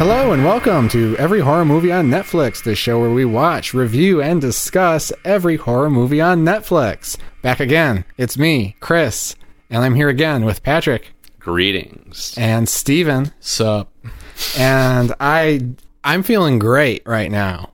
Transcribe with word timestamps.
Hello 0.00 0.32
and 0.32 0.44
welcome 0.46 0.88
to 0.88 1.14
Every 1.18 1.40
Horror 1.40 1.66
Movie 1.66 1.92
on 1.92 2.06
Netflix, 2.08 2.62
the 2.62 2.74
show 2.74 3.00
where 3.00 3.10
we 3.10 3.26
watch, 3.26 3.74
review, 3.74 4.22
and 4.22 4.40
discuss 4.40 5.12
every 5.26 5.56
horror 5.56 5.90
movie 5.90 6.22
on 6.22 6.42
Netflix. 6.42 7.18
Back 7.42 7.60
again, 7.60 8.06
it's 8.16 8.38
me, 8.38 8.76
Chris, 8.80 9.36
and 9.70 9.84
I'm 9.84 9.94
here 9.94 10.08
again 10.08 10.44
with 10.44 10.62
Patrick 10.62 11.12
Greetings. 11.38 12.34
and 12.36 12.68
Steven. 12.68 13.32
Sup? 13.40 13.92
And 14.58 15.14
I 15.20 15.60
I'm 16.04 16.22
feeling 16.22 16.58
great 16.58 17.02
right 17.06 17.30
now. 17.30 17.72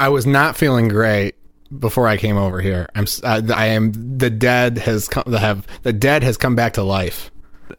I 0.00 0.08
was 0.08 0.26
not 0.26 0.56
feeling 0.56 0.88
great 0.88 1.34
before 1.76 2.06
I 2.06 2.16
came 2.16 2.36
over 2.36 2.60
here. 2.60 2.88
I'm—I 2.94 3.66
am 3.66 3.92
the 4.18 4.30
dead 4.30 4.78
has 4.78 5.08
come 5.08 5.32
have 5.32 5.66
the 5.82 5.92
dead 5.92 6.22
has 6.22 6.36
come 6.36 6.54
back 6.54 6.74
to 6.74 6.82
life. 6.82 7.30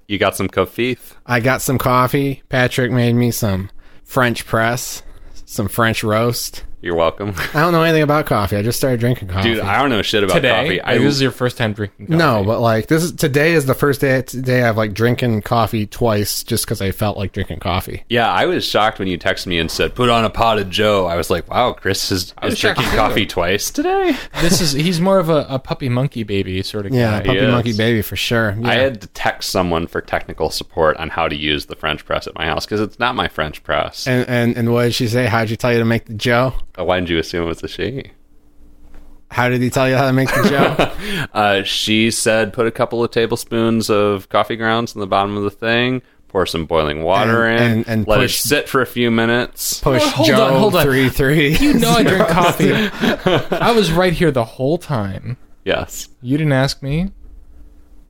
You 0.07 0.17
got 0.17 0.35
some 0.35 0.47
kafif? 0.47 1.13
I 1.25 1.39
got 1.39 1.61
some 1.61 1.77
coffee. 1.77 2.43
Patrick 2.49 2.91
made 2.91 3.13
me 3.13 3.31
some 3.31 3.71
French 4.03 4.45
press, 4.45 5.01
some 5.45 5.67
French 5.67 6.03
roast. 6.03 6.63
You're 6.81 6.95
welcome. 6.95 7.33
I 7.53 7.59
don't 7.59 7.73
know 7.73 7.83
anything 7.83 8.03
about 8.03 8.25
coffee. 8.25 8.55
I 8.55 8.61
just 8.61 8.77
started 8.77 9.01
drinking 9.01 9.27
coffee. 9.27 9.55
Dude, 9.55 9.59
I 9.59 9.81
don't 9.81 9.89
know 9.89 10.01
shit 10.01 10.23
about 10.23 10.35
Today? 10.35 10.49
coffee. 10.63 10.81
I 10.81 10.93
Like, 10.93 11.01
this 11.01 11.15
is 11.15 11.21
your 11.21 11.31
first 11.31 11.57
time 11.57 11.73
drinking 11.73 12.05
coffee. 12.07 12.17
no, 12.17 12.43
but 12.45 12.61
like 12.61 12.87
this 12.87 13.03
is 13.03 13.11
today 13.11 13.51
is 13.53 13.65
the 13.65 13.73
first 13.73 13.99
day 13.99 14.21
today 14.21 14.63
I've 14.63 14.77
like 14.77 14.93
drinking 14.93 15.41
coffee 15.41 15.85
twice 15.85 16.41
just 16.43 16.63
because 16.65 16.81
I 16.81 16.91
felt 16.91 17.17
like 17.17 17.33
drinking 17.33 17.59
coffee. 17.59 18.05
yeah, 18.07 18.31
I 18.31 18.45
was 18.45 18.63
shocked 18.65 18.97
when 18.97 19.09
you 19.09 19.17
texted 19.17 19.47
me 19.47 19.59
and 19.59 19.69
said, 19.69 19.93
put 19.93 20.07
on 20.09 20.23
a 20.23 20.29
pot 20.29 20.57
of 20.57 20.69
Joe. 20.69 21.05
I 21.05 21.15
was 21.17 21.29
like, 21.29 21.49
wow, 21.49 21.73
Chris 21.73 22.11
is, 22.13 22.33
was 22.41 22.53
is 22.53 22.59
shocked 22.59 22.77
drinking 22.77 22.91
too. 22.91 22.97
coffee 22.97 23.25
twice 23.25 23.71
today. 23.71 24.15
this 24.41 24.61
is 24.61 24.71
he's 24.71 25.01
more 25.01 25.19
of 25.19 25.29
a, 25.29 25.45
a 25.49 25.59
puppy 25.59 25.89
monkey 25.89 26.23
baby 26.23 26.63
sort 26.63 26.85
of 26.85 26.93
Yeah, 26.93 27.19
guy. 27.19 27.25
puppy 27.25 27.39
is. 27.39 27.51
monkey 27.51 27.73
baby 27.77 28.01
for 28.01 28.15
sure. 28.15 28.55
Yeah. 28.57 28.69
I 28.69 28.75
had 28.75 29.01
to 29.01 29.07
text 29.07 29.49
someone 29.49 29.85
for 29.87 29.99
technical 29.99 30.49
support 30.49 30.95
on 30.95 31.09
how 31.09 31.27
to 31.27 31.35
use 31.35 31.65
the 31.65 31.75
French 31.75 32.05
press 32.05 32.25
at 32.25 32.35
my 32.35 32.45
house 32.45 32.65
because 32.65 32.79
it's 32.79 32.99
not 32.99 33.15
my 33.15 33.27
French 33.27 33.63
press. 33.63 34.07
and, 34.07 34.25
and 34.29 34.55
and 34.55 34.71
what 34.71 34.83
did 34.83 34.93
she 34.93 35.07
say? 35.09 35.25
How'd 35.25 35.49
you 35.49 35.57
tell 35.57 35.73
you 35.73 35.79
to 35.79 35.85
make 35.85 36.05
the 36.05 36.13
Joe? 36.13 36.53
Uh, 36.79 36.85
Why 36.85 36.99
did 36.99 37.09
you 37.09 37.19
assume 37.19 37.43
it 37.43 37.47
was 37.47 37.63
a 37.63 37.67
she? 37.67 38.11
How 39.31 39.47
did 39.49 39.61
he 39.61 39.69
tell 39.69 39.87
you 39.87 39.95
how 39.95 40.07
to 40.07 40.13
make 40.13 40.29
the 40.29 40.47
Joe? 40.49 41.27
Uh, 41.33 41.63
she 41.63 42.09
said, 42.11 42.51
put 42.53 42.65
a 42.67 42.71
couple 42.71 43.03
of 43.03 43.11
tablespoons 43.11 43.89
of 43.89 44.27
coffee 44.29 44.55
grounds 44.55 44.95
in 44.95 45.01
the 45.01 45.07
bottom 45.07 45.37
of 45.37 45.43
the 45.43 45.51
thing, 45.51 46.01
pour 46.27 46.45
some 46.45 46.65
boiling 46.65 47.03
water 47.03 47.45
And- 47.45 47.59
in, 47.63 47.71
and- 47.71 47.87
and 47.87 48.07
let 48.07 48.17
push- 48.19 48.39
it 48.39 48.47
sit 48.47 48.69
for 48.69 48.81
a 48.81 48.85
few 48.87 49.11
minutes. 49.11 49.79
Push 49.81 50.01
Oh, 50.03 50.09
hold 50.09 50.27
Joe 50.27 50.45
on, 50.45 50.59
hold 50.59 50.75
on. 50.75 50.83
three 50.83 51.09
three. 51.09 51.55
You 51.57 51.73
know 51.75 51.91
I 51.91 52.03
drink 52.03 52.27
coffee. 52.29 52.71
I 53.55 53.71
was 53.71 53.91
right 53.91 54.13
here 54.13 54.31
the 54.31 54.45
whole 54.45 54.77
time. 54.79 55.37
Yes. 55.65 56.09
You 56.21 56.37
didn't 56.37 56.53
ask 56.53 56.81
me. 56.81 57.11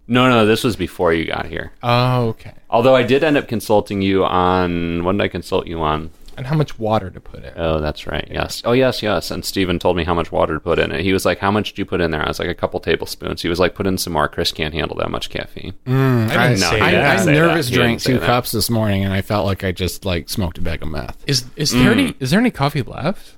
No, 0.07 0.27
no, 0.29 0.45
this 0.45 0.63
was 0.63 0.75
before 0.75 1.13
you 1.13 1.25
got 1.25 1.45
here. 1.45 1.71
Oh, 1.83 2.29
okay. 2.29 2.53
Although 2.69 2.95
I 2.95 3.03
did 3.03 3.23
end 3.23 3.37
up 3.37 3.47
consulting 3.47 4.01
you 4.01 4.23
on 4.25 5.03
what 5.03 5.11
did 5.13 5.21
I 5.21 5.27
consult 5.27 5.67
you 5.67 5.81
on? 5.81 6.09
And 6.39 6.47
how 6.47 6.55
much 6.55 6.79
water 6.79 7.09
to 7.09 7.19
put 7.19 7.43
in? 7.43 7.51
Oh, 7.57 7.81
that's 7.81 8.07
right. 8.07 8.25
Yes. 8.31 8.61
Oh, 8.63 8.71
yes, 8.71 9.03
yes. 9.03 9.29
And 9.29 9.43
Steven 9.43 9.77
told 9.77 9.97
me 9.97 10.05
how 10.05 10.13
much 10.13 10.31
water 10.31 10.53
to 10.53 10.59
put 10.61 10.79
in 10.79 10.89
it. 10.93 11.01
He 11.01 11.11
was 11.11 11.25
like, 11.25 11.37
"How 11.39 11.51
much 11.51 11.73
do 11.73 11.81
you 11.81 11.85
put 11.85 11.99
in 11.99 12.11
there?" 12.11 12.23
I 12.23 12.29
was 12.29 12.39
like, 12.39 12.47
"A 12.47 12.55
couple 12.55 12.79
tablespoons." 12.79 13.41
He 13.41 13.49
was 13.49 13.59
like, 13.59 13.75
"Put 13.75 13.85
in 13.85 13.97
some 13.97 14.13
more. 14.13 14.29
Chris 14.29 14.53
can't 14.53 14.73
handle 14.73 14.95
that 14.99 15.11
much 15.11 15.29
caffeine." 15.29 15.73
I 15.85 15.89
didn't 15.89 16.31
I, 16.31 16.55
say 16.55 16.79
I, 16.79 16.91
didn't 16.91 17.05
I 17.05 17.15
that. 17.17 17.25
nervous 17.31 17.67
that. 17.69 17.75
Drank 17.75 18.01
two 18.01 18.19
that. 18.19 18.25
cups 18.25 18.53
this 18.53 18.69
morning, 18.69 19.03
and 19.03 19.13
I 19.13 19.21
felt 19.21 19.45
like 19.45 19.65
I 19.65 19.73
just 19.73 20.05
like 20.05 20.29
smoked 20.29 20.57
a 20.57 20.61
bag 20.61 20.81
of 20.81 20.87
meth. 20.87 21.21
Is 21.27 21.43
is 21.57 21.71
there 21.73 21.91
any 21.91 22.15
is 22.21 22.31
there 22.31 22.39
any 22.39 22.51
coffee 22.51 22.83
left? 22.83 23.35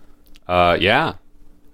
Uh, 0.47 0.77
yeah. 0.79 1.13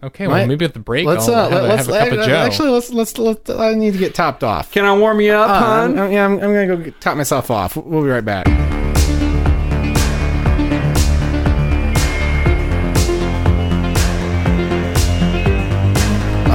Okay, 0.02 0.28
well 0.28 0.38
What? 0.40 0.48
maybe 0.48 0.64
at 0.64 0.74
the 0.76 0.80
break 0.80 1.06
Let's 1.08 1.28
I'll 1.28 1.36
uh, 1.36 1.50
have, 1.50 1.64
let's 1.64 1.88
have 1.88 1.96
a 2.08 2.10
cup 2.12 2.20
of 2.20 2.26
Joe. 2.26 2.36
actually 2.38 2.70
let's 2.70 2.90
let's 2.92 3.18
let's. 3.18 3.50
I 3.50 3.74
need 3.74 3.92
to 3.94 4.00
get 4.00 4.16
topped 4.16 4.46
off. 4.46 4.72
Can 4.72 4.86
I 4.86 4.96
warm 4.96 5.20
you 5.20 5.34
up, 5.34 5.50
Uh, 5.50 5.60
hon? 5.60 6.00
I'm, 6.00 6.12
yeah, 6.14 6.24
I'm, 6.24 6.34
I'm 6.36 6.40
gonna 6.40 6.68
go 6.68 6.78
get, 6.78 7.02
top 7.02 7.18
myself 7.18 7.52
off. 7.52 7.76
We'll 7.76 8.04
be 8.04 8.08
right 8.10 8.24
back. 8.24 8.46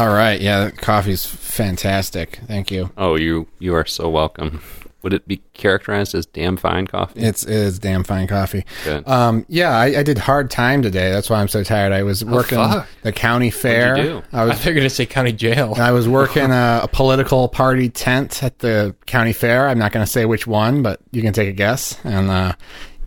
All 0.02 0.12
right, 0.12 0.40
yeah, 0.40 0.70
coffee's 0.70 1.24
fantastic. 1.24 2.40
Thank 2.48 2.72
you. 2.72 2.90
Oh, 2.96 3.14
you 3.14 3.46
you 3.60 3.76
are 3.76 3.86
so 3.86 4.08
welcome. 4.08 4.60
Would 5.02 5.12
it 5.12 5.28
be 5.28 5.40
characterized 5.52 6.12
as 6.16 6.26
damn 6.26 6.56
fine 6.56 6.88
coffee? 6.88 7.20
It's 7.20 7.44
it 7.44 7.54
is 7.54 7.78
damn 7.78 8.02
fine 8.02 8.26
coffee. 8.26 8.64
Good. 8.82 9.06
Um, 9.06 9.46
yeah, 9.48 9.70
I, 9.70 9.98
I 9.98 10.02
did 10.02 10.18
hard 10.18 10.50
time 10.50 10.82
today. 10.82 11.12
That's 11.12 11.30
why 11.30 11.40
I'm 11.40 11.46
so 11.46 11.62
tired. 11.62 11.92
I 11.92 12.02
was 12.02 12.24
working 12.24 12.58
fuck. 12.58 12.88
the 13.02 13.12
county 13.12 13.50
fair. 13.50 13.94
do? 13.94 14.22
I 14.32 14.42
I 14.42 14.44
was 14.46 14.58
thought 14.58 14.66
you 14.66 14.70
were 14.72 14.80
gonna 14.80 14.90
say 14.90 15.06
county 15.06 15.32
jail. 15.32 15.74
I 15.76 15.92
was 15.92 16.08
working 16.20 16.50
a, 16.50 16.80
a 16.82 16.88
political 16.88 17.48
party 17.48 17.88
tent 17.88 18.42
at 18.42 18.58
the 18.58 18.96
county 19.06 19.32
fair. 19.32 19.68
I'm 19.68 19.78
not 19.78 19.92
going 19.92 20.04
to 20.04 20.10
say 20.10 20.24
which 20.24 20.48
one, 20.48 20.82
but 20.82 20.98
you 21.12 21.22
can 21.22 21.32
take 21.32 21.48
a 21.48 21.52
guess. 21.52 21.96
And 22.04 22.28
uh, 22.28 22.54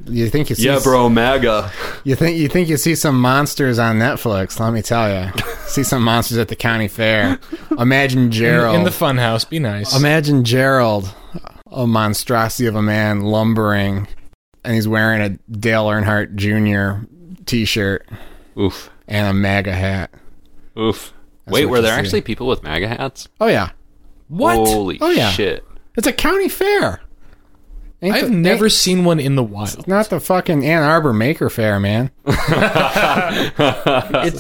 you 0.08 0.30
think 0.30 0.50
you 0.50 0.56
see 0.56 0.66
yeah, 0.66 0.80
bro, 0.84 1.10
MAGA. 1.10 1.72
You 2.04 2.16
think 2.16 2.38
you 2.38 2.48
think 2.48 2.70
you 2.70 2.78
see 2.78 2.96
some 2.96 3.20
monsters 3.20 3.80
on 3.80 3.98
Netflix? 3.98 4.60
Let 4.60 4.72
me 4.74 4.82
tell 4.82 5.10
you, 5.12 5.32
see 5.68 5.84
some 5.84 6.04
monsters 6.04 6.38
at 6.38 6.48
the 6.50 6.56
county 6.56 6.88
fair. 6.88 7.40
Imagine 7.80 8.32
Gerald. 8.32 8.76
in 8.76 8.84
the 8.84 8.90
funhouse. 8.92 9.48
Be 9.50 9.60
nice. 9.60 9.96
Imagine 9.98 10.44
Gerald, 10.44 11.14
a 11.72 11.88
monstrosity 11.88 12.68
of 12.68 12.76
a 12.76 12.82
man, 12.82 13.22
lumbering, 13.22 14.08
and 14.64 14.74
he's 14.76 14.88
wearing 14.88 15.22
a 15.22 15.30
Dale 15.52 15.86
Earnhardt 15.88 16.36
Jr. 16.36 17.06
T-shirt 17.46 18.08
Oof, 18.60 18.90
and 19.08 19.28
a 19.28 19.34
MAGA 19.34 19.74
hat. 19.74 20.12
oof. 20.78 21.14
Wait, 21.48 21.66
were 21.66 21.82
there 21.82 21.94
see. 21.96 22.00
actually 22.00 22.22
people 22.22 22.48
with 22.48 22.64
MAGA 22.64 22.88
hats? 22.88 23.28
Oh 23.40 23.48
yeah, 23.48 23.70
what? 24.28 24.56
Holy 24.56 24.98
Oh, 25.02 25.10
yeah. 25.12 25.30
shit! 25.32 25.64
it's 25.98 26.08
a 26.08 26.14
county 26.14 26.50
fair. 26.50 27.02
Ain't 28.02 28.16
I've 28.16 28.30
the- 28.30 28.36
never 28.36 28.66
ain't- 28.66 28.74
seen 28.74 29.06
one 29.06 29.20
in 29.20 29.36
the 29.36 29.44
wild. 29.44 29.76
It's 29.80 29.88
not 29.88 30.10
the 30.10 30.20
fucking 30.20 30.66
Ann 30.66 30.84
Arbor 30.84 31.14
Maker 31.14 31.50
Faire, 31.50 31.80
man. 31.80 32.12
It's 32.28 32.36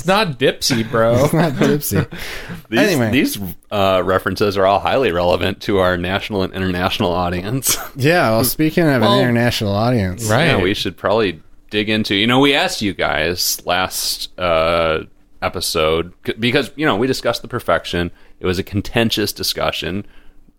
not 0.05 0.39
Dipsy, 0.39 0.89
bro. 0.89 1.25
It's 1.25 1.33
not 1.33 1.53
Dipsy. 1.53 2.07
These, 2.69 2.79
Anyway. 2.79 3.11
these 3.11 3.39
uh, 3.71 4.01
references 4.03 4.57
are 4.57 4.66
all 4.66 4.79
highly 4.79 5.11
relevant 5.11 5.61
to 5.63 5.77
our 5.79 5.97
national 5.97 6.43
and 6.43 6.53
international 6.53 7.11
audience. 7.11 7.77
yeah. 7.95 8.31
Well, 8.31 8.43
speaking 8.43 8.88
of 8.88 9.01
Well, 9.01 9.13
an 9.13 9.19
international 9.21 9.73
audience, 9.73 10.29
right. 10.29 10.45
yeah, 10.45 10.61
we 10.61 10.73
should 10.73 10.97
probably 10.97 11.41
dig 11.69 11.89
into. 11.89 12.16
You 12.16 12.27
know, 12.27 12.39
we 12.39 12.53
asked 12.55 12.81
you 12.81 12.93
guys 12.93 13.63
last 13.66 14.37
uh, 14.39 15.03
episode 15.41 16.13
because 16.39 16.72
you 16.75 16.85
know 16.85 16.95
we 16.95 17.07
discussed 17.07 17.41
the 17.43 17.47
perfection. 17.47 18.11
It 18.39 18.45
was 18.45 18.59
a 18.59 18.63
contentious 18.63 19.31
discussion. 19.31 20.05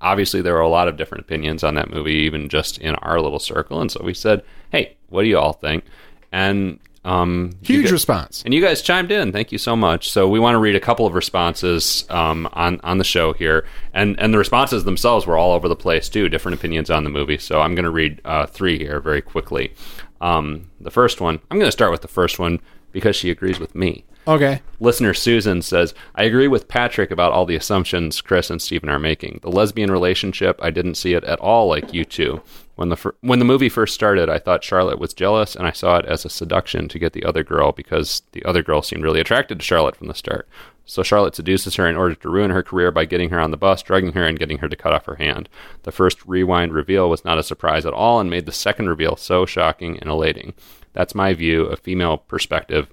Obviously, 0.01 0.43
there 0.43 0.55
were 0.55 0.61
a 0.61 0.69
lot 0.69 0.89
of 0.89 0.97
different 0.97 1.23
opinions 1.25 1.65
on 1.65 1.75
that 1.75 1.91
movie, 1.91 2.15
even 2.15 2.49
just 2.49 2.79
in 2.79 2.95
our 2.97 3.21
little 3.21 3.39
circle. 3.39 3.81
And 3.81 3.91
so 3.91 4.03
we 4.05 4.15
said, 4.15 4.43
"Hey, 4.71 4.97
what 5.09 5.23
do 5.23 5.29
you 5.29 5.39
all 5.39 5.53
think?" 5.55 5.85
And 6.33 6.79
um, 7.05 7.53
huge 7.63 7.87
gu- 7.87 7.93
response. 7.93 8.43
and 8.45 8.53
you 8.53 8.61
guys 8.61 8.83
chimed 8.83 9.13
in. 9.13 9.31
Thank 9.33 9.53
you 9.53 9.59
so 9.59 9.77
much. 9.77 10.11
So 10.11 10.29
we 10.29 10.41
want 10.41 10.55
to 10.55 10.59
read 10.59 10.75
a 10.75 10.81
couple 10.81 11.07
of 11.07 11.15
responses 11.15 12.05
um, 12.11 12.49
on 12.53 12.81
on 12.83 12.99
the 12.99 13.05
show 13.05 13.33
here, 13.33 13.65
and 13.95 14.19
and 14.19 14.35
the 14.35 14.39
responses 14.39 14.85
themselves 14.85 15.25
were 15.27 15.37
all 15.39 15.53
over 15.53 15.69
the 15.69 15.77
place 15.77 16.09
too. 16.09 16.29
Different 16.29 16.59
opinions 16.59 16.91
on 16.91 17.05
the 17.05 17.11
movie. 17.11 17.39
So 17.39 17.61
I'm 17.61 17.75
going 17.75 17.85
to 17.85 17.91
read 17.91 18.21
uh, 18.25 18.47
three 18.47 18.77
here 18.79 19.01
very 19.01 19.23
quickly. 19.23 19.73
Um, 20.21 20.71
the 20.81 20.91
first 20.91 21.21
one. 21.21 21.41
I'm 21.51 21.59
going 21.59 21.69
to 21.69 21.73
start 21.73 21.93
with 21.93 22.03
the 22.03 22.09
first 22.09 22.39
one 22.39 22.61
because 22.93 23.15
she 23.17 23.31
agrees 23.31 23.61
with 23.61 23.75
me. 23.75 24.05
Okay. 24.29 24.61
Listener 24.81 25.15
Susan 25.15 25.63
says, 25.63 25.95
I 26.17 26.25
agree 26.25 26.49
with 26.49 26.67
Patrick 26.67 27.13
about 27.13 27.33
all 27.33 27.47
the 27.47 27.55
assumptions 27.55 28.21
Chris 28.21 28.51
and 28.51 28.61
Stephen 28.61 28.89
are 28.89 28.99
making. 28.99 29.39
The 29.43 29.51
lesbian 29.51 29.91
relationship, 29.91 30.59
I 30.61 30.71
didn't 30.71 30.97
see 30.97 31.15
it 31.15 31.23
at 31.25 31.39
all 31.39 31.69
like 31.69 31.95
you 31.95 32.05
two. 32.05 32.43
When 32.75 32.89
the 32.89 32.97
fir- 32.97 33.15
when 33.21 33.39
the 33.39 33.45
movie 33.45 33.69
first 33.71 33.95
started, 33.95 34.29
I 34.29 34.39
thought 34.39 34.65
Charlotte 34.65 34.99
was 34.99 35.15
jealous, 35.15 35.57
and 35.57 35.67
I 35.67 35.71
saw 35.71 35.97
it 35.97 36.05
as 36.05 36.25
a 36.25 36.29
seduction 36.29 36.89
to 36.89 36.99
get 36.99 37.15
the 37.15 37.25
other 37.25 37.43
girl 37.43 37.73
because 37.73 38.23
the 38.33 38.45
other 38.45 38.63
girl 38.63 38.83
seemed 38.83 39.03
really 39.03 39.21
attracted 39.21 39.59
to 39.61 39.65
Charlotte 39.65 39.97
from 39.97 40.09
the 40.09 40.15
start. 40.15 40.47
So 40.85 41.03
Charlotte 41.03 41.35
seduces 41.35 41.77
her 41.77 41.87
in 41.87 41.97
order 41.97 42.15
to 42.15 42.29
ruin 42.29 42.51
her 42.51 42.63
career 42.63 42.91
by 42.91 43.07
getting 43.07 43.31
her 43.31 43.41
on 43.41 43.51
the 43.51 43.57
bus, 43.57 43.83
drugging 43.83 44.13
her, 44.13 44.27
and 44.27 44.39
getting 44.39 44.59
her 44.59 44.69
to 44.69 44.77
cut 44.77 44.93
off 44.93 45.07
her 45.07 45.17
hand. 45.17 45.49
The 45.85 45.93
first 45.93 46.25
rewind 46.27 46.73
reveal 46.75 47.09
was 47.09 47.25
not 47.25 47.39
a 47.39 47.43
surprise 47.43 47.87
at 47.87 47.95
all 47.95 48.21
and 48.21 48.29
made 48.29 48.47
the 48.47 48.53
second 48.53 48.89
reveal 48.89 49.17
so 49.17 49.47
shocking 49.47 49.99
and 49.99 50.11
elating. 50.11 50.53
That's 50.93 51.15
my 51.15 51.33
view, 51.33 51.65
a 51.67 51.77
female 51.77 52.19
perspective. 52.19 52.89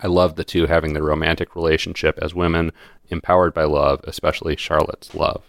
I 0.00 0.08
love 0.08 0.36
the 0.36 0.44
two 0.44 0.66
having 0.66 0.92
their 0.92 1.02
romantic 1.02 1.56
relationship 1.56 2.18
as 2.20 2.34
women 2.34 2.72
empowered 3.08 3.54
by 3.54 3.64
love, 3.64 4.00
especially 4.04 4.56
Charlotte's 4.56 5.14
love. 5.14 5.42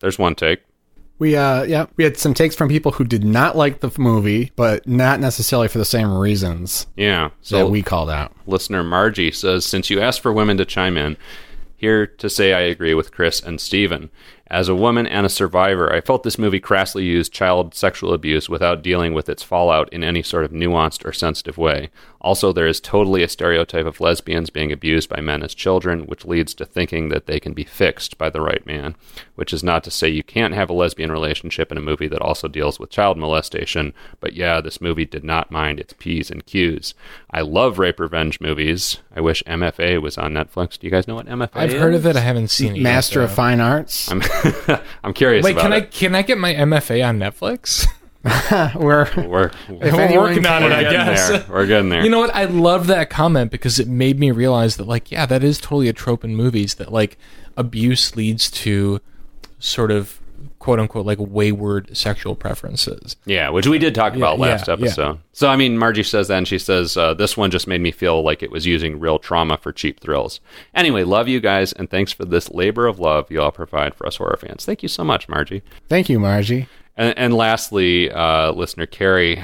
There's 0.00 0.18
one 0.18 0.34
take. 0.34 0.60
We 1.18 1.34
uh 1.34 1.62
yeah, 1.62 1.86
we 1.96 2.04
had 2.04 2.18
some 2.18 2.34
takes 2.34 2.54
from 2.54 2.68
people 2.68 2.92
who 2.92 3.04
did 3.04 3.24
not 3.24 3.56
like 3.56 3.80
the 3.80 3.90
movie, 3.98 4.52
but 4.54 4.86
not 4.86 5.18
necessarily 5.18 5.68
for 5.68 5.78
the 5.78 5.84
same 5.84 6.12
reasons 6.12 6.86
Yeah. 6.96 7.30
So 7.40 7.58
that 7.58 7.68
we 7.68 7.82
called 7.82 8.10
out. 8.10 8.32
listener 8.46 8.84
Margie 8.84 9.32
says, 9.32 9.64
since 9.64 9.88
you 9.88 10.00
asked 10.00 10.20
for 10.20 10.32
women 10.32 10.58
to 10.58 10.66
chime 10.66 10.98
in, 10.98 11.16
here 11.76 12.06
to 12.06 12.28
say 12.28 12.52
I 12.52 12.60
agree 12.60 12.94
with 12.94 13.12
Chris 13.12 13.40
and 13.40 13.60
Steven. 13.60 14.10
As 14.48 14.68
a 14.68 14.76
woman 14.76 15.06
and 15.06 15.26
a 15.26 15.30
survivor, 15.30 15.92
I 15.92 16.00
felt 16.00 16.22
this 16.22 16.38
movie 16.38 16.60
crassly 16.60 17.04
used 17.04 17.32
child 17.32 17.74
sexual 17.74 18.12
abuse 18.12 18.48
without 18.48 18.82
dealing 18.82 19.12
with 19.12 19.28
its 19.28 19.42
fallout 19.42 19.92
in 19.92 20.04
any 20.04 20.22
sort 20.22 20.44
of 20.44 20.52
nuanced 20.52 21.04
or 21.04 21.12
sensitive 21.12 21.58
way. 21.58 21.90
Also, 22.20 22.52
there 22.52 22.66
is 22.66 22.80
totally 22.80 23.22
a 23.22 23.28
stereotype 23.28 23.86
of 23.86 24.00
lesbians 24.00 24.50
being 24.50 24.72
abused 24.72 25.08
by 25.08 25.20
men 25.20 25.42
as 25.42 25.54
children, 25.54 26.06
which 26.06 26.24
leads 26.24 26.54
to 26.54 26.64
thinking 26.64 27.08
that 27.08 27.26
they 27.26 27.38
can 27.38 27.52
be 27.52 27.64
fixed 27.64 28.18
by 28.18 28.30
the 28.30 28.40
right 28.40 28.64
man. 28.66 28.94
Which 29.34 29.52
is 29.52 29.62
not 29.62 29.84
to 29.84 29.90
say 29.90 30.08
you 30.08 30.22
can't 30.22 30.54
have 30.54 30.70
a 30.70 30.74
lesbian 30.74 31.12
relationship 31.12 31.70
in 31.70 31.78
a 31.78 31.82
movie 31.82 32.08
that 32.08 32.22
also 32.22 32.48
deals 32.48 32.80
with 32.80 32.90
child 32.90 33.18
molestation, 33.18 33.92
but 34.20 34.32
yeah, 34.32 34.60
this 34.60 34.80
movie 34.80 35.04
did 35.04 35.24
not 35.24 35.50
mind 35.50 35.78
its 35.78 35.94
P's 35.98 36.30
and 36.30 36.44
Q's. 36.46 36.94
I 37.30 37.42
love 37.42 37.78
rape 37.78 38.00
revenge 38.00 38.40
movies. 38.40 38.98
I 39.14 39.20
wish 39.20 39.42
MFA 39.44 40.00
was 40.00 40.16
on 40.18 40.32
Netflix. 40.32 40.78
Do 40.78 40.86
you 40.86 40.90
guys 40.90 41.06
know 41.06 41.14
what 41.14 41.26
MFA 41.26 41.50
I've 41.54 41.72
is? 41.74 41.80
heard 41.80 41.94
of 41.94 42.06
it. 42.06 42.16
I 42.16 42.20
haven't 42.20 42.48
seen 42.48 42.76
it. 42.76 42.82
Master 42.82 43.20
yet, 43.20 43.30
of. 43.30 43.34
Fine 43.34 43.60
Arts. 43.60 44.10
I'm, 44.10 44.22
I'm 45.04 45.12
curious 45.12 45.44
Wait, 45.44 45.52
about 45.52 45.62
can 45.62 45.72
I 45.72 45.76
it. 45.78 45.90
can 45.90 46.14
I 46.14 46.22
get 46.22 46.38
my 46.38 46.54
MFA 46.54 47.06
on 47.06 47.18
Netflix? 47.18 47.86
We're 48.76 49.08
We're, 49.16 49.46
if 49.46 49.68
We're 49.68 50.00
anyone 50.00 50.24
working 50.24 50.46
on 50.46 50.62
it, 50.62 50.66
we're 50.66 50.72
I 50.72 50.82
getting 50.82 50.98
guess. 50.98 51.28
there. 51.28 51.44
We're 51.48 51.66
getting 51.66 51.88
there. 51.90 52.02
You 52.02 52.10
know 52.10 52.18
what? 52.18 52.34
I 52.34 52.44
love 52.46 52.86
that 52.88 53.10
comment 53.10 53.50
because 53.50 53.78
it 53.78 53.88
made 53.88 54.18
me 54.18 54.30
realize 54.30 54.76
that, 54.76 54.86
like, 54.86 55.10
yeah, 55.10 55.26
that 55.26 55.44
is 55.44 55.58
totally 55.58 55.88
a 55.88 55.92
trope 55.92 56.24
in 56.24 56.34
movies 56.34 56.74
that, 56.76 56.92
like, 56.92 57.16
abuse 57.56 58.16
leads 58.16 58.50
to 58.50 59.00
sort 59.58 59.90
of 59.90 60.20
quote 60.58 60.80
unquote, 60.80 61.06
like, 61.06 61.18
wayward 61.20 61.96
sexual 61.96 62.34
preferences. 62.34 63.14
Yeah, 63.24 63.50
which 63.50 63.66
we 63.68 63.78
did 63.78 63.94
talk 63.94 64.16
about 64.16 64.38
Yeah, 64.38 64.46
last 64.46 64.66
yeah, 64.66 64.74
episode. 64.74 65.18
So, 65.32 65.48
I 65.48 65.54
mean, 65.56 65.78
Margie 65.78 66.02
says 66.02 66.28
that, 66.28 66.38
and 66.38 66.48
she 66.48 66.58
says, 66.58 66.96
uh, 66.96 67.14
this 67.14 67.36
one 67.36 67.50
just 67.52 67.68
made 67.68 67.80
me 67.80 67.92
feel 67.92 68.22
like 68.22 68.42
it 68.42 68.50
was 68.50 68.66
using 68.66 68.98
real 68.98 69.18
trauma 69.20 69.58
for 69.58 69.72
cheap 69.72 70.00
thrills. 70.00 70.40
Anyway, 70.74 71.04
love 71.04 71.28
you 71.28 71.38
guys, 71.40 71.72
and 71.72 71.88
thanks 71.88 72.12
for 72.12 72.24
this 72.24 72.50
labor 72.50 72.86
of 72.88 72.98
love 72.98 73.30
you 73.30 73.40
all 73.40 73.52
provide 73.52 73.94
for 73.94 74.06
us 74.06 74.16
horror 74.16 74.36
fans. 74.40 74.64
Thank 74.64 74.82
you 74.82 74.88
so 74.88 75.04
much, 75.04 75.28
Margie. 75.28 75.62
Thank 75.88 76.08
you, 76.08 76.18
Margie. 76.18 76.66
And, 76.96 77.16
and 77.18 77.34
lastly, 77.34 78.10
uh, 78.10 78.52
listener 78.52 78.86
Carrie 78.86 79.42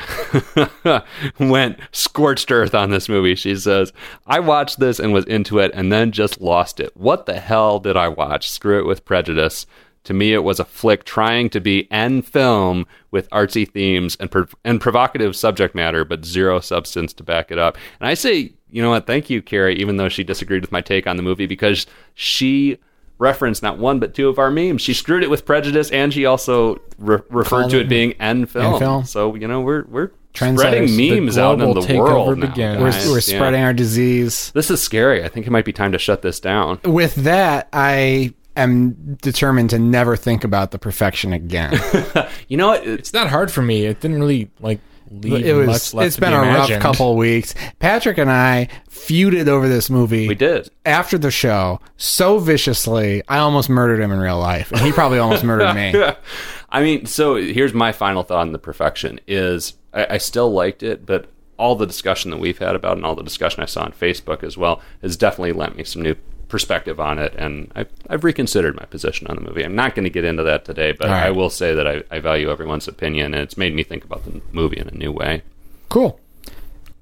went 1.39 1.79
scorched 1.93 2.51
earth 2.51 2.75
on 2.75 2.91
this 2.91 3.09
movie. 3.09 3.35
She 3.35 3.57
says, 3.57 3.93
I 4.27 4.41
watched 4.41 4.81
this 4.81 4.99
and 4.99 5.13
was 5.13 5.27
into 5.27 5.59
it 5.59 5.71
and 5.75 5.93
then 5.93 6.13
just 6.13 6.41
lost 6.41 6.81
it. 6.81 6.97
What 6.97 7.27
the 7.27 7.39
hell 7.39 7.79
did 7.79 7.97
I 7.97 8.09
watch? 8.09 8.51
Screw 8.51 8.79
it 8.79 8.87
with 8.87 9.05
prejudice. 9.05 9.67
To 10.05 10.15
me, 10.15 10.33
it 10.33 10.43
was 10.43 10.59
a 10.59 10.65
flick 10.65 11.05
trying 11.05 11.49
to 11.51 11.61
be 11.61 11.91
N 11.93 12.23
film 12.23 12.87
with 13.13 13.31
artsy 13.31 13.71
themes 13.71 14.17
and, 14.19 14.31
prov- 14.31 14.55
and 14.65 14.81
provocative 14.81 15.37
subject 15.37 15.75
matter, 15.75 16.05
but 16.05 16.25
zero 16.25 16.59
substance 16.59 17.13
to 17.15 17.23
back 17.23 17.53
it 17.53 17.59
up. 17.59 17.77
And 18.01 18.09
I 18.09 18.15
say, 18.15 18.55
you 18.71 18.83
know 18.83 18.91
what? 18.91 19.07
Thank 19.07 19.31
you, 19.31 19.43
Carrie, 19.43 19.77
even 19.77 19.99
though 19.99 20.09
she 20.09 20.25
disagreed 20.25 20.63
with 20.63 20.73
my 20.73 20.81
take 20.81 21.07
on 21.07 21.17
the 21.17 21.23
movie, 21.23 21.47
because 21.47 21.87
she 22.15 22.79
referenced 23.23 23.63
not 23.63 23.79
one 23.79 23.99
but 23.99 24.15
two 24.15 24.29
of 24.29 24.39
our 24.39 24.51
memes. 24.51 24.83
She 24.83 24.93
screwed 24.95 25.23
it 25.23 25.31
with 25.31 25.47
prejudice, 25.47 25.91
and 25.91 26.13
she 26.13 26.27
also 26.27 26.81
re- 26.99 27.21
referred 27.31 27.49
Called 27.63 27.71
to 27.71 27.79
it 27.79 27.83
it 27.83 27.89
being 27.89 28.13
N 28.21 28.45
film. 28.47 28.79
film. 28.79 29.05
So 29.05 29.35
you 29.35 29.49
know 29.49 29.61
we're 29.63 29.85
we're 29.89 30.11
spreading 30.35 30.97
memes 30.97 31.39
out 31.39 31.61
in 31.61 31.73
the 31.75 31.97
world. 31.99 32.39
now, 32.39 32.47
begins. 32.49 32.81
We're, 32.81 32.91
guys. 32.91 33.07
we're 33.09 33.15
Yeah. 33.17 33.21
spreading 33.21 33.61
our 33.63 33.73
disease. 33.73 34.51
This 34.55 34.71
is 34.71 34.83
scary. 34.83 35.25
I 35.25 35.29
think 35.29 35.47
it 35.47 35.51
might 35.51 35.65
be 35.65 35.73
time 35.73 35.93
to 35.93 35.99
shut 35.99 36.23
this 36.23 36.41
down. 36.41 36.81
With 36.85 37.15
that, 37.17 37.69
I 37.73 38.35
am 38.57 39.17
determined 39.23 39.71
to 39.71 39.79
never 39.79 40.17
think 40.17 40.45
about 40.45 40.71
the 40.73 40.79
perfection 40.79 41.33
again. 41.33 41.79
You 42.49 42.57
know 42.59 42.69
what? 42.69 42.87
It's, 42.87 43.01
It's 43.09 43.13
not 43.15 43.29
hard 43.31 43.51
for 43.51 43.63
me. 43.63 43.87
It 43.87 44.01
didn't 44.01 44.19
really, 44.21 44.51
like, 44.61 44.79
leave 45.13 45.45
it 45.47 45.53
was. 45.55 45.67
much 45.67 45.95
left 45.95 46.07
It's 46.07 46.15
to 46.17 46.21
been 46.21 46.31
be 46.31 46.37
a 46.37 46.39
rough 46.41 46.57
imagined. 46.57 46.83
couple 46.83 47.17
weeks. 47.17 47.55
Patrick 47.79 48.19
and 48.19 48.31
I 48.31 48.69
feuded 48.91 49.49
over 49.49 49.69
this 49.69 49.91
movie. 49.91 50.29
we 50.29 50.35
did. 50.35 50.69
after 50.87 51.19
the 51.19 51.31
show 51.31 51.81
so 51.97 52.39
viciously. 52.39 53.23
I 53.29 53.39
almost 53.39 53.69
murdered 53.69 54.01
him 54.01 54.13
in 54.13 54.19
real 54.19 54.39
life, 54.39 54.71
and 54.73 54.81
he 54.81 54.93
probably 54.93 55.19
almost 55.19 55.45
murdered 55.45 55.75
me. 55.75 55.95
I 56.71 56.83
mean, 56.83 57.07
so 57.07 57.37
here's 57.37 57.75
my 57.75 57.93
final 57.93 58.23
thought 58.23 58.41
on 58.41 58.53
the 58.53 58.59
perfection: 58.59 59.21
is 59.27 59.75
I, 59.93 60.07
I 60.15 60.19
still 60.19 60.51
liked 60.53 60.83
it, 60.83 61.05
but 61.05 61.29
all 61.59 61.75
the 61.77 61.87
discussion 61.87 62.31
that 62.31 62.39
we've 62.39 62.59
had 62.59 62.75
about 62.75 62.93
it 62.93 62.97
and 62.99 63.07
all 63.07 63.15
the 63.15 63.23
discussion 63.23 63.63
I 63.63 63.67
saw 63.67 63.83
on 63.83 63.93
Facebook 63.93 64.43
as 64.43 64.57
well 64.57 64.81
has 65.03 65.17
definitely 65.17 65.53
lent 65.53 65.77
me 65.77 65.85
some 65.85 66.03
new 66.03 66.17
perspective 66.53 67.01
on 67.01 67.19
it, 67.19 67.35
and 67.37 67.73
I've, 67.75 67.89
I've 68.09 68.23
reconsidered 68.23 68.77
my 68.77 68.85
position 68.85 69.27
on 69.27 69.35
the 69.35 69.41
movie. 69.43 69.65
I'm 69.65 69.75
not 69.75 69.97
going 69.97 70.05
to 70.05 70.11
get 70.11 70.25
into 70.25 70.45
that 70.45 70.65
today, 70.65 70.93
but 70.93 71.09
All 71.09 71.15
right. 71.15 71.27
I 71.27 71.31
will 71.33 71.51
say 71.51 71.75
that 71.75 71.89
I, 71.89 72.05
I 72.13 72.21
value 72.21 72.49
everyone's 72.51 72.87
opinion, 72.87 73.35
and 73.35 73.43
it's 73.43 73.57
made 73.57 73.75
me 73.75 73.83
think 73.83 74.05
about 74.05 74.25
the 74.25 74.41
movie 74.53 74.79
in 74.79 74.87
a 74.87 74.95
new 74.95 75.11
way. 75.11 75.43
Cool. 75.89 76.21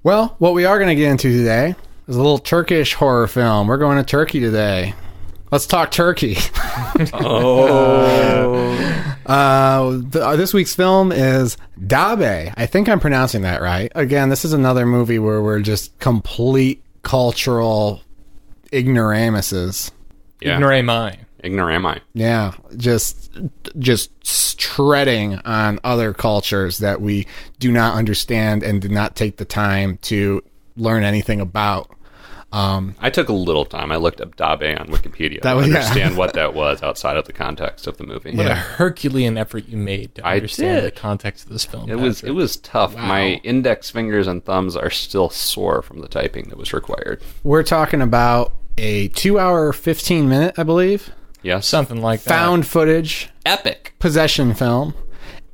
Well, 0.02 0.36
what 0.38 0.54
we 0.54 0.64
are 0.64 0.78
going 0.78 0.88
to 0.88 0.94
get 0.94 1.10
into 1.10 1.30
today 1.36 1.74
is 2.08 2.16
a 2.16 2.18
little 2.18 2.38
Turkish 2.38 2.94
horror 2.94 3.26
film. 3.26 3.66
We're 3.66 3.76
going 3.76 3.98
to 3.98 4.04
Turkey 4.04 4.40
today. 4.40 4.94
Let's 5.50 5.66
talk 5.66 5.90
Turkey. 5.90 6.36
Oh, 7.12 8.06
Uh, 9.26 10.00
th- 10.00 10.16
uh, 10.16 10.36
this 10.36 10.52
week's 10.54 10.74
film 10.74 11.12
is 11.12 11.56
Dabbe. 11.86 12.52
I 12.56 12.66
think 12.66 12.88
I'm 12.88 13.00
pronouncing 13.00 13.42
that 13.42 13.60
right. 13.62 13.90
Again, 13.94 14.28
this 14.28 14.44
is 14.44 14.52
another 14.52 14.86
movie 14.86 15.18
where 15.18 15.40
we're 15.42 15.60
just 15.60 15.96
complete 15.98 16.82
cultural 17.02 18.00
ignoramuses. 18.72 19.92
yeah, 20.40 20.58
Ignorami. 20.58 21.18
ignorami. 21.44 22.00
Yeah, 22.14 22.52
just 22.76 23.30
just 23.78 24.58
treading 24.58 25.36
on 25.44 25.80
other 25.84 26.12
cultures 26.12 26.78
that 26.78 27.00
we 27.00 27.26
do 27.58 27.72
not 27.72 27.94
understand 27.96 28.62
and 28.62 28.80
did 28.80 28.90
not 28.92 29.16
take 29.16 29.36
the 29.36 29.44
time 29.44 29.98
to 30.02 30.42
learn 30.76 31.02
anything 31.04 31.40
about. 31.40 31.90
Um, 32.52 32.96
I 32.98 33.10
took 33.10 33.28
a 33.28 33.32
little 33.32 33.64
time. 33.64 33.92
I 33.92 33.96
looked 33.96 34.20
up 34.20 34.34
Dabbe 34.34 34.74
on 34.76 34.88
Wikipedia 34.88 35.40
That 35.42 35.52
to 35.52 35.56
was- 35.58 35.68
yeah. 35.68 35.74
understand 35.76 36.16
what 36.16 36.32
that 36.34 36.52
was 36.52 36.82
outside 36.82 37.16
of 37.16 37.24
the 37.26 37.32
context 37.32 37.86
of 37.86 37.96
the 37.96 38.02
movie. 38.04 38.34
What 38.36 38.44
Yeah. 38.46 38.52
a 38.54 38.56
Herculean 38.56 39.38
effort 39.38 39.68
you 39.68 39.76
made 39.76 40.16
to 40.16 40.26
I 40.26 40.34
understand 40.34 40.78
did. 40.78 40.84
the 40.84 40.90
context 40.90 41.44
of 41.44 41.52
this 41.52 41.64
film. 41.64 41.88
It 41.88 41.94
was 42.00 42.24
it 42.24 42.32
was 42.32 42.56
tough. 42.56 42.94
Wow. 42.96 43.06
My 43.06 43.22
index 43.44 43.88
fingers 43.90 44.26
and 44.26 44.44
thumbs 44.44 44.74
are 44.76 44.90
still 44.90 45.30
sore 45.30 45.80
from 45.80 46.00
the 46.00 46.08
typing 46.08 46.48
that 46.48 46.58
was 46.58 46.72
required. 46.72 47.22
we're 47.44 47.62
talking 47.62 48.02
about 48.02 48.52
a 48.78 49.08
two-hour, 49.08 49.72
fifteen-minute, 49.72 50.54
I 50.58 50.62
believe, 50.62 51.10
Yeah, 51.42 51.60
something 51.60 52.00
like 52.00 52.22
that. 52.22 52.30
found 52.30 52.66
footage 52.66 53.30
epic. 53.44 53.94
possession 53.98 54.54
film. 54.54 54.94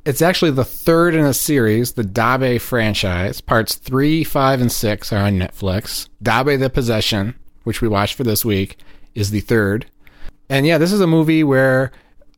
It's 0.05 0.21
actually 0.21 0.51
the 0.51 0.63
third 0.63 1.15
in 1.15 1.25
a 1.25 1.33
series, 1.33 1.93
the 1.93 2.03
Dabbe 2.03 2.59
franchise. 2.61 3.41
Parts 3.41 3.75
three, 3.75 4.23
five, 4.23 4.61
and 4.61 4.71
six 4.71 5.11
are 5.11 5.25
on 5.25 5.37
Netflix. 5.37 6.07
Dabbe 6.23 6.57
the 6.57 6.69
Possession, 6.69 7.35
which 7.65 7.81
we 7.81 7.89
watched 7.89 8.15
for 8.15 8.23
this 8.23 8.45
week, 8.45 8.77
is 9.15 9.31
the 9.31 9.41
third. 9.41 9.85
And 10.49 10.65
yeah, 10.65 10.77
this 10.77 10.93
is 10.93 11.01
a 11.01 11.07
movie 11.07 11.43
where 11.43 11.91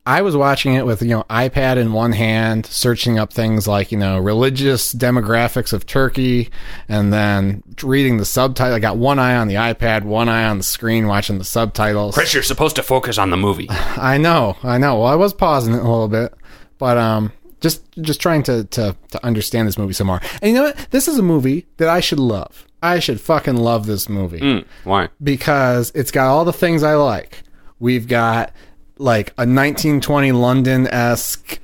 I 0.06 0.22
was 0.24 0.36
watching 0.36 0.74
it 0.74 0.86
with, 0.86 1.01
you 1.04 1.10
know, 1.10 1.24
iPad 1.30 1.78
in 1.78 1.94
one 1.94 2.13
hand, 2.13 2.66
searching 2.66 3.19
up 3.19 3.31
things 3.31 3.68
like, 3.68 3.92
you 3.92 3.97
know, 3.97 4.18
religious 4.18 4.94
demographics 4.94 5.71
of 5.71 5.85
Turkey, 5.85 6.50
and 6.88 7.14
then 7.14 7.62
reading 7.83 8.18
the 8.18 8.26
subtitle. 8.26 8.73
I 8.76 8.80
got 8.80 8.97
one 8.97 9.19
eye 9.19 9.35
on 9.35 9.47
the 9.47 9.56
iPad, 9.56 10.04
one 10.04 10.28
eye 10.28 10.45
on 10.45 10.57
the 10.57 10.64
screen, 10.64 11.07
watching 11.07 11.38
the 11.38 11.44
subtitles. 11.44 12.16
Chris, 12.16 12.33
you're 12.33 12.42
supposed 12.44 12.76
to 12.78 12.83
focus 12.83 13.18
on 13.19 13.30
the 13.30 13.38
movie. 13.38 13.68
I 13.69 14.18
know, 14.18 14.57
I 14.64 14.78
know. 14.80 14.97
Well, 15.00 15.07
I 15.07 15.16
was 15.16 15.33
pausing 15.33 15.73
it 15.76 15.80
a 15.80 15.83
little 15.83 16.07
bit, 16.07 16.33
but 16.80 16.97
um, 16.97 17.31
just 17.62 17.83
just 18.02 18.19
trying 18.19 18.42
to 18.44 18.64
to 18.64 18.95
to 19.12 19.26
understand 19.26 19.68
this 19.68 19.78
movie 19.78 19.94
some 19.94 20.07
more. 20.07 20.21
And 20.42 20.52
you 20.52 20.57
know 20.57 20.64
what? 20.64 20.88
This 20.90 21.07
is 21.07 21.19
a 21.19 21.23
movie 21.23 21.68
that 21.78 21.90
I 21.90 22.00
should 22.00 22.19
love. 22.19 22.66
I 22.81 23.00
should 23.00 23.19
fucking 23.21 23.57
love 23.57 23.85
this 23.85 24.07
movie 24.07 24.40
Hmm, 24.40 24.59
why? 24.90 25.09
because 25.21 25.92
it's 25.94 26.12
got 26.12 26.28
all 26.30 26.45
the 26.45 26.54
things 26.54 26.81
I 26.81 26.95
like. 26.95 27.44
We've 27.80 28.07
got 28.07 28.54
like 28.99 29.29
a 29.29 29.47
1920 29.47 30.31
London 30.33 30.87
esque 30.87 31.59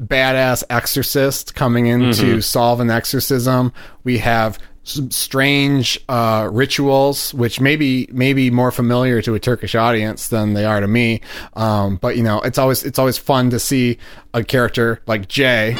badass 0.00 0.64
exorcist 0.68 1.54
coming 1.54 1.86
in 1.86 2.12
to 2.12 2.40
solve 2.40 2.80
an 2.80 2.90
exorcism. 2.90 3.72
We 4.04 4.18
have 4.18 4.58
some 4.84 5.10
strange 5.12 5.98
uh, 6.08 6.48
rituals, 6.52 7.32
which 7.34 7.60
maybe 7.60 8.08
maybe 8.12 8.50
more 8.50 8.72
familiar 8.72 9.22
to 9.22 9.34
a 9.34 9.40
Turkish 9.40 9.74
audience 9.74 10.28
than 10.28 10.54
they 10.54 10.64
are 10.64 10.80
to 10.80 10.88
me. 10.88 11.20
Um, 11.54 11.96
but 11.96 12.16
you 12.16 12.22
know, 12.22 12.40
it's 12.40 12.58
always 12.58 12.82
it's 12.82 12.98
always 12.98 13.16
fun 13.16 13.50
to 13.50 13.60
see 13.60 13.98
a 14.34 14.42
character 14.42 15.00
like 15.06 15.28
Jay. 15.28 15.76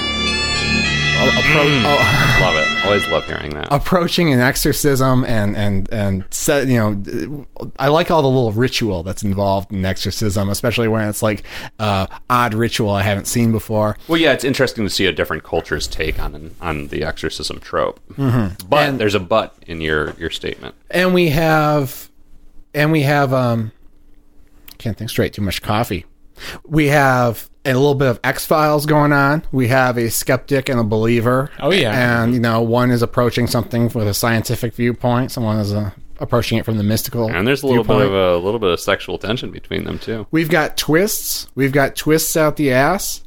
Appro- 1.29 1.83
oh, 1.85 2.39
Love 2.41 2.57
it. 2.57 2.85
Always 2.85 3.07
love 3.09 3.25
hearing 3.27 3.51
that. 3.55 3.69
approaching 3.71 4.33
an 4.33 4.41
exorcism 4.41 5.25
and 5.25 5.57
and 5.57 5.89
and 5.93 6.25
set 6.31 6.67
you 6.67 6.77
know 6.77 7.47
I 7.79 7.89
like 7.89 8.11
all 8.11 8.23
the 8.23 8.29
little 8.29 8.53
ritual 8.53 9.03
that's 9.03 9.23
involved 9.23 9.71
in 9.73 9.85
exorcism, 9.85 10.49
especially 10.49 10.89
when 10.89 11.09
it's 11.09 11.23
like 11.23 11.45
uh, 11.79 12.07
odd 12.29 12.55
ritual 12.55 12.91
I 12.91 13.03
haven't 13.03 13.27
seen 13.27 13.53
before. 13.53 13.97
Well, 14.09 14.21
yeah, 14.21 14.33
it's 14.33 14.45
interesting 14.45 14.85
to 14.85 14.91
see 14.91 15.07
a 15.07 15.13
different 15.13 15.45
culture's 15.45 15.87
take 15.87 16.19
on 16.19 16.51
on 16.61 16.89
the 16.89 17.05
exorcism 17.05 17.61
trope. 17.61 18.01
Mm-hmm. 18.15 18.69
But 18.69 18.99
there's 18.99 19.15
a 19.15 19.21
but 19.21 19.55
in 19.67 19.81
your 19.81 20.15
your 20.19 20.31
statement. 20.31 20.75
And 20.91 21.15
we 21.15 21.29
have 21.29 22.11
and 22.75 22.91
we 22.93 23.03
have 23.03 23.33
um 23.33 23.73
can't 24.79 24.97
think 24.99 25.11
straight. 25.11 25.33
Too 25.33 25.43
much 25.43 25.63
coffee. 25.63 26.05
We 26.65 26.89
have 26.89 27.49
a 27.65 27.75
little 27.75 27.95
bit 27.95 28.09
of 28.09 28.21
X 28.25 28.45
Files 28.45 28.87
going 28.87 29.13
on. 29.13 29.45
We 29.53 29.69
have 29.69 29.97
a 29.97 30.11
skeptic 30.11 30.69
and 30.69 30.81
a 30.81 30.85
believer. 30.85 31.51
Oh, 31.61 31.71
yeah. 31.71 32.23
and 32.23 32.35
you 32.35 32.41
know 32.41 32.61
one 32.63 32.91
is 32.91 33.03
approaching 33.03 33.47
something 33.47 33.85
with 33.95 34.09
a 34.09 34.15
scientific 34.15 34.75
viewpoint. 34.75 35.31
Someone 35.31 35.59
is 35.59 35.73
a 35.73 35.95
approaching 36.19 36.59
it 36.59 36.65
from 36.65 36.79
the 36.79 36.85
mystical. 36.85 37.29
And 37.29 37.47
there's 37.47 37.63
a 37.63 37.67
little 37.67 37.83
viewpoint. 37.83 38.11
bit 38.11 38.15
of 38.15 38.43
a 38.43 38.45
little 38.45 38.61
bit 38.61 38.71
of 38.71 38.81
sexual 38.81 39.19
tension 39.19 39.51
between 39.51 39.85
them 39.85 39.99
too. 39.99 40.27
We've 40.31 40.49
got 40.49 40.77
twists. 40.77 41.49
We've 41.55 41.73
got 41.73 41.97
twists 41.97 42.37
out 42.37 42.57
the 42.57 42.73
ass. 42.73 43.23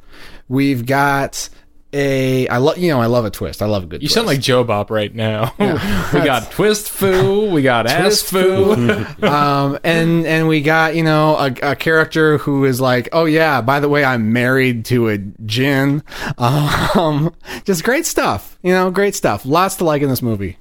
We've 0.47 0.85
got 0.85 1.49
a. 1.95 2.47
I 2.47 2.57
love 2.57 2.77
you 2.77 2.89
know 2.89 3.01
I 3.01 3.05
love 3.05 3.25
a 3.25 3.29
twist. 3.29 3.61
I 3.61 3.65
love 3.65 3.83
a 3.83 3.87
good. 3.87 4.01
You 4.01 4.07
twist. 4.07 4.15
sound 4.15 4.27
like 4.27 4.41
Joe 4.41 4.63
Bop 4.63 4.91
right 4.91 5.13
now. 5.13 5.53
we 5.59 6.19
got 6.21 6.51
twist 6.51 6.89
foo, 6.89 7.49
we 7.49 7.61
got 7.61 7.87
ass 7.87 8.01
Twist 8.01 8.29
foo. 8.29 9.05
um, 9.27 9.79
and 9.83 10.25
and 10.25 10.47
we 10.47 10.61
got 10.61 10.95
you 10.95 11.03
know 11.03 11.37
a, 11.37 11.71
a 11.71 11.75
character 11.75 12.37
who 12.37 12.65
is 12.65 12.81
like, 12.81 13.09
oh 13.13 13.25
yeah, 13.25 13.61
by 13.61 13.79
the 13.79 13.89
way, 13.89 14.03
I'm 14.03 14.33
married 14.33 14.85
to 14.85 15.09
a 15.09 15.17
jinn. 15.17 16.03
Um, 16.37 17.33
just 17.63 17.83
great 17.83 18.05
stuff. 18.05 18.59
You 18.61 18.73
know, 18.73 18.91
great 18.91 19.15
stuff. 19.15 19.45
Lots 19.45 19.77
to 19.77 19.85
like 19.85 20.01
in 20.01 20.09
this 20.09 20.21
movie. 20.21 20.57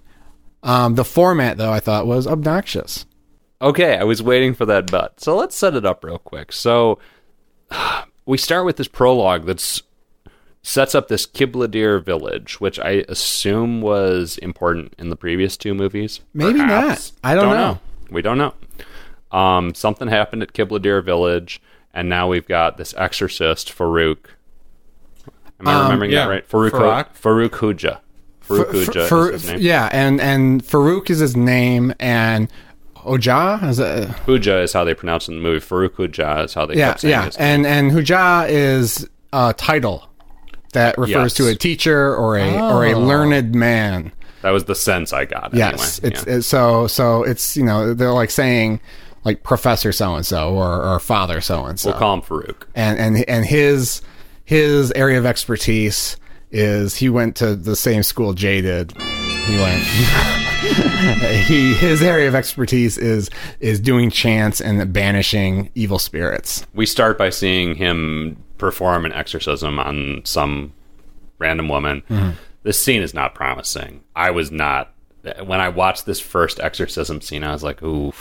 Um, 0.62 0.94
the 0.94 1.04
format 1.04 1.58
though, 1.58 1.72
I 1.72 1.80
thought 1.80 2.06
was 2.06 2.26
obnoxious. 2.26 3.04
Okay, 3.60 3.96
I 3.96 4.04
was 4.04 4.22
waiting 4.22 4.54
for 4.54 4.66
that 4.66 4.90
but. 4.90 5.20
So 5.20 5.36
let's 5.36 5.56
set 5.56 5.74
it 5.74 5.84
up 5.84 6.04
real 6.04 6.18
quick. 6.18 6.52
So 6.52 6.98
we 8.26 8.38
start 8.38 8.64
with 8.64 8.76
this 8.76 8.88
prologue 8.88 9.46
that's 9.46 9.82
sets 10.64 10.94
up 10.94 11.08
this 11.08 11.26
Kibladir 11.26 12.02
village, 12.02 12.58
which 12.58 12.80
I 12.80 13.04
assume 13.08 13.82
was 13.82 14.38
important 14.38 14.94
in 14.98 15.10
the 15.10 15.16
previous 15.16 15.56
two 15.56 15.74
movies. 15.74 16.20
Maybe 16.32 16.58
Perhaps. 16.58 17.12
not. 17.22 17.30
I 17.30 17.34
don't 17.34 17.50
know. 17.50 17.78
We 18.10 18.22
don't 18.22 18.38
know. 18.38 18.54
Um, 19.30 19.74
something 19.74 20.08
happened 20.08 20.42
at 20.42 20.54
Kibladir 20.54 21.04
village, 21.04 21.60
and 21.92 22.08
now 22.08 22.28
we've 22.28 22.48
got 22.48 22.78
this 22.78 22.94
exorcist 22.96 23.76
Farouk. 23.76 24.18
Am 25.60 25.68
I 25.68 25.82
remembering 25.82 26.10
yeah. 26.10 26.24
that 26.24 26.30
right? 26.30 26.48
Farouk 26.48 26.70
Farak? 26.70 27.14
Farouk 27.14 27.50
Huja. 27.50 28.00
Farouk 28.46 28.70
Huja 28.70 29.08
Far- 29.08 29.32
is 29.32 29.42
his 29.42 29.50
name. 29.52 29.60
yeah, 29.60 29.88
and 29.92 30.20
and 30.20 30.62
Farouk 30.62 31.10
is 31.10 31.18
his 31.18 31.36
name, 31.36 31.92
and 32.00 32.50
Ojah 32.96 33.62
is 33.68 33.78
a 33.78 34.06
Huja 34.26 34.62
is 34.62 34.72
how 34.72 34.84
they 34.84 34.94
pronounce 34.94 35.28
it 35.28 35.32
in 35.32 35.38
the 35.38 35.42
movie. 35.42 35.64
Farouk 35.64 35.90
Huja 35.90 36.44
is 36.44 36.54
how 36.54 36.64
they 36.64 36.74
yeah 36.76 36.88
kept 36.88 37.00
saying 37.00 37.12
yeah, 37.12 37.24
his 37.26 37.38
name. 37.38 37.48
and 37.48 37.66
and 37.66 37.92
Hujah 37.92 38.46
is 38.48 39.08
a 39.32 39.54
title 39.54 40.08
that 40.74 40.98
uh, 40.98 41.02
refers 41.02 41.32
Yes. 41.32 41.34
to 41.34 41.48
a 41.48 41.54
teacher 41.54 42.14
or 42.14 42.36
a 42.36 42.60
or 42.60 42.84
a 42.84 42.92
oh. 42.94 43.00
learned 43.00 43.54
man. 43.54 44.12
That 44.42 44.50
was 44.50 44.64
the 44.64 44.74
sense 44.74 45.12
I 45.12 45.24
got. 45.24 45.54
Yes, 45.54 45.98
anyway. 46.02 46.16
it's, 46.16 46.26
Yeah. 46.26 46.34
it's 46.36 46.46
so 46.46 46.86
so 46.86 47.22
it's 47.24 47.56
you 47.56 47.64
know 47.64 47.94
they're 47.94 48.12
like 48.12 48.30
saying 48.30 48.80
like 49.24 49.42
Professor 49.42 49.90
so 49.90 50.14
and 50.14 50.26
so 50.26 50.54
or 50.54 50.84
or 50.84 51.00
Father 51.00 51.40
so 51.40 51.64
and 51.64 51.80
so, 51.80 51.90
we'll 51.90 51.98
call 51.98 52.14
him 52.14 52.20
Farouk. 52.20 52.64
and 52.74 52.98
and 52.98 53.28
and 53.28 53.46
his 53.46 54.02
his 54.44 54.92
area 54.92 55.18
of 55.18 55.24
expertise 55.24 56.16
is 56.50 56.96
he 56.96 57.08
went 57.08 57.34
to 57.36 57.56
the 57.56 57.74
same 57.74 58.02
school 58.02 58.32
Jay 58.34 58.60
did. 58.60 58.92
He 58.92 59.56
went. 59.56 59.82
he 61.46 61.74
his 61.74 62.02
area 62.02 62.28
of 62.28 62.34
expertise 62.34 62.96
is 62.96 63.28
is 63.60 63.80
doing 63.80 64.10
chants 64.10 64.60
and 64.60 64.92
banishing 64.92 65.70
evil 65.74 65.98
spirits. 65.98 66.66
We 66.74 66.86
start 66.86 67.18
by 67.18 67.30
seeing 67.30 67.74
him 67.74 68.36
perform 68.64 69.04
an 69.04 69.12
exorcism 69.12 69.78
on 69.78 70.22
some 70.24 70.72
random 71.38 71.68
woman. 71.68 72.02
Mm-hmm. 72.08 72.30
This 72.62 72.82
scene 72.82 73.02
is 73.02 73.12
not 73.12 73.34
promising. 73.34 74.02
I 74.16 74.30
was 74.30 74.50
not. 74.50 74.90
When 75.44 75.60
I 75.60 75.68
watched 75.68 76.06
this 76.06 76.18
first 76.18 76.60
exorcism 76.60 77.20
scene, 77.20 77.44
I 77.44 77.52
was 77.52 77.62
like, 77.62 77.82
"Ooh, 77.82 78.14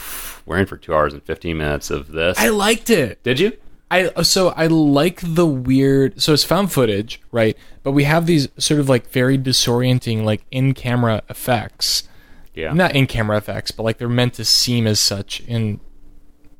we're 0.44 0.58
in 0.58 0.66
for 0.66 0.76
two 0.76 0.94
hours 0.94 1.14
and 1.14 1.22
fifteen 1.22 1.56
minutes 1.56 1.90
of 1.90 2.08
this." 2.12 2.38
I 2.38 2.50
liked 2.50 2.90
it. 2.90 3.22
Did 3.22 3.40
you? 3.40 3.56
I 3.90 4.22
so 4.22 4.50
I 4.50 4.66
like 4.66 5.20
the 5.22 5.46
weird. 5.46 6.20
So 6.20 6.34
it's 6.34 6.44
found 6.44 6.70
footage, 6.72 7.22
right? 7.32 7.56
But 7.82 7.92
we 7.92 8.04
have 8.04 8.26
these 8.26 8.48
sort 8.58 8.80
of 8.80 8.88
like 8.90 9.08
very 9.08 9.38
disorienting, 9.38 10.24
like 10.24 10.44
in 10.50 10.74
camera 10.74 11.22
effects. 11.30 12.02
Yeah. 12.54 12.74
Not 12.74 12.94
in 12.94 13.06
camera 13.06 13.38
effects, 13.38 13.70
but 13.70 13.82
like 13.82 13.96
they're 13.96 14.08
meant 14.08 14.34
to 14.34 14.44
seem 14.44 14.86
as 14.86 15.00
such 15.00 15.40
in 15.40 15.80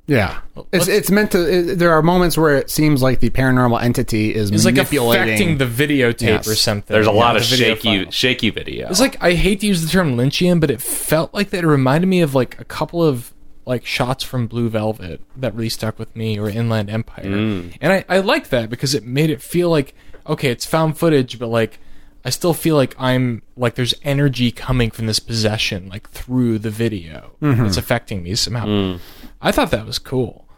Yeah, 0.07 0.39
it's 0.55 0.87
let's- 0.87 0.89
it's 0.89 1.11
meant 1.11 1.31
to. 1.31 1.39
It, 1.73 1.79
there 1.79 1.93
are 1.93 2.03
moments 2.03 2.37
where 2.37 2.57
it 2.59 2.69
seems 2.71 3.01
like 3.03 3.21
the 3.21 3.31
paranormal 3.31 3.83
entity 3.83 4.35
is 4.35 4.51
It's 4.51 4.65
like 4.67 4.75
manipulating. 4.75 5.23
affecting 5.35 5.59
the 5.59 5.65
videotape 5.67 6.21
Yes. 6.21 6.49
or 6.49 6.55
something. 6.55 6.93
There's 6.93 7.07
a 7.07 7.11
Yeah, 7.11 7.17
lot 7.17 7.33
the 7.35 7.41
of 7.41 7.47
video 7.47 7.75
shaky, 7.75 8.03
file. 8.05 8.11
shaky 8.11 8.51
video. 8.51 8.89
It's 8.91 9.01
like 9.01 9.17
I 9.23 9.33
hate 9.33 9.61
to 9.61 9.67
use 9.67 9.81
the 9.83 9.89
term 9.89 10.17
Lynchian, 10.17 10.61
but 10.61 10.71
it 10.71 10.83
felt 10.83 11.33
like 11.33 11.49
that. 11.51 11.65
It 11.65 11.67
reminded 11.67 12.07
me 12.09 12.21
of 12.21 12.35
like 12.35 12.61
a 12.61 12.65
couple 12.65 13.03
of 13.03 13.33
like 13.65 13.87
shots 13.87 14.23
from 14.23 14.47
Blue 14.47 14.69
Velvet 14.69 15.23
that 15.39 15.55
really 15.55 15.71
stuck 15.71 15.99
with 15.99 16.15
me, 16.15 16.39
or 16.39 16.51
Inland 16.51 16.91
Empire, 16.91 17.25
Mm. 17.25 17.73
and 17.81 17.93
I 17.95 18.05
I 18.07 18.19
liked 18.19 18.51
that 18.51 18.69
because 18.69 18.95
it 18.95 19.07
made 19.07 19.31
it 19.31 19.41
feel 19.41 19.71
like 19.71 19.95
okay, 20.29 20.51
it's 20.51 20.67
found 20.67 20.99
footage, 20.99 21.39
but 21.39 21.49
like 21.49 21.79
I 22.25 22.31
still 22.31 22.55
feel 22.55 22.77
like 22.77 22.95
I'm 22.99 23.43
like 23.57 23.75
there's 23.75 23.95
energy 24.03 24.51
coming 24.51 24.91
from 24.91 25.07
this 25.07 25.19
possession 25.19 25.89
like 25.89 26.09
through 26.11 26.59
the 26.59 26.71
video. 26.71 27.37
Mm-hmm. 27.43 27.67
It's 27.67 27.77
affecting 27.77 28.23
me 28.23 28.35
somehow. 28.35 28.67
Mm. 28.67 29.01
I 29.43 29.53
thought 29.53 29.71
that 29.71 29.87
was 29.87 29.99
cool. 29.99 30.49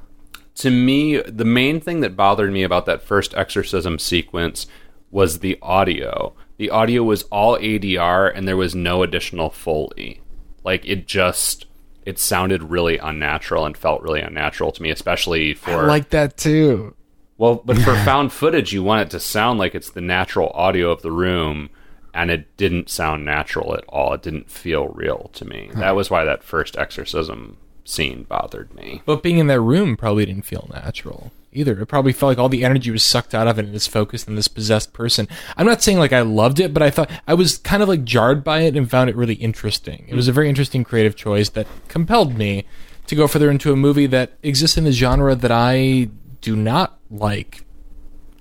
to 0.57 0.71
me, 0.71 1.21
the 1.21 1.45
main 1.45 1.81
thing 1.81 2.01
that 2.01 2.17
bothered 2.17 2.53
me 2.53 2.63
about 2.63 2.87
that 2.87 3.03
first 3.03 3.35
exorcism 3.35 3.99
sequence 3.99 4.67
was 5.11 5.41
the 5.41 5.59
audio. 5.61 6.35
The 6.57 6.71
audio 6.71 7.03
was 7.03 7.25
all 7.25 7.59
ADR 7.59 8.33
and 8.35 8.49
there 8.49 8.57
was 8.57 8.75
no 8.75 9.03
additional 9.03 9.51
Foley. 9.51 10.21
Like 10.65 10.87
it 10.87 11.07
just 11.07 11.67
it 12.05 12.19
sounded 12.19 12.63
really 12.63 12.99
unnatural 12.99 13.67
and 13.67 13.77
felt 13.77 14.03
really 14.03 14.21
unnatural 14.21 14.73
to 14.73 14.83
me, 14.83 14.91
especially 14.91 15.55
for 15.55 15.71
I 15.73 15.87
like 15.87 16.11
that 16.11 16.37
too. 16.37 16.96
Well, 17.39 17.57
but 17.65 17.79
for 17.79 17.95
found 17.97 18.33
footage, 18.33 18.73
you 18.73 18.83
want 18.83 19.03
it 19.03 19.11
to 19.11 19.21
sound 19.21 19.59
like 19.59 19.75
it's 19.75 19.91
the 19.91 20.01
natural 20.01 20.51
audio 20.55 20.91
of 20.91 21.03
the 21.03 21.13
room, 21.13 21.71
and 22.15 22.31
it 22.31 22.57
didn't 22.57 22.89
sound 22.89 23.25
natural 23.25 23.75
at 23.75 23.85
all. 23.89 24.15
It 24.15 24.23
didn't 24.23 24.51
feel 24.51 24.89
real 24.89 25.31
to 25.35 25.45
me. 25.45 25.71
That 25.75 25.95
was 25.97 26.11
why 26.11 26.25
that 26.25 26.43
first 26.43 26.77
exorcism 26.77 27.59
scene 27.85 28.25
bothered 28.25 28.75
me. 28.75 29.03
But 29.05 29.23
being 29.23 29.39
in 29.39 29.47
that 29.49 29.61
room 29.61 29.97
probably 29.97 30.27
didn't 30.27 30.43
feel 30.43 30.69
natural 30.73 31.31
either. 31.53 31.81
It 31.81 31.87
probably 31.87 32.13
felt 32.13 32.31
like 32.31 32.39
all 32.39 32.49
the 32.49 32.65
energy 32.65 32.91
was 32.91 33.03
sucked 33.03 33.35
out 33.35 33.49
of 33.49 33.59
it 33.59 33.65
and 33.65 33.75
is 33.75 33.87
focused 33.87 34.29
on 34.29 34.35
this 34.35 34.49
possessed 34.49 34.93
person. 34.93 35.27
I'm 35.57 35.67
not 35.67 35.83
saying 35.83 35.99
like 35.99 36.13
I 36.13 36.21
loved 36.21 36.61
it, 36.61 36.75
but 36.75 36.83
I 36.83 36.91
thought 36.91 37.11
I 37.27 37.35
was 37.35 37.59
kind 37.59 37.83
of 37.83 37.89
like 37.89 38.05
jarred 38.05 38.45
by 38.45 38.61
it 38.61 38.77
and 38.77 38.91
found 38.91 39.09
it 39.09 39.17
really 39.17 39.35
interesting. 39.35 40.05
It 40.09 40.15
was 40.15 40.29
a 40.29 40.33
very 40.33 40.49
interesting 40.49 40.85
creative 40.85 41.17
choice 41.17 41.49
that 41.51 41.67
compelled 41.89 42.37
me 42.37 42.67
to 43.07 43.15
go 43.15 43.27
further 43.27 43.51
into 43.51 43.73
a 43.73 43.77
movie 43.77 44.07
that 44.07 44.33
exists 44.43 44.77
in 44.77 44.87
a 44.87 44.93
genre 44.93 45.35
that 45.35 45.53
I 45.53 46.11
do 46.41 46.57
not 46.57 46.96
like 47.11 47.65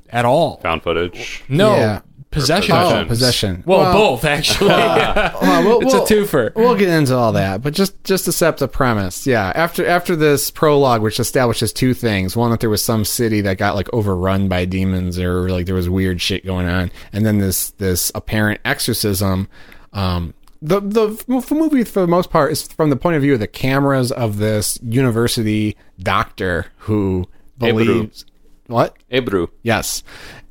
at 0.09 0.25
all. 0.25 0.57
Found 0.61 0.83
footage. 0.83 1.43
No. 1.49 1.75
Yeah. 1.75 2.01
Possession. 2.31 2.75
possession. 2.75 2.97
Oh, 2.97 3.05
possession. 3.07 3.63
Well, 3.65 3.93
both 3.93 4.25
actually. 4.25 4.67
Well, 4.69 5.63
we'll- 5.63 5.79
it's 5.81 5.93
a 5.93 5.99
twofer. 6.01 6.53
We'll 6.53 6.75
get 6.75 6.89
into 6.89 7.15
all 7.15 7.31
that, 7.31 7.61
but 7.61 7.73
just 7.73 8.03
just 8.03 8.25
to 8.25 8.33
set 8.33 8.57
the 8.57 8.67
premise, 8.67 9.25
yeah. 9.25 9.53
After 9.55 9.87
after 9.87 10.17
this 10.17 10.51
prologue, 10.51 11.01
which 11.01 11.17
establishes 11.17 11.71
two 11.71 11.93
things: 11.93 12.35
one, 12.35 12.51
that 12.51 12.59
there 12.59 12.69
was 12.69 12.83
some 12.83 13.05
city 13.05 13.39
that 13.41 13.57
got 13.57 13.75
like 13.75 13.87
overrun 13.93 14.49
by 14.49 14.65
demons, 14.65 15.17
or 15.17 15.49
like 15.49 15.65
there 15.65 15.75
was 15.75 15.89
weird 15.89 16.19
shit 16.21 16.45
going 16.45 16.67
on, 16.67 16.91
and 17.13 17.25
then 17.25 17.37
this 17.37 17.69
this 17.71 18.11
apparent 18.13 18.59
exorcism. 18.65 19.47
Um, 19.93 20.33
the 20.61 20.81
the 20.81 21.07
f- 21.37 21.51
movie 21.51 21.85
for 21.85 22.01
the 22.01 22.07
most 22.07 22.29
part 22.31 22.51
is 22.51 22.63
from 22.67 22.89
the 22.89 22.97
point 22.97 23.15
of 23.15 23.21
view 23.21 23.33
of 23.35 23.39
the 23.39 23.47
cameras 23.47 24.11
of 24.11 24.39
this 24.39 24.77
university 24.83 25.77
doctor 25.99 26.65
who 26.79 27.29
Ebru. 27.61 27.77
believes 27.77 28.25
what 28.67 28.95
Ebru. 29.11 29.49
Yes. 29.63 30.03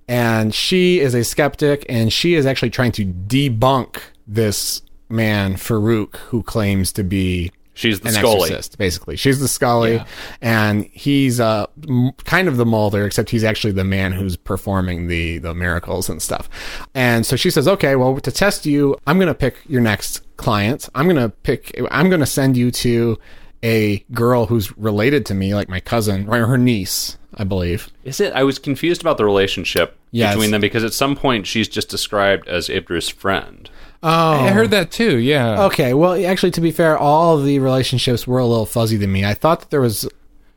And 0.07 0.55
she 0.55 1.01
is 1.01 1.15
a 1.15 1.25
skeptic 1.25 1.87
and 1.89 2.13
she 2.13 2.35
is 2.35 2.45
actually 2.47 2.71
trying 2.71 2.93
to 2.93 3.05
debunk 3.07 4.03
this 4.27 4.83
man, 5.09 5.55
Farouk, 5.55 6.17
who 6.17 6.43
claims 6.43 6.93
to 6.93 7.05
be 7.05 7.51
She's 7.77 8.01
the 8.01 8.09
an 8.09 8.15
Scully. 8.15 8.43
exorcist, 8.45 8.79
basically. 8.79 9.17
She's 9.17 9.41
the 9.41 9.49
Scully, 9.49 10.01
and 10.41 10.85
he's 10.93 11.41
uh, 11.41 11.67
m- 11.89 12.13
kind 12.25 12.47
of 12.47 12.57
the 12.57 12.65
Mulder, 12.65 13.05
except 13.05 13.31
he's 13.31 13.43
actually 13.43 13.73
the 13.73 13.83
man 13.83 14.13
who's 14.13 14.37
performing 14.37 15.09
the, 15.09 15.39
the 15.39 15.55
miracles 15.55 16.09
and 16.09 16.23
stuff. 16.23 16.49
And 16.95 17.27
so 17.27 17.35
she 17.35 17.51
says, 17.51 17.67
okay, 17.67 17.97
well, 17.97 18.21
to 18.21 18.31
test 18.31 18.65
you, 18.65 18.97
I'm 19.09 19.17
going 19.19 19.27
to 19.27 19.35
pick 19.35 19.57
your 19.67 19.81
next 19.81 20.21
client. 20.37 20.89
I'm 20.95 21.07
going 21.07 21.17
to 21.17 21.31
pick, 21.31 21.77
I'm 21.91 22.09
going 22.09 22.21
to 22.21 22.27
send 22.27 22.57
you 22.57 22.71
to 22.71 23.19
a 23.65 24.05
girl 24.13 24.47
who's 24.47 24.77
related 24.77 25.25
to 25.27 25.35
me, 25.35 25.55
like 25.55 25.69
my 25.69 25.81
cousin, 25.81 26.29
or 26.29 26.47
her 26.47 26.59
niece, 26.59 27.17
I 27.35 27.45
believe. 27.45 27.89
Is 28.05 28.21
it? 28.21 28.33
I 28.35 28.45
was 28.45 28.59
confused 28.59 29.01
about 29.01 29.17
the 29.19 29.25
relationship 29.25 29.97
Yes. 30.13 30.35
between 30.35 30.53
them 30.53 30.61
because 30.61 30.85
at 30.85 30.93
some 30.93 31.17
point 31.17 31.47
she's 31.47 31.67
just 31.67 31.89
described 31.89 32.47
as 32.47 32.69
Ibru's 32.69 33.09
friend. 33.09 33.69
Oh, 34.03 34.11
I 34.11 34.51
heard 34.51 34.71
that 34.71 34.91
too, 34.93 35.17
yeah. 35.17 35.65
Okay, 35.65 35.95
well, 35.95 36.13
actually, 36.27 36.51
to 36.53 36.61
be 36.61 36.71
fair, 36.71 36.97
all 36.99 37.39
of 37.39 37.45
the 37.47 37.59
relationships 37.59 38.27
were 38.27 38.39
a 38.39 38.47
little 38.47 38.67
fuzzy 38.67 38.99
to 38.99 39.07
me. 39.07 39.25
I 39.25 39.33
thought 39.35 39.61
that 39.61 39.71
there 39.71 39.81
was. 39.81 40.07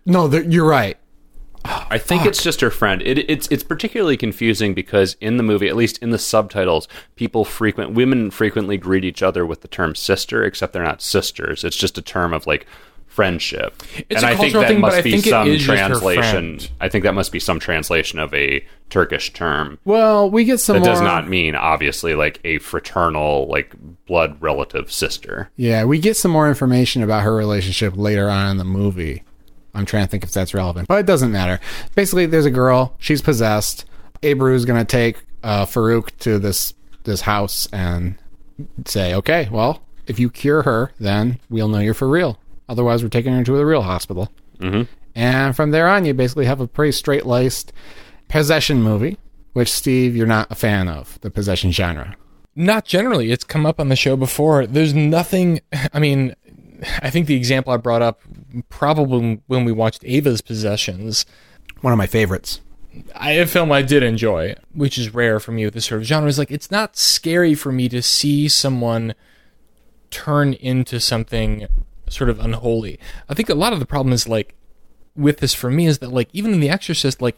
No, 0.06 0.28
there, 0.28 0.44
you're 0.44 0.68
right. 0.68 0.98
I 1.66 1.98
think 1.98 2.26
it's 2.26 2.42
just 2.44 2.62
her 2.62 2.70
friend. 2.70 3.02
It, 3.02 3.18
it's 3.30 3.48
it's 3.50 3.64
particularly 3.64 4.16
confusing 4.16 4.74
because 4.74 5.16
in 5.20 5.38
the 5.38 5.44
movie, 5.44 5.68
at 5.68 5.76
least 5.76 5.98
in 6.00 6.12
the 6.12 6.18
subtitles, 6.20 6.88
people 7.16 7.44
frequent 7.46 7.92
women 7.94 8.32
frequently 8.32 8.78
greet 8.78 9.04
each 9.04 9.24
other 9.24 9.46
with 9.46 9.62
the 9.62 9.68
term 9.68 9.96
sister, 9.96 10.44
except 10.44 10.72
they're 10.74 10.84
not 10.84 11.02
sisters. 11.02 11.64
It's 11.64 11.76
just 11.76 11.98
a 11.98 12.02
term 12.02 12.34
of 12.34 12.48
like 12.48 12.68
friendship. 13.18 13.82
It's 14.10 14.22
and 14.22 14.26
a 14.26 14.28
I 14.28 14.36
think 14.36 14.54
that 14.54 14.68
thing, 14.68 14.80
must 14.80 15.04
be 15.04 15.20
some 15.20 15.58
translation. 15.58 16.60
I 16.80 16.88
think 16.88 17.04
that 17.04 17.16
must 17.16 17.32
be 17.32 17.40
some 17.40 17.60
translation 17.60 18.20
of 18.20 18.32
a 18.32 18.64
Turkish 18.92 19.34
term. 19.34 19.80
Well, 19.86 20.30
we 20.30 20.44
get 20.44 20.60
some 20.60 20.76
That 20.76 20.82
more. 20.82 20.90
does 20.90 21.02
not 21.02 21.28
mean 21.28 21.56
obviously 21.56 22.14
like 22.14 22.40
a 22.44 22.60
fraternal 22.60 23.48
like 23.48 23.74
blood 24.06 24.40
relative 24.40 24.92
sister. 24.92 25.50
Yeah, 25.56 25.84
we 25.86 25.98
get 25.98 26.16
some 26.16 26.30
more 26.30 26.48
information 26.48 27.02
about 27.02 27.24
her 27.24 27.36
relationship 27.36 27.98
later 27.98 28.30
on 28.30 28.52
in 28.52 28.58
the 28.58 28.64
movie. 28.64 29.24
I'm 29.74 29.88
trying 29.88 30.04
to 30.06 30.10
think 30.12 30.24
if 30.24 30.32
that's 30.32 30.54
relevant, 30.54 30.88
but 30.88 31.00
it 31.00 31.08
doesn't 31.08 31.32
matter. 31.32 31.60
Basically, 31.96 32.28
there's 32.28 32.46
a 32.46 32.52
girl. 32.52 32.94
She's 33.00 33.24
possessed. 33.24 33.86
Abreu's 34.22 34.64
going 34.66 34.80
to 34.80 34.86
take 34.86 35.24
uh, 35.42 35.66
Farouk 35.66 36.16
to 36.20 36.38
this 36.38 36.72
this 37.04 37.22
house 37.22 37.68
and 37.74 38.16
say, 38.86 39.16
"Okay, 39.16 39.50
well, 39.52 39.82
if 40.06 40.20
you 40.20 40.30
cure 40.30 40.62
her, 40.62 40.92
then 41.00 41.40
we'll 41.50 41.68
know 41.68 41.80
you're 41.80 41.96
for 41.96 42.08
real. 42.08 42.38
Otherwise, 42.70 43.04
we're 43.04 43.10
taking 43.10 43.34
her 43.34 43.44
to 43.44 43.58
the 43.58 43.66
real 43.66 43.84
hospital." 43.84 44.32
Mm-hmm. 44.60 44.84
And 45.16 45.56
from 45.56 45.72
there 45.72 45.88
on, 45.88 46.06
you 46.06 46.14
basically 46.14 46.46
have 46.46 46.60
a 46.62 46.68
pretty 46.68 46.92
straight 46.92 47.26
laced 47.26 47.74
possession 48.28 48.84
movie, 48.84 49.18
which 49.54 49.72
Steve, 49.72 50.16
you're 50.16 50.28
not 50.28 50.52
a 50.52 50.56
fan 50.56 50.88
of 50.88 51.20
the 51.22 51.32
possession 51.32 51.72
genre. 51.72 52.16
Not 52.56 52.86
generally. 52.86 53.32
It's 53.32 53.44
come 53.44 53.66
up 53.66 53.80
on 53.80 53.90
the 53.90 53.96
show 53.96 54.16
before. 54.16 54.68
There's 54.68 54.94
nothing. 54.94 55.62
I 55.94 56.00
mean, 56.00 56.36
I 57.02 57.10
think 57.10 57.28
the 57.28 57.36
example 57.36 57.74
I 57.74 57.78
brought 57.78 58.02
up 58.02 58.22
probably 58.70 59.42
when 59.48 59.66
we 59.66 59.72
watched 59.72 60.04
Ava's 60.06 60.42
Possessions, 60.42 61.26
One 61.82 61.94
of 61.94 61.98
my 61.98 62.08
favorites. 62.08 62.62
I, 63.16 63.34
a 63.34 63.46
film 63.46 63.72
I 63.72 63.84
did 63.84 64.02
enjoy, 64.02 64.56
which 64.74 64.98
is 64.98 65.14
rare 65.14 65.40
for 65.40 65.52
me 65.52 65.66
with 65.66 65.76
this 65.76 65.86
sort 65.86 66.02
of 66.02 66.08
genre. 66.08 66.28
Is 66.28 66.40
like 66.40 66.52
it's 66.52 66.72
not 66.72 66.98
scary 66.98 67.54
for 67.54 67.72
me 67.72 67.90
to 67.90 68.02
see 68.02 68.48
someone 68.48 69.14
turn 70.10 70.54
into 70.54 71.00
something 71.00 71.68
sort 72.10 72.30
of 72.30 72.40
unholy. 72.40 73.00
I 73.30 73.34
think 73.34 73.50
a 73.50 73.56
lot 73.56 73.74
of 73.74 73.80
the 73.80 73.86
problem 73.86 74.14
is 74.14 74.28
like 74.28 74.56
with 75.16 75.40
this 75.40 75.54
for 75.54 75.70
me 75.70 75.88
is 75.88 76.00
that 76.00 76.12
like 76.12 76.30
even 76.34 76.54
in 76.54 76.60
The 76.60 76.70
Exorcist, 76.70 77.22
like 77.22 77.38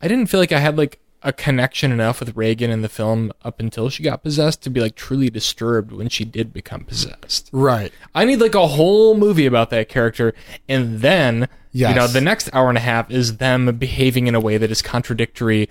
I 0.00 0.08
didn't 0.08 0.26
feel 0.26 0.40
like 0.40 0.52
I 0.52 0.58
had 0.58 0.76
like 0.76 0.98
a 1.22 1.32
connection 1.32 1.92
enough 1.92 2.18
with 2.18 2.36
Regan 2.36 2.70
in 2.70 2.82
the 2.82 2.88
film 2.88 3.32
up 3.42 3.60
until 3.60 3.88
she 3.88 4.02
got 4.02 4.22
possessed 4.24 4.62
to 4.62 4.70
be 4.70 4.80
like 4.80 4.96
truly 4.96 5.30
disturbed 5.30 5.92
when 5.92 6.08
she 6.08 6.24
did 6.24 6.52
become 6.52 6.84
possessed. 6.84 7.48
Right. 7.52 7.92
I 8.14 8.24
need 8.24 8.40
like 8.40 8.56
a 8.56 8.66
whole 8.66 9.16
movie 9.16 9.46
about 9.46 9.70
that 9.70 9.88
character, 9.88 10.34
and 10.68 11.00
then 11.00 11.48
you 11.70 11.94
know 11.94 12.06
the 12.06 12.20
next 12.20 12.50
hour 12.52 12.68
and 12.68 12.76
a 12.76 12.82
half 12.82 13.10
is 13.10 13.36
them 13.36 13.76
behaving 13.76 14.26
in 14.26 14.34
a 14.34 14.40
way 14.40 14.58
that 14.58 14.70
is 14.70 14.82
contradictory 14.82 15.68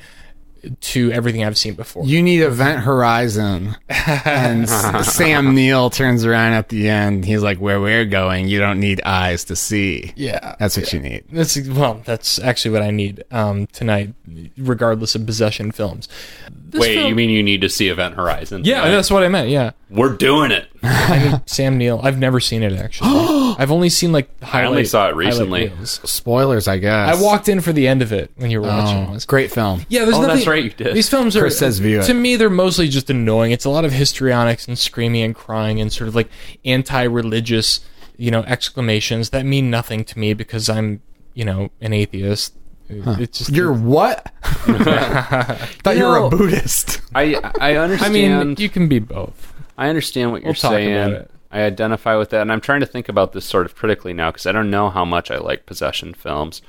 to 0.79 1.11
everything 1.11 1.43
I've 1.43 1.57
seen 1.57 1.73
before. 1.75 2.05
You 2.05 2.21
need 2.21 2.41
Event 2.41 2.81
Horizon. 2.81 3.75
And 3.89 4.69
Sam 5.05 5.53
Neill 5.55 5.89
turns 5.89 6.25
around 6.25 6.53
at 6.53 6.69
the 6.69 6.89
end. 6.89 7.25
He's 7.25 7.41
like, 7.43 7.57
Where 7.59 7.79
we're 7.81 8.05
going, 8.05 8.47
you 8.47 8.59
don't 8.59 8.79
need 8.79 9.01
eyes 9.03 9.43
to 9.45 9.55
see. 9.55 10.13
yeah, 10.15 10.55
That's 10.59 10.77
what 10.77 10.91
you 10.93 10.99
need. 10.99 11.23
That's 11.31 11.59
well, 11.67 12.01
that's 12.05 12.39
actually 12.39 12.71
what 12.71 12.81
I 12.81 12.91
need 12.91 13.23
um, 13.31 13.67
tonight, 13.67 14.13
regardless 14.57 15.15
of 15.15 15.25
possession 15.25 15.71
films. 15.71 16.07
This 16.49 16.79
Wait, 16.81 16.95
film- 16.95 17.09
you 17.09 17.15
mean 17.15 17.29
you 17.29 17.43
need 17.43 17.61
to 17.61 17.69
see 17.69 17.89
Event 17.89 18.15
Horizon? 18.15 18.63
Yeah, 18.63 18.81
tonight? 18.81 18.91
that's 18.91 19.11
what 19.11 19.23
I 19.23 19.27
meant. 19.27 19.49
Yeah, 19.49 19.71
we're 19.89 20.15
doing 20.15 20.51
it. 20.51 20.70
I 20.83 21.31
need 21.31 21.41
Sam 21.50 21.77
Neill. 21.77 22.00
I've 22.03 22.17
never 22.17 22.39
seen 22.39 22.63
it 22.63 22.73
actually. 22.73 23.09
I've 23.59 23.71
only 23.71 23.89
seen 23.89 24.11
like 24.11 24.35
the 24.39 24.45
highlight. 24.47 24.69
only 24.69 24.85
saw 24.85 25.05
it 25.07 25.11
highlight 25.11 25.25
recently. 25.27 25.67
reels. 25.69 26.00
Spoilers, 26.09 26.67
I 26.67 26.77
guess. 26.77 27.17
I 27.17 27.21
walked 27.21 27.50
in 27.50 27.61
for 27.61 27.71
the 27.73 27.88
end 27.88 28.01
of 28.01 28.11
it 28.11 28.31
when 28.35 28.50
you 28.51 28.61
were 28.61 28.67
oh, 28.67 28.69
watching 28.69 29.07
Oh, 29.09 29.13
this. 29.13 29.25
great 29.25 29.51
film. 29.51 29.85
Yeah, 29.89 30.05
there's 30.05 30.15
Oh, 30.15 30.21
nothing. 30.21 30.35
that's 30.38 30.47
right, 30.47 30.63
you 30.63 30.69
did. 30.71 30.95
These 30.95 31.09
films 31.09 31.35
are 31.35 31.41
Chris 31.41 31.57
says 31.59 31.79
view 31.79 32.00
it. 32.00 32.03
to 32.05 32.13
me 32.13 32.35
they're 32.35 32.50
mostly 32.50 32.88
just 32.88 33.09
annoying. 33.09 33.51
It's 33.51 33.65
a 33.65 33.69
lot 33.69 33.85
of 33.85 33.91
histrionics 33.91 34.67
and 34.67 34.77
screaming 34.79 35.21
and 35.23 35.35
crying 35.35 35.79
and 35.81 35.91
sort 35.93 36.07
of 36.07 36.15
like 36.15 36.29
anti-religious, 36.65 37.81
you 38.17 38.31
know, 38.31 38.41
exclamations 38.43 39.29
that 39.31 39.45
mean 39.45 39.69
nothing 39.69 40.03
to 40.05 40.19
me 40.19 40.33
because 40.33 40.69
I'm, 40.69 41.01
you 41.33 41.45
know, 41.45 41.69
an 41.79 41.93
atheist. 41.93 42.55
It's 42.93 43.38
just 43.39 43.51
You're 43.51 43.71
what? 43.71 44.33
Thought 44.43 45.95
you, 45.95 46.03
were 46.03 46.19
know- 46.19 46.27
a 46.27 46.29
Buddhist. 46.29 47.00
I 47.15 47.35
I 47.35 47.73
I 47.73 47.75
understand. 47.77 48.13
mean, 48.13 48.55
you 48.57 48.67
can 48.69 48.88
be 48.89 49.00
both. 49.00 49.50
I 49.77 49.89
understand 49.89 50.31
what 50.31 50.41
you're 50.41 50.49
We'll 50.49 50.55
talk 50.55 50.71
saying. 50.71 50.95
about 50.95 51.11
it. 51.11 51.31
I 51.51 51.61
identify 51.63 52.15
with 52.15 52.29
that, 52.29 52.41
and 52.41 52.51
I'm 52.51 52.61
trying 52.61 52.79
to 52.79 52.85
think 52.85 53.09
about 53.09 53.33
this 53.33 53.45
sort 53.45 53.65
of 53.65 53.75
critically 53.75 54.13
now 54.13 54.31
because 54.31 54.45
I 54.45 54.51
don't 54.53 54.69
know 54.71 54.89
how 54.89 55.03
much 55.03 55.29
I 55.29 55.37
like 55.37 55.65
possession 55.65 56.13
films. 56.13 56.61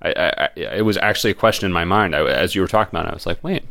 I, 0.00 0.12
I, 0.12 0.28
I 0.44 0.48
it 0.56 0.84
was 0.84 0.96
actually 0.96 1.32
a 1.32 1.34
question 1.34 1.66
in 1.66 1.72
my 1.72 1.84
mind 1.84 2.14
I, 2.16 2.24
as 2.26 2.54
you 2.54 2.62
were 2.62 2.68
talking 2.68 2.96
about. 2.96 3.06
it, 3.06 3.10
I 3.10 3.14
was 3.14 3.26
like, 3.26 3.44
wait, 3.44 3.64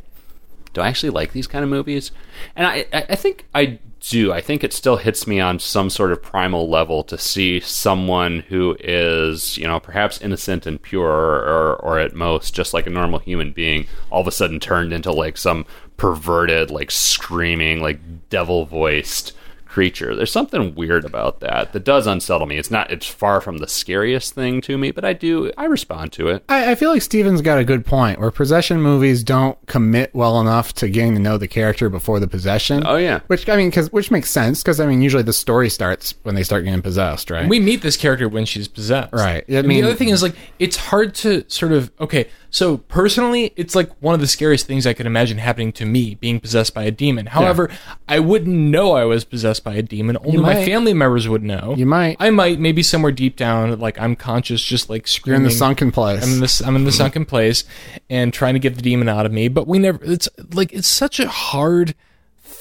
do 0.74 0.82
I 0.82 0.88
actually 0.88 1.10
like 1.10 1.34
these 1.34 1.48
kind 1.48 1.64
of 1.64 1.70
movies? 1.70 2.12
And 2.56 2.68
I, 2.68 2.86
I, 2.94 3.06
I 3.10 3.16
think 3.16 3.48
I 3.56 3.80
do. 4.02 4.32
I 4.32 4.42
think 4.42 4.64
it 4.64 4.74
still 4.74 4.98
hits 4.98 5.28
me 5.28 5.40
on 5.40 5.60
some 5.60 5.90
sort 5.90 6.12
of 6.12 6.24
primal 6.24 6.70
level 6.70 7.04
to 7.06 7.18
see 7.18 7.60
someone 7.60 8.40
who 8.50 8.76
is, 8.80 9.58
you 9.58 9.68
know, 9.68 9.80
perhaps 9.80 10.22
innocent 10.22 10.66
and 10.66 10.82
pure, 10.82 11.08
or, 11.10 11.76
or 11.78 12.00
at 12.00 12.16
most 12.16 12.54
just 12.56 12.74
like 12.74 12.88
a 12.88 12.92
normal 12.92 13.20
human 13.20 13.52
being, 13.52 13.88
all 14.10 14.22
of 14.22 14.28
a 14.28 14.32
sudden 14.32 14.60
turned 14.60 14.94
into 14.94 15.12
like 15.12 15.38
some 15.38 15.66
perverted, 15.98 16.72
like 16.72 16.92
screaming, 16.92 17.82
like 17.82 18.00
devil 18.30 18.66
voiced 18.66 19.34
creature. 19.66 20.14
There's 20.14 20.32
something 20.34 20.76
weird 20.76 21.06
about 21.06 21.40
that 21.40 21.72
that 21.72 21.86
does 21.86 22.06
unsettle 22.06 22.46
me. 22.46 22.58
It's 22.58 22.70
not. 22.72 22.92
It's 22.92 23.08
far 23.08 23.40
from 23.40 23.60
the 23.60 23.70
scariest 23.70 24.34
thing 24.34 24.60
to 24.62 24.78
me, 24.78 24.92
but 24.92 25.06
I 25.06 25.14
do. 25.14 25.50
I 25.58 25.64
respond 25.64 26.12
to 26.14 26.28
it. 26.28 26.44
I, 26.50 26.72
I 26.72 26.76
feel 26.76 26.90
like 26.92 27.02
Steven's 27.02 27.40
got 27.42 27.58
a 27.58 27.64
good 27.64 27.86
point 27.86 28.20
where 28.20 28.32
possession 28.32 28.82
movies 28.82 29.24
don't 29.24 29.58
commit 29.68 30.14
well 30.14 30.42
enough 30.42 30.74
to 30.74 30.90
getting 30.90 31.14
to 31.14 31.22
know 31.22 31.38
the 31.38 31.48
character 31.48 31.88
before 31.88 32.20
the 32.20 32.28
possession. 32.28 32.84
Oh, 32.86 32.98
yeah. 32.98 33.22
Which, 33.28 33.48
I 33.48 33.56
mean, 33.56 33.70
because 33.70 33.90
which 33.94 34.12
makes 34.12 34.30
sense 34.30 34.62
because, 34.62 34.82
I 34.82 34.86
mean, 34.88 35.02
usually 35.02 35.24
the 35.24 35.32
story 35.32 35.70
starts 35.70 36.16
when 36.24 36.36
they 36.36 36.44
start 36.44 36.66
getting 36.66 36.82
possessed, 36.82 37.30
right? 37.32 37.48
We 37.48 37.62
meet 37.62 37.82
this 37.82 37.96
character 37.96 38.28
when 38.28 38.44
she's 38.44 38.68
possessed. 38.68 39.14
Right. 39.14 39.46
I 39.48 39.54
And 39.54 39.68
mean- 39.70 39.84
the 39.84 39.88
other 39.88 39.96
thing 39.98 40.10
is 40.10 40.22
like 40.22 40.36
it's 40.60 40.76
hard 40.76 41.16
to 41.16 41.46
sort 41.48 41.72
of 41.72 41.92
okay. 42.02 42.28
So 42.52 42.78
personally, 42.78 43.54
it's 43.56 43.76
like 43.76 43.90
one 44.02 44.14
of 44.14 44.20
the 44.20 44.28
scariest 44.28 44.68
things 44.68 44.86
I 44.86 44.94
could 44.94 45.06
imagine 45.06 45.38
happening 45.38 45.72
to 45.74 45.86
me, 45.86 46.16
being 46.16 46.42
possessed 46.42 46.74
by 46.74 46.84
a 46.84 46.92
demon. 46.92 47.28
However, 47.28 47.72
I 48.10 48.20
wouldn't 48.20 48.56
know 48.56 48.92
I 48.92 49.06
was 49.06 49.24
possessed 49.24 49.64
by 49.64 49.76
a 49.76 49.82
demon. 49.82 50.18
Only 50.18 50.38
my 50.38 50.66
family 50.66 50.94
members 50.94 51.30
would 51.30 51.44
know. 51.44 51.74
You 51.78 51.86
might. 51.86 52.18
I 52.20 52.30
might. 52.30 52.60
Maybe 52.60 52.84
somewhere 52.84 53.14
deep 53.14 53.38
down, 53.38 53.80
like 53.80 54.00
I'm 54.00 54.18
conscious, 54.18 54.62
just 54.62 54.90
like 54.90 55.08
screaming. 55.08 55.42
You're 55.42 55.48
in 55.48 55.50
the 55.50 55.58
sunken 55.58 55.92
place. 55.92 56.24
I'm 56.24 56.34
in 56.34 56.40
this. 56.42 56.62
I'm 56.62 56.76
in 56.76 56.84
the 56.84 56.92
sunken 56.92 57.24
place, 57.26 57.64
and 58.10 58.34
trying 58.34 58.54
to 58.56 58.60
get 58.60 58.76
the 58.76 58.82
demon 58.82 59.08
out 59.08 59.26
of 59.26 59.32
me. 59.32 59.48
But 59.48 59.66
we 59.66 59.80
never. 59.80 60.04
It's 60.04 60.28
like 60.54 60.74
it's 60.74 60.90
such 60.90 61.22
a 61.22 61.30
hard 61.30 61.96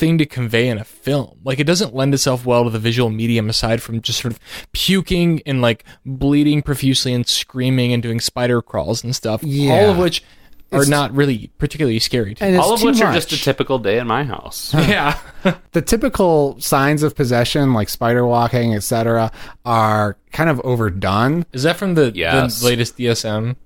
thing 0.01 0.19
to 0.19 0.27
convey 0.27 0.67
in 0.69 0.79
a 0.79 0.85
film. 0.85 1.39
Like 1.45 1.61
it 1.61 1.65
doesn't 1.65 1.95
lend 1.95 2.15
itself 2.15 2.45
well 2.47 2.65
to 2.65 2.71
the 2.71 2.79
visual 2.79 3.11
medium 3.11 3.49
aside 3.51 3.83
from 3.83 4.01
just 4.01 4.21
sort 4.21 4.33
of 4.33 4.41
puking 4.73 5.43
and 5.47 5.61
like 5.63 5.85
bleeding 6.07 6.63
profusely 6.63 7.13
and 7.13 7.27
screaming 7.27 7.93
and 7.93 8.03
doing 8.03 8.19
spider 8.19 8.63
crawls 8.63 9.05
and 9.05 9.15
stuff. 9.15 9.43
Yeah. 9.45 9.73
All 9.75 9.91
of 9.91 9.99
which 9.99 10.25
are 10.73 10.79
It's- 10.83 10.89
not 10.89 11.13
really 11.15 11.51
particularly 11.59 11.99
scary 11.99 12.35
to 12.37 12.45
and 12.45 12.57
All 12.57 12.73
of 12.73 12.81
too 12.81 12.87
which 12.87 13.03
are 13.03 13.13
just 13.13 13.31
a 13.33 13.39
typical 13.39 13.79
day 13.79 13.99
in 13.99 14.07
my 14.07 14.25
house. 14.25 14.73
Yeah. 14.75 15.19
the 15.73 15.83
typical 15.83 16.59
signs 16.61 17.03
of 17.03 17.15
possession, 17.15 17.75
like 17.75 17.89
spider 17.89 18.25
walking, 18.27 18.75
etc., 18.75 19.31
are 19.65 20.17
kind 20.33 20.49
of 20.49 20.61
overdone. 20.61 21.45
Is 21.53 21.65
that 21.65 21.77
from 21.77 21.95
the, 21.95 22.11
Yes. 22.15 22.61
the 22.61 22.67
latest 22.67 22.97
DSM? 22.97 23.57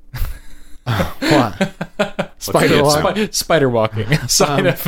What? 1.24 2.34
spider 2.38 2.74
DSM? 2.76 2.82
walk. 2.82 3.16
Spi- 3.16 3.30
spider 3.32 3.68
walking. 3.70 4.12
A 4.12 4.28
sign 4.28 4.66
of 4.66 4.84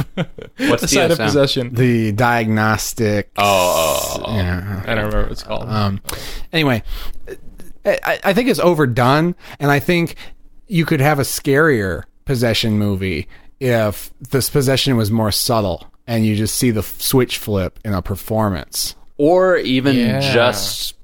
What's 0.58 0.82
the 0.82 0.88
sign 0.88 1.10
of 1.10 1.18
possession. 1.18 1.72
The 1.74 2.12
diagnostic. 2.12 3.30
Oh, 3.36 4.16
oh, 4.18 4.22
oh. 4.26 4.34
Yeah. 4.36 4.82
I 4.84 4.94
don't 4.94 4.96
remember 5.06 5.22
what 5.22 5.32
it's 5.32 5.42
called. 5.42 5.68
Um, 5.68 6.00
anyway, 6.52 6.82
I, 7.86 8.18
I 8.24 8.32
think 8.34 8.48
it's 8.48 8.60
overdone, 8.60 9.34
and 9.58 9.70
I 9.70 9.78
think 9.78 10.16
you 10.66 10.84
could 10.84 11.00
have 11.00 11.18
a 11.18 11.22
scarier 11.22 12.02
possession 12.24 12.78
movie 12.78 13.28
if 13.60 14.12
this 14.20 14.50
possession 14.50 14.96
was 14.96 15.10
more 15.10 15.30
subtle 15.32 15.86
and 16.06 16.26
you 16.26 16.36
just 16.36 16.56
see 16.56 16.70
the 16.70 16.82
switch 16.82 17.38
flip 17.38 17.78
in 17.84 17.94
a 17.94 18.02
performance. 18.02 18.94
or 19.16 19.56
even 19.56 19.96
Yeah. 19.96 20.20
just 20.20 20.95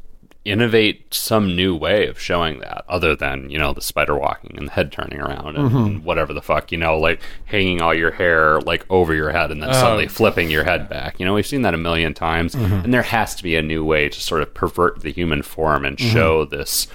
innovate 0.44 1.14
some 1.14 1.54
new 1.54 1.74
way 1.74 2.08
of 2.08 2.18
showing 2.18 2.58
that 2.58 2.84
other 2.88 3.14
than 3.14 3.48
you 3.48 3.56
know 3.56 3.72
the 3.72 3.80
spider 3.80 4.18
walking 4.18 4.52
and 4.56 4.66
the 4.66 4.72
head 4.72 4.90
turning 4.90 5.20
around 5.20 5.56
and, 5.56 5.72
and 5.72 6.04
whatever 6.04 6.32
the 6.32 6.42
fuck 6.42 6.72
you 6.72 6.78
know 6.78 6.98
like 6.98 7.20
hanging 7.44 7.80
all 7.80 7.94
your 7.94 8.10
hair 8.10 8.60
like 8.62 8.84
over 8.90 9.14
your 9.14 9.30
head 9.30 9.52
and 9.52 9.62
then 9.62 9.72
suddenly 9.72 10.06
oh. 10.06 10.08
flipping 10.08 10.50
your 10.50 10.64
head 10.64 10.88
back. 10.88 11.20
You 11.20 11.26
know 11.26 11.34
we've 11.34 11.46
seen 11.46 11.62
that 11.62 11.74
a 11.74 11.78
million 11.78 12.12
times. 12.12 12.54
Mm-hmm. 12.54 12.84
And 12.84 12.94
there 12.94 13.02
has 13.02 13.34
to 13.36 13.42
be 13.42 13.56
a 13.56 13.62
new 13.62 13.84
way 13.84 14.08
to 14.08 14.20
sort 14.20 14.42
of 14.42 14.52
pervert 14.52 15.02
the 15.02 15.12
human 15.12 15.42
form 15.42 15.84
and 15.84 15.96
mm-hmm. 15.96 16.12
show 16.12 16.44
this 16.44 16.88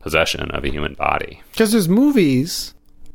possession 0.00 0.50
of 0.50 0.64
a 0.64 0.68
human 0.68 0.94
body. 0.94 1.40
Because 1.52 1.72
there's 1.72 1.88
movies, 1.88 2.74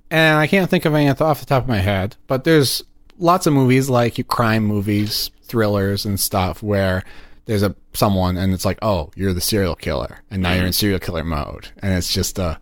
and 0.09 0.37
I 0.37 0.47
can't 0.47 0.69
think 0.69 0.85
of 0.85 0.95
any 0.95 1.09
off 1.09 1.39
the 1.39 1.45
top 1.45 1.63
of 1.63 1.69
my 1.69 1.77
head, 1.77 2.15
but 2.27 2.43
there's 2.43 2.83
lots 3.19 3.45
of 3.45 3.53
movies 3.53 3.89
like 3.89 4.25
crime 4.27 4.63
movies, 4.63 5.29
thrillers, 5.43 6.05
and 6.05 6.19
stuff 6.19 6.63
where 6.63 7.03
there's 7.47 7.63
a 7.63 7.75
someone 7.93 8.37
and 8.37 8.53
it's 8.53 8.63
like, 8.65 8.77
oh, 8.81 9.09
you're 9.15 9.33
the 9.33 9.41
serial 9.41 9.75
killer, 9.75 10.19
and 10.29 10.41
now 10.43 10.53
you're 10.53 10.65
in 10.67 10.73
serial 10.73 10.99
killer 10.99 11.23
mode, 11.23 11.69
and 11.79 11.93
it's 11.93 12.13
just 12.13 12.39
uh, 12.39 12.57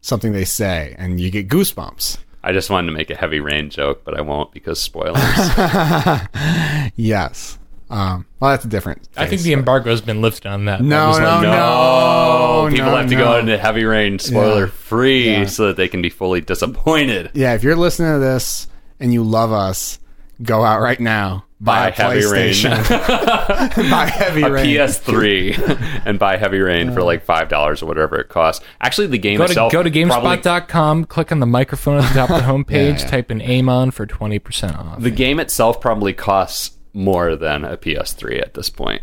something 0.00 0.32
they 0.32 0.44
say, 0.46 0.94
and 0.98 1.20
you 1.20 1.30
get 1.30 1.48
goosebumps. 1.48 2.18
i 2.42 2.50
just 2.52 2.70
wanted 2.70 2.86
to 2.86 2.92
make 2.92 3.10
a 3.10 3.14
heavy 3.14 3.38
rain 3.38 3.70
joke 3.70 4.02
but 4.04 4.18
i 4.18 4.20
won't 4.20 4.50
because 4.52 4.80
spoilers 4.82 5.22
Yes. 6.96 7.58
Um, 7.90 8.24
well, 8.40 8.52
that's 8.52 8.64
a 8.64 8.68
different. 8.68 9.06
I 9.18 9.26
think 9.26 9.42
the 9.42 9.52
but- 9.54 9.58
embargo 9.58 9.90
has 9.90 10.00
been 10.00 10.22
lifted 10.22 10.46
on 10.48 10.64
that. 10.64 10.78
That 10.78 10.84
No, 10.84 11.08
was 11.08 11.18
no, 11.18 11.40
no, 11.42 12.68
people 12.70 12.90
no, 12.90 12.96
have 12.96 13.08
to 13.10 13.14
no. 13.16 13.24
go 13.24 13.38
into 13.38 13.58
heavy 13.58 13.84
rain 13.84 14.18
spoiler 14.18 14.64
Yeah. 14.64 14.70
free 14.72 15.30
Yeah. 15.30 15.44
so 15.46 15.66
that 15.66 15.76
they 15.76 15.88
can 15.88 16.00
be 16.00 16.08
fully 16.08 16.40
disappointed. 16.40 17.30
Yeah, 17.34 17.52
if 17.54 17.62
you're 17.62 17.76
listening 17.76 18.12
to 18.14 18.18
this 18.18 18.66
and 18.98 19.12
you 19.12 19.22
love 19.22 19.52
us, 19.52 19.98
go 20.42 20.64
out 20.64 20.80
right 20.80 20.98
now. 21.00 21.44
Buy, 21.64 21.90
Buy 21.90 21.96
Heavy 21.96 22.26
Rain. 22.26 22.52
PlayStation. 22.52 23.90
buy 23.90 24.06
Heavy 24.06 24.42
a 24.42 24.50
Rain. 24.50 24.66
PS3 24.66 26.02
and 26.06 26.18
buy 26.18 26.36
Heavy 26.36 26.58
Rain 26.58 26.92
for 26.92 27.02
like 27.04 27.24
five 27.24 27.48
dollars 27.48 27.82
or 27.82 27.86
whatever 27.86 28.16
it 28.18 28.28
costs. 28.28 28.64
Actually, 28.80 29.06
the 29.06 29.18
game 29.18 29.38
Go 29.38 29.44
to, 29.46 29.50
itself 29.52 29.72
go 29.72 29.82
to 29.82 29.90
probably- 30.06 30.38
GameSpot.com, 30.38 31.04
click 31.04 31.30
on 31.30 31.38
the 31.38 31.46
microphone 31.46 31.98
at 31.98 32.08
the 32.12 32.14
top 32.18 32.30
of 32.30 32.36
the 32.36 32.42
homepage, 32.52 32.70
Yeah, 32.98 33.04
yeah. 33.04 33.06
type 33.06 33.30
in 33.30 33.40
Amon 33.40 33.92
for 33.92 34.06
20% 34.06 34.76
off. 34.76 35.00
the 35.00 35.10
game 35.10 35.38
itself 35.38 35.80
probably 35.80 36.12
costs 36.12 36.76
more 36.94 37.36
than 37.36 37.64
a 37.64 37.76
PS3 37.76 38.42
at 38.42 38.54
this 38.54 38.68
point. 38.68 39.02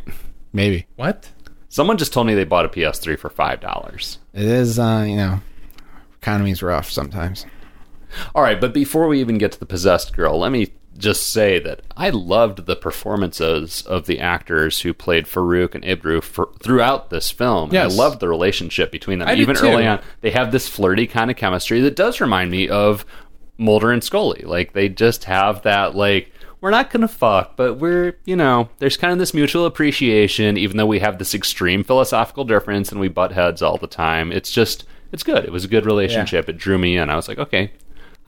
Maybe 0.52 0.86
what? 0.98 1.30
Someone 1.70 1.98
just 1.98 2.12
told 2.12 2.28
me 2.28 2.34
they 2.36 2.44
bought 2.44 2.66
a 2.66 2.70
PS3 2.70 3.18
for 3.18 3.30
five 3.30 3.62
dollars. 3.62 4.18
it 4.34 4.44
is. 4.44 4.78
Uh, 4.80 5.06
you 5.08 5.16
know, 5.16 5.40
economy's 6.22 6.62
rough 6.62 6.90
sometimes. 6.92 7.46
All 8.36 8.42
right, 8.42 8.60
but 8.60 8.74
before 8.74 9.08
we 9.08 9.22
even 9.22 9.38
get 9.38 9.52
to 9.54 9.60
the 9.60 9.66
possessed 9.68 10.16
girl, 10.16 10.40
let 10.40 10.52
me 10.52 10.74
just 11.00 11.30
say 11.32 11.60
that 11.60 11.82
I 11.98 12.10
loved 12.10 12.66
the 12.66 12.76
performances 12.76 13.82
of 13.84 14.06
the 14.06 14.20
actors 14.20 14.82
who 14.82 14.94
played 14.94 15.26
Farouk 15.26 15.74
and 15.74 15.84
Ibru 15.84 16.22
for, 16.22 16.50
throughout 16.62 17.10
this 17.10 17.32
film. 17.32 17.72
Yes. 17.72 17.92
I 17.92 17.96
loved 17.96 18.20
the 18.20 18.28
relationship 18.28 18.92
between 18.92 19.20
them. 19.20 19.28
I 19.28 19.36
even 19.36 19.58
early 19.58 19.88
on, 19.88 20.02
they 20.22 20.32
have 20.32 20.52
this 20.52 20.68
flirty 20.68 21.08
kind 21.08 21.32
of 21.32 21.38
chemistry 21.38 21.82
that 21.82 21.96
does 21.96 22.22
remind 22.22 22.52
me 22.52 22.70
of 22.70 23.06
Mulder 23.58 23.92
and 23.92 24.04
Scully. 24.04 24.44
Like 24.44 24.74
they 24.74 24.90
just 24.90 25.26
have 25.26 25.64
that 25.64 25.96
like 25.96 26.32
we're 26.62 26.72
not 26.72 26.90
gonna 26.90 27.08
fuck, 27.08 27.56
but 27.56 27.76
we're 27.76 28.18
you 28.26 28.36
know 28.36 28.70
there's 28.80 28.98
kind 28.98 29.14
of 29.14 29.20
this 29.20 29.34
mutual 29.34 29.66
appreciation, 29.66 30.58
even 30.58 30.78
though 30.78 30.86
we 30.86 31.00
have 31.00 31.20
this 31.20 31.34
extreme 31.34 31.84
philosophical 31.84 32.46
difference 32.46 32.92
and 32.92 33.00
we 33.00 33.08
butt 33.08 33.32
heads 33.32 33.62
all 33.62 33.78
the 33.78 33.88
time. 33.88 34.32
It's 34.32 34.52
just 34.52 34.86
it's 35.12 35.24
good. 35.24 35.46
It 35.46 35.52
was 35.52 35.66
a 35.66 35.70
good 35.70 35.86
relationship. 35.86 36.50
It 36.50 36.58
drew 36.58 36.78
me 36.78 36.98
in. 36.98 37.10
I 37.10 37.16
was 37.16 37.28
like, 37.28 37.40
okay, 37.40 37.72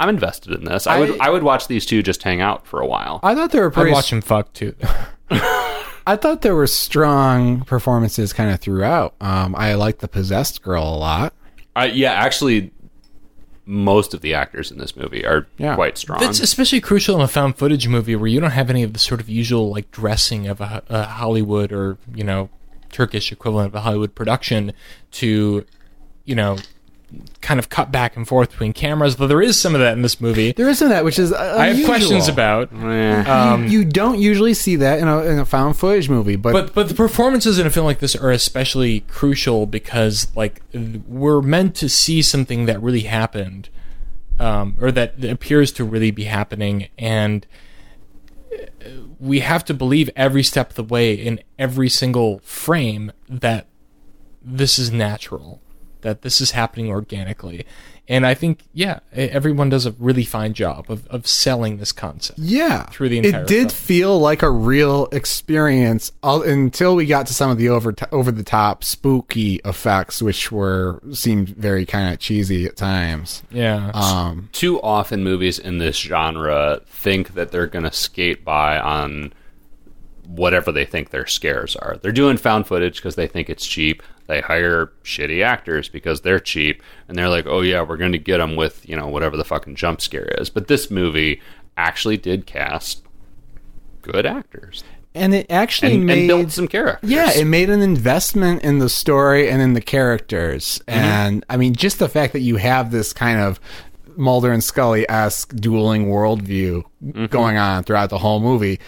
I'm 0.01 0.09
invested 0.09 0.53
in 0.53 0.65
this. 0.65 0.87
I, 0.87 0.99
would 0.99 1.19
I- 1.21 1.27
I 1.27 1.29
would 1.29 1.43
watch 1.43 1.67
these 1.67 1.85
two 1.85 2.01
just 2.03 2.23
hang 2.23 2.41
out 2.41 2.65
for 2.67 2.81
a 2.81 2.85
while. 2.87 3.19
I 3.23 3.35
thought 3.35 3.51
there 3.51 3.61
were 3.61 3.67
I'd 3.69 3.73
pretty. 3.73 3.91
watch 3.91 4.11
him 4.11 4.21
fuck 4.21 4.51
too. 4.53 4.75
I 5.29 6.15
thought 6.15 6.41
there 6.41 6.55
were 6.55 6.67
strong 6.67 7.61
performances 7.63 8.33
kind 8.33 8.49
of 8.51 8.59
throughout. 8.59 9.13
Um, 9.21 9.55
I 9.55 9.75
liked 9.75 9.99
the 9.99 10.07
possessed 10.07 10.61
girl 10.63 10.83
a 10.83 10.97
lot. 10.97 11.33
I, 11.75 11.85
yeah, 11.85 12.11
actually, 12.13 12.71
most 13.65 14.13
of 14.15 14.21
the 14.21 14.33
actors 14.33 14.71
in 14.71 14.79
this 14.79 14.95
movie 14.95 15.25
are 15.25 15.47
Yeah. 15.57 15.75
quite 15.75 15.97
strong. 15.97 16.19
That's 16.19 16.39
especially 16.39 16.81
crucial 16.81 17.15
in 17.15 17.21
a 17.21 17.27
found 17.27 17.55
footage 17.57 17.87
movie 17.87 18.15
where 18.15 18.27
you 18.27 18.39
don't 18.39 18.51
have 18.51 18.69
any 18.69 18.81
of 18.83 18.93
the 18.93 18.99
sort 18.99 19.21
of 19.21 19.29
usual 19.29 19.69
like 19.69 19.91
dressing 19.91 20.47
of 20.47 20.59
a, 20.59 20.81
a 20.89 21.03
Hollywood 21.03 21.71
or 21.71 21.97
you 22.13 22.23
know 22.23 22.49
Turkish 22.91 23.31
equivalent 23.31 23.67
of 23.67 23.75
a 23.75 23.81
Hollywood 23.81 24.15
production 24.15 24.73
to 25.11 25.65
you 26.25 26.35
know 26.35 26.57
kind 27.41 27.59
of 27.59 27.69
cut 27.69 27.91
back 27.91 28.15
and 28.15 28.27
forth 28.27 28.51
between 28.51 28.73
cameras. 28.73 29.15
Though 29.15 29.27
there 29.27 29.41
is 29.41 29.59
some 29.59 29.75
of 29.75 29.81
that 29.81 29.93
in 29.93 30.01
this 30.01 30.21
movie. 30.21 30.51
There 30.51 30.69
isn't 30.69 30.89
that, 30.89 31.03
which 31.03 31.19
is 31.19 31.33
uh, 31.33 31.55
I 31.57 31.67
have 31.67 31.85
questions 31.85 32.27
about. 32.27 32.71
Eh. 32.73 33.23
Um, 33.23 33.67
you 33.67 33.83
don't 33.83 34.19
usually 34.19 34.53
see 34.53 34.75
that 34.77 34.99
in 34.99 35.07
a, 35.07 35.21
in 35.23 35.39
a 35.39 35.45
found 35.45 35.77
footage 35.77 36.09
movie, 36.09 36.35
but, 36.35 36.53
but 36.53 36.73
but 36.73 36.87
the 36.89 36.95
performances 36.95 37.59
in 37.59 37.67
a 37.67 37.69
film 37.69 37.85
like 37.85 37.99
this 37.99 38.15
are 38.15 38.31
especially 38.31 39.01
crucial 39.01 39.65
because 39.65 40.27
like 40.35 40.61
we're 40.73 41.41
meant 41.41 41.75
to 41.75 41.89
see 41.89 42.21
something 42.21 42.65
that 42.65 42.81
really 42.81 43.01
happened 43.01 43.69
um, 44.39 44.75
or 44.81 44.91
that 44.91 45.23
appears 45.23 45.71
to 45.73 45.83
really 45.83 46.11
be 46.11 46.25
happening 46.25 46.89
and 46.97 47.45
uh, 48.51 48.89
we 49.19 49.39
have 49.39 49.63
to 49.65 49.73
believe 49.73 50.09
every 50.15 50.43
step 50.43 50.71
of 50.71 50.75
the 50.75 50.83
way 50.83 51.13
in 51.13 51.39
every 51.59 51.89
single 51.89 52.39
frame 52.39 53.11
that 53.29 53.67
this 54.41 54.79
is 54.79 54.91
natural 54.91 55.61
that 56.01 56.21
this 56.21 56.41
is 56.41 56.51
happening 56.51 56.89
organically 56.89 57.65
and 58.07 58.25
i 58.25 58.33
think 58.33 58.59
yeah 58.73 58.99
e- 59.15 59.21
everyone 59.21 59.69
does 59.69 59.85
a 59.85 59.91
really 59.99 60.25
fine 60.25 60.53
job 60.53 60.89
of, 60.89 61.05
of 61.07 61.27
selling 61.27 61.77
this 61.77 61.91
concept 61.91 62.39
yeah, 62.39 62.85
through 62.87 63.09
the 63.09 63.19
entire 63.19 63.43
it 63.43 63.47
did 63.47 63.71
film. 63.71 63.83
feel 63.83 64.19
like 64.19 64.41
a 64.41 64.49
real 64.49 65.07
experience 65.11 66.11
all, 66.23 66.41
until 66.41 66.95
we 66.95 67.05
got 67.05 67.27
to 67.27 67.33
some 67.33 67.49
of 67.51 67.57
the 67.57 67.69
over 67.69 67.93
over 68.11 68.31
the 68.31 68.43
top 68.43 68.83
spooky 68.83 69.61
effects, 69.65 70.21
which 70.21 70.51
were 70.51 70.99
seemed 71.13 71.49
very 71.49 71.85
kind 71.85 72.13
of 72.13 72.19
cheesy 72.19 72.65
at 72.65 72.75
times. 72.75 73.43
yeah 73.51 73.91
Um, 73.93 74.49
too 74.51 74.81
often 74.81 75.23
movies 75.23 75.57
in 75.59 75.77
this 75.77 75.97
genre 75.97 76.81
think 76.87 77.33
that 77.35 77.51
they're 77.51 77.67
going 77.67 77.85
to 77.85 77.91
skate 77.91 78.43
by 78.43 78.79
on 78.79 79.33
whatever 80.35 80.71
they 80.71 80.85
think 80.85 81.09
their 81.09 81.27
scares 81.27 81.75
are. 81.75 81.97
They're 82.01 82.11
doing 82.11 82.37
found 82.37 82.67
footage 82.67 82.97
because 82.97 83.15
they 83.15 83.27
think 83.27 83.49
it's 83.49 83.65
cheap. 83.65 84.01
They 84.27 84.41
hire 84.41 84.91
shitty 85.03 85.43
actors 85.43 85.89
because 85.89 86.21
they're 86.21 86.39
cheap, 86.39 86.81
and 87.07 87.17
they're 87.17 87.29
like, 87.29 87.45
"Oh 87.47 87.61
yeah, 87.61 87.81
we're 87.81 87.97
going 87.97 88.13
to 88.13 88.17
get 88.17 88.37
them 88.37 88.55
with 88.55 88.87
you 88.87 88.95
know 88.95 89.07
whatever 89.07 89.37
the 89.37 89.43
fucking 89.43 89.75
jump 89.75 90.01
scare 90.01 90.29
is." 90.37 90.49
But 90.49 90.67
this 90.67 90.89
movie 90.89 91.41
actually 91.77 92.17
did 92.17 92.45
cast 92.45 93.03
good 94.01 94.25
actors 94.25 94.83
and 95.13 95.33
it 95.33 95.45
actually 95.49 95.95
and, 95.95 96.05
made 96.05 96.19
and 96.19 96.27
built 96.27 96.51
some 96.51 96.67
characters. 96.67 97.09
Yeah, 97.09 97.31
it 97.31 97.45
made 97.45 97.69
an 97.69 97.81
investment 97.81 98.63
in 98.63 98.79
the 98.79 98.89
story 98.89 99.49
and 99.49 99.61
in 99.61 99.73
the 99.73 99.81
characters. 99.81 100.81
Mm-hmm. 100.87 100.99
And 100.99 101.45
I 101.49 101.57
mean, 101.57 101.75
just 101.75 101.99
the 101.99 102.09
fact 102.09 102.33
that 102.33 102.39
you 102.39 102.57
have 102.57 102.91
this 102.91 103.13
kind 103.13 103.39
of 103.39 103.59
Mulder 104.15 104.51
and 104.51 104.63
Scully 104.63 105.09
esque 105.09 105.55
dueling 105.55 106.07
worldview 106.07 106.83
mm-hmm. 107.03 107.25
going 107.25 107.57
on 107.57 107.83
throughout 107.83 108.09
the 108.09 108.17
whole 108.17 108.39
movie 108.39 108.79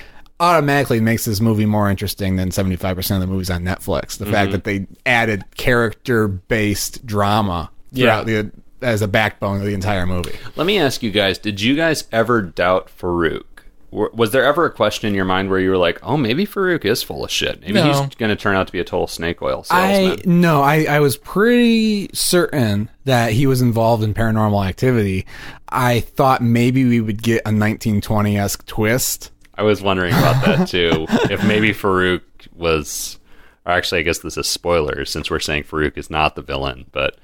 automatically 0.44 1.00
makes 1.00 1.26
this 1.26 1.42
movie 1.42 1.66
more 1.66 1.90
interesting 1.90 2.36
than 2.36 2.50
75% 2.50 3.16
of 3.16 3.22
the 3.22 3.28
movies 3.28 3.50
on 3.50 3.64
Netflix. 3.64 4.18
The 4.18 4.26
fact 4.26 4.48
mm-hmm. 4.48 4.52
that 4.52 4.64
they 4.64 4.88
added 5.06 5.44
character 5.56 6.28
based 6.28 7.06
drama 7.06 7.72
throughout 7.94 8.26
the 8.26 8.52
as 8.82 9.02
a 9.02 9.08
backbone 9.08 9.60
of 9.60 9.66
the 9.66 9.74
entire 9.74 10.06
movie. 10.06 10.36
Let 10.56 10.68
me 10.68 10.78
ask 10.78 11.02
you 11.02 11.12
guys: 11.12 11.38
Did 11.38 11.62
you 11.62 11.76
guys 11.76 12.06
ever 12.12 12.42
doubt 12.42 12.90
Farouk? 12.96 13.44
Was 13.92 14.32
there 14.32 14.44
ever 14.44 14.66
a 14.66 14.72
question 14.72 15.08
in 15.08 15.14
your 15.14 15.24
mind 15.24 15.52
where 15.52 15.60
you 15.60 15.70
were 15.70 15.78
like, 15.78 16.00
"Oh, 16.02 16.18
maybe 16.18 16.48
Farouk 16.48 16.84
is 16.84 17.04
full 17.04 17.24
of 17.24 17.30
shit. 17.30 17.62
Maybe 17.62 17.74
No. 17.74 17.92
he's 17.92 18.16
going 18.16 18.30
to 18.30 18.36
turn 18.36 18.56
out 18.56 18.66
to 18.66 18.74
be 18.74 18.80
a 18.80 18.84
total 18.84 19.06
snake 19.06 19.42
oil 19.42 19.64
I 19.70 19.94
salesman"? 19.94 20.42
no, 20.42 20.64
I, 20.64 20.86
I 20.86 21.00
was 21.00 21.16
pretty 21.16 22.10
certain 22.12 22.90
that 23.06 23.34
he 23.34 23.46
was 23.46 23.62
involved 23.62 24.04
in 24.04 24.16
paranormal 24.16 24.68
activity. 24.68 25.28
I 25.70 26.00
thought 26.00 26.42
maybe 26.42 26.86
we 26.86 27.02
would 27.02 27.22
get 27.22 27.42
a 27.42 27.54
1920 27.54 28.38
esque 28.38 28.66
twist. 28.66 29.30
I, 29.56 29.64
was 29.64 29.82
wondering 29.82 30.14
about 30.14 30.44
that 30.46 30.68
too. 30.68 31.06
if 31.32 31.44
maybe 31.46 31.70
Farouk 31.72 32.22
was, 32.54 33.20
or 33.66 33.74
actually, 33.74 34.00
I 34.00 34.04
guess 34.04 34.20
this 34.20 34.38
is 34.38 34.48
spoilers 34.48 35.10
since 35.12 35.30
we're 35.30 35.40
saying 35.40 35.64
Farouk 35.64 35.98
is 35.98 36.10
not 36.10 36.36
the 36.36 36.42
villain, 36.42 36.86
but 36.92 37.18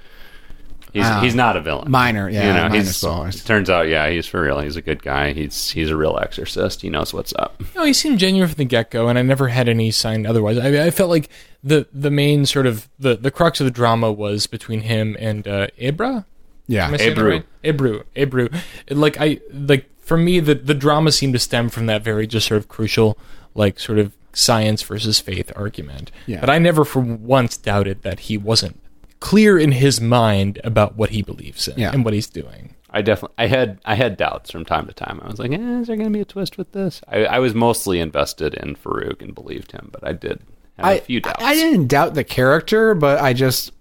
he's 0.93 1.05
Ah. 1.05 1.21
he's 1.21 1.35
not 1.35 1.55
a 1.57 1.61
villain. 1.61 1.89
Minor, 1.91 2.29
yeah, 2.29 2.47
you 2.47 2.53
know, 2.53 2.61
minor 2.63 2.75
he's 2.75 2.95
spoilers. 2.95 3.43
turns 3.43 3.69
out, 3.69 3.87
yeah, 3.87 4.09
he's 4.09 4.25
for 4.25 4.41
real. 4.41 4.59
He's 4.59 4.75
a 4.75 4.81
good 4.81 5.01
guy. 5.03 5.33
He's 5.33 5.69
he's 5.71 5.89
a 5.89 5.95
real 5.97 6.17
exorcist. 6.21 6.81
He 6.81 6.89
knows 6.89 7.13
what's 7.13 7.33
up. 7.37 7.61
No, 7.75 7.83
he 7.83 7.93
seemed 7.93 8.19
genuine 8.19 8.47
from 8.49 8.57
the 8.57 8.65
get 8.65 8.91
go, 8.91 9.07
and 9.07 9.17
I 9.19 9.21
never 9.21 9.47
had 9.49 9.67
any 9.69 9.91
sign 9.91 10.25
otherwise. 10.25 10.57
I, 10.57 10.87
I 10.87 10.91
felt 10.91 11.09
like 11.09 11.29
the 11.63 11.87
the 11.93 12.11
main 12.11 12.45
sort 12.45 12.65
of 12.67 12.87
the, 12.99 13.15
the 13.15 13.31
crux 13.31 13.59
of 13.59 13.65
the 13.65 13.71
drama 13.71 14.11
was 14.11 14.47
between 14.47 14.81
him 14.81 15.15
and 15.19 15.47
uh, 15.47 15.67
Ibra. 15.79 16.25
Yeah. 16.67 16.87
Am 16.87 16.93
I 16.93 16.97
saying 16.97 17.15
Ibru. 17.15 17.29
right? 17.31 17.45
Ibru, 17.63 18.03
Ibru. 18.15 18.61
Like 18.91 19.17
I 19.19 19.39
like 19.51 19.89
for 20.09 20.17
me, 20.17 20.39
the 20.41 20.55
the 20.55 20.73
drama 20.73 21.11
seemed 21.13 21.33
to 21.33 21.39
stem 21.39 21.69
from 21.69 21.85
that 21.85 22.03
very 22.03 22.27
just 22.27 22.47
sort 22.47 22.57
of 22.57 22.67
crucial, 22.67 23.17
like 23.55 23.79
sort 23.79 23.97
of 23.99 24.11
science 24.33 24.81
versus 24.81 25.19
faith 25.19 25.51
argument. 25.55 26.11
Yeah. 26.27 26.39
But 26.41 26.49
I 26.49 26.57
never 26.59 26.83
for 26.83 26.99
once 26.99 27.55
doubted 27.57 28.01
that 28.03 28.19
he 28.21 28.37
wasn't 28.37 28.79
clear 29.19 29.57
in 29.57 29.71
his 29.73 30.01
mind 30.01 30.59
about 30.63 30.95
what 30.95 31.09
he 31.11 31.21
believes 31.21 31.67
in 31.67 31.77
Yeah. 31.79 31.91
and 31.93 32.03
what 32.05 32.13
he's 32.13 32.27
doing. 32.27 32.75
I 32.91 33.01
definitely 33.03 33.35
I 33.37 33.47
had 33.47 33.79
I 33.85 33.95
had 33.95 34.17
doubts 34.17 34.49
from 34.51 34.65
time 34.65 34.87
to 34.87 34.93
time. 34.93 35.21
I 35.23 35.29
was 35.29 35.39
like, 35.39 35.51
eh, 35.51 35.79
is 35.81 35.87
there 35.87 35.95
going 35.95 36.09
to 36.09 36.13
be 36.13 36.21
a 36.21 36.25
twist 36.25 36.57
with 36.57 36.71
this? 36.71 37.01
I, 37.07 37.25
I 37.25 37.39
was 37.39 37.53
mostly 37.53 37.99
invested 37.99 38.53
in 38.55 38.75
Farouk 38.75 39.21
and 39.21 39.33
believed 39.35 39.71
him, 39.71 39.89
but 39.91 40.03
I 40.03 40.13
did 40.13 40.41
have 40.77 40.85
I, 40.85 40.93
a 40.93 41.01
few 41.01 41.21
doubts. 41.21 41.43
I 41.43 41.53
didn't 41.53 41.87
doubt 41.87 42.15
the 42.15 42.23
character, 42.23 42.95
but 42.95 43.19
I 43.21 43.33
just 43.33 43.71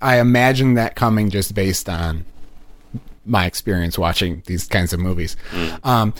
I 0.00 0.20
imagined 0.20 0.76
that 0.76 0.94
coming 0.94 1.30
just 1.30 1.54
based 1.54 1.88
on 1.88 2.24
my 3.26 3.44
experience 3.46 3.98
watching 3.98 4.42
these 4.46 4.66
kinds 4.66 4.92
of 4.92 5.00
movies. 5.00 5.36
Um, 5.84 6.14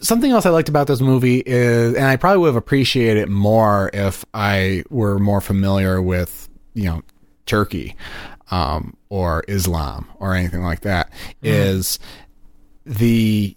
something 0.00 0.30
else 0.30 0.46
I 0.46 0.50
liked 0.50 0.68
about 0.68 0.86
this 0.86 1.00
movie 1.00 1.42
is, 1.44 1.94
and 1.94 2.04
I 2.04 2.16
probably 2.16 2.38
would 2.38 2.48
have 2.48 2.56
appreciated 2.56 3.16
it 3.22 3.28
more 3.28 3.90
if 3.92 4.24
I 4.34 4.84
were 4.90 5.18
more 5.18 5.40
familiar 5.40 6.00
with, 6.02 6.48
you 6.74 6.84
know, 6.84 7.02
Turkey 7.46 7.96
um, 8.50 8.96
or 9.08 9.44
Islam 9.48 10.06
or 10.18 10.34
anything 10.34 10.62
like 10.62 10.80
that, 10.80 11.10
is 11.42 11.98
the 12.84 13.56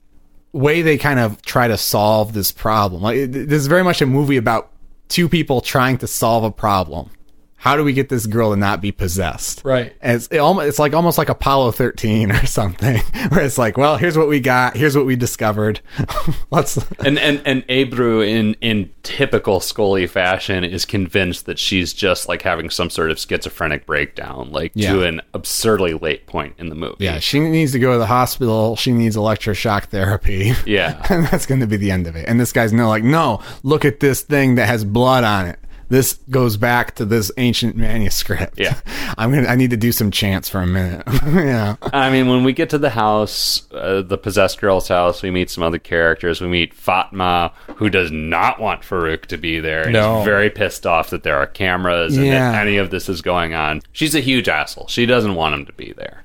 way 0.53 0.81
they 0.81 0.97
kind 0.97 1.19
of 1.19 1.41
try 1.41 1.67
to 1.67 1.77
solve 1.77 2.33
this 2.33 2.51
problem. 2.51 3.01
Like 3.01 3.17
it- 3.17 3.31
this 3.31 3.59
is 3.61 3.67
very 3.67 3.83
much 3.83 4.01
a 4.01 4.05
movie 4.05 4.37
about 4.37 4.71
two 5.09 5.27
people 5.29 5.61
trying 5.61 5.97
to 5.99 6.07
solve 6.07 6.43
a 6.43 6.51
problem 6.51 7.09
How 7.57 7.75
do 7.75 7.83
we 7.83 7.93
get 7.93 8.09
this 8.09 8.27
girl 8.27 8.51
to 8.51 8.55
not 8.57 8.79
be 8.79 8.91
possessed? 8.91 9.63
Right. 9.65 9.95
And 10.01 10.17
it's 10.17 10.27
it 10.27 10.37
almost 10.37 10.67
it's 10.67 10.77
like 10.79 10.93
almost 10.93 11.17
like 11.17 11.29
Apollo 11.29 11.71
13 11.71 12.31
or 12.31 12.45
something, 12.45 12.97
where 13.29 13.41
it's 13.41 13.57
like, 13.57 13.75
well, 13.77 13.97
here's 13.97 14.17
what 14.17 14.27
we 14.27 14.39
got, 14.39 14.77
here's 14.77 14.95
what 14.95 15.05
we 15.07 15.15
discovered. 15.15 15.79
Let's 16.51 16.77
And 16.99 17.17
and 17.17 17.41
and 17.45 17.65
Abru 17.67 18.27
in 18.27 18.53
in 18.61 18.91
typical 19.03 19.59
Scully 19.59 20.05
fashion 20.05 20.63
is 20.63 20.85
convinced 20.85 21.45
that 21.47 21.57
she's 21.57 21.91
just 21.93 22.27
like 22.27 22.41
having 22.43 22.69
some 22.69 22.89
sort 22.89 23.09
of 23.09 23.19
schizophrenic 23.19 23.85
breakdown, 23.85 24.51
like 24.51 24.71
Yeah. 24.75 24.93
to 24.93 25.03
an 25.03 25.21
absurdly 25.33 25.93
late 25.93 26.27
point 26.27 26.55
in 26.59 26.69
the 26.69 26.75
movie. 26.75 26.97
yeah, 26.99 27.19
she 27.19 27.39
needs 27.39 27.71
to 27.71 27.79
go 27.79 27.93
to 27.93 27.97
the 27.99 28.05
hospital. 28.05 28.75
She 28.75 28.91
needs 28.91 29.15
electroshock 29.15 29.85
therapy. 29.85 30.53
Yeah. 30.65 31.03
and 31.09 31.25
that's 31.27 31.45
going 31.47 31.61
to 31.61 31.67
be 31.67 31.77
the 31.77 31.89
end 31.91 32.05
of 32.05 32.15
it. 32.15 32.27
And 32.27 32.39
this 32.39 32.51
guy's 32.51 32.73
no, 32.73 32.89
like, 32.89 33.03
no, 33.03 33.41
look 33.63 33.85
at 33.85 33.99
this 34.01 34.21
thing 34.21 34.55
that 34.55 34.67
has 34.67 34.83
blood 34.83 35.23
on 35.23 35.47
it. 35.47 35.59
This 35.87 36.13
goes 36.29 36.57
back 36.57 36.95
to 36.95 37.05
this 37.05 37.31
ancient 37.37 37.75
manuscript. 37.75 38.59
Yeah. 38.59 38.79
I'm 39.17 39.31
gonna. 39.31 39.47
I 39.47 39.55
need 39.55 39.69
to 39.69 39.77
do 39.77 39.91
some 39.91 40.09
chants 40.09 40.49
for 40.49 40.59
a 40.59 40.67
minute. 40.67 41.03
yeah. 41.27 41.75
I 41.93 42.09
mean, 42.09 42.27
when 42.27 42.43
we 42.43 42.53
get 42.53 42.71
to 42.71 42.77
the 42.77 42.89
house, 42.89 43.71
uh, 43.71 44.01
the 44.01 44.17
possessed 44.17 44.59
girl's 44.59 44.87
house, 44.87 45.21
we 45.21 45.29
meet 45.29 45.49
some 45.49 45.63
other 45.63 45.77
characters. 45.77 46.41
We 46.41 46.47
meet 46.47 46.73
Fatma, 46.73 47.53
who 47.75 47.89
does 47.89 48.11
not 48.11 48.59
want 48.59 48.81
Farouk 48.81 49.27
to 49.27 49.37
be 49.37 49.59
there. 49.59 49.89
No. 49.89 50.19
is 50.19 50.25
very 50.25 50.49
pissed 50.49 50.87
off 50.87 51.11
that 51.11 51.23
there 51.23 51.37
are 51.37 51.45
cameras 51.47 52.17
and 52.17 52.25
Yeah. 52.25 52.51
that 52.51 52.67
any 52.67 52.77
of 52.77 52.89
this 52.89 53.07
is 53.07 53.21
going 53.21 53.53
on. 53.53 53.81
She's 53.91 54.15
a 54.15 54.21
huge 54.21 54.49
asshole. 54.49 54.87
She 54.87 55.05
doesn't 55.05 55.35
want 55.35 55.53
him 55.53 55.65
to 55.67 55.73
be 55.73 55.93
there. 55.95 56.23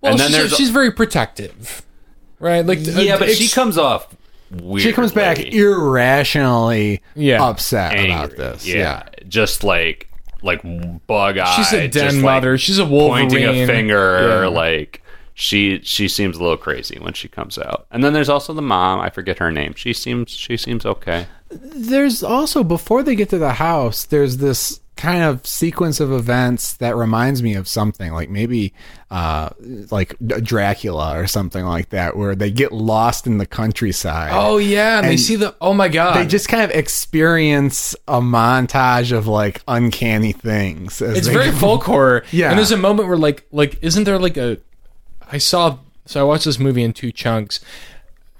Well, 0.00 0.12
and 0.12 0.20
then 0.20 0.28
she's, 0.28 0.36
there's 0.36 0.56
she's 0.56 0.70
very 0.70 0.90
protective, 0.90 1.82
right? 2.40 2.64
Like, 2.66 2.78
yeah, 2.82 3.14
uh, 3.14 3.18
but 3.18 3.30
she 3.30 3.48
comes 3.48 3.78
off 3.78 4.08
weird. 4.52 4.82
She 4.82 4.92
comes 4.92 5.12
back 5.12 5.38
irrationally 5.40 7.02
Yeah. 7.14 7.42
upset 7.42 7.98
about 8.04 8.36
this. 8.36 8.66
Yeah. 8.66 9.04
just 9.28 9.64
like 9.64 10.08
like 10.42 10.60
bug 11.06 11.38
eyed. 11.38 11.54
She's 11.56 11.72
a 11.72 11.86
den 11.88 11.90
just, 11.90 12.16
like, 12.16 12.24
mother. 12.24 12.58
She's 12.58 12.78
a 12.78 12.84
Wolverine. 12.84 13.28
pointing 13.30 13.48
a 13.48 13.66
finger 13.66 14.42
Yeah. 14.42 14.48
like 14.48 15.02
she 15.34 15.80
she 15.82 16.08
seems 16.08 16.36
a 16.36 16.40
little 16.42 16.56
crazy 16.58 16.98
when 17.00 17.14
she 17.14 17.26
comes 17.26 17.56
out 17.56 17.86
and 17.90 18.04
then 18.04 18.12
there's 18.12 18.28
also 18.28 18.52
the 18.52 18.60
mom 18.60 19.00
i 19.00 19.08
forget 19.08 19.38
her 19.38 19.50
name 19.50 19.72
she 19.74 19.94
seems 19.94 20.30
she 20.30 20.58
seems 20.58 20.84
okay 20.84 21.26
There's 21.50 22.22
also 22.22 22.62
before 22.62 23.02
they 23.02 23.14
get 23.14 23.30
to 23.30 23.38
the 23.38 23.54
house, 23.54 24.04
there's 24.04 24.36
this 24.38 24.80
kind 24.96 25.24
of 25.24 25.46
sequence 25.46 26.00
of 26.00 26.12
events 26.12 26.74
that 26.74 26.94
reminds 26.96 27.42
me 27.42 27.54
of 27.54 27.66
something 27.66 28.12
like 28.12 28.28
maybe 28.28 28.72
uh 29.10 29.48
like 29.90 30.14
Dracula 30.20 31.18
or 31.18 31.26
something 31.26 31.64
like 31.64 31.88
that 31.88 32.16
where 32.16 32.34
they 32.34 32.50
get 32.50 32.72
lost 32.72 33.26
in 33.26 33.38
the 33.38 33.46
countryside. 33.46 34.30
Oh 34.32 34.58
yeah, 34.58 34.98
and, 34.98 35.08
they 35.08 35.16
see 35.16 35.36
the. 35.36 35.54
Oh 35.60 35.74
my 35.74 35.88
god, 35.88 36.16
they 36.16 36.26
just 36.26 36.48
kind 36.48 36.62
of 36.62 36.70
experience 36.70 37.96
a 38.06 38.20
montage 38.20 39.16
of 39.16 39.26
like 39.26 39.62
uncanny 39.66 40.32
things. 40.32 41.00
it's 41.00 41.26
very 41.28 41.50
go. 41.50 41.56
folk 41.58 41.84
horror. 41.84 42.24
Yeah. 42.30 42.50
and 42.50 42.58
there's 42.58 42.72
a 42.72 42.76
moment 42.76 43.08
where 43.08 43.18
like 43.18 43.46
like 43.50 43.78
isn't 43.82 44.04
there 44.04 44.18
like 44.18 44.36
a? 44.36 44.58
I 45.30 45.38
saw 45.38 45.78
so 46.04 46.20
I 46.20 46.24
watched 46.24 46.44
this 46.44 46.58
movie 46.58 46.82
in 46.82 46.92
two 46.92 47.12
chunks, 47.12 47.60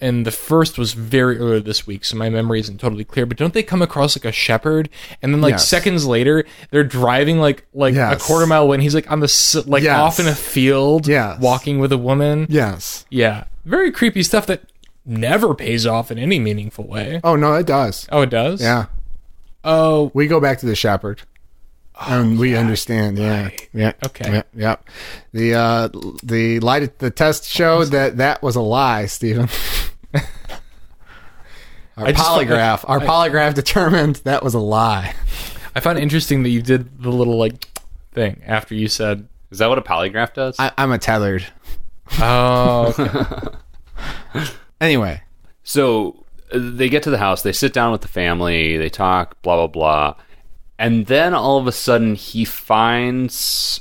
and 0.02 0.26
the 0.26 0.30
first 0.30 0.76
was 0.76 0.92
very 0.92 1.38
early 1.38 1.60
this 1.60 1.86
week, 1.86 2.04
so 2.04 2.16
my 2.16 2.28
memory 2.28 2.60
isn't 2.60 2.78
totally 2.78 3.04
clear. 3.04 3.24
But 3.24 3.38
don't 3.38 3.54
they 3.54 3.62
come 3.62 3.80
across 3.80 4.16
like 4.16 4.26
a 4.26 4.32
shepherd, 4.32 4.90
and 5.22 5.32
then 5.32 5.40
like 5.40 5.52
Yes. 5.52 5.68
seconds 5.68 6.04
later 6.06 6.44
they're 6.70 6.84
driving 6.84 7.38
like 7.38 7.64
like 7.72 7.94
Yes. 7.94 8.20
a 8.20 8.24
quarter 8.26 8.46
mile 8.46 8.64
away, 8.64 8.74
and 8.74 8.82
he's 8.82 8.94
like 8.94 9.10
on 9.10 9.20
the 9.20 9.64
like 9.66 9.82
Yes. 9.84 9.98
off 9.98 10.20
in 10.20 10.28
a 10.28 10.34
field, 10.34 11.06
Yes. 11.08 11.40
walking 11.40 11.78
with 11.78 11.92
a 11.92 11.98
woman. 11.98 12.46
Yes. 12.50 13.06
Yeah, 13.08 13.44
very 13.64 13.90
creepy 13.90 14.22
stuff 14.22 14.44
that 14.46 14.62
never 15.06 15.54
pays 15.54 15.86
off 15.86 16.10
in 16.10 16.18
any 16.18 16.38
meaningful 16.38 16.86
way. 16.86 17.20
Oh 17.24 17.36
no, 17.36 17.54
it 17.54 17.66
does. 17.66 18.06
Oh, 18.12 18.20
it 18.22 18.30
does. 18.30 18.60
Yeah. 18.60 18.86
Oh, 19.64 20.10
We 20.14 20.26
go 20.26 20.40
back 20.40 20.58
to 20.58 20.66
the 20.66 20.74
shepherd. 20.74 21.22
And 22.00 22.38
we 22.38 22.56
understand, 22.56 23.18
yeah, 23.18 23.50
yeah, 23.72 23.92
Okay. 24.06 24.32
yeah, 24.32 24.42
yeah. 24.54 24.76
The 25.32 25.54
uh, 25.54 25.88
the 26.22 26.60
light, 26.60 26.98
the 26.98 27.10
test 27.10 27.44
showed 27.48 27.86
that 27.88 28.16
that 28.18 28.42
was 28.42 28.56
a 28.56 28.60
lie, 28.60 29.06
Stephen. 29.06 29.48
our 31.96 32.06
I 32.06 32.12
just 32.12 32.30
like- 32.32 32.48
polygraph, 32.48 32.84
our 32.88 33.00
polygraph 33.00 33.54
determined 33.54 34.16
that 34.24 34.42
was 34.42 34.54
a 34.54 34.58
lie. 34.58 35.14
I 35.74 35.80
found 35.80 35.98
it 35.98 36.02
interesting 36.02 36.42
that 36.42 36.50
you 36.50 36.62
did 36.62 37.02
the 37.02 37.10
little 37.10 37.36
like 37.38 37.66
thing 38.12 38.42
after 38.46 38.74
you 38.74 38.88
said, 38.88 39.28
is 39.50 39.58
that 39.58 39.68
what 39.68 39.78
a 39.78 39.82
polygraph 39.82 40.34
does 40.34 40.56
I, 40.58 40.72
I'm 40.76 40.92
a 40.92 40.98
tethered. 40.98 41.46
"Oh, 42.18 42.94
okay. 44.34 44.46
Anyway, 44.80 45.22
so 45.62 46.24
uh, 46.52 46.58
they 46.60 46.88
get 46.88 47.02
to 47.04 47.10
the 47.10 47.18
house 47.18 47.42
they 47.42 47.52
sit 47.52 47.72
down 47.72 47.92
with 47.92 48.00
the 48.02 48.08
family 48.08 48.76
they 48.76 48.88
talk 48.90 49.40
blah 49.42 49.56
blah 49.56 49.66
blah 49.68 50.14
and 50.82 51.06
then 51.06 51.32
all 51.32 51.58
of 51.58 51.66
a 51.66 51.72
sudden 51.72 52.14
he 52.14 52.44
finds 52.44 53.80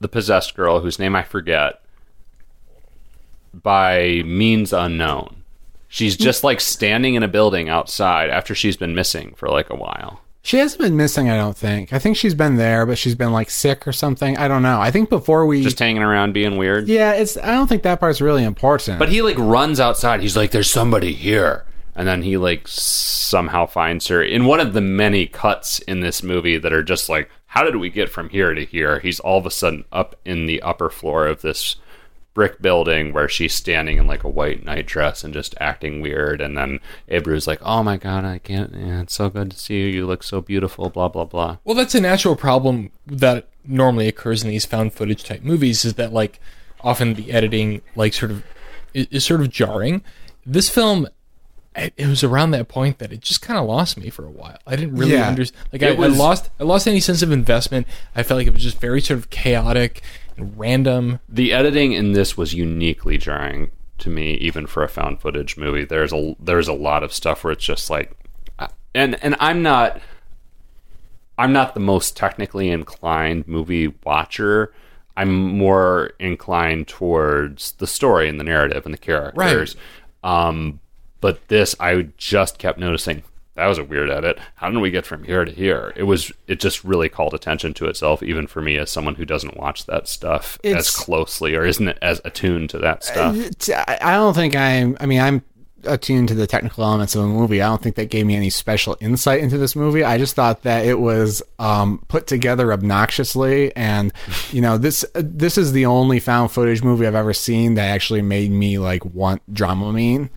the 0.00 0.08
possessed 0.08 0.54
girl 0.54 0.80
whose 0.80 0.98
name 0.98 1.16
i 1.16 1.22
forget 1.22 1.82
by 3.54 4.22
means 4.24 4.72
unknown 4.72 5.42
she's 5.88 6.16
just 6.16 6.44
like 6.44 6.60
standing 6.60 7.14
in 7.14 7.22
a 7.22 7.28
building 7.28 7.68
outside 7.68 8.30
after 8.30 8.54
she's 8.54 8.76
been 8.76 8.94
missing 8.94 9.34
for 9.36 9.48
like 9.48 9.70
a 9.70 9.76
while 9.76 10.20
she 10.48 10.56
hasn't 10.56 10.80
been 10.80 10.96
missing. 10.96 11.28
I 11.28 11.36
don't 11.36 11.56
think. 11.56 11.92
I 11.92 11.98
think 11.98 12.16
she's 12.16 12.34
been 12.34 12.56
there, 12.56 12.86
but 12.86 12.96
she's 12.96 13.14
been 13.14 13.32
like 13.32 13.50
sick 13.50 13.86
or 13.86 13.92
something. 13.92 14.38
I 14.38 14.48
don't 14.48 14.62
know. 14.62 14.80
I 14.80 14.90
think 14.90 15.10
before 15.10 15.44
we, 15.44 15.62
just 15.62 15.78
hanging 15.78 16.02
around 16.02 16.32
being 16.32 16.56
weird 16.56 16.88
yeah, 16.88 17.12
it's. 17.12 17.36
I 17.36 17.52
don't 17.52 17.66
think 17.66 17.82
that 17.82 18.00
part's 18.00 18.22
really 18.22 18.44
important. 18.44 18.98
But 18.98 19.10
he 19.10 19.20
like 19.20 19.36
runs 19.36 19.78
outside. 19.78 20.22
He's 20.22 20.38
like, 20.38 20.50
"There's 20.50 20.70
somebody 20.70 21.12
here," 21.12 21.66
and 21.98 22.06
then 22.06 22.22
he 22.22 22.36
like 22.36 22.68
somehow 22.68 23.66
finds 23.66 24.06
her 24.06 24.22
in 24.22 24.44
one 24.44 24.60
of 24.60 24.72
the 24.72 24.80
many 24.80 25.26
cuts 25.26 25.80
in 25.80 25.98
this 25.98 26.22
movie 26.22 26.56
that 26.56 26.72
are 26.72 26.84
just 26.84 27.08
like, 27.08 27.28
"How 27.46 27.64
did 27.64 27.74
we 27.74 27.90
get 27.90 28.08
from 28.08 28.28
here 28.28 28.54
to 28.54 28.64
here?" 28.64 29.00
He's 29.00 29.18
all 29.18 29.36
of 29.36 29.46
a 29.46 29.50
sudden 29.50 29.84
up 29.90 30.14
in 30.24 30.46
the 30.46 30.62
upper 30.62 30.90
floor 30.90 31.26
of 31.26 31.42
this 31.42 31.74
brick 32.34 32.62
building 32.62 33.12
where 33.12 33.28
she's 33.28 33.52
standing 33.52 33.98
in 33.98 34.06
like 34.06 34.22
a 34.22 34.28
white 34.28 34.64
nightdress 34.64 35.24
and 35.24 35.34
just 35.34 35.56
acting 35.60 36.00
weird. 36.00 36.40
And 36.40 36.56
then 36.56 36.78
Ibru's 37.10 37.48
like, 37.48 37.58
"Oh 37.62 37.82
my 37.82 37.96
god, 37.96 38.24
I 38.24 38.38
can't! 38.38 38.72
Yeah, 38.76 39.00
it's 39.00 39.14
so 39.14 39.28
good 39.28 39.50
to 39.50 39.58
see 39.58 39.80
you. 39.80 39.86
You 39.86 40.06
look 40.06 40.22
so 40.22 40.40
beautiful." 40.40 40.90
Blah 40.90 41.08
blah 41.08 41.24
blah. 41.24 41.56
Well, 41.64 41.74
that's 41.74 41.96
a 41.96 42.00
natural 42.00 42.36
problem 42.36 42.92
that 43.08 43.48
normally 43.64 44.06
occurs 44.06 44.44
in 44.44 44.50
these 44.50 44.64
found 44.66 44.92
footage 44.92 45.24
type 45.24 45.42
movies. 45.42 45.84
Is 45.84 45.94
that 45.94 46.12
like 46.12 46.38
often 46.80 47.14
the 47.14 47.32
editing 47.32 47.82
like 47.96 48.14
sort 48.14 48.30
of 48.30 48.44
is 48.94 49.24
sort 49.24 49.40
of 49.40 49.50
jarring. 49.50 50.04
This 50.46 50.70
film. 50.70 51.08
It 51.78 51.94
it 51.96 52.06
was 52.06 52.22
around 52.24 52.50
that 52.52 52.68
point 52.68 52.98
that 52.98 53.12
it 53.12 53.20
just 53.20 53.40
kind 53.42 53.58
of 53.58 53.66
lost 53.66 53.96
me 53.96 54.10
for 54.10 54.24
a 54.26 54.30
while. 54.30 54.58
I 54.66 54.76
didn't 54.76 54.96
really 54.96 55.12
Yeah. 55.12 55.28
understand. 55.28 55.64
Like 55.72 55.82
I, 55.82 55.92
was- 55.92 56.14
I 56.14 56.16
lost, 56.16 56.50
I 56.60 56.64
lost 56.64 56.86
any 56.88 57.00
sense 57.00 57.22
of 57.22 57.30
investment. 57.32 57.86
I 58.14 58.22
felt 58.22 58.38
like 58.38 58.46
it 58.46 58.52
was 58.52 58.62
just 58.62 58.80
very 58.80 59.00
sort 59.00 59.18
of 59.18 59.30
chaotic 59.30 60.02
and 60.36 60.58
random. 60.58 61.20
the 61.28 61.52
editing 61.52 61.92
in 61.92 62.12
this 62.12 62.36
was 62.36 62.54
uniquely 62.54 63.18
jarring 63.18 63.70
to 63.98 64.08
me 64.10 64.34
even 64.34 64.66
for 64.66 64.84
a 64.84 64.88
found 64.88 65.20
footage 65.20 65.56
movie 65.56 65.84
there's 65.84 66.12
a 66.12 66.36
there's 66.38 66.68
a 66.68 66.72
lot 66.72 67.02
of 67.02 67.12
stuff 67.12 67.42
where 67.42 67.52
it's 67.52 67.64
just 67.64 67.90
like 67.90 68.12
and 68.94 69.22
and 69.24 69.34
I'm 69.40 69.60
not 69.62 70.00
I'm 71.36 71.52
not 71.52 71.74
the 71.74 71.80
most 71.80 72.16
technically 72.16 72.68
inclined 72.70 73.46
movie 73.48 73.88
watcher 74.04 74.72
I'm 75.16 75.32
more 75.34 76.12
inclined 76.20 76.86
towards 76.86 77.72
the 77.72 77.86
story 77.88 78.28
and 78.28 78.38
the 78.38 78.44
narrative 78.44 78.84
and 78.84 78.94
the 78.94 78.98
characters 78.98 79.74
um 80.22 80.78
but 81.20 81.46
this 81.48 81.74
I 81.80 82.08
just 82.16 82.58
kept 82.58 82.78
noticing 82.78 83.22
that 83.58 83.66
was 83.66 83.78
a 83.78 83.84
weird 83.84 84.08
edit. 84.08 84.38
How 84.54 84.70
did 84.70 84.78
we 84.78 84.92
get 84.92 85.04
from 85.04 85.24
here 85.24 85.44
to 85.44 85.50
here? 85.50 85.92
It 85.96 86.04
was 86.04 86.30
it 86.46 86.60
just 86.60 86.84
really 86.84 87.08
called 87.08 87.34
attention 87.34 87.74
to 87.74 87.86
itself, 87.86 88.22
even 88.22 88.46
for 88.46 88.62
me 88.62 88.76
as 88.76 88.88
someone 88.88 89.16
who 89.16 89.24
doesn't 89.24 89.56
watch 89.56 89.86
that 89.86 90.06
stuff 90.06 90.60
as 90.62 90.90
closely 90.92 91.56
or 91.56 91.64
isn't 91.64 91.88
as 92.00 92.20
attuned 92.24 92.70
to 92.70 92.78
that 92.78 93.02
stuff. 93.02 93.36
Uh, 93.36 93.84
I 93.88 93.98
I 94.00 94.14
don't 94.14 94.34
think 94.34 94.54
I'm. 94.54 94.96
I 95.00 95.06
mean, 95.06 95.20
I'm 95.20 95.42
attuned 95.88 96.28
to 96.28 96.34
the 96.34 96.46
technical 96.46 96.84
elements 96.84 97.14
of 97.14 97.24
a 97.24 97.26
movie. 97.26 97.60
I 97.62 97.68
don't 97.68 97.82
think 97.82 97.96
that 97.96 98.10
gave 98.10 98.26
me 98.26 98.36
any 98.36 98.50
special 98.50 98.96
insight 99.00 99.40
into 99.40 99.58
this 99.58 99.74
movie. 99.74 100.04
I 100.04 100.18
just 100.18 100.34
thought 100.36 100.62
that 100.62 100.86
it 100.86 100.98
was 101.00 101.42
um, 101.58 102.04
put 102.08 102.26
together 102.26 102.72
obnoxiously, 102.72 103.72
and 103.74 104.12
you 104.52 104.60
know, 104.60 104.78
this 104.78 105.04
this 105.14 105.56
is 105.58 105.72
the 105.72 105.86
only 105.86 106.20
found 106.20 106.52
footage 106.52 106.82
movie 106.82 107.06
I've 107.06 107.14
ever 107.14 107.32
seen 107.32 107.74
that 107.74 107.86
actually 107.88 108.22
made 108.22 108.50
me 108.50 108.78
like 108.78 109.04
want 109.04 109.42
Dramamine. 109.52 110.28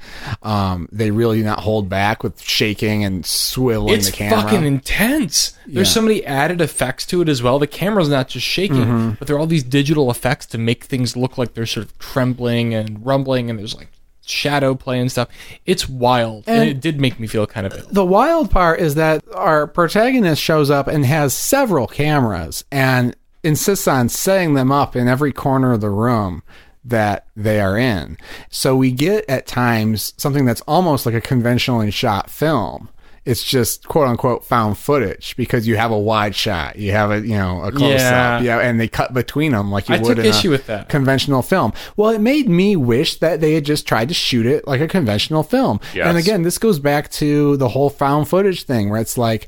Um, 0.43 0.87
they 0.91 1.11
really 1.11 1.37
do 1.39 1.43
not 1.43 1.59
hold 1.59 1.89
back 1.89 2.23
with 2.23 2.41
shaking 2.41 3.03
and 3.03 3.25
swilling 3.25 3.93
It's 3.95 4.07
the 4.07 4.11
camera. 4.13 4.39
It's 4.39 4.43
fucking 4.51 4.65
intense. 4.65 5.51
There's 5.67 5.87
Yeah. 5.89 5.93
so 5.93 6.01
many 6.01 6.25
added 6.25 6.61
effects 6.61 7.05
to 7.07 7.21
it 7.21 7.29
as 7.29 7.43
well. 7.43 7.59
The 7.59 7.67
camera's 7.67 8.09
not 8.09 8.27
just 8.29 8.45
shaking, 8.45 8.71
Mm-hmm. 8.81 9.09
but 9.19 9.27
there 9.27 9.35
are 9.35 9.39
all 9.39 9.47
these 9.47 9.63
digital 9.63 10.09
effects 10.09 10.45
to 10.47 10.57
make 10.57 10.85
things 10.85 11.15
look 11.15 11.37
like 11.37 11.53
they're 11.53 11.65
sort 11.65 11.85
of 11.85 11.97
trembling 11.99 12.73
and 12.73 13.05
rumbling, 13.05 13.49
and 13.49 13.59
there's 13.59 13.75
like 13.75 13.89
shadow 14.31 14.73
play 14.75 14.99
and 14.99 15.11
stuff. 15.11 15.27
It's 15.65 15.87
wild, 15.89 16.45
and, 16.47 16.61
And- 16.61 16.69
it 16.69 16.79
did 16.81 16.99
make 16.99 17.19
me 17.19 17.27
feel 17.27 17.45
kind 17.45 17.67
of 17.67 17.73
ill. 17.77 17.85
the 17.91 18.05
wild 18.05 18.49
part 18.49 18.79
is 18.79 18.95
that 18.95 19.23
our 19.35 19.67
protagonist 19.67 20.41
shows 20.41 20.69
up 20.69 20.87
and 20.87 21.05
has 21.05 21.33
several 21.33 21.87
cameras 21.87 22.63
and 22.71 23.15
insists 23.43 23.87
on 23.87 24.07
setting 24.09 24.53
them 24.53 24.71
up 24.71 24.95
in 24.95 25.07
every 25.07 25.31
corner 25.33 25.73
of 25.73 25.81
the 25.81 25.89
room 25.89 26.43
that 26.83 27.27
they 27.35 27.59
are 27.61 27.77
in. 27.77 28.17
So 28.49 28.75
we 28.75 28.91
get 28.91 29.23
at 29.29 29.45
times 29.45 30.13
something 30.17 30.45
that's 30.45 30.61
almost 30.61 31.05
like 31.05 31.13
a 31.15 31.21
conventionally 31.21 31.91
shot 31.91 32.29
film 32.29 32.89
it's 33.23 33.43
just 33.43 33.87
quote 33.87 34.07
unquote 34.07 34.43
found 34.43 34.77
footage 34.79 35.35
because 35.35 35.67
you 35.67 35.77
have 35.77 35.91
a 35.91 35.99
wide 35.99 36.35
shot, 36.35 36.75
you 36.77 36.91
have 36.91 37.11
a 37.11 37.19
you 37.19 37.35
know 37.35 37.61
a 37.63 37.71
close 37.71 37.99
Yeah. 37.99 38.37
up, 38.37 38.43
yeah, 38.43 38.59
and 38.59 38.79
they 38.79 38.87
cut 38.87 39.13
between 39.13 39.51
them 39.51 39.71
like 39.71 39.89
you 39.89 39.95
I 39.95 39.99
would 39.99 40.15
took 40.17 40.25
in 40.25 40.25
issue 40.25 40.47
a 40.49 40.51
with 40.51 40.65
that. 40.67 40.89
conventional 40.89 41.41
film. 41.43 41.71
Well, 41.97 42.09
it 42.09 42.19
made 42.21 42.49
me 42.49 42.75
wish 42.75 43.19
that 43.19 43.39
they 43.39 43.53
had 43.53 43.63
just 43.65 43.87
tried 43.87 44.07
to 44.07 44.13
shoot 44.15 44.45
it 44.47 44.67
like 44.67 44.81
a 44.81 44.87
conventional 44.87 45.43
film. 45.43 45.79
Yes. 45.93 46.07
And 46.07 46.17
again, 46.17 46.41
this 46.41 46.57
goes 46.57 46.79
back 46.79 47.11
to 47.11 47.57
the 47.57 47.69
whole 47.69 47.89
found 47.91 48.27
footage 48.27 48.63
thing 48.63 48.89
where 48.89 48.99
it's 48.99 49.17
like 49.19 49.47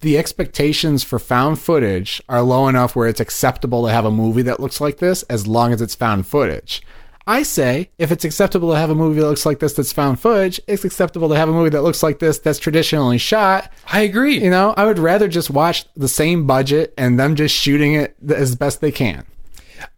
the 0.00 0.18
expectations 0.18 1.04
for 1.04 1.18
found 1.18 1.60
footage 1.60 2.22
are 2.28 2.42
low 2.42 2.66
enough 2.68 2.96
where 2.96 3.06
it's 3.08 3.20
acceptable 3.20 3.86
to 3.86 3.92
have 3.92 4.04
a 4.04 4.10
movie 4.10 4.42
that 4.42 4.58
looks 4.60 4.80
like 4.80 4.98
this 4.98 5.22
as 5.24 5.46
long 5.46 5.72
as 5.72 5.80
it's 5.80 5.94
found 5.94 6.26
footage. 6.26 6.82
I 7.26 7.42
say 7.44 7.90
if 7.98 8.10
it's 8.10 8.24
acceptable 8.24 8.70
to 8.72 8.76
have 8.78 8.90
a 8.90 8.94
movie 8.94 9.20
that 9.20 9.26
looks 9.28 9.46
like 9.46 9.58
this 9.60 9.74
that's 9.74 9.92
found 9.92 10.18
footage, 10.20 10.60
it's 10.66 10.84
acceptable 10.84 11.28
to 11.28 11.36
have 11.36 11.48
a 11.48 11.52
movie 11.52 11.70
that 11.70 11.82
looks 11.82 12.02
like 12.02 12.18
this 12.18 12.38
that's 12.38 12.58
traditionally 12.58 13.18
shot. 13.18 13.70
I 13.86 14.00
agree. 14.00 14.42
You 14.42 14.50
know, 14.50 14.74
I 14.76 14.84
would 14.86 14.98
rather 14.98 15.28
just 15.28 15.48
watch 15.50 15.84
the 15.94 16.08
same 16.08 16.46
budget 16.46 16.92
and 16.98 17.18
them 17.20 17.36
just 17.36 17.54
shooting 17.54 17.94
it 17.94 18.16
as 18.28 18.56
best 18.56 18.80
they 18.80 18.90
can. 18.92 19.24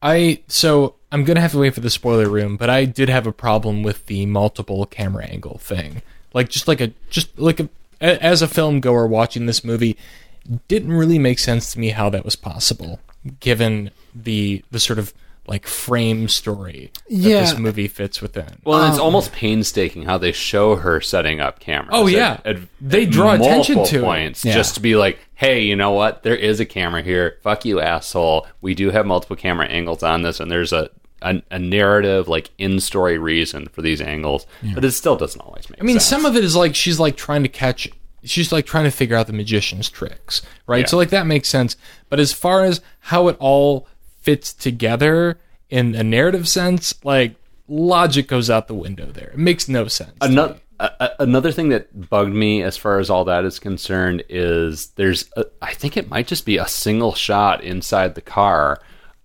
I 0.03 0.43
so 0.49 0.97
I'm 1.13 1.25
gonna 1.25 1.41
have 1.41 1.53
to 1.53 1.59
wait 1.59 1.75
for 1.75 1.81
the 1.81 1.91
spoiler 1.91 2.29
room, 2.29 2.57
but 2.57 2.69
I 2.71 2.85
did 2.85 3.09
have 3.09 3.27
a 3.27 3.33
problem 3.33 3.83
with 3.83 4.07
the 4.07 4.27
multiple 4.27 4.85
camera 4.87 5.25
angle 5.27 5.59
thing. 5.59 6.03
Like 6.33 6.49
just 6.49 6.69
like 6.69 6.81
a 6.81 6.93
just 7.11 7.39
like 7.39 7.61
a, 7.61 7.69
a- 8.01 8.23
as 8.23 8.43
a 8.43 8.49
film 8.49 8.81
goer 8.81 9.07
watching 9.07 9.47
this 9.47 9.65
movie, 9.65 9.97
didn't 10.69 10.93
really 10.93 11.19
make 11.19 11.39
sense 11.39 11.73
to 11.73 11.79
me 11.79 11.91
how 11.91 12.11
that 12.11 12.25
was 12.25 12.37
possible, 12.37 12.99
given 13.41 13.91
the 14.15 14.65
the 14.71 14.81
sort 14.81 14.99
of 14.99 15.13
like 15.47 15.67
frame 15.67 16.27
story 16.29 16.91
that 17.09 17.15
Yeah. 17.15 17.41
this 17.41 17.59
movie 17.59 17.89
fits 17.89 18.23
within. 18.23 18.61
Well, 18.65 18.81
Um, 18.81 18.91
it's 18.91 18.99
almost 18.99 19.33
painstaking 19.33 20.05
how 20.05 20.17
they 20.19 20.33
show 20.33 20.77
her 20.77 21.01
setting 21.01 21.41
up 21.41 21.61
cameras. 21.61 21.91
Oh, 21.93 22.07
yeah. 22.07 22.39
at- 22.45 22.59
They 22.81 23.03
at 23.05 23.11
draw 23.11 23.33
attention 23.35 23.77
multiple 23.77 23.87
to 23.87 23.99
it. 23.99 24.03
points 24.03 24.45
Yeah. 24.45 24.55
just 24.55 24.75
to 24.77 24.81
be 24.81 24.97
like, 24.97 25.19
hey, 25.35 25.61
you 25.61 25.77
know 25.77 25.91
what? 25.91 26.23
There 26.23 26.35
is 26.37 26.61
a 26.61 26.65
camera 26.65 27.03
here. 27.03 27.37
Fuck 27.43 27.65
you, 27.67 27.81
asshole. 27.81 28.47
We 28.63 28.75
do 28.75 28.91
have 28.91 29.05
multiple 29.07 29.37
camera 29.37 29.67
angles 29.67 30.03
on 30.03 30.23
this, 30.23 30.41
and 30.41 30.51
there's 30.51 30.73
a 30.73 30.91
a, 31.23 31.41
a 31.51 31.59
narrative 31.59 32.29
like 32.29 32.51
in 32.59 32.79
story 32.81 33.17
reason 33.17 33.67
for 33.73 33.81
these 33.81 33.99
angles, 34.03 34.47
but 34.75 34.85
it 34.85 34.91
still 34.93 35.17
doesn't 35.17 35.41
always 35.41 35.71
make. 35.71 35.79
Sense. 35.79 35.81
I 35.81 35.87
mean, 35.87 35.95
sense. 35.99 36.05
some 36.05 36.27
of 36.27 36.37
it 36.37 36.45
is 36.45 36.55
like 36.55 36.75
she's 36.75 37.01
like 37.01 37.17
trying 37.17 37.43
to 37.45 37.49
catch. 37.49 37.89
She's 38.25 38.53
like 38.53 38.67
trying 38.67 38.85
to 38.85 38.91
figure 38.91 39.17
out 39.17 39.27
the 39.27 39.33
magician's 39.33 39.89
tricks, 39.89 40.43
right? 40.67 40.81
Yeah. 40.81 40.87
So 40.87 40.99
like 40.99 41.09
that 41.11 41.27
makes 41.27 41.49
sense. 41.49 41.77
But 42.11 42.21
as 42.21 42.33
far 42.35 42.65
as 42.65 42.83
how 43.01 43.29
it 43.29 43.37
all 43.41 43.87
fits 44.25 44.53
together 44.53 45.39
in 45.69 45.95
a 45.95 46.03
narrative 46.03 46.49
sense, 46.49 46.95
like 47.05 47.37
logic 47.69 48.27
goes 48.27 48.51
out 48.51 48.69
the 48.69 48.75
window 48.75 49.07
there. 49.13 49.29
It 49.29 49.39
makes 49.39 49.69
no 49.69 49.87
sense. 49.87 50.17
Another 50.21 50.61
another 51.21 51.53
thing 51.53 51.69
that 51.69 52.11
bugged 52.11 52.35
me 52.35 52.63
as 52.63 52.77
far 52.77 52.99
as 52.99 53.09
all 53.09 53.25
that 53.25 53.45
is 53.45 53.59
concerned 53.59 54.25
is 54.29 54.89
there's 54.97 55.31
a, 55.37 55.45
I 55.63 55.73
think 55.73 55.97
it 55.97 56.11
might 56.11 56.27
just 56.27 56.45
be 56.45 56.59
a 56.59 56.67
single 56.67 57.15
shot 57.15 57.63
inside 57.63 58.15
the 58.15 58.21
car 58.21 58.81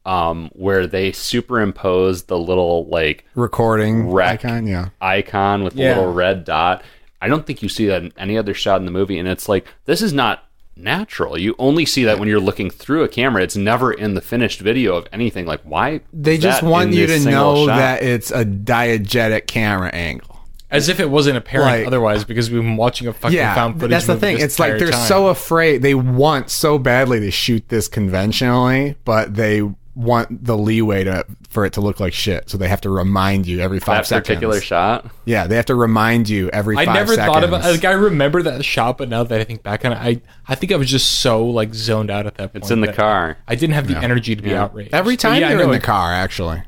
um, 0.06 0.50
where 0.54 0.88
they 0.88 1.12
superimpose 1.12 2.24
the 2.24 2.38
little 2.38 2.86
like 2.88 3.26
Recording 3.36 4.16
icon, 4.18 4.68
yeah. 4.68 4.90
icon 5.02 5.64
with 5.64 5.74
the 5.74 5.84
little 5.84 6.14
red 6.14 6.46
dot. 6.46 6.84
I 7.22 7.28
don't 7.28 7.46
think 7.46 7.62
you 7.62 7.70
see 7.70 7.88
that 7.88 8.04
in 8.04 8.14
any 8.18 8.38
other 8.38 8.54
shot 8.54 8.80
in 8.80 8.86
the 8.86 8.92
movie, 8.92 9.20
and 9.20 9.28
it's 9.28 9.50
like 9.50 9.66
this 9.86 10.02
is 10.02 10.14
not 10.14 10.46
natural. 10.80 11.38
You 11.38 11.56
only 11.60 11.86
see 11.86 12.04
that 12.06 12.20
when 12.20 12.28
you're 12.28 12.40
looking 12.40 12.70
through 12.70 13.04
a 13.04 13.08
camera. 13.08 13.44
It's 13.44 13.56
never 13.58 13.92
in 13.92 14.14
the 14.16 14.22
finished 14.22 14.60
video 14.62 14.96
of 14.96 15.08
anything. 15.14 15.46
Like 15.46 15.62
why? 15.62 16.02
They 16.14 16.36
is 16.36 16.42
just 16.42 16.62
that 16.62 16.70
want 16.70 16.92
in 16.92 16.98
you 16.98 17.08
to 17.08 17.20
know 17.20 17.66
shot? 17.68 17.76
that 17.78 18.04
it's 18.04 18.32
a 18.32 18.46
diegetic 18.46 19.48
camera 19.48 19.90
angle. 19.90 20.38
As 20.72 20.88
if 20.88 21.00
it 21.00 21.10
wasn't 21.10 21.36
apparent 21.36 21.66
Like- 21.80 21.88
otherwise, 21.88 22.24
because 22.24 22.52
we've 22.52 22.62
been 22.62 22.78
watching 22.78 23.08
a 23.08 23.14
fucking 23.14 23.36
Yeah, 23.36 23.56
found 23.56 23.76
footage. 23.80 23.90
that's 23.90 24.06
the 24.06 24.14
movie 24.14 24.20
thing. 24.28 24.36
this 24.36 24.44
It's 24.46 24.60
like 24.60 24.78
they're 24.78 24.92
time. 24.92 25.08
so 25.08 25.28
afraid. 25.28 25.82
They 25.82 25.96
want 25.96 26.52
so 26.52 26.78
badly 26.78 27.20
to 27.22 27.32
shoot 27.32 27.68
this 27.70 27.88
conventionally, 27.88 28.96
but 29.04 29.34
they 29.36 29.64
want 30.00 30.46
the 30.46 30.58
leeway 30.58 31.04
to 31.04 31.26
for 31.50 31.66
it 31.66 31.74
to 31.74 31.82
look 31.82 32.00
like 32.00 32.14
shit. 32.14 32.50
So 32.50 32.58
they 32.58 32.70
have 32.70 32.80
to 32.82 32.90
remind 32.90 33.46
you 33.48 33.60
every 33.60 33.80
five 33.80 33.98
that 33.98 34.08
seconds. 34.08 34.28
particular 34.28 34.62
shot. 34.62 35.06
Yeah, 35.26 35.46
they 35.46 35.56
have 35.58 35.66
to 35.66 35.76
remind 35.76 36.30
you 36.30 36.50
every. 36.52 36.78
I 36.78 36.86
five 36.86 36.96
never 36.96 37.16
seconds. 37.16 37.34
thought 37.34 37.44
about 37.44 37.64
like 37.66 37.84
I 37.84 37.92
remember 37.92 38.42
that 38.44 38.64
shot, 38.64 38.98
but 38.98 39.10
now 39.10 39.24
that 39.24 39.42
I 39.42 39.44
think 39.44 39.62
back 39.62 39.84
on 39.84 39.92
it, 39.92 39.98
I 39.98 40.22
I 40.48 40.56
think 40.56 40.72
I 40.72 40.78
was 40.78 40.90
just 40.90 41.20
so 41.20 41.46
like 41.46 41.74
zoned 41.74 42.10
out 42.10 42.26
at 42.28 42.36
that 42.36 42.54
point. 42.54 42.64
It's 42.64 42.72
in 42.72 42.80
the 42.82 42.94
car. 42.94 43.38
I 43.48 43.56
didn't 43.56 43.74
have 43.74 43.88
the 43.88 43.98
energy 43.98 44.36
to 44.36 44.42
be 44.42 44.52
Yeah. 44.52 44.64
outraged. 44.64 44.94
every 44.94 45.18
time 45.18 45.42
yeah, 45.42 45.48
I 45.48 45.50
they're 45.50 45.62
in 45.62 45.68
know 45.68 45.74
the 45.74 45.80
car. 45.82 46.14
Actually, 46.14 46.64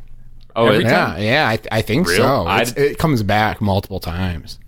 Oh, 0.54 0.66
Every 0.68 0.84
it- 0.84 0.88
yeah, 0.90 1.18
yeah, 1.18 1.48
I, 1.48 1.78
I 1.78 1.82
think 1.82 2.08
Real? 2.08 2.46
so. 2.46 2.74
It 2.76 2.98
comes 2.98 3.24
back 3.24 3.62
multiple 3.62 4.02
times. 4.02 4.60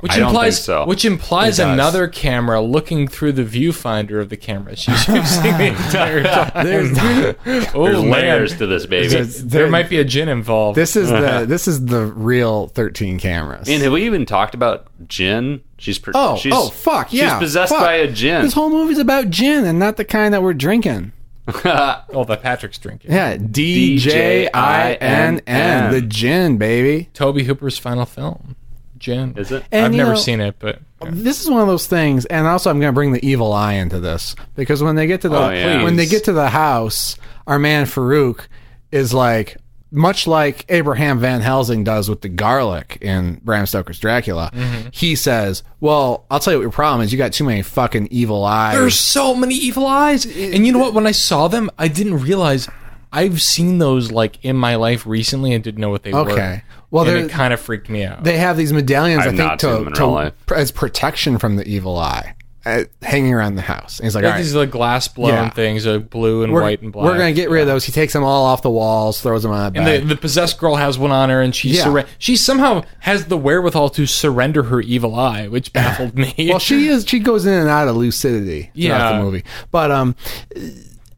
Which 0.00 0.12
I 0.12 0.18
don't 0.18 0.28
implies 0.30 0.56
think 0.58 0.64
so. 0.66 0.86
which 0.86 1.04
implies 1.04 1.58
another 1.60 2.08
camera 2.08 2.60
looking 2.60 3.06
through 3.06 3.32
the 3.32 3.44
viewfinder 3.44 4.20
of 4.20 4.30
the 4.30 4.36
camera 4.36 4.74
she's 4.76 5.06
using 5.06 5.42
the 5.56 5.66
entire 5.68 6.22
time. 6.24 6.64
There's 6.64 6.98
oh 7.74 7.84
There's 7.84 8.02
man, 8.02 8.10
layers 8.10 8.56
to 8.58 8.66
this 8.66 8.86
baby. 8.86 9.08
There's- 9.08 9.38
there 9.42 9.68
might 9.68 9.88
be 9.88 9.98
a 9.98 10.04
jinn 10.04 10.28
involved. 10.28 10.76
this 10.76 10.96
is 10.96 11.08
the 11.08 11.44
this 11.48 11.68
is 11.68 11.86
the 11.86 12.04
real 12.06 12.68
thirteen 12.68 13.18
cameras. 13.18 13.68
And 13.68 13.82
have 13.82 13.92
we 13.92 14.04
even 14.06 14.26
talked 14.26 14.54
about 14.54 14.86
jinn? 15.08 15.60
She's 15.78 15.98
per- 15.98 16.12
oh, 16.14 16.36
she's, 16.36 16.52
oh, 16.54 16.68
fuck 16.70 17.12
yeah! 17.12 17.30
She's 17.38 17.38
possessed 17.46 17.72
fuck. 17.72 17.80
by 17.82 17.94
a 17.94 18.10
jinn. 18.10 18.42
This 18.42 18.52
whole 18.54 18.70
movie's 18.70 18.98
about 18.98 19.30
jinn 19.30 19.64
and 19.64 19.78
not 19.78 19.96
the 19.96 20.04
kind 20.04 20.32
that 20.34 20.42
we're 20.42 20.54
drinking. 20.54 21.12
oh, 21.48 22.24
the 22.26 22.36
Patrick's 22.36 22.78
drinking. 22.78 23.10
Yeah, 23.10 23.36
D 23.36 23.98
J 23.98 24.48
I 24.52 24.92
N 24.94 25.40
N, 25.46 25.92
the 25.92 26.00
jinn, 26.00 26.56
baby. 26.56 27.08
Tobe 27.14 27.40
Hooper's 27.40 27.78
final 27.78 28.06
film, 28.06 28.54
Djinn. 29.02 29.34
Is 29.36 29.52
it? 29.52 29.64
And, 29.70 29.86
I've 29.86 29.92
never 29.92 30.12
know, 30.12 30.16
seen 30.16 30.40
it, 30.40 30.56
but 30.58 30.80
This 31.02 31.42
is 31.42 31.50
one 31.50 31.60
of 31.60 31.66
those 31.66 31.86
things, 31.86 32.24
and 32.26 32.46
also 32.46 32.70
I'm 32.70 32.80
going 32.80 32.90
to 32.90 32.94
bring 32.94 33.12
the 33.12 33.24
evil 33.26 33.52
eye 33.52 33.74
into 33.74 34.00
this 34.00 34.34
because 34.54 34.82
when 34.82 34.96
they 34.96 35.06
get 35.06 35.20
to 35.22 35.28
the 35.28 35.36
Oh, 35.36 35.50
yeah. 35.50 35.82
when 35.84 35.96
they 35.96 36.06
get 36.06 36.24
to 36.24 36.32
the 36.32 36.48
house, 36.48 37.16
our 37.46 37.58
man 37.58 37.86
Farouk 37.86 38.46
is 38.90 39.12
like 39.12 39.58
much 39.94 40.26
like 40.26 40.64
Abraham 40.70 41.18
Van 41.20 41.42
Helsing 41.42 41.84
does 41.84 42.08
with 42.08 42.22
the 42.22 42.28
garlic 42.30 42.96
in 43.02 43.40
Bram 43.44 43.66
Stoker's 43.66 43.98
Dracula. 43.98 44.50
Mm-hmm. 44.54 44.88
He 44.90 45.14
says, 45.14 45.62
"Well, 45.80 46.24
I'll 46.30 46.40
tell 46.40 46.54
you 46.54 46.58
what 46.58 46.62
your 46.62 46.70
problem 46.72 47.02
is. 47.02 47.12
You 47.12 47.18
got 47.18 47.34
too 47.34 47.44
many 47.44 47.60
fucking 47.62 48.08
evil 48.10 48.44
eyes." 48.44 48.74
There's 48.78 48.98
so 48.98 49.34
many 49.34 49.54
evil 49.54 49.86
eyes. 49.86 50.24
And 50.24 50.66
you 50.66 50.72
know 50.72 50.78
what? 50.78 50.94
When 50.94 51.06
I 51.06 51.10
saw 51.12 51.46
them, 51.48 51.70
I 51.78 51.88
didn't 51.88 52.20
realize 52.20 52.68
I've 53.12 53.42
seen 53.42 53.78
those 53.78 54.10
like 54.10 54.42
in 54.44 54.56
my 54.56 54.76
life 54.76 55.06
recently 55.06 55.52
and 55.52 55.62
didn't 55.62 55.80
know 55.80 55.90
what 55.90 56.02
they 56.02 56.12
were. 56.12 56.20
Okay. 56.30 56.62
Well, 56.90 57.04
and 57.04 57.12
they're- 57.16 57.24
it 57.26 57.30
kind 57.30 57.52
of 57.54 57.60
freaked 57.60 57.88
me 57.88 58.04
out. 58.04 58.24
they 58.24 58.38
have 58.38 58.56
these 58.56 58.72
medallions, 58.72 59.22
I 59.24 59.30
I've 59.30 59.36
think, 59.36 59.58
to, 59.60 59.90
to 59.94 60.54
as 60.54 60.70
protection 60.70 61.38
from 61.38 61.56
the 61.56 61.66
evil 61.66 61.96
eye, 61.98 62.34
uh, 62.66 62.84
hanging 63.00 63.32
around 63.32 63.54
the 63.56 63.62
house. 63.62 63.98
And 63.98 64.04
he's 64.06 64.14
like, 64.14 64.22
They 64.22 64.28
"All 64.28 64.32
have 64.32 64.38
right, 64.40 64.44
these 64.44 64.54
like 64.54 64.70
glass 64.70 65.08
blown 65.08 65.30
Yeah. 65.32 65.50
things, 65.50 65.86
uh, 65.86 65.98
blue 65.98 66.42
and 66.42 66.52
we're, 66.52 66.60
white 66.62 66.82
and 66.82 66.92
black. 66.92 67.04
we're 67.06 67.16
gonna 67.16 67.32
get 67.32 67.48
rid 67.50 67.62
of 67.62 67.66
those." 67.66 67.84
He 67.86 67.92
takes 67.92 68.12
them 68.12 68.22
all 68.24 68.44
off 68.44 68.60
the 68.62 68.70
walls, 68.70 69.20
throws 69.22 69.42
them 69.42 69.52
on 69.52 69.74
a 69.74 69.78
And 69.80 69.86
the, 70.08 70.14
the 70.14 70.20
possessed 70.20 70.58
girl 70.58 70.76
has 70.76 70.98
one 70.98 71.10
on 71.12 71.30
her, 71.30 71.40
and 71.40 71.54
she 71.54 71.70
Yeah. 71.70 71.84
surre- 71.86 72.06
she 72.18 72.36
somehow 72.36 72.82
has 73.00 73.24
the 73.24 73.38
wherewithal 73.38 73.88
to 73.90 74.04
surrender 74.06 74.64
her 74.64 74.80
evil 74.82 75.14
eye, 75.18 75.48
which 75.48 75.72
baffled 75.74 76.14
me. 76.16 76.34
well, 76.50 76.58
she 76.58 76.88
is. 76.88 77.04
She 77.08 77.20
goes 77.20 77.46
in 77.46 77.54
and 77.54 77.68
out 77.70 77.88
of 77.88 77.96
lucidity 77.96 78.70
throughout 78.74 79.10
Yeah. 79.10 79.12
the 79.18 79.24
movie. 79.24 79.44
But 79.70 79.90
um, 79.90 80.14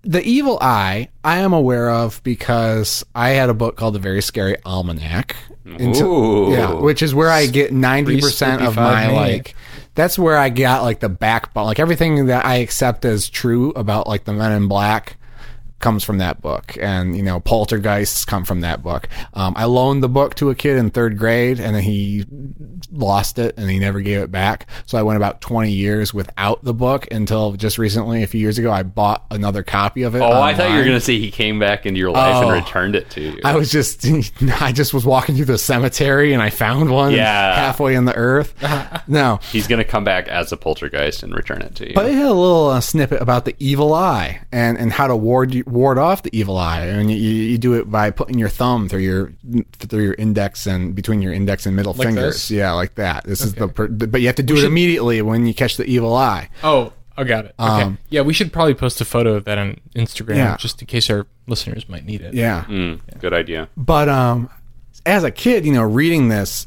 the 0.05 0.23
evil 0.23 0.59
eye, 0.61 1.09
I 1.23 1.39
am 1.39 1.53
aware 1.53 1.91
of 1.91 2.23
because 2.23 3.05
I 3.15 3.31
had 3.31 3.49
a 3.49 3.55
book 3.55 3.77
called 3.77 3.95
The 3.95 3.99
Very 3.99 4.23
Scary 4.23 4.57
Almanac. 4.65 5.37
Until- 5.65 6.51
yeah, 6.53 6.73
which 6.75 7.03
is 7.03 7.15
where 7.15 7.31
I 7.31 7.47
get 7.47 7.73
ninety 7.73 8.21
percent 8.21 8.63
of 8.63 8.77
my 8.77 9.09
me. 9.09 9.15
like. 9.15 9.55
That's 9.95 10.19
where 10.19 10.37
I 10.37 10.49
got 10.49 10.83
like 10.83 10.99
the 11.01 11.09
backbone, 11.09 11.67
like 11.67 11.79
everything 11.79 12.27
that 12.27 12.45
I 12.45 12.57
accept 12.57 13.05
as 13.05 13.29
true 13.29 13.71
about 13.77 14.09
like 14.09 14.25
the 14.25 14.33
Men 14.33 14.51
in 14.53 14.67
Black 14.67 15.17
comes 15.85 16.03
from 16.03 16.19
that 16.19 16.43
book, 16.43 16.77
and 16.81 17.17
you 17.17 17.23
know 17.23 17.39
poltergeists 17.39 18.25
come 18.25 18.45
from 18.45 18.63
that 18.63 18.83
book. 18.83 19.09
Um, 19.35 19.53
I 19.57 19.67
loaned 19.67 20.03
the 20.03 20.09
book 20.09 20.35
to 20.37 20.51
a 20.51 20.55
kid 20.55 20.77
in 20.79 20.91
third 20.91 21.19
grade, 21.19 21.61
and 21.61 21.77
then 21.77 21.83
he 21.85 22.25
lost 22.91 23.39
it, 23.39 23.55
and 23.57 23.71
he 23.71 23.79
never 23.79 24.01
gave 24.01 24.21
it 24.21 24.31
back. 24.33 24.67
So 24.87 24.99
I 24.99 25.03
went 25.03 25.17
about 25.19 25.41
twenty 25.41 25.73
years 25.73 26.13
without 26.15 26.65
the 26.65 26.75
book 26.75 27.07
until 27.13 27.53
just 27.53 27.79
recently, 27.79 28.23
a 28.23 28.27
few 28.27 28.41
years 28.41 28.59
ago, 28.59 28.73
I 28.73 28.83
bought 28.83 29.25
another 29.31 29.63
copy 29.63 30.03
of 30.03 30.15
it. 30.15 30.21
Oh, 30.23 30.41
I 30.43 30.55
thought 30.55 30.71
you 30.71 30.77
were 30.77 30.85
going 30.85 30.97
to 30.97 31.01
say 31.01 31.19
he 31.19 31.31
came 31.31 31.59
back 31.59 31.87
into 31.87 32.01
your 32.01 32.11
life 32.11 32.37
and 32.37 32.51
Oh. 32.51 32.55
returned 32.55 32.97
it 32.97 33.11
to 33.11 33.21
you. 33.21 33.41
I 33.45 33.55
was 33.55 33.71
just, 33.71 34.07
I 34.61 34.73
just 34.73 34.95
was 34.95 35.05
walking 35.05 35.37
through 35.37 35.45
the 35.47 35.59
cemetery 35.59 36.33
and 36.33 36.43
I 36.43 36.49
found 36.51 36.91
one 36.91 37.13
Yeah. 37.13 37.55
halfway 37.57 37.95
in 37.95 38.07
the 38.07 38.15
earth. 38.17 38.55
no, 39.09 39.39
He's 39.53 39.67
going 39.67 39.79
to 39.79 39.85
come 39.85 40.05
back 40.05 40.29
as 40.29 40.51
a 40.53 40.57
poltergeist 40.57 41.23
and 41.23 41.35
return 41.35 41.61
it 41.63 41.75
to 41.77 41.89
you. 41.89 41.95
But 41.95 42.07
it 42.07 42.15
had 42.15 42.27
a 42.27 42.33
little 42.33 42.69
uh, 42.69 42.81
snippet 42.81 43.21
about 43.21 43.45
the 43.45 43.55
evil 43.59 43.93
eye 43.93 44.41
and, 44.53 44.79
and 44.79 44.93
how 44.93 45.07
to 45.09 45.17
ward 45.17 45.53
ward 45.75 45.99
off 45.99 46.23
the 46.23 46.35
evil 46.37 46.57
eye, 46.57 46.81
and 46.87 47.11
you, 47.11 47.17
you 47.19 47.59
do 47.59 47.75
it 47.75 47.91
by 47.91 48.11
putting 48.11 48.39
your 48.39 48.49
thumb 48.49 48.89
through 48.89 49.01
your 49.01 49.33
through 49.79 50.03
your 50.05 50.15
index 50.15 50.67
and 50.67 50.95
between 50.95 51.21
your 51.21 51.33
index 51.33 51.67
and 51.67 51.77
middle 51.77 51.93
Like 51.93 52.09
fingers. 52.09 52.35
this? 52.35 52.51
Yeah, 52.51 52.73
like 52.73 52.95
that. 52.95 53.25
This 53.25 53.43
is 53.43 53.55
the, 53.55 53.69
per- 53.69 53.89
but 53.89 54.21
you 54.21 54.27
have 54.29 54.37
to 54.37 54.43
do 54.43 54.57
it 54.57 54.65
immediately 54.65 55.21
when 55.23 55.45
you 55.47 55.53
catch 55.55 55.77
the 55.77 55.85
evil 55.85 56.15
eye. 56.17 56.49
oh, 56.63 56.93
I 57.17 57.23
got 57.25 57.45
it. 57.45 57.55
Okay, 57.61 57.83
Um, 57.83 57.99
yeah, 58.09 58.23
we 58.23 58.33
should 58.33 58.53
probably 58.53 58.75
post 58.75 59.01
a 59.01 59.05
photo 59.05 59.35
of 59.35 59.45
that 59.45 59.57
on 59.59 59.79
Instagram 59.95 60.37
Yeah. 60.37 60.57
just 60.57 60.81
in 60.81 60.87
case 60.87 61.09
our 61.11 61.27
listeners 61.47 61.89
might 61.89 62.05
need 62.05 62.23
it. 62.23 62.35
Yeah, 62.35 62.65
Mm, 62.69 63.01
Good 63.21 63.33
idea. 63.33 63.69
but 63.77 64.09
um, 64.09 64.51
as 65.07 65.23
a 65.23 65.31
kid, 65.31 65.65
you 65.65 65.73
know, 65.73 65.83
reading 65.85 66.29
this, 66.29 66.67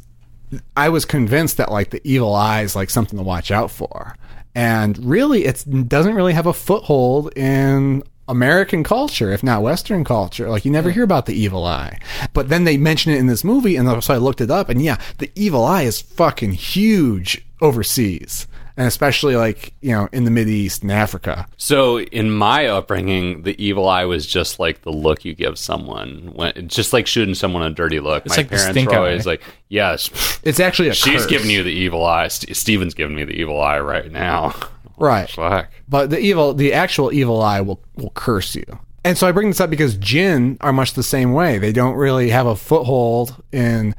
I 0.77 0.87
was 0.87 1.03
convinced 1.03 1.57
that 1.57 1.69
like 1.69 1.89
the 1.89 1.99
evil 2.05 2.33
eye 2.33 2.61
is 2.61 2.75
like 2.77 2.89
something 2.89 3.17
to 3.17 3.23
watch 3.23 3.51
out 3.51 3.71
for. 3.71 4.15
And 4.55 4.97
really, 5.05 5.43
it 5.45 5.65
doesn't 5.89 6.15
really 6.15 6.33
have 6.33 6.45
a 6.47 6.53
foothold 6.53 7.31
in 7.37 8.01
American 8.27 8.83
culture, 8.83 9.31
if 9.31 9.41
not 9.43 9.61
Western 9.61 10.03
culture. 10.03 10.49
Like 10.49 10.65
you 10.65 10.71
never 10.71 10.91
hear 10.91 11.03
about 11.03 11.25
the 11.25 11.33
evil 11.39 11.65
eye, 11.65 11.99
but 12.33 12.49
then 12.49 12.63
they 12.65 12.77
mention 12.77 13.11
it 13.13 13.17
in 13.19 13.27
this 13.27 13.43
movie, 13.43 13.75
and 13.75 14.03
so 14.03 14.13
I 14.13 14.17
looked 14.17 14.41
it 14.41 14.51
up, 14.51 14.69
and 14.69 14.81
yeah, 14.81 14.97
the 15.19 15.31
evil 15.35 15.63
eye 15.63 15.83
is 15.83 16.01
fucking 16.01 16.53
huge 16.53 17.41
overseas, 17.61 18.47
and 18.75 18.85
especially 18.87 19.35
like 19.35 19.73
you 19.81 19.91
know 19.91 20.09
in 20.11 20.23
the 20.25 20.31
Mid 20.31 20.47
East 20.49 20.81
and 20.83 20.91
Africa. 20.91 21.47
So 21.57 21.99
in 21.99 22.29
my 22.31 22.67
upbringing, 22.67 23.43
the 23.43 23.55
evil 23.63 23.87
eye 23.87 24.05
was 24.05 24.25
just 24.27 24.59
like 24.59 24.81
the 24.81 24.91
look 24.91 25.23
you 25.25 25.33
give 25.33 25.57
someone 25.57 26.31
when 26.35 26.67
just 26.67 26.93
like 26.93 27.07
shooting 27.07 27.33
someone 27.35 27.63
a 27.63 27.69
dirty 27.69 27.99
look. 27.99 28.25
It's 28.25 28.35
my 28.35 28.41
like 28.41 28.49
the 28.49 28.55
parents 28.57 28.71
stink 28.73 28.89
were 28.91 28.97
always 28.97 29.25
eye. 29.25 29.31
like, 29.31 29.41
"Yes, 29.69 30.39
It's 30.43 30.59
actually 30.59 30.89
a 30.89 30.93
she's 30.93 31.21
curse. 31.21 31.25
giving 31.27 31.49
you 31.49 31.63
the 31.63 31.71
evil 31.71 32.05
eye. 32.05 32.27
St- 32.27 32.55
Steven's 32.55 32.93
giving 32.93 33.15
me 33.15 33.23
the 33.23 33.33
evil 33.39 33.61
eye 33.61 33.79
right 33.79 34.11
now." 34.11 34.53
Right. 34.97 35.29
Fuck. 35.29 35.69
But 35.87 36.09
the 36.09 36.19
evil, 36.19 36.53
the 36.53 36.73
actual 36.73 37.11
evil 37.13 37.41
eye 37.41 37.61
will 37.61 37.81
will 37.95 38.11
curse 38.11 38.55
you. 38.55 38.65
And 39.03 39.17
so 39.17 39.27
I 39.27 39.31
bring 39.31 39.47
this 39.47 39.61
up 39.61 39.69
because 39.69 39.95
jinn 39.95 40.57
are 40.59 40.73
much 40.73 40.93
the 40.93 41.03
same 41.03 41.31
way. 41.33 41.59
They 41.59 41.71
don't 41.71 41.95
really 41.95 42.29
have 42.29 42.45
a 42.45 42.55
foothold 42.57 43.41
in 43.53 43.95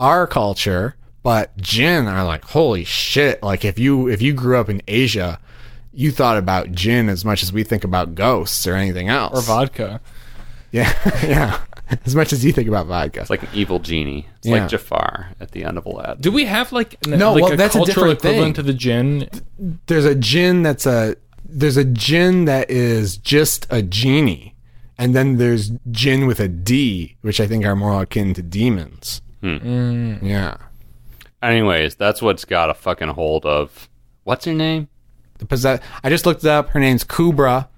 our 0.00 0.26
culture, 0.26 0.96
but 1.22 1.54
jinn 1.58 2.06
are 2.06 2.24
like 2.24 2.44
holy 2.44 2.84
shit. 2.84 3.42
Like 3.42 3.64
if 3.64 3.78
you 3.78 4.08
if 4.08 4.22
you 4.22 4.32
grew 4.32 4.56
up 4.58 4.70
in 4.70 4.80
Asia, 4.88 5.38
you 5.92 6.10
thought 6.10 6.38
about 6.38 6.72
jinn 6.72 7.08
as 7.08 7.24
much 7.24 7.42
as 7.42 7.52
we 7.52 7.64
think 7.64 7.84
about 7.84 8.14
ghosts 8.14 8.66
or 8.66 8.74
anything 8.74 9.08
else. 9.08 9.36
or 9.36 9.42
vodka. 9.42 10.00
Yeah, 10.72 10.92
yeah. 11.26 11.60
As 12.04 12.16
much 12.16 12.32
as 12.32 12.44
you 12.44 12.52
think 12.52 12.66
about 12.68 12.86
vodka. 12.86 13.20
It's 13.20 13.30
like 13.30 13.42
an 13.44 13.48
evil 13.54 13.78
genie. 13.78 14.26
It's 14.38 14.48
Yeah. 14.48 14.60
like 14.60 14.68
Jafar 14.68 15.28
at 15.40 15.52
the 15.52 15.64
end 15.64 15.78
of 15.78 15.86
Aladdin. 15.86 16.20
Do 16.20 16.32
we 16.32 16.44
have 16.46 16.72
like 16.72 16.96
n- 17.06 17.18
No, 17.18 17.32
like 17.32 17.42
well, 17.44 17.52
a 17.52 17.56
that's 17.56 17.74
a 17.74 17.78
cultural 17.78 18.06
different 18.14 18.18
equivalent 18.18 18.56
thing. 18.56 18.64
to 18.64 18.72
the 18.72 18.74
jinn? 18.74 19.28
there's 19.86 20.04
a 20.04 20.14
jinn 20.14 20.62
that's 20.62 20.84
a 20.86 21.16
there's 21.48 21.76
a 21.76 21.84
jinn 21.84 22.44
that 22.46 22.70
is 22.70 23.16
just 23.18 23.66
a 23.70 23.80
genie, 23.82 24.54
and 24.98 25.14
then 25.14 25.36
there's 25.36 25.70
djinn 25.90 26.26
with 26.26 26.40
a 26.40 26.48
D, 26.48 27.16
which 27.22 27.40
I 27.40 27.46
think 27.46 27.64
are 27.64 27.76
more 27.76 28.02
akin 28.02 28.34
to 28.34 28.42
demons. 28.42 29.22
Hmm. 29.40 29.56
Mm. 29.58 30.22
Yeah, 30.22 30.56
Anyways, 31.42 31.94
that's 31.94 32.20
what's 32.22 32.44
got 32.44 32.70
a 32.70 32.74
fucking 32.74 33.08
hold 33.10 33.44
of. 33.46 33.88
What's 34.24 34.44
her 34.46 34.54
name? 34.54 34.88
the 35.38 35.44
possess- 35.46 35.80
I 36.02 36.08
just 36.08 36.24
looked 36.26 36.42
it 36.44 36.48
up. 36.50 36.70
Her 36.70 36.80
name's 36.80 37.04
Kubra, 37.04 37.68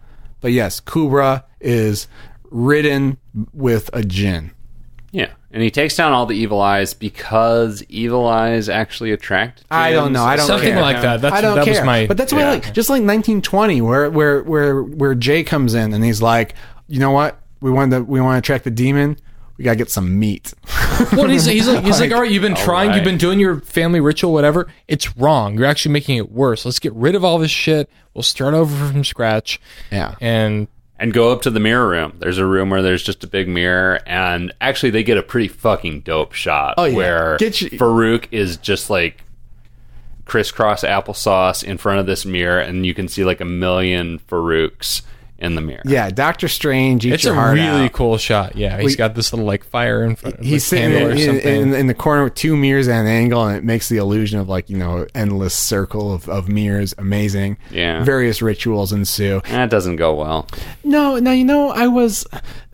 but 0.41 0.53
yes, 0.53 0.81
Kubra 0.81 1.43
is 1.61 2.07
ridden 2.51 3.19
with 3.53 3.91
a 3.93 4.03
jinn. 4.03 4.53
Yeah, 5.11 5.31
and 5.51 5.63
he 5.63 5.71
takes 5.71 5.97
down 5.97 6.13
all 6.13 6.27
the 6.27 6.37
evil 6.37 6.61
eyes 6.61 6.93
because 6.93 7.83
evil 7.89 8.27
eyes 8.27 8.69
actually 8.69 9.13
attract. 9.13 9.65
I 9.71 9.93
don't 9.93 10.13
know. 10.13 10.25
I 10.25 10.37
don't 10.37 10.47
Something 10.47 10.75
care. 10.75 10.83
like 10.83 11.01
that. 11.01 11.23
That's 11.23 11.35
I 11.35 11.41
don't 11.41 11.57
that 11.57 11.65
care. 11.65 11.75
was 11.75 11.83
my. 11.85 12.07
but 12.07 12.17
that's 12.17 12.33
why, 12.33 12.41
yeah. 12.41 12.51
like, 12.51 12.75
just 12.75 12.91
like 12.91 13.01
1920, 13.01 13.81
where 13.81 14.11
where 14.11 14.43
where 14.43 14.83
where 14.83 15.15
Jay 15.15 15.45
comes 15.45 15.75
in 15.75 15.95
and 15.95 16.05
he's 16.05 16.21
like, 16.21 16.55
you 16.89 17.01
know 17.01 17.11
what? 17.11 17.41
We 17.61 17.71
want 17.71 17.91
to 17.93 18.03
we 18.03 18.21
want 18.21 18.35
to 18.35 18.39
attract 18.39 18.65
the 18.65 18.71
demon. 18.71 19.17
We 19.57 19.65
gotta 19.65 19.77
get 19.77 19.91
some 19.91 20.19
meat. 20.19 20.55
Well, 21.13 21.29
he's, 21.29 21.45
he's 21.45 21.69
like, 21.69 21.85
he's 21.85 22.01
like, 22.01 22.11
all 22.13 22.23
right, 22.23 22.31
you've 22.31 22.43
been 22.43 22.57
trying, 22.57 22.89
right. 22.89 22.97
you've 22.97 23.05
been 23.05 23.19
doing 23.19 23.39
your 23.39 23.61
family 23.61 24.01
ritual, 24.01 24.33
whatever. 24.33 24.67
It's 24.89 25.17
wrong. 25.17 25.57
You're 25.57 25.67
actually 25.67 25.93
making 25.93 26.17
it 26.17 26.33
worse. 26.33 26.65
Let's 26.65 26.81
get 26.81 26.93
rid 26.93 27.15
of 27.15 27.25
all 27.25 27.39
this 27.39 27.53
shit. 27.53 27.89
We'll 28.15 28.25
start 28.25 28.53
over 28.55 28.91
from 28.91 29.05
scratch. 29.05 29.61
Yeah. 29.93 30.17
And 30.21 30.67
and 30.99 31.13
go 31.13 31.31
up 31.33 31.43
to 31.43 31.51
the 31.51 31.61
mirror 31.61 31.89
room. 31.89 32.15
There's 32.19 32.39
a 32.39 32.47
room 32.47 32.71
where 32.71 32.83
there's 32.83 33.03
just 33.03 33.23
a 33.25 33.27
big 33.29 33.49
mirror, 33.49 34.01
and 34.07 34.53
actually 34.61 34.91
they 34.91 35.03
get 35.05 35.17
a 35.19 35.23
pretty 35.23 35.49
fucking 35.49 36.01
dope 36.01 36.33
shot 36.33 36.75
Oh, 36.77 36.85
yeah. 36.85 36.97
where 36.97 37.37
Get 37.39 37.61
you- 37.61 37.71
Farouk 37.71 38.27
is 38.33 38.57
just 38.57 38.91
like 38.91 39.23
crisscross 40.25 40.83
applesauce 40.83 41.63
in 41.65 41.79
front 41.79 42.01
of 42.01 42.07
this 42.07 42.27
mirror, 42.27 42.61
and 42.61 42.85
you 42.85 42.95
can 42.95 43.09
see 43.09 43.25
like 43.25 43.41
a 43.41 43.45
million 43.47 44.19
Farouks 44.29 45.03
in 45.39 45.55
the 45.55 45.61
mirror. 45.61 45.83
Yeah, 45.85 46.11
Doctor 46.11 46.49
Strange 46.49 47.07
eats 47.07 47.15
it's 47.15 47.25
your 47.25 47.35
a 47.35 47.37
heart 47.37 47.55
really 47.55 47.85
out. 47.87 47.93
cool 47.93 48.19
shot. 48.19 48.57
Yeah, 48.57 48.77
he's 48.81 48.93
We- 48.93 48.97
got 48.97 49.15
this 49.15 49.33
little 49.33 49.47
like 49.47 49.65
fire 49.65 50.03
in 50.03 50.17
front 50.17 50.39
of 50.41 50.45
He's 50.45 50.65
the 50.65 50.77
sitting 50.77 50.91
candle 50.91 51.11
in, 51.11 51.17
or 51.17 51.21
in, 51.21 51.27
something. 51.27 51.63
in, 51.63 51.75
in 51.75 51.87
the 51.87 51.95
corner 51.95 52.25
with 52.25 52.35
two 52.35 52.57
mirrors 52.57 52.89
at 52.89 53.01
an 53.01 53.07
angle, 53.07 53.45
and 53.47 53.57
it 53.57 53.65
makes 53.65 53.89
the 53.89 53.99
illusion 53.99 54.39
of 54.41 54.49
like 54.49 54.69
you 54.69 54.77
know 54.77 55.07
endless 55.15 55.55
circle 55.55 56.13
of, 56.13 56.29
of 56.29 56.49
mirrors. 56.49 56.95
Amazing. 56.99 57.57
Yeah. 57.71 58.03
Various 58.05 58.43
rituals 58.43 58.93
ensue. 58.93 59.41
And 59.45 59.55
that 59.55 59.71
doesn't 59.71 59.97
go 59.97 60.15
well. 60.15 60.49
No, 60.83 61.19
now 61.19 61.33
you 61.33 61.45
know 61.45 61.71
I 61.71 61.87
was 61.87 62.27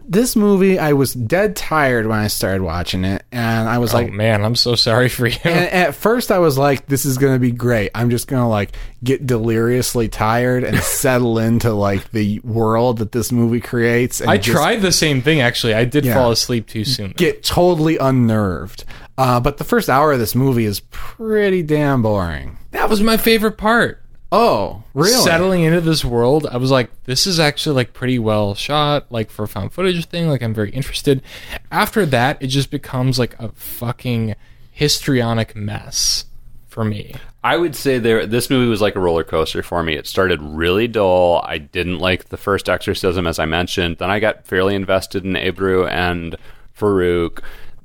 this 0.06 0.36
movie. 0.36 0.78
I 0.78 0.92
was 0.92 1.14
dead 1.14 1.56
tired 1.56 2.06
when 2.06 2.18
I 2.18 2.26
started 2.28 2.62
watching 2.62 3.04
it, 3.04 3.22
and 3.32 3.68
I 3.68 3.78
was 3.78 3.92
oh 3.94 3.98
like, 3.98 4.12
man, 4.12 4.44
I'm 4.44 4.56
so 4.56 4.74
sorry 4.74 5.08
for 5.08 5.26
you. 5.26 5.36
And 5.44 5.66
at 5.72 5.94
first, 5.94 6.30
I 6.30 6.38
was 6.38 6.56
like, 6.58 6.86
"This 6.86 7.04
is 7.04 7.18
gonna 7.18 7.38
be 7.38 7.50
great. 7.50 7.90
I'm 7.94 8.10
just 8.10 8.28
gonna 8.28 8.48
like 8.48 8.76
get 9.02 9.26
deliriously 9.26 10.08
tired 10.08 10.64
and 10.64 10.78
settle 10.82 11.38
into 11.38 11.72
like 11.72 12.10
the 12.12 12.40
world 12.40 12.98
that 12.98 13.12
this 13.12 13.32
movie 13.32 13.60
creates." 13.60 14.20
And 14.20 14.30
I 14.30 14.36
just 14.36 14.56
tried 14.56 14.82
the 14.82 14.92
same 14.92 15.22
thing 15.22 15.40
actually. 15.40 15.74
I 15.74 15.84
did 15.84 16.04
Yeah. 16.04 16.14
fall 16.14 16.30
asleep 16.30 16.66
too 16.68 16.84
soon. 16.84 17.12
Get 17.16 17.42
totally 17.42 17.96
unnerved. 17.98 18.84
Uh, 19.16 19.38
but 19.40 19.58
the 19.58 19.64
first 19.64 19.88
hour 19.88 20.12
of 20.12 20.18
this 20.18 20.34
movie 20.34 20.64
is 20.64 20.80
pretty 20.90 21.62
damn 21.62 22.02
boring. 22.02 22.58
that 22.72 22.90
was 22.90 23.00
my 23.00 23.16
favorite 23.16 23.56
part. 23.56 24.02
Oh, 24.36 24.82
really? 24.94 25.12
Settling 25.12 25.62
into 25.62 25.80
this 25.80 26.04
world, 26.04 26.44
I 26.50 26.56
was 26.56 26.68
like, 26.68 26.90
this 27.04 27.24
is 27.24 27.38
actually 27.38 27.76
like 27.76 27.92
pretty 27.92 28.18
well 28.18 28.56
shot, 28.56 29.06
like 29.12 29.30
for 29.30 29.44
a 29.44 29.48
found 29.48 29.72
footage 29.72 30.06
thing. 30.06 30.28
Like 30.28 30.42
I'm 30.42 30.52
very 30.52 30.70
interested. 30.70 31.22
After 31.70 32.04
that, 32.06 32.42
it 32.42 32.48
just 32.48 32.68
becomes 32.68 33.16
like 33.16 33.38
a 33.38 33.50
fucking 33.50 34.34
histrionic 34.72 35.54
mess 35.54 36.24
for 36.66 36.84
me. 36.84 37.14
I 37.44 37.56
would 37.56 37.76
say 37.76 38.00
there 38.00 38.26
this 38.26 38.50
movie 38.50 38.68
was 38.68 38.80
like 38.80 38.96
a 38.96 39.00
roller 39.00 39.22
coaster 39.22 39.62
for 39.62 39.84
me. 39.84 39.94
It 39.94 40.08
started 40.08 40.42
really 40.42 40.88
dull. 40.88 41.40
I 41.44 41.58
didn't 41.58 42.00
like 42.00 42.30
the 42.30 42.36
first 42.36 42.68
exorcism 42.68 43.28
as 43.28 43.38
I 43.38 43.44
mentioned. 43.44 43.98
Then 43.98 44.10
I 44.10 44.18
got 44.18 44.48
fairly 44.48 44.74
invested 44.74 45.24
in 45.24 45.34
Abru 45.34 45.88
and 45.88 46.34
Farouk. 46.76 47.40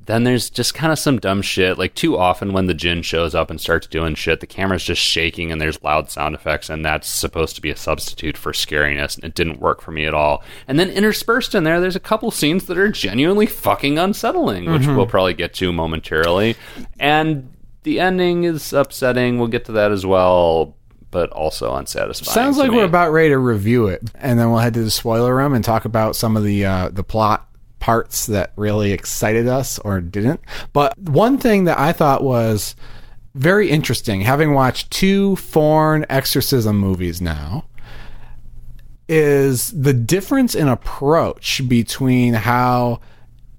Then 0.09 0.23
there's 0.23 0.49
just 0.49 0.73
kind 0.73 0.91
of 0.91 0.97
some 0.97 1.19
dumb 1.19 1.43
shit. 1.43 1.77
Like 1.77 1.93
too 1.93 2.17
often 2.17 2.51
when 2.51 2.65
the 2.65 2.73
jinn 2.73 3.03
shows 3.03 3.35
up 3.35 3.51
and 3.51 3.61
starts 3.61 3.85
doing 3.85 4.15
shit, 4.15 4.39
the 4.39 4.47
camera's 4.47 4.83
just 4.83 5.03
shaking 5.03 5.51
and 5.51 5.61
there's 5.61 5.83
loud 5.83 6.09
sound 6.09 6.33
effects 6.33 6.67
and 6.67 6.83
that's 6.83 7.07
supposed 7.07 7.55
to 7.57 7.61
be 7.61 7.69
a 7.69 7.75
substitute 7.75 8.35
for 8.35 8.51
scariness 8.51 9.13
and 9.13 9.23
it 9.23 9.35
didn't 9.35 9.59
work 9.59 9.81
for 9.81 9.91
me 9.91 10.07
at 10.07 10.15
all. 10.15 10.43
And 10.67 10.79
then 10.79 10.89
interspersed 10.89 11.53
in 11.53 11.63
there 11.63 11.79
there's 11.79 11.95
a 11.95 11.99
couple 11.99 12.31
scenes 12.31 12.65
that 12.65 12.77
are 12.79 12.89
genuinely 12.89 13.45
fucking 13.45 13.99
unsettling, 13.99 14.71
which 14.71 14.87
we'll 14.87 15.05
probably 15.05 15.35
get 15.35 15.53
to 15.53 15.71
momentarily. 15.71 16.55
And 16.99 17.47
the 17.83 17.99
ending 17.99 18.45
is 18.45 18.73
upsetting. 18.73 19.37
We'll 19.37 19.47
get 19.47 19.65
to 19.65 19.73
that 19.73 19.91
as 19.91 20.07
well, 20.07 20.75
but 21.11 21.29
also 21.29 21.75
unsatisfying. 21.75 22.33
Sounds 22.33 22.57
like 22.57 22.71
me. 22.71 22.77
we're 22.77 22.85
about 22.85 23.11
ready 23.11 23.29
to 23.29 23.37
review 23.37 23.85
it, 23.85 24.01
and 24.15 24.39
then 24.39 24.49
we'll 24.49 24.57
head 24.57 24.73
to 24.73 24.83
the 24.83 24.89
spoiler 24.89 25.35
room 25.35 25.53
and 25.53 25.63
talk 25.63 25.85
about 25.85 26.15
some 26.15 26.35
of 26.35 26.43
the 26.43 26.65
uh, 26.65 26.89
the 26.89 27.03
plot 27.03 27.45
parts 27.79 28.25
that 28.27 28.53
really 28.55 28.91
excited 28.91 29.47
us 29.47 29.79
or 29.79 30.01
didn't. 30.01 30.41
But 30.73 30.97
one 30.97 31.37
thing 31.37 31.63
that 31.65 31.79
I 31.79 31.93
thought 31.93 32.23
was 32.23 32.75
very 33.35 33.69
interesting, 33.69 34.21
having 34.21 34.53
watched 34.53 34.91
two 34.91 35.35
foreign 35.37 36.05
exorcism 36.09 36.77
movies 36.77 37.21
now, 37.21 37.65
is 39.07 39.71
the 39.71 39.93
difference 39.93 40.53
in 40.53 40.67
approach 40.67 41.67
between 41.67 42.33
how 42.33 42.99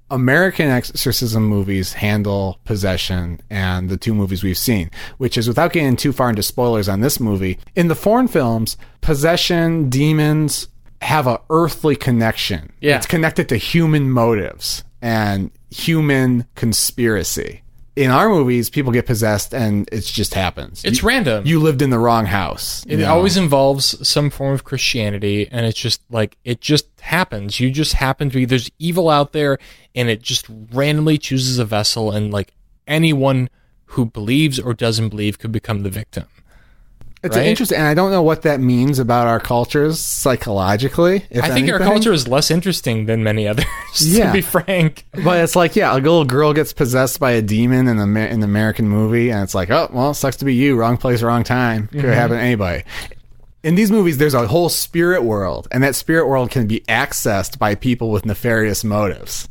American 0.09 0.67
exorcism 0.67 1.45
movies 1.45 1.93
handle 1.93 2.59
possession 2.65 3.39
and 3.49 3.89
the 3.89 3.97
two 3.97 4.13
movies 4.13 4.43
we've 4.43 4.57
seen, 4.57 4.91
which 5.17 5.37
is 5.37 5.47
without 5.47 5.71
getting 5.71 5.95
too 5.95 6.11
far 6.11 6.29
into 6.29 6.43
spoilers 6.43 6.89
on 6.89 6.99
this 6.99 7.19
movie. 7.19 7.57
In 7.75 7.87
the 7.87 7.95
foreign 7.95 8.27
films, 8.27 8.75
possession, 8.99 9.89
demons 9.89 10.67
have 11.01 11.27
a 11.27 11.41
earthly 11.49 11.95
connection. 11.95 12.71
Yeah. 12.79 12.97
It's 12.97 13.05
connected 13.05 13.49
to 13.49 13.57
human 13.57 14.11
motives 14.11 14.83
and 15.01 15.51
human 15.69 16.45
conspiracy. 16.55 17.63
In 17.95 18.09
our 18.09 18.29
movies, 18.29 18.69
people 18.69 18.91
get 18.93 19.05
possessed 19.05 19.53
and 19.53 19.89
it 19.91 20.01
just 20.01 20.33
happens. 20.33 20.85
It's 20.85 21.01
you, 21.01 21.07
random. 21.07 21.45
You 21.45 21.59
lived 21.59 21.81
in 21.81 21.89
the 21.89 21.99
wrong 21.99 22.25
house. 22.25 22.85
It 22.85 22.91
you 22.91 22.97
know? 22.99 23.11
always 23.11 23.35
involves 23.35 24.07
some 24.07 24.29
form 24.29 24.53
of 24.53 24.63
Christianity, 24.63 25.49
and 25.51 25.65
it's 25.65 25.77
just 25.77 26.01
like 26.09 26.37
it 26.45 26.61
just 26.61 26.87
happens. 27.01 27.59
You 27.59 27.69
just 27.69 27.93
happen 27.93 28.29
to 28.29 28.35
be 28.35 28.45
there's 28.45 28.71
evil 28.79 29.09
out 29.09 29.33
there, 29.33 29.57
and 29.93 30.07
it 30.09 30.21
just 30.21 30.45
randomly 30.71 31.17
chooses 31.17 31.59
a 31.59 31.65
vessel, 31.65 32.11
and 32.11 32.31
like 32.31 32.53
anyone 32.87 33.49
who 33.87 34.05
believes 34.05 34.57
or 34.57 34.73
doesn't 34.73 35.09
believe 35.09 35.37
could 35.37 35.51
become 35.51 35.83
the 35.83 35.89
victim. 35.89 36.27
It's 37.23 37.35
right? 37.35 37.45
interesting, 37.45 37.77
and 37.77 37.87
I 37.87 37.93
don't 37.93 38.09
know 38.09 38.23
what 38.23 38.41
that 38.43 38.59
means 38.59 38.97
about 38.97 39.27
our 39.27 39.39
cultures 39.39 39.99
psychologically. 39.99 41.23
If 41.29 41.43
I 41.43 41.49
think 41.49 41.69
our 41.69 41.77
culture 41.77 42.11
is 42.11 42.27
less 42.27 42.49
interesting 42.49 43.05
than 43.05 43.23
many 43.23 43.47
others, 43.47 43.65
Yeah. 43.99 44.25
to 44.27 44.33
be 44.33 44.41
frank. 44.41 45.05
But 45.23 45.43
it's 45.43 45.55
like, 45.55 45.75
yeah, 45.75 45.93
a 45.93 45.97
little 45.97 46.25
girl 46.25 46.51
gets 46.53 46.73
possessed 46.73 47.19
by 47.19 47.31
a 47.31 47.41
demon 47.43 47.87
in 47.87 47.97
the 47.97 48.27
in 48.27 48.39
the 48.39 48.45
American 48.45 48.89
movie, 48.89 49.31
and 49.31 49.43
it's 49.43 49.53
like, 49.53 49.69
oh, 49.69 49.89
well, 49.93 50.15
sucks 50.15 50.37
to 50.37 50.45
be 50.45 50.55
you. 50.55 50.75
Wrong 50.75 50.97
place, 50.97 51.21
wrong 51.21 51.43
time. 51.43 51.87
Could 51.89 52.01
mm-hmm. 52.01 52.11
happen 52.11 52.37
to 52.37 52.43
anybody. 52.43 52.83
In 53.63 53.75
these 53.75 53.91
movies, 53.91 54.17
there's 54.17 54.33
a 54.33 54.47
whole 54.47 54.69
spirit 54.69 55.23
world, 55.23 55.67
and 55.71 55.83
that 55.83 55.95
spirit 55.95 56.27
world 56.27 56.49
can 56.49 56.65
be 56.65 56.79
accessed 56.89 57.59
by 57.59 57.75
people 57.75 58.09
with 58.09 58.25
nefarious 58.25 58.83
motives. 58.83 59.47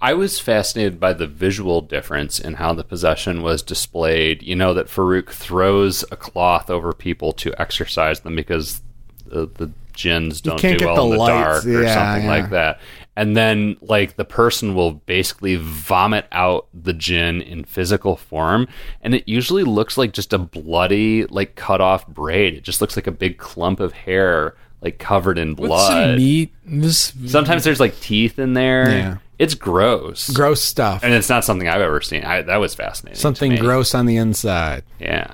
I 0.00 0.14
was 0.14 0.38
fascinated 0.38 1.00
by 1.00 1.12
the 1.12 1.26
visual 1.26 1.80
difference 1.80 2.38
in 2.38 2.54
how 2.54 2.72
the 2.72 2.84
possession 2.84 3.42
was 3.42 3.62
displayed. 3.62 4.42
You 4.42 4.54
know, 4.56 4.72
that 4.74 4.86
Farouk 4.86 5.30
throws 5.30 6.04
a 6.10 6.16
cloth 6.16 6.70
over 6.70 6.92
people 6.92 7.32
to 7.34 7.52
exorcise 7.60 8.20
them 8.20 8.36
because 8.36 8.80
the, 9.26 9.46
the 9.46 9.70
jinns 9.92 10.40
don't 10.40 10.60
do 10.60 10.76
well 10.86 10.94
the 10.94 11.02
in 11.02 11.10
the 11.10 11.16
lights. 11.16 11.64
dark 11.64 11.66
or 11.66 11.82
Yeah, 11.82 11.94
something 11.94 12.24
yeah. 12.26 12.30
like 12.30 12.50
that. 12.50 12.80
And 13.16 13.36
then, 13.36 13.76
like, 13.80 14.14
the 14.14 14.24
person 14.24 14.76
will 14.76 14.92
basically 14.92 15.56
vomit 15.56 16.28
out 16.30 16.68
the 16.72 16.92
jinn 16.92 17.42
in 17.42 17.64
physical 17.64 18.14
form. 18.16 18.68
And 19.02 19.12
it 19.12 19.26
usually 19.26 19.64
looks 19.64 19.98
like 19.98 20.12
just 20.12 20.32
a 20.32 20.38
bloody, 20.38 21.24
like, 21.26 21.56
cut 21.56 21.80
off 21.80 22.06
braid. 22.06 22.54
It 22.54 22.62
just 22.62 22.80
looks 22.80 22.94
like 22.94 23.08
a 23.08 23.10
big 23.12 23.36
clump 23.36 23.80
of 23.80 23.92
hair, 23.92 24.54
like, 24.82 25.00
covered 25.00 25.36
in 25.36 25.56
With 25.56 25.66
blood. 25.68 25.90
some 25.90 26.14
meat. 26.16 26.54
This 26.64 27.12
Sometimes 27.26 27.64
there's 27.64 27.80
like 27.80 27.98
teeth 27.98 28.38
in 28.38 28.52
there. 28.52 28.88
Yeah. 28.88 29.16
It's 29.38 29.54
gross. 29.54 30.28
Gross 30.30 30.62
stuff. 30.62 31.02
And 31.04 31.12
it's 31.14 31.28
not 31.28 31.44
something 31.44 31.68
I've 31.68 31.80
ever 31.80 32.00
seen. 32.00 32.24
I, 32.24 32.42
that 32.42 32.56
was 32.56 32.74
fascinating. 32.74 33.18
Something 33.20 33.56
gross 33.56 33.94
on 33.94 34.06
the 34.06 34.16
inside. 34.16 34.82
Yeah. 34.98 35.32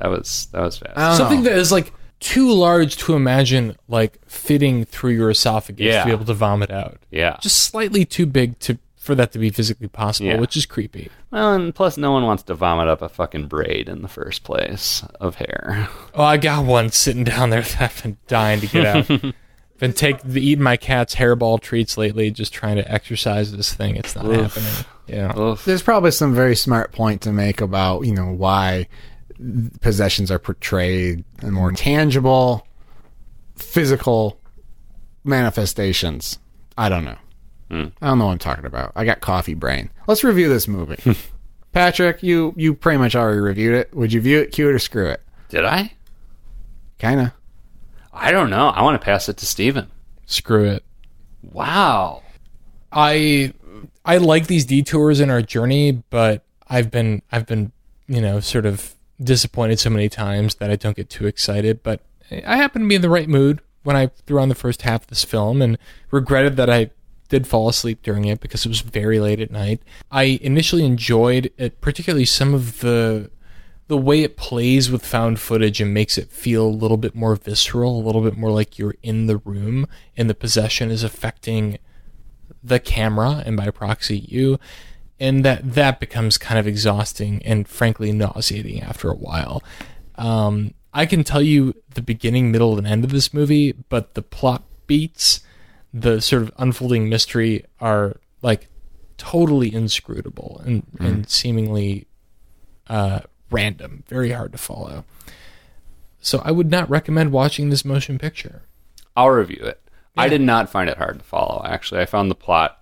That 0.00 0.10
was 0.10 0.46
that 0.52 0.60
was 0.60 0.80
I 0.82 0.86
fascinating. 0.86 1.16
something 1.16 1.42
know. 1.44 1.50
that 1.50 1.58
is 1.58 1.72
like 1.72 1.92
too 2.20 2.52
large 2.52 2.96
to 2.98 3.14
imagine 3.14 3.76
like 3.88 4.18
fitting 4.26 4.84
through 4.84 5.12
your 5.12 5.30
esophagus 5.30 5.84
Yeah. 5.86 6.00
to 6.00 6.06
be 6.06 6.12
able 6.12 6.24
to 6.26 6.34
vomit 6.34 6.70
out. 6.70 6.98
Yeah. 7.10 7.36
Just 7.40 7.62
slightly 7.62 8.04
too 8.04 8.26
big 8.26 8.58
to 8.60 8.78
for 8.96 9.14
that 9.14 9.32
to 9.32 9.38
be 9.38 9.48
physically 9.50 9.88
possible, 9.88 10.28
Yeah. 10.28 10.38
which 10.38 10.56
is 10.56 10.66
creepy. 10.66 11.08
well, 11.30 11.54
and 11.54 11.74
plus 11.74 11.96
no 11.96 12.12
one 12.12 12.24
wants 12.24 12.42
to 12.44 12.54
vomit 12.54 12.88
up 12.88 13.00
a 13.00 13.08
fucking 13.08 13.46
braid 13.46 13.88
in 13.88 14.02
the 14.02 14.08
first 14.08 14.44
place 14.44 15.02
of 15.18 15.36
hair. 15.36 15.88
Oh, 16.14 16.22
I 16.24 16.36
got 16.36 16.64
one 16.66 16.90
sitting 16.90 17.24
down 17.24 17.50
there 17.50 17.62
that 17.62 17.80
I've 17.80 18.02
been 18.02 18.18
dying 18.26 18.60
to 18.60 18.66
get 18.66 18.84
out. 18.86 19.34
been 19.78 19.92
take 19.92 20.24
eating 20.26 20.62
my 20.62 20.76
cat's 20.76 21.14
hairball 21.14 21.60
treats 21.60 21.96
lately, 21.96 22.30
just 22.30 22.52
trying 22.52 22.76
to 22.76 22.92
exercise 22.92 23.52
this 23.52 23.72
thing. 23.72 23.96
It's 23.96 24.14
not 24.14 24.26
happening. 24.26 24.72
Yeah. 25.06 25.38
Oof. 25.38 25.64
There's 25.64 25.82
probably 25.82 26.10
some 26.10 26.34
very 26.34 26.56
smart 26.56 26.92
point 26.92 27.22
to 27.22 27.32
make 27.32 27.60
about, 27.60 28.02
you 28.02 28.12
know, 28.12 28.26
why 28.32 28.88
possessions 29.80 30.30
are 30.30 30.38
portrayed 30.38 31.24
in 31.42 31.52
more 31.52 31.72
tangible, 31.72 32.66
physical 33.56 34.40
manifestations. 35.24 36.38
I 36.76 36.88
don't 36.88 37.04
know. 37.04 37.16
Hmm. 37.70 37.86
I 38.00 38.08
don't 38.08 38.18
know 38.18 38.26
what 38.26 38.32
I'm 38.32 38.38
talking 38.38 38.64
about. 38.64 38.92
I 38.96 39.04
got 39.04 39.20
coffee 39.20 39.54
brain. 39.54 39.90
Let's 40.06 40.24
review 40.24 40.48
this 40.48 40.66
movie. 40.68 41.16
Patrick, 41.72 42.22
you 42.22 42.54
you 42.56 42.74
pretty 42.74 42.98
much 42.98 43.14
already 43.14 43.40
reviewed 43.40 43.74
it. 43.74 43.94
Would 43.94 44.12
you 44.12 44.20
view 44.20 44.40
it, 44.40 44.52
cue 44.52 44.68
it, 44.68 44.72
or 44.72 44.78
screw 44.78 45.08
it? 45.08 45.22
Did 45.50 45.64
I? 45.64 45.92
Kinda. 46.98 47.34
I 48.18 48.32
don't 48.32 48.50
know. 48.50 48.68
I 48.68 48.82
want 48.82 49.00
to 49.00 49.04
pass 49.04 49.28
it 49.28 49.36
to 49.38 49.46
Steven. 49.46 49.90
Screw 50.26 50.64
it. 50.64 50.84
Wow. 51.42 52.22
I 52.92 53.52
I 54.04 54.18
like 54.18 54.46
these 54.46 54.64
detours 54.64 55.20
in 55.20 55.30
our 55.30 55.42
journey, 55.42 55.92
but 55.92 56.44
I've 56.68 56.90
been 56.90 57.22
I've 57.30 57.46
been 57.46 57.72
you 58.06 58.20
know 58.20 58.40
sort 58.40 58.66
of 58.66 58.94
disappointed 59.22 59.78
so 59.78 59.90
many 59.90 60.08
times 60.08 60.56
that 60.56 60.70
I 60.70 60.76
don't 60.76 60.96
get 60.96 61.10
too 61.10 61.26
excited. 61.26 61.82
But 61.82 62.00
I 62.30 62.56
happen 62.56 62.82
to 62.82 62.88
be 62.88 62.94
in 62.96 63.02
the 63.02 63.10
right 63.10 63.28
mood 63.28 63.60
when 63.82 63.96
I 63.96 64.08
threw 64.26 64.40
on 64.40 64.48
the 64.48 64.54
first 64.54 64.82
half 64.82 65.02
of 65.02 65.08
this 65.08 65.24
film, 65.24 65.62
and 65.62 65.78
regretted 66.10 66.56
that 66.56 66.68
I 66.68 66.90
did 67.28 67.46
fall 67.46 67.68
asleep 67.68 68.02
during 68.02 68.24
it 68.24 68.40
because 68.40 68.64
it 68.64 68.68
was 68.68 68.80
very 68.80 69.20
late 69.20 69.40
at 69.40 69.50
night. 69.50 69.80
I 70.10 70.38
initially 70.42 70.84
enjoyed 70.84 71.52
it, 71.58 71.80
particularly 71.80 72.24
some 72.24 72.54
of 72.54 72.80
the 72.80 73.30
the 73.88 73.96
way 73.96 74.22
it 74.22 74.36
plays 74.36 74.90
with 74.90 75.04
found 75.04 75.40
footage 75.40 75.80
and 75.80 75.92
makes 75.92 76.16
it 76.16 76.30
feel 76.30 76.66
a 76.66 76.68
little 76.68 76.96
bit 76.96 77.14
more 77.14 77.34
visceral, 77.34 78.00
a 78.00 78.04
little 78.04 78.22
bit 78.22 78.36
more 78.36 78.50
like 78.50 78.78
you're 78.78 78.94
in 79.02 79.26
the 79.26 79.38
room 79.38 79.86
and 80.16 80.30
the 80.30 80.34
possession 80.34 80.90
is 80.90 81.02
affecting 81.02 81.78
the 82.62 82.78
camera 82.78 83.42
and 83.44 83.56
by 83.56 83.70
proxy 83.70 84.18
you. 84.18 84.58
And 85.18 85.44
that 85.44 85.74
that 85.74 85.98
becomes 85.98 86.38
kind 86.38 86.58
of 86.58 86.66
exhausting 86.66 87.42
and 87.44 87.66
frankly 87.66 88.12
nauseating 88.12 88.82
after 88.82 89.10
a 89.10 89.16
while. 89.16 89.62
Um, 90.16 90.74
i 90.92 91.06
can 91.06 91.22
tell 91.22 91.42
you 91.42 91.74
the 91.94 92.02
beginning 92.02 92.50
middle 92.50 92.76
and 92.78 92.86
end 92.86 93.04
of 93.04 93.10
this 93.10 93.32
movie 93.32 93.72
but 93.72 94.14
the 94.14 94.22
plot 94.22 94.64
beats 94.86 95.40
the 95.92 96.20
sort 96.20 96.42
of 96.42 96.50
unfolding 96.58 97.08
mystery 97.08 97.64
are 97.80 98.16
like 98.42 98.68
totally 99.16 99.72
inscrutable 99.72 100.60
and, 100.64 100.86
and 101.00 101.28
seemingly 101.28 102.06
uh, 102.88 103.20
random 103.50 104.04
very 104.08 104.30
hard 104.30 104.52
to 104.52 104.58
follow 104.58 105.04
so 106.20 106.40
i 106.44 106.50
would 106.50 106.70
not 106.70 106.88
recommend 106.88 107.32
watching 107.32 107.70
this 107.70 107.84
motion 107.84 108.18
picture 108.18 108.62
I'll 109.18 109.30
review 109.30 109.64
it. 109.64 109.80
I 110.16 110.28
did 110.28 110.40
not 110.40 110.70
find 110.70 110.88
it 110.88 110.96
hard 110.96 111.18
to 111.18 111.24
follow, 111.24 111.62
actually. 111.64 112.00
I 112.00 112.06
found 112.06 112.30
the 112.30 112.36
plot, 112.36 112.80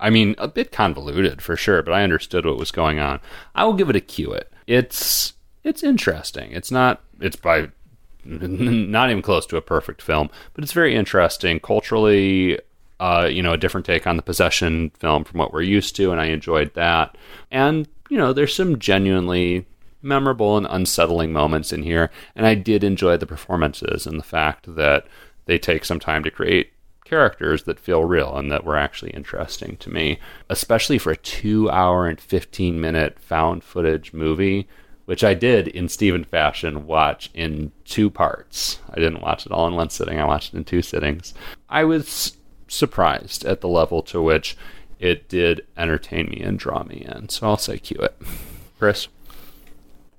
I 0.00 0.08
mean, 0.08 0.34
a 0.38 0.48
bit 0.48 0.72
convoluted 0.72 1.42
for 1.42 1.54
sure, 1.54 1.82
but 1.82 1.92
I 1.92 2.02
understood 2.02 2.46
what 2.46 2.58
was 2.58 2.70
going 2.70 2.98
on. 2.98 3.20
I 3.54 3.64
will 3.64 3.74
give 3.74 3.90
it 3.90 3.96
a 3.96 4.00
Q 4.00 4.32
it. 4.32 4.50
It's 4.66 5.34
it's 5.64 5.82
interesting. 5.82 6.50
It's 6.52 6.70
not 6.70 7.02
it's 7.20 7.36
by 7.36 7.68
not 8.24 9.10
even 9.10 9.22
close 9.22 9.44
to 9.46 9.58
a 9.58 9.62
perfect 9.62 10.00
film, 10.00 10.30
but 10.54 10.64
it's 10.64 10.72
very 10.72 10.94
interesting 10.94 11.60
culturally. 11.60 12.58
Uh, 12.98 13.28
you 13.30 13.42
know, 13.42 13.52
a 13.52 13.58
different 13.58 13.84
take 13.84 14.06
on 14.06 14.16
the 14.16 14.22
possession 14.22 14.90
film 14.98 15.24
from 15.24 15.40
what 15.40 15.52
we're 15.52 15.60
used 15.60 15.94
to, 15.96 16.10
and 16.12 16.20
I 16.20 16.26
enjoyed 16.26 16.72
that. 16.74 17.18
And 17.50 17.86
you 18.12 18.18
know, 18.18 18.34
there's 18.34 18.54
some 18.54 18.78
genuinely 18.78 19.64
memorable 20.02 20.58
and 20.58 20.66
unsettling 20.68 21.32
moments 21.32 21.72
in 21.72 21.82
here, 21.82 22.10
and 22.36 22.44
I 22.44 22.54
did 22.54 22.84
enjoy 22.84 23.16
the 23.16 23.26
performances 23.26 24.06
and 24.06 24.18
the 24.18 24.22
fact 24.22 24.74
that 24.76 25.06
they 25.46 25.58
take 25.58 25.86
some 25.86 25.98
time 25.98 26.22
to 26.24 26.30
create 26.30 26.74
characters 27.06 27.62
that 27.62 27.80
feel 27.80 28.04
real 28.04 28.36
and 28.36 28.52
that 28.52 28.64
were 28.64 28.76
actually 28.76 29.12
interesting 29.12 29.78
to 29.78 29.88
me, 29.88 30.18
especially 30.50 30.98
for 30.98 31.12
a 31.12 31.16
two 31.16 31.70
hour 31.70 32.06
and 32.06 32.20
15 32.20 32.78
minute 32.78 33.18
found 33.18 33.64
footage 33.64 34.12
movie, 34.12 34.68
which 35.06 35.24
I 35.24 35.32
did 35.32 35.66
in 35.68 35.88
Steven 35.88 36.24
fashion 36.24 36.86
watch 36.86 37.30
in 37.32 37.72
two 37.86 38.10
parts. 38.10 38.78
I 38.90 38.96
didn't 38.96 39.22
watch 39.22 39.46
it 39.46 39.52
all 39.52 39.66
in 39.66 39.74
one 39.74 39.88
sitting, 39.88 40.20
I 40.20 40.26
watched 40.26 40.52
it 40.52 40.58
in 40.58 40.64
two 40.64 40.82
sittings. 40.82 41.32
I 41.70 41.84
was 41.84 42.36
surprised 42.68 43.46
at 43.46 43.62
the 43.62 43.68
level 43.68 44.02
to 44.02 44.20
which 44.20 44.54
it 45.02 45.28
did 45.28 45.66
entertain 45.76 46.30
me 46.30 46.40
and 46.40 46.58
draw 46.58 46.84
me 46.84 47.04
in. 47.06 47.28
So 47.28 47.48
I'll 47.48 47.58
say 47.58 47.76
cue 47.78 47.98
it. 48.00 48.16
Chris? 48.78 49.08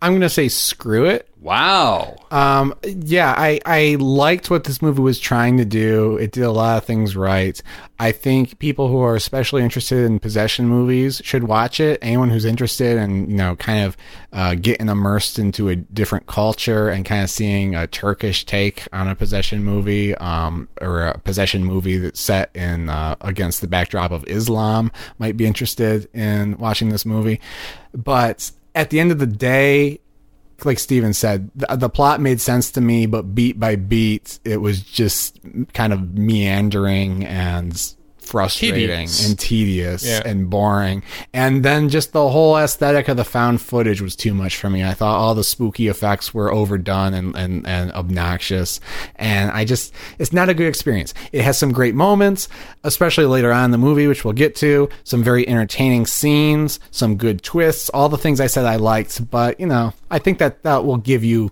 I'm 0.04 0.12
gonna 0.12 0.28
say 0.28 0.50
screw 0.50 1.06
it. 1.06 1.30
Wow. 1.40 2.18
Um, 2.30 2.74
yeah, 2.84 3.34
I, 3.38 3.62
I 3.66 3.96
liked 4.02 4.50
what 4.50 4.66
this 4.66 4.82
movie 4.82 5.02
was 5.02 5.18
trying 5.18 5.58
to 5.60 5.66
do. 5.66 6.18
It 6.18 6.34
did 6.34 6.44
a 6.44 6.52
lot 6.52 6.78
of 6.78 6.84
things 6.84 7.16
right. 7.16 7.62
I 8.00 8.12
think 8.12 8.60
people 8.60 8.90
who 8.90 9.00
are 9.00 9.16
especially 9.16 9.64
interested 9.64 10.06
in 10.06 10.20
possession 10.20 10.68
movies 10.68 11.22
should 11.24 11.46
watch 11.46 11.80
it. 11.80 12.00
Anyone 12.02 12.30
who's 12.30 12.44
interested 12.44 12.98
in, 12.98 13.30
you 13.30 13.38
know, 13.38 13.56
kind 13.56 13.86
of 13.86 13.98
uh, 14.34 14.56
getting 14.56 14.90
immersed 14.90 15.40
into 15.40 15.70
a 15.70 15.78
different 15.78 16.28
culture 16.28 16.90
and 16.90 17.06
kind 17.06 17.24
of 17.24 17.30
seeing 17.30 17.74
a 17.74 17.88
Turkish 17.88 18.46
take 18.46 18.86
on 18.92 19.08
a 19.08 19.16
possession 19.16 19.64
movie, 19.64 20.16
um, 20.16 20.68
or 20.82 21.08
a 21.08 21.18
possession 21.20 21.64
movie 21.64 21.98
that's 21.98 22.20
set 22.20 22.54
in 22.54 22.90
uh, 22.90 23.16
against 23.22 23.62
the 23.62 23.68
backdrop 23.68 24.12
of 24.12 24.26
Islam 24.28 24.92
might 25.18 25.38
be 25.38 25.46
interested 25.46 26.10
in 26.14 26.58
watching 26.58 26.90
this 26.90 27.06
movie. 27.06 27.40
But 27.94 28.52
at 28.76 28.90
the 28.90 29.00
end 29.00 29.12
of 29.12 29.20
the 29.20 29.28
day, 29.28 30.00
like 30.64 30.80
Steven 30.80 31.14
said, 31.14 31.50
the, 31.56 31.76
the 31.76 31.90
plot 31.90 32.22
made 32.22 32.40
sense 32.42 32.72
to 32.72 32.82
me, 32.82 33.06
but 33.06 33.36
beat 33.36 33.60
by 33.60 33.76
beat, 33.76 34.40
it 34.44 34.58
was 34.58 34.82
just 34.82 35.40
kind 35.74 35.94
of 35.94 36.18
meandering 36.18 37.26
and 37.26 37.96
frustrating 38.24 38.88
Tedious. 39.08 39.28
and 39.30 39.38
tedious 39.40 40.06
Yeah. 40.06 40.22
and 40.26 40.50
boring. 40.50 41.04
And 41.34 41.64
then 41.64 41.90
just 41.90 42.14
the 42.14 42.30
whole 42.30 42.58
aesthetic 42.58 43.08
of 43.08 43.18
the 43.18 43.24
found 43.24 43.62
footage 43.62 44.02
was 44.02 44.16
too 44.16 44.34
much 44.34 44.58
for 44.58 44.70
me. 44.70 44.84
I 44.84 44.94
thought 44.94 45.18
all 45.18 45.36
the 45.36 45.44
spooky 45.44 45.88
effects 45.88 46.34
were 46.34 46.52
overdone 46.52 47.14
and, 47.14 47.36
and, 47.36 47.68
and 47.68 47.92
obnoxious. 47.92 48.80
And 49.16 49.52
I 49.52 49.66
just, 49.66 49.94
it's 50.20 50.34
not 50.34 50.50
a 50.50 50.54
good 50.54 50.68
experience. 50.68 51.14
It 51.32 51.42
has 51.44 51.58
some 51.58 51.72
great 51.72 51.96
moments, 51.96 52.48
especially 52.84 53.26
later 53.26 53.52
on 53.52 53.66
in 53.66 53.72
the 53.72 53.78
movie, 53.78 54.08
which 54.08 54.24
we'll 54.26 54.34
get 54.34 54.56
to. 54.58 54.90
Some 55.04 55.24
very 55.24 55.48
entertaining 55.48 56.06
scenes, 56.06 56.80
some 56.92 57.16
good 57.18 57.44
twists, 57.44 57.90
all 57.90 58.10
the 58.10 58.18
things 58.18 58.40
I 58.40 58.48
said 58.48 58.66
I 58.66 58.78
liked. 58.78 59.30
But, 59.30 59.60
you 59.60 59.66
know, 59.66 59.94
I 60.10 60.20
think 60.20 60.40
that 60.40 60.64
that 60.64 60.86
will 60.86 60.98
give 60.98 61.24
you 61.24 61.52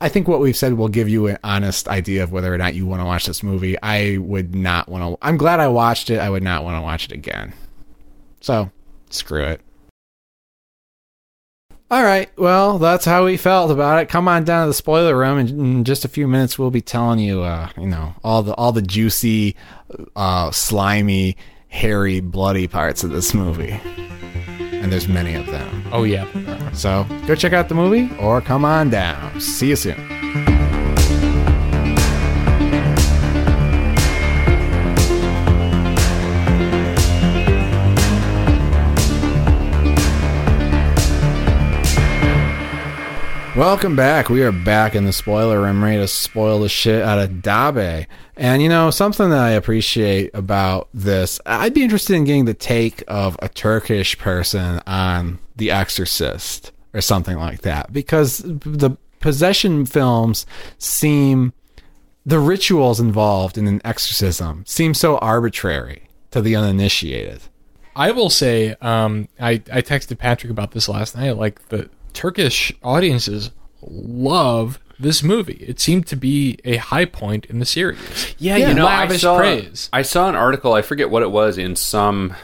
I 0.00 0.08
think 0.08 0.28
what 0.28 0.40
we've 0.40 0.56
said 0.56 0.74
will 0.74 0.88
give 0.88 1.08
you 1.08 1.28
an 1.28 1.38
honest 1.44 1.88
idea 1.88 2.22
of 2.22 2.32
whether 2.32 2.52
or 2.52 2.58
not 2.58 2.74
you 2.74 2.86
want 2.86 3.00
to 3.00 3.06
watch 3.06 3.26
this 3.26 3.42
movie. 3.42 3.80
I 3.82 4.18
would 4.18 4.54
not 4.54 4.88
want 4.88 5.04
to. 5.20 5.26
I'm 5.26 5.36
glad 5.36 5.60
I 5.60 5.68
watched 5.68 6.10
it. 6.10 6.18
I 6.18 6.30
would 6.30 6.42
not 6.42 6.64
want 6.64 6.76
to 6.76 6.82
watch 6.82 7.06
it 7.06 7.12
again. 7.12 7.54
So, 8.40 8.70
screw 9.10 9.44
it. 9.44 9.60
All 11.90 12.02
right. 12.02 12.28
Well, 12.36 12.78
that's 12.78 13.04
how 13.04 13.24
we 13.24 13.36
felt 13.36 13.70
about 13.70 14.02
it. 14.02 14.08
Come 14.08 14.26
on 14.26 14.42
down 14.44 14.64
to 14.64 14.70
the 14.70 14.74
spoiler 14.74 15.16
room, 15.16 15.38
and 15.38 15.50
in 15.50 15.84
just 15.84 16.04
a 16.04 16.08
few 16.08 16.26
minutes, 16.26 16.58
we'll 16.58 16.70
be 16.70 16.80
telling 16.80 17.20
you, 17.20 17.42
uh, 17.42 17.68
you 17.78 17.86
know, 17.86 18.14
all 18.24 18.42
the 18.42 18.52
all 18.54 18.72
the 18.72 18.82
juicy, 18.82 19.54
uh, 20.16 20.50
slimy, 20.50 21.36
hairy, 21.68 22.20
bloody 22.20 22.66
parts 22.66 23.04
of 23.04 23.10
this 23.10 23.32
movie. 23.32 23.78
And 24.84 24.92
there's 24.92 25.08
many 25.08 25.34
of 25.34 25.46
them. 25.46 25.82
oh 25.92 26.04
yeah 26.04 26.26
So 26.72 27.06
go 27.26 27.34
check 27.34 27.54
out 27.54 27.70
the 27.70 27.74
movie 27.74 28.10
or 28.20 28.42
come 28.42 28.66
on 28.66 28.90
down. 28.90 29.40
See 29.40 29.68
you 29.70 29.76
soon. 29.76 30.63
Welcome 43.56 43.94
back. 43.94 44.30
We 44.30 44.42
are 44.42 44.50
back 44.50 44.96
in 44.96 45.04
the 45.04 45.12
spoiler 45.12 45.60
room, 45.60 45.84
ready 45.84 45.98
to 45.98 46.08
spoil 46.08 46.58
the 46.58 46.68
shit 46.68 47.02
out 47.02 47.20
of 47.20 47.40
Dabbe. 47.40 48.08
And 48.36 48.60
you 48.60 48.68
know, 48.68 48.90
something 48.90 49.30
that 49.30 49.38
I 49.38 49.50
appreciate 49.50 50.32
about 50.34 50.88
this, 50.92 51.40
I'd 51.46 51.72
be 51.72 51.84
interested 51.84 52.16
in 52.16 52.24
getting 52.24 52.46
the 52.46 52.54
take 52.54 53.04
of 53.06 53.36
a 53.40 53.48
Turkish 53.48 54.18
person 54.18 54.82
on 54.88 55.38
The 55.54 55.70
Exorcist 55.70 56.72
or 56.92 57.00
something 57.00 57.36
like 57.36 57.60
that. 57.60 57.92
Because 57.92 58.38
the 58.38 58.96
possession 59.20 59.86
films 59.86 60.46
seem 60.78 61.52
the 62.26 62.40
rituals 62.40 62.98
involved 62.98 63.56
in 63.56 63.68
an 63.68 63.80
exorcism 63.84 64.64
seem 64.66 64.94
so 64.94 65.16
arbitrary 65.18 66.08
to 66.32 66.42
the 66.42 66.56
uninitiated. 66.56 67.42
I 67.94 68.10
will 68.10 68.30
say, 68.30 68.74
um, 68.80 69.28
I 69.38 69.62
I 69.72 69.80
texted 69.80 70.18
Patrick 70.18 70.50
about 70.50 70.72
this 70.72 70.88
last 70.88 71.16
night. 71.16 71.36
Like 71.36 71.68
the 71.68 71.88
Turkish 72.14 72.72
audiences 72.82 73.50
love 73.82 74.78
this 74.98 75.22
movie. 75.22 75.64
It 75.66 75.80
seemed 75.80 76.06
to 76.06 76.16
be 76.16 76.58
a 76.64 76.76
high 76.76 77.04
point 77.04 77.46
in 77.46 77.58
the 77.58 77.66
series. 77.66 78.34
Yeah, 78.38 78.56
Yeah, 78.56 78.68
you 78.68 78.74
know, 78.74 78.86
I 78.86 79.08
saw, 79.16 79.36
praise. 79.36 79.90
I 79.92 80.02
saw 80.02 80.28
an 80.28 80.34
article. 80.34 80.72
I 80.72 80.82
forget 80.82 81.10
what 81.10 81.22
it 81.22 81.30
was 81.30 81.58
in 81.58 81.76
some. 81.76 82.34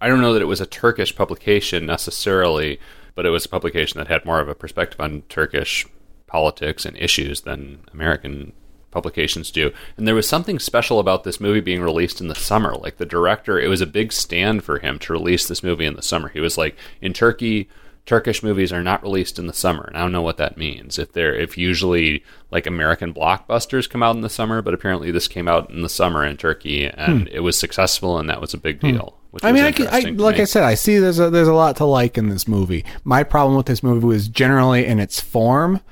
I 0.00 0.08
don't 0.08 0.20
know 0.20 0.32
that 0.34 0.42
it 0.42 0.46
was 0.46 0.60
a 0.60 0.66
Turkish 0.66 1.16
publication 1.16 1.86
necessarily, 1.86 2.78
but 3.14 3.26
it 3.26 3.30
was 3.30 3.44
a 3.46 3.48
publication 3.48 3.98
that 3.98 4.06
had 4.06 4.24
more 4.24 4.40
of 4.40 4.48
a 4.48 4.54
perspective 4.54 5.00
on 5.00 5.22
Turkish 5.28 5.86
politics 6.26 6.84
and 6.84 6.96
issues 6.96 7.40
than 7.40 7.80
American 7.92 8.52
publications 8.90 9.50
do. 9.50 9.72
And 9.96 10.06
there 10.06 10.14
was 10.14 10.28
something 10.28 10.58
special 10.58 10.98
about 10.98 11.24
this 11.24 11.40
movie 11.40 11.60
being 11.60 11.82
released 11.82 12.20
in 12.20 12.28
the 12.28 12.34
summer. 12.34 12.74
Like 12.74 12.98
the 12.98 13.06
director, 13.06 13.58
it 13.58 13.68
was 13.68 13.80
a 13.80 13.86
big 13.86 14.12
stand 14.12 14.64
for 14.64 14.78
him 14.78 14.98
to 15.00 15.12
release 15.12 15.48
this 15.48 15.62
movie 15.62 15.84
in 15.84 15.96
the 15.96 16.02
summer. 16.02 16.28
He 16.28 16.40
was 16.40 16.56
like, 16.56 16.76
in 17.00 17.12
Turkey, 17.12 17.68
Turkish 18.08 18.42
movies 18.42 18.72
are 18.72 18.82
not 18.82 19.02
released 19.02 19.38
in 19.38 19.48
the 19.48 19.52
summer, 19.52 19.84
and 19.84 19.94
I 19.94 20.00
don't 20.00 20.12
know 20.12 20.22
what 20.22 20.38
that 20.38 20.56
means. 20.56 20.98
If 20.98 21.12
they're 21.12 21.34
if 21.34 21.58
usually 21.58 22.24
like 22.50 22.66
American 22.66 23.12
blockbusters 23.12 23.88
come 23.88 24.02
out 24.02 24.16
in 24.16 24.22
the 24.22 24.30
summer, 24.30 24.62
but 24.62 24.72
apparently 24.72 25.10
this 25.10 25.28
came 25.28 25.46
out 25.46 25.68
in 25.68 25.82
the 25.82 25.90
summer 25.90 26.24
in 26.24 26.38
Turkey, 26.38 26.86
and 26.86 27.28
hmm. 27.28 27.28
it 27.30 27.40
was 27.40 27.58
successful, 27.58 28.18
and 28.18 28.30
that 28.30 28.40
was 28.40 28.54
a 28.54 28.56
big 28.56 28.80
hmm. 28.80 28.92
deal. 28.92 29.18
Which 29.30 29.44
I 29.44 29.52
mean, 29.52 29.62
I, 29.62 29.72
can, 29.72 29.88
I 29.88 30.00
like 30.00 30.36
me. 30.36 30.40
I 30.40 30.44
said, 30.46 30.62
I 30.62 30.72
see 30.72 30.96
there's 30.96 31.18
a, 31.18 31.28
there's 31.28 31.48
a 31.48 31.52
lot 31.52 31.76
to 31.76 31.84
like 31.84 32.16
in 32.16 32.30
this 32.30 32.48
movie. 32.48 32.82
My 33.04 33.24
problem 33.24 33.58
with 33.58 33.66
this 33.66 33.82
movie 33.82 34.06
was 34.06 34.26
generally 34.26 34.86
in 34.86 35.00
its 35.00 35.20
form, 35.20 35.82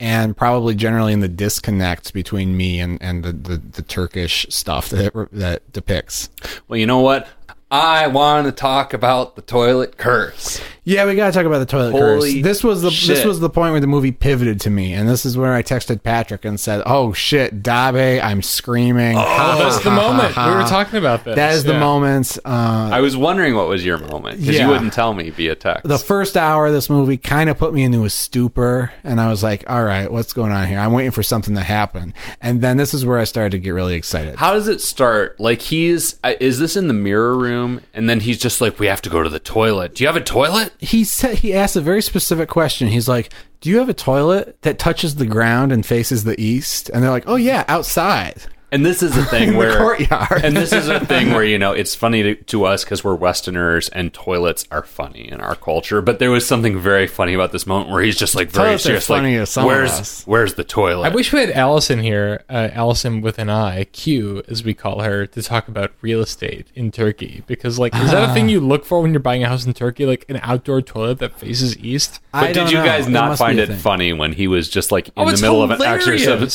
and 0.00 0.34
probably 0.34 0.74
generally 0.74 1.12
in 1.12 1.20
the 1.20 1.28
disconnect 1.28 2.14
between 2.14 2.56
me 2.56 2.80
and, 2.80 2.96
and 3.02 3.22
the, 3.22 3.32
the, 3.32 3.56
the 3.58 3.82
Turkish 3.82 4.46
stuff 4.48 4.88
that 4.88 5.28
that 5.32 5.70
depicts. 5.74 6.30
Well, 6.68 6.78
you 6.78 6.86
know 6.86 7.00
what? 7.00 7.28
I 7.76 8.06
want 8.06 8.46
to 8.46 8.52
talk 8.52 8.94
about 8.94 9.36
the 9.36 9.42
toilet 9.42 9.98
curse. 9.98 10.60
Yeah, 10.84 11.04
we 11.04 11.16
gotta 11.16 11.32
talk 11.32 11.46
about 11.46 11.58
the 11.58 11.66
toilet 11.66 11.90
Holy 11.90 12.34
curse. 12.34 12.42
This 12.44 12.62
was 12.64 12.80
the 12.80 12.90
this 12.90 13.24
was 13.24 13.40
the 13.40 13.50
point 13.50 13.72
where 13.72 13.80
the 13.80 13.88
movie 13.88 14.12
pivoted 14.12 14.60
to 14.62 14.70
me, 14.70 14.92
and 14.94 15.08
this 15.08 15.26
is 15.26 15.36
where 15.36 15.52
I 15.52 15.62
texted 15.62 16.02
Patrick 16.04 16.44
and 16.44 16.58
said, 16.60 16.82
"Oh 16.86 17.12
shit, 17.12 17.60
Dabbe, 17.62 18.20
I'm 18.22 18.40
screaming." 18.40 19.16
Oh, 19.18 19.58
that's 19.58 19.82
the 19.82 19.90
moment 19.90 20.36
we 20.36 20.42
were 20.44 20.62
talking 20.62 20.98
about 21.00 21.24
this. 21.24 21.34
That 21.34 21.54
is 21.54 21.64
the 21.64 21.74
moment. 21.78 22.38
Uh, 22.44 22.88
I 22.92 23.00
was 23.00 23.16
wondering 23.16 23.56
what 23.56 23.66
was 23.68 23.84
your 23.84 23.98
moment 23.98 24.38
because 24.40 24.54
Yeah. 24.54 24.66
you 24.66 24.70
wouldn't 24.70 24.92
tell 24.92 25.12
me 25.12 25.28
via 25.30 25.56
text. 25.56 25.88
the 25.88 25.98
first 25.98 26.36
hour 26.36 26.68
of 26.68 26.72
this 26.72 26.88
movie 26.88 27.16
kind 27.16 27.50
of 27.50 27.58
put 27.58 27.74
me 27.74 27.82
into 27.82 28.04
a 28.04 28.10
stupor 28.10 28.92
and 29.04 29.20
i 29.20 29.28
was 29.28 29.42
like 29.42 29.64
all 29.68 29.82
right 29.82 30.10
what's 30.10 30.32
going 30.32 30.52
on 30.52 30.66
here 30.68 30.78
i'm 30.78 30.92
waiting 30.92 31.10
for 31.10 31.22
something 31.22 31.54
to 31.54 31.60
happen 31.62 32.14
and 32.40 32.60
then 32.62 32.76
this 32.76 32.94
is 32.94 33.04
where 33.04 33.18
i 33.18 33.24
started 33.24 33.50
to 33.50 33.58
get 33.58 33.70
really 33.70 33.94
excited 33.94 34.36
How 34.36 34.52
does 34.52 34.68
it 34.68 34.80
start? 34.80 35.38
Like 35.40 35.60
he's 35.62 36.18
uh, 36.22 36.34
is 36.40 36.58
this 36.58 36.76
in 36.76 36.86
the 36.88 36.94
mirror 36.94 37.36
room, 37.36 37.65
and 37.94 38.08
then 38.08 38.20
he's 38.20 38.38
just 38.38 38.60
like, 38.60 38.78
"We 38.78 38.86
have 38.86 39.02
to 39.02 39.10
go 39.10 39.22
to 39.22 39.28
the 39.28 39.40
toilet. 39.40 39.94
Do 39.94 40.04
you 40.04 40.08
have 40.08 40.16
a 40.16 40.20
toilet?" 40.20 40.72
he 40.78 41.04
said 41.04 41.38
he 41.38 41.54
asked 41.54 41.76
a 41.76 41.80
very 41.80 42.02
specific 42.02 42.48
question 42.48 42.88
he's 42.88 43.08
like 43.08 43.32
do 43.60 43.70
you 43.70 43.78
have 43.78 43.88
a 43.88 43.94
toilet 43.94 44.60
that 44.62 44.78
touches 44.78 45.16
the 45.16 45.26
ground 45.26 45.72
and 45.72 45.84
faces 45.84 46.24
the 46.24 46.40
east 46.40 46.88
and 46.90 47.02
they're 47.02 47.10
like 47.10 47.24
oh 47.26 47.36
yeah 47.36 47.64
outside 47.68 48.42
And 48.72 48.84
this 48.84 49.02
is 49.02 49.16
a 49.16 49.24
thing 49.26 49.48
in 49.48 49.52
the 49.54 49.58
where 49.58 49.78
courtyard 49.78 50.44
and 50.44 50.56
this 50.56 50.72
is 50.72 50.88
a 50.88 50.98
thing 51.04 51.30
where 51.32 51.44
you 51.44 51.56
know 51.58 51.72
it's 51.72 51.94
funny 51.94 52.22
to, 52.22 52.34
to 52.34 52.64
us 52.64 52.82
because 52.84 53.04
we're 53.04 53.14
Westerners 53.14 53.88
and 53.90 54.12
toilets 54.12 54.66
are 54.70 54.82
funny 54.82 55.30
in 55.30 55.40
our 55.40 55.54
culture. 55.54 56.02
But 56.02 56.18
there 56.18 56.30
was 56.30 56.46
something 56.46 56.78
very 56.78 57.06
funny 57.06 57.32
about 57.34 57.52
this 57.52 57.66
moment 57.66 57.90
where 57.90 58.02
he's 58.02 58.16
just 58.16 58.34
like 58.34 58.50
very 58.50 58.68
Toilets 58.70 58.84
are 58.84 58.88
serious, 58.88 59.06
funny 59.06 59.38
like, 59.38 59.42
to 59.42 59.46
some 59.52 59.64
of 59.64 59.68
"Where's 59.68 59.90
us." 59.92 60.22
where's 60.26 60.54
the 60.54 60.64
toilet?" 60.64 61.06
I 61.10 61.14
wish 61.14 61.32
we 61.32 61.38
had 61.40 61.50
Allison 61.50 62.00
here, 62.00 62.42
uh, 62.50 62.68
Allison 62.72 63.20
with 63.20 63.38
an 63.38 63.48
I, 63.50 63.84
Q, 63.84 64.42
as 64.48 64.64
we 64.64 64.74
call 64.74 65.00
her, 65.02 65.26
to 65.26 65.42
talk 65.42 65.68
about 65.68 65.92
real 66.02 66.20
estate 66.20 66.66
in 66.74 66.90
Turkey. 66.90 67.44
Because, 67.46 67.78
like, 67.78 67.94
is 67.94 68.10
that 68.10 68.30
a 68.30 68.34
thing 68.34 68.48
you 68.50 68.60
look 68.60 68.84
for 68.84 69.00
when 69.00 69.12
you're 69.12 69.20
buying 69.20 69.44
a 69.44 69.48
house 69.48 69.64
in 69.64 69.72
Turkey? 69.74 70.06
Like 70.06 70.24
an 70.28 70.40
outdoor 70.42 70.82
toilet 70.82 71.18
that 71.20 71.38
faces 71.38 71.78
east? 71.78 72.20
I 72.34 72.48
But 72.48 72.54
don't 72.54 72.64
did 72.66 72.72
you 72.72 72.78
guys 72.84 73.06
It 73.06 73.10
not 73.10 73.38
find 73.38 73.58
it 73.60 73.68
thing. 73.68 73.78
funny 73.78 74.12
when 74.12 74.32
he 74.32 74.48
was 74.48 74.68
just 74.68 74.90
like 74.92 75.06
in 75.08 75.12
Oh, 75.18 75.24
the 75.26 75.32
it's 75.32 75.40
middle 75.40 75.62
of 75.62 75.70
an 75.70 75.76
hilarious. 75.76 76.06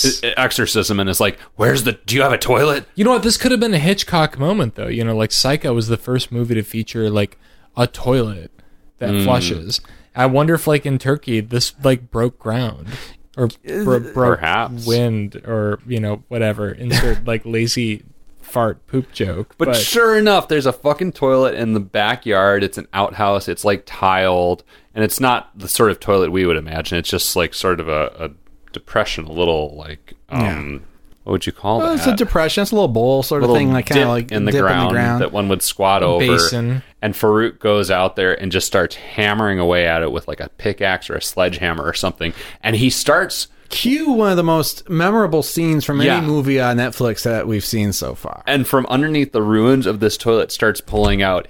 exorcism, 0.06 0.34
exorcism 0.38 1.00
and 1.00 1.10
it's 1.10 1.20
like, 1.22 1.40
"Where's 1.56 1.84
the? 1.84 2.01
Do 2.06 2.16
you 2.16 2.22
have 2.22 2.34
a 2.34 2.38
toilet?" 2.38 2.86
You 2.96 3.04
know 3.04 3.12
what? 3.12 3.24
This 3.24 3.38
could 3.38 3.52
have 3.52 3.60
been 3.60 3.74
a 3.74 3.80
Hitchcock 3.80 4.38
moment, 4.40 4.76
though. 4.76 4.88
You 4.88 5.04
know, 5.04 5.16
like 5.16 5.32
Psycho 5.32 5.74
was 5.74 5.88
the 5.88 5.98
first 5.98 6.32
movie 6.32 6.56
to 6.56 6.64
feature 6.64 7.10
like 7.10 7.38
a 7.78 7.88
toilet 7.88 8.52
that 9.00 9.12
Mm. 9.12 9.24
flushes. 9.24 9.82
I 10.16 10.26
wonder 10.26 10.54
if, 10.56 10.68
like 10.68 10.86
in 10.86 10.98
Turkey, 11.00 11.40
this 11.40 11.74
like 11.84 12.12
broke 12.12 12.38
ground 12.38 12.88
or 13.38 13.50
bro- 13.64 14.00
broke 14.00 14.40
Perhaps. 14.40 14.86
wind 14.86 15.36
or 15.46 15.80
you 15.88 16.00
know 16.00 16.24
whatever. 16.28 16.70
Insert 16.72 17.26
like 17.26 17.44
lazy 17.46 18.04
fart 18.42 18.86
poop 18.88 19.14
joke. 19.14 19.56
But, 19.58 19.74
sure 19.78 20.18
enough, 20.18 20.50
there's 20.50 20.66
a 20.66 20.74
fucking 20.74 21.14
toilet 21.14 21.56
in 21.56 21.72
the 21.74 21.80
backyard. 21.80 22.64
It's 22.66 22.78
an 22.78 22.88
outhouse. 22.94 23.48
It's 23.48 23.64
like 23.64 23.84
tiled, 23.86 24.66
and 24.94 25.06
it's 25.06 25.22
not 25.22 25.58
the 25.58 25.70
sort 25.70 25.90
of 25.92 26.02
toilet 26.02 26.32
we 26.34 26.46
would 26.46 26.58
imagine. 26.58 26.98
It's 26.98 27.10
just 27.10 27.34
like 27.38 27.54
sort 27.54 27.80
of 27.80 27.88
a, 27.88 28.12
a 28.20 28.30
depression, 28.74 29.24
a 29.26 29.32
little 29.32 29.74
like 29.78 30.16
um, 30.28 30.84
what 31.24 31.34
would 31.34 31.46
you 31.46 31.52
call 31.52 31.80
well, 31.80 31.90
that? 31.90 31.98
it's 31.98 32.08
a 32.08 32.16
depression 32.16 32.62
it's 32.64 32.72
a 32.72 32.76
little 32.76 32.88
bowl 32.88 33.22
sort 33.22 33.44
of 33.44 33.52
thing 33.52 33.72
like 33.72 33.86
kind 33.86 34.02
of 34.02 34.08
like 34.10 34.32
in 34.32 34.46
the, 34.46 34.52
ground 34.52 34.82
in 34.82 34.88
the 34.88 34.92
ground 34.94 35.22
that 35.22 35.32
one 35.32 35.50
would 35.50 35.62
squat 35.62 36.02
over. 36.04 36.26
basin. 36.26 36.84
And 37.02 37.14
Farouk 37.14 37.60
goes 37.60 37.90
out 37.90 38.16
there 38.16 38.40
and 38.40 38.52
just 38.52 38.68
starts 38.68 38.96
hammering 38.96 39.60
away 39.60 39.88
at 39.88 40.04
it 40.04 40.12
with 40.12 40.28
like 40.28 40.40
a 40.40 40.50
pickaxe 40.50 41.10
or 41.10 41.16
a 41.16 41.22
sledgehammer 41.22 41.84
or 41.84 41.94
something. 41.94 42.34
And 42.62 42.76
he 42.76 42.90
starts 42.90 43.48
Cue 43.70 44.12
one 44.12 44.30
of 44.32 44.38
the 44.38 44.44
most 44.44 44.90
memorable 44.90 45.42
scenes 45.44 45.86
from 45.86 46.02
Yeah. 46.02 46.18
any 46.18 46.28
movie 46.28 46.60
on 46.60 46.78
Netflix 46.78 47.24
that 47.24 47.48
we've 47.48 47.64
seen 47.66 47.94
so 47.94 48.16
far. 48.16 48.44
and 48.46 48.68
from 48.68 48.86
underneath 48.88 49.32
the 49.32 49.42
ruins 49.42 49.86
of 49.86 50.00
this 50.00 50.18
toilet 50.18 50.52
starts 50.52 50.82
pulling 50.82 51.22
out 51.22 51.48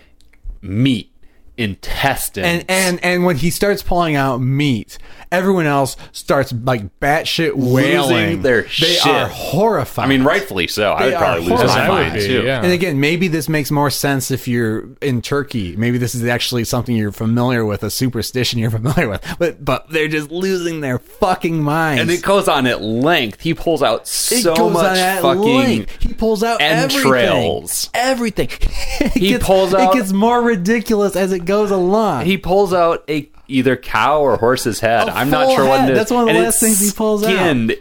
meat, 0.62 1.11
intestines, 1.58 2.46
And 2.48 2.66
and 2.70 3.04
and 3.04 3.26
when 3.26 3.36
he 3.38 3.50
starts 3.50 3.84
pulling 3.84 4.16
out 4.16 4.38
meat, 4.40 4.98
everyone 5.32 5.66
else 5.66 5.96
starts 6.12 6.52
like 6.54 7.00
batshit 7.00 7.54
wailing. 7.56 8.42
their 8.42 8.64
they 8.64 8.68
shit. 8.68 9.06
are 9.08 9.28
horrified. 9.28 10.06
I 10.06 10.08
mean, 10.10 10.24
rightfully 10.24 10.68
so. 10.68 10.92
I 10.92 11.06
would 11.06 11.16
probably 11.16 11.46
lose 11.46 11.64
my 11.64 11.88
mind 11.88 11.92
I 11.92 12.04
would 12.06 12.14
be, 12.20 12.28
too. 12.28 12.44
yeah. 12.44 12.62
And 12.64 12.72
again, 12.72 13.00
maybe 13.00 13.28
this 13.28 13.48
makes 13.50 13.72
more 13.72 13.90
sense 13.90 14.32
if 14.32 14.48
you're 14.48 14.90
in 15.02 15.22
Turkey. 15.22 15.76
Maybe 15.76 15.98
this 15.98 16.16
is 16.16 16.26
actually 16.26 16.64
something 16.64 16.96
you're 16.96 17.12
familiar 17.12 17.64
with, 17.66 17.84
a 17.84 17.90
superstition 17.90 18.60
you're 18.60 18.72
familiar 18.82 19.08
with. 19.10 19.24
But 19.40 19.64
but 19.64 19.90
they're 19.90 20.08
just 20.08 20.32
losing 20.32 20.82
their 20.82 21.00
fucking 21.00 21.62
minds. 21.62 22.02
And 22.02 22.12
it 22.12 22.22
goes 22.24 22.48
on 22.48 22.66
at 22.68 22.82
length. 22.82 23.42
He 23.42 23.54
pulls 23.54 23.84
out 23.84 24.02
It 24.02 24.08
so 24.08 24.56
goes 24.56 24.74
much 24.74 24.86
on 24.92 24.98
at 24.98 25.22
fucking. 25.22 25.42
length. 25.42 26.02
He 26.02 26.14
pulls 26.14 26.44
out 26.44 26.62
entrails. 26.62 27.90
Everything. 27.94 28.50
everything. 28.52 29.12
He 29.14 29.30
gets, 29.30 29.46
pulls 29.46 29.74
It 29.74 29.94
gets 29.94 30.12
more 30.12 30.42
ridiculous 30.42 31.16
as 31.16 31.32
it 31.32 31.41
goes 31.46 31.72
along. 31.72 32.26
He 32.26 32.38
pulls 32.38 32.74
out 32.74 33.04
a 33.10 33.30
either 33.48 33.76
cow 33.76 34.22
or 34.22 34.38
horse's 34.38 34.80
head. 34.80 35.10
I'm 35.10 35.30
not 35.30 35.54
sure 35.54 35.66
what 35.68 35.84
it 35.90 35.92
is. 35.92 35.98
That's 35.98 36.12
one 36.12 36.22
of 36.22 36.28
the 36.30 36.36
And 36.36 36.44
last 36.46 36.60
things 36.62 36.80
he 36.80 36.92
pulls 36.92 37.24
out. 37.24 37.30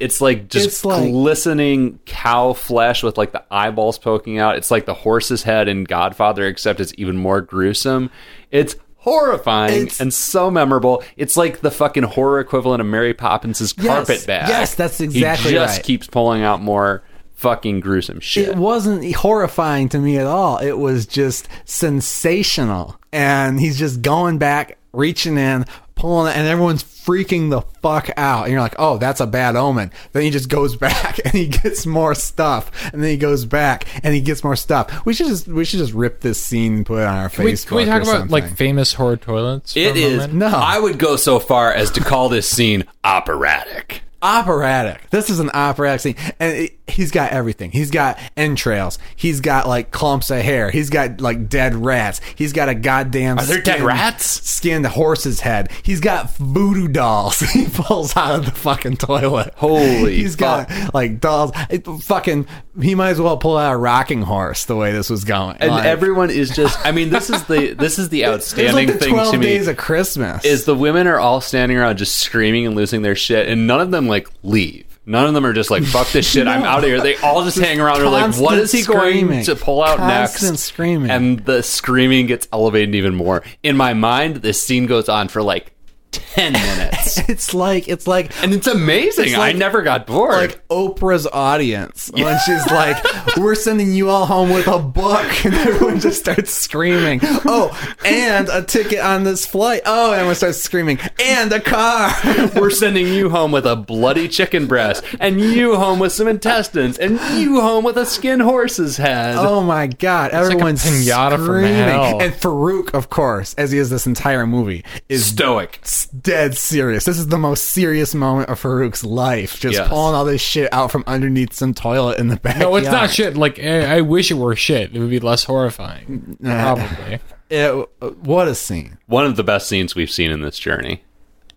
It's 0.00 0.20
like 0.20 0.48
just 0.48 0.66
It's 0.66 0.84
like- 0.84 1.10
glistening 1.12 2.00
cow 2.06 2.54
flesh 2.54 3.02
with 3.04 3.16
like 3.16 3.30
the 3.32 3.44
eyeballs 3.52 3.96
poking 3.98 4.38
out. 4.38 4.56
It's 4.56 4.70
like 4.72 4.84
the 4.86 4.94
horse's 4.94 5.44
head 5.44 5.68
in 5.68 5.84
Godfather, 5.84 6.44
except 6.46 6.80
it's 6.80 6.92
even 6.98 7.16
more 7.16 7.40
gruesome. 7.40 8.10
It's 8.50 8.74
horrifying 8.96 9.82
It's- 9.82 10.00
and 10.00 10.12
so 10.12 10.50
memorable. 10.50 11.02
It's 11.16 11.36
like 11.36 11.60
the 11.60 11.70
fucking 11.70 12.02
horror 12.02 12.40
equivalent 12.40 12.80
of 12.80 12.86
Mary 12.86 13.14
Poppins' 13.14 13.74
Yes. 13.78 13.86
carpet 13.86 14.26
bag. 14.26 14.48
Yes, 14.48 14.74
that's 14.74 15.00
exactly 15.00 15.50
He 15.52 15.56
just 15.56 15.76
right. 15.78 15.84
keeps 15.84 16.06
pulling 16.06 16.42
out 16.42 16.60
more 16.62 17.02
fucking 17.40 17.80
gruesome 17.80 18.20
shit. 18.20 18.48
it 18.48 18.56
wasn't 18.56 19.14
horrifying 19.14 19.88
to 19.88 19.98
me 19.98 20.18
at 20.18 20.26
all. 20.26 20.58
It 20.58 20.78
was 20.78 21.06
just 21.06 21.48
sensational. 21.64 22.96
And 23.12 23.58
he's 23.58 23.78
just 23.78 24.02
going 24.02 24.38
back, 24.38 24.78
reaching 24.92 25.36
in, 25.38 25.64
pulling 25.94 26.30
it, 26.32 26.36
and 26.36 26.46
everyone's 26.46 26.84
freaking 26.84 27.50
the 27.50 27.62
fuck 27.80 28.10
out. 28.16 28.44
And 28.44 28.52
you're 28.52 28.60
like, 28.60 28.76
oh, 28.78 28.98
that's 28.98 29.20
a 29.20 29.26
bad 29.26 29.56
omen. 29.56 29.90
Then 30.12 30.22
he 30.22 30.30
just 30.30 30.48
goes 30.48 30.76
back 30.86 31.18
and 31.24 31.32
he 31.34 31.46
gets 31.48 31.86
more 31.86 32.14
stuff. 32.14 32.70
And 32.92 33.02
then 33.02 33.10
he 33.10 33.16
goes 33.16 33.44
back 33.46 33.86
and 34.04 34.14
he 34.14 34.20
gets 34.20 34.44
more 34.44 34.54
stuff. 34.56 35.04
We 35.06 35.14
should 35.14 35.26
just 35.26 35.48
we 35.48 35.64
should 35.64 35.78
just 35.78 35.92
rip 35.94 36.20
this 36.20 36.40
scene 36.40 36.74
and 36.76 36.86
put 36.86 36.98
it 37.00 37.04
on 37.06 37.16
our 37.16 37.28
Can 37.30 37.44
we, 37.46 37.56
can 37.56 37.76
we 37.76 37.84
talk 37.84 38.00
or 38.00 38.02
about 38.02 38.06
something. 38.06 38.30
like 38.30 38.54
famous 38.56 38.92
horror 38.94 39.16
toilets? 39.16 39.72
for 39.72 39.78
It 39.78 39.96
a 39.96 39.98
is. 39.98 40.16
moment? 40.18 40.34
No. 40.34 40.48
I 40.48 40.78
would 40.78 40.98
go 40.98 41.16
so 41.16 41.38
far 41.38 41.72
as 41.72 41.90
to 41.92 42.00
call 42.04 42.28
this 42.28 42.48
scene 42.48 42.84
operatic. 43.02 44.02
operatic. 44.22 45.08
This 45.10 45.30
is 45.30 45.40
an 45.40 45.50
operatic 45.50 46.00
scene, 46.00 46.16
and 46.38 46.56
it, 46.64 46.79
he's 46.90 47.10
got 47.10 47.32
everything. 47.32 47.70
He's 47.70 47.90
got 47.90 48.18
entrails. 48.36 48.98
He's 49.16 49.40
got 49.40 49.66
like 49.66 49.90
clumps 49.90 50.30
of 50.30 50.42
hair. 50.42 50.70
He's 50.70 50.90
got 50.90 51.20
like 51.20 51.48
dead 51.48 51.74
rats. 51.74 52.20
He's 52.34 52.52
got 52.52 52.68
a 52.68 52.74
goddamn. 52.74 53.38
Are 53.38 53.44
there 53.44 53.62
dead 53.62 53.80
rats? 53.80 54.24
Skinned 54.48 54.86
horse's 54.86 55.40
head. 55.40 55.70
He's 55.82 56.00
got 56.00 56.34
voodoo 56.36 56.88
dolls. 56.88 57.40
he 57.52 57.66
pulls 57.66 58.16
out 58.16 58.38
of 58.40 58.44
the 58.44 58.50
fucking 58.52 58.96
toilet. 58.98 59.54
Holy 59.56 60.16
He's 60.16 60.36
got 60.36 60.70
like 60.94 61.20
dolls. 61.20 61.52
It, 61.68 61.86
fucking. 61.86 62.46
He 62.80 62.94
might 62.94 63.10
as 63.10 63.20
well 63.20 63.36
pull 63.36 63.56
out 63.56 63.74
a 63.74 63.76
rocking 63.76 64.22
horse 64.22 64.64
the 64.64 64.76
way 64.76 64.92
this 64.92 65.10
was 65.10 65.24
going. 65.24 65.56
and 65.60 65.70
Like, 65.70 65.84
everyone 65.84 66.30
is 66.30 66.50
just. 66.50 66.78
I 66.84 66.92
mean, 66.92 67.10
this 67.10 67.30
is 67.30 67.44
the 67.44 67.74
this 67.74 67.98
is 67.98 68.08
the 68.08 68.26
outstanding 68.26 68.88
like 68.88 68.98
the 68.98 69.04
thing 69.04 69.16
to 69.16 69.38
me. 69.38 69.46
Days 69.46 69.68
of 69.68 69.76
Christmas. 69.76 70.44
is 70.44 70.64
the 70.64 70.74
women 70.74 71.06
are 71.06 71.18
all 71.18 71.40
standing 71.40 71.76
around 71.76 71.98
just 71.98 72.16
screaming 72.16 72.66
and 72.66 72.76
losing 72.76 73.02
their 73.02 73.16
shit, 73.16 73.48
and 73.48 73.66
none 73.66 73.80
of 73.80 73.90
them 73.90 74.06
like 74.06 74.28
leave. 74.42 74.89
None 75.10 75.26
of 75.26 75.34
them 75.34 75.44
are 75.44 75.52
just 75.52 75.70
like 75.72 75.82
fuck 75.82 76.08
this 76.12 76.24
shit. 76.24 76.46
I'm 76.46 76.62
out 76.64 76.78
of 76.78 76.84
here. 76.84 77.00
They 77.00 77.16
all 77.16 77.44
just, 77.44 77.58
hang 77.58 77.80
around. 77.80 77.96
and 77.96 78.04
are 78.06 78.10
like, 78.10 78.36
what 78.36 78.58
is 78.58 78.70
he 78.70 78.84
going 78.84 79.42
to 79.44 79.56
pull 79.56 79.82
out 79.82 79.96
Constant 79.98 80.52
next? 80.52 80.62
screaming. 80.62 81.10
and 81.10 81.40
the 81.40 81.62
screaming 81.62 82.26
gets 82.26 82.46
elevated 82.52 82.94
even 82.94 83.16
more. 83.16 83.42
In 83.64 83.76
my 83.76 83.92
mind, 83.92 84.36
this 84.36 84.62
scene 84.62 84.86
goes 84.86 85.08
on 85.08 85.26
for 85.26 85.42
like 85.42 85.72
ten 86.12 86.52
minutes, 86.52 87.18
it's 87.28 87.54
like 87.54 87.88
it's 87.88 88.06
like 88.06 88.30
and 88.42 88.52
it's 88.54 88.66
amazing. 88.66 89.26
It's 89.26 89.36
like- 89.36 89.54
I 89.54 89.58
never 89.58 89.82
got 89.82 90.06
bored. 90.06 90.34
like 90.34 90.68
Oprah's 90.68 91.26
audience 91.26 92.10
when 92.14 92.38
she's 92.46 92.66
like, 92.70 93.02
"We're 93.36 93.54
sending 93.54 93.92
you 93.92 94.08
all 94.10 94.26
home 94.26 94.50
with 94.50 94.66
a 94.66 94.78
book," 94.78 95.44
and 95.44 95.54
everyone 95.54 96.00
just 96.00 96.20
starts 96.20 96.52
screaming. 96.52 97.20
Oh, 97.22 97.70
and 98.04 98.48
a 98.48 98.62
ticket 98.62 99.00
on 99.00 99.24
this 99.24 99.46
flight. 99.46 99.82
Oh, 99.86 100.10
and 100.12 100.16
everyone 100.20 100.34
starts 100.36 100.58
screaming, 100.58 100.98
and 101.22 101.52
a 101.52 101.60
car. 101.60 102.12
We're 102.56 102.70
sending 102.70 103.06
you 103.08 103.30
home 103.30 103.52
with 103.52 103.66
a 103.66 103.76
bloody 103.76 104.28
chicken 104.28 104.66
breast, 104.66 105.04
and 105.20 105.40
you 105.40 105.76
home 105.76 105.98
with 105.98 106.12
some 106.12 106.28
intestines, 106.28 106.98
and 106.98 107.18
you 107.40 107.60
home 107.60 107.84
with 107.84 107.96
a 107.96 108.06
skin 108.06 108.40
horse's 108.40 108.96
head. 108.96 109.36
Oh 109.36 109.62
my 109.62 109.86
god! 109.86 110.32
like 110.32 110.32
a 110.32 110.36
Everyone's 110.36 110.84
pinata 110.84 111.36
from 111.36 111.44
screaming, 111.44 111.74
hell. 111.74 112.20
and 112.22 112.32
Farouk, 112.32 112.94
of 112.94 113.10
course, 113.10 113.54
as 113.54 113.70
he 113.72 113.78
is 113.78 113.90
this 113.90 114.06
entire 114.06 114.46
movie, 114.46 114.84
is 115.08 115.26
Stoic. 115.26 115.78
s- 115.82 115.99
dead 116.06 116.56
serious. 116.56 117.04
This 117.04 117.18
is 117.18 117.28
the 117.28 117.38
most 117.38 117.66
serious 117.66 118.14
moment 118.14 118.48
of 118.48 118.58
Farouk's 118.60 119.04
life. 119.04 119.58
Just 119.60 119.76
Yes. 119.78 119.88
pulling 119.88 120.14
all 120.14 120.24
this 120.24 120.40
shit 120.42 120.72
out 120.72 120.90
from 120.90 121.04
underneath 121.06 121.52
some 121.52 121.74
toilet 121.74 122.18
in 122.18 122.28
the 122.28 122.36
back. 122.36 122.56
No, 122.60 122.76
it's 122.76 122.86
not 122.86 123.10
shit. 123.10 123.36
Like 123.36 123.58
I, 123.58 123.96
I 123.96 124.00
wish 124.02 124.30
it 124.30 124.34
were 124.34 124.54
shit. 124.56 124.94
It 124.94 124.98
would 124.98 125.10
be 125.10 125.20
less 125.20 125.44
horrifying. 125.44 126.36
Probably. 126.42 127.20
Uh, 127.50 127.84
what 128.22 128.46
a 128.48 128.54
scene. 128.54 128.98
One 129.06 129.24
of 129.24 129.36
the 129.36 129.42
best 129.44 129.68
scenes 129.68 129.94
we've 129.94 130.10
seen 130.10 130.30
in 130.30 130.40
this 130.42 130.58
journey. 130.58 131.02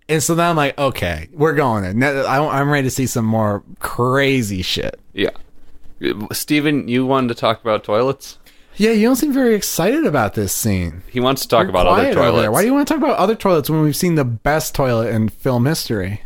And 0.10 0.22
so 0.22 0.34
now 0.36 0.50
I'm 0.50 0.56
like, 0.56 0.78
okay, 0.78 1.30
we're 1.34 1.54
going 1.54 1.84
there. 1.84 1.94
Now, 1.94 2.12
I- 2.26 2.60
I'm 2.60 2.70
ready 2.70 2.88
to 2.88 2.92
see 2.92 3.06
some 3.08 3.26
more 3.26 3.64
crazy 3.80 4.62
shit. 4.62 5.00
Yeah. 5.14 5.30
Steven, 6.32 6.88
you 6.88 7.06
wanted 7.06 7.30
to 7.30 7.36
talk 7.36 7.62
about 7.62 7.84
toilets? 7.84 8.38
Yeah, 8.76 8.92
you 8.92 9.06
don't 9.08 9.16
seem 9.16 9.32
very 9.34 9.54
excited 9.56 10.06
about 10.06 10.34
this 10.34 10.52
scene. 10.54 11.04
He 11.12 11.20
wants 11.20 11.44
to 11.44 11.48
talk 11.48 11.62
You're 11.64 11.70
about 11.70 11.86
other 11.88 12.02
quiet 12.02 12.18
over 12.18 12.22
toilets. 12.28 12.42
there. 12.42 12.52
Why 12.52 12.62
do 12.62 12.68
you 12.68 12.74
want 12.74 12.88
to 12.88 12.94
talk 12.94 13.04
about 13.04 13.18
other 13.18 13.36
toilets 13.36 13.70
when 13.70 13.82
we've 13.82 13.96
seen 13.96 14.16
the 14.16 14.26
best 14.26 14.74
toilet 14.74 15.10
in 15.14 15.30
film 15.30 15.66
history? 15.66 16.22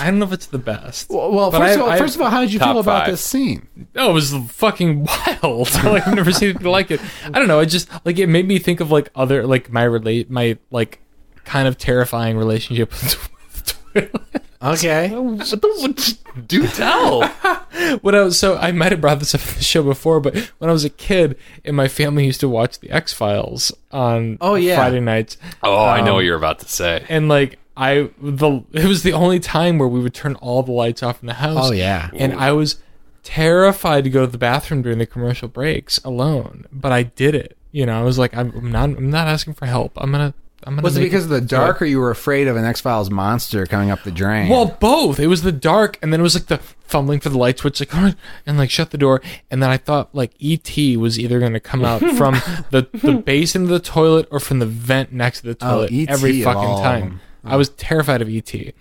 I 0.00 0.06
don't 0.06 0.18
know 0.18 0.24
if 0.24 0.32
it's 0.32 0.46
the 0.46 0.58
best. 0.58 1.10
Well, 1.10 1.30
well 1.30 1.50
first, 1.50 1.62
I- 1.62 1.70
of 1.74 1.80
all, 1.82 1.90
I- 1.90 1.98
first 1.98 2.14
of 2.16 2.22
all, 2.22 2.30
how 2.30 2.40
did 2.40 2.52
you 2.52 2.58
feel 2.58 2.78
about 2.78 3.02
five. 3.04 3.10
this 3.10 3.22
scene? 3.22 3.68
Oh, 3.96 4.10
it 4.10 4.14
was 4.14 4.34
fucking 4.48 5.04
wild. 5.42 5.72
like 5.84 6.06
I've 6.08 6.14
never 6.14 6.32
seen 6.32 6.50
anything 6.50 6.66
like 6.66 6.90
it. 6.90 7.00
I 7.26 7.38
don't 7.38 7.48
know. 7.48 7.60
It 7.60 7.66
just 7.66 7.88
like 8.06 8.18
it 8.18 8.28
made 8.28 8.46
me 8.48 8.58
think 8.58 8.80
of 8.80 8.90
like 8.90 9.10
other 9.14 9.46
like 9.46 9.70
my 9.70 9.82
relate 9.84 10.30
my 10.30 10.56
like 10.70 11.00
kind 11.44 11.68
of 11.68 11.76
terrifying 11.76 12.36
relationship 12.38 12.90
with, 13.02 13.28
with 13.52 13.84
toilet. 13.94 14.42
Okay. 14.62 15.08
What 15.14 15.48
the, 15.62 15.68
what, 15.78 16.48
do 16.48 16.66
tell. 16.68 17.22
when 18.02 18.14
I 18.14 18.20
was 18.22 18.38
so 18.38 18.56
I 18.56 18.72
might 18.72 18.92
have 18.92 19.00
brought 19.00 19.18
this 19.18 19.34
up 19.34 19.40
in 19.40 19.54
the 19.56 19.64
show 19.64 19.82
before, 19.82 20.20
but 20.20 20.36
when 20.58 20.68
I 20.70 20.72
was 20.72 20.84
a 20.84 20.90
kid 20.90 21.36
and 21.64 21.76
my 21.76 21.88
family 21.88 22.26
used 22.26 22.40
to 22.40 22.48
watch 22.48 22.78
the 22.80 22.90
X 22.90 23.12
Files 23.12 23.72
on 23.90 24.36
Oh, 24.40 24.54
yeah. 24.56 24.76
Friday 24.76 25.00
nights. 25.00 25.36
Oh, 25.62 25.84
I 25.84 26.00
know 26.02 26.10
Um, 26.10 26.14
what 26.16 26.24
you're 26.24 26.36
about 26.36 26.58
to 26.60 26.68
say. 26.68 27.04
and 27.08 27.28
like 27.28 27.58
I 27.76 28.10
the 28.20 28.62
it 28.72 28.84
was 28.86 29.02
the 29.02 29.12
only 29.14 29.40
time 29.40 29.78
where 29.78 29.88
we 29.88 30.00
would 30.00 30.12
turn 30.14 30.34
all 30.36 30.62
the 30.62 30.72
lights 30.72 31.02
off 31.02 31.22
in 31.22 31.26
the 31.26 31.34
house. 31.34 31.70
Oh, 31.70 31.72
yeah. 31.72 32.10
And 32.14 32.34
I 32.34 32.52
was 32.52 32.76
terrified 33.22 34.04
to 34.04 34.10
go 34.10 34.24
to 34.26 34.30
the 34.30 34.38
bathroom 34.38 34.82
during 34.82 34.98
the 34.98 35.06
commercial 35.06 35.48
breaks 35.48 35.98
alone, 36.04 36.66
but 36.72 36.92
I 36.92 37.04
did 37.04 37.34
it. 37.34 37.56
You 37.72 37.86
know, 37.86 37.98
I 38.00 38.02
was 38.02 38.18
like, 38.18 38.36
I'm, 38.36 38.50
I'm 38.56 38.72
not, 38.72 38.84
I'm 38.90 39.10
not 39.10 39.28
asking 39.28 39.54
for 39.54 39.66
help. 39.66 39.92
I'm 39.96 40.10
gonna. 40.12 40.34
Was 40.66 40.96
it 40.96 41.00
because 41.00 41.24
of 41.24 41.30
the 41.30 41.40
dark, 41.40 41.80
or 41.80 41.86
you 41.86 41.98
were 41.98 42.10
afraid 42.10 42.46
of 42.46 42.56
an 42.56 42.64
X 42.64 42.82
Files 42.82 43.10
monster 43.10 43.64
coming 43.64 43.90
up 43.90 44.02
the 44.02 44.10
drain? 44.10 44.48
Well, 44.48 44.76
both. 44.78 45.18
It 45.18 45.26
was 45.26 45.42
the 45.42 45.52
dark, 45.52 45.98
and 46.02 46.12
then 46.12 46.20
it 46.20 46.22
was 46.22 46.34
like 46.34 46.46
the 46.46 46.58
fumbling 46.58 47.20
for 47.20 47.30
the 47.30 47.38
light 47.38 47.58
switch, 47.58 47.80
like 47.80 48.14
and 48.46 48.58
like 48.58 48.70
shut 48.70 48.90
the 48.90 48.98
door. 48.98 49.22
And 49.50 49.62
then 49.62 49.70
I 49.70 49.78
thought 49.78 50.14
like 50.14 50.32
ET 50.42 50.76
was 50.98 51.18
either 51.18 51.40
going 51.40 51.54
to 51.54 51.60
come 51.60 51.84
out 51.84 52.00
from 52.16 52.34
the 52.70 52.88
the 52.92 53.14
basin 53.14 53.62
of 53.62 53.68
the 53.68 53.80
toilet 53.80 54.28
or 54.30 54.38
from 54.38 54.58
the 54.58 54.66
vent 54.66 55.12
next 55.12 55.40
to 55.40 55.54
the 55.54 55.66
oh, 55.66 55.70
toilet 55.70 55.92
E.T. 55.92 56.12
every 56.12 56.42
fucking 56.42 56.62
all 56.62 56.82
time. 56.82 57.20
I 57.42 57.56
was 57.56 57.70
terrified 57.70 58.20
of 58.20 58.28
E 58.28 58.38
ET. 58.38 58.74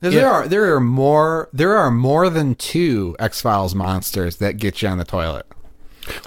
there 0.00 0.26
are 0.26 0.48
there 0.48 0.74
are 0.74 0.80
more 0.80 1.50
there 1.52 1.76
are 1.76 1.90
more 1.90 2.30
than 2.30 2.54
two 2.54 3.14
X 3.18 3.42
Files 3.42 3.74
monsters 3.74 4.36
that 4.36 4.56
get 4.56 4.80
you 4.80 4.88
on 4.88 4.96
the 4.96 5.04
toilet. 5.04 5.46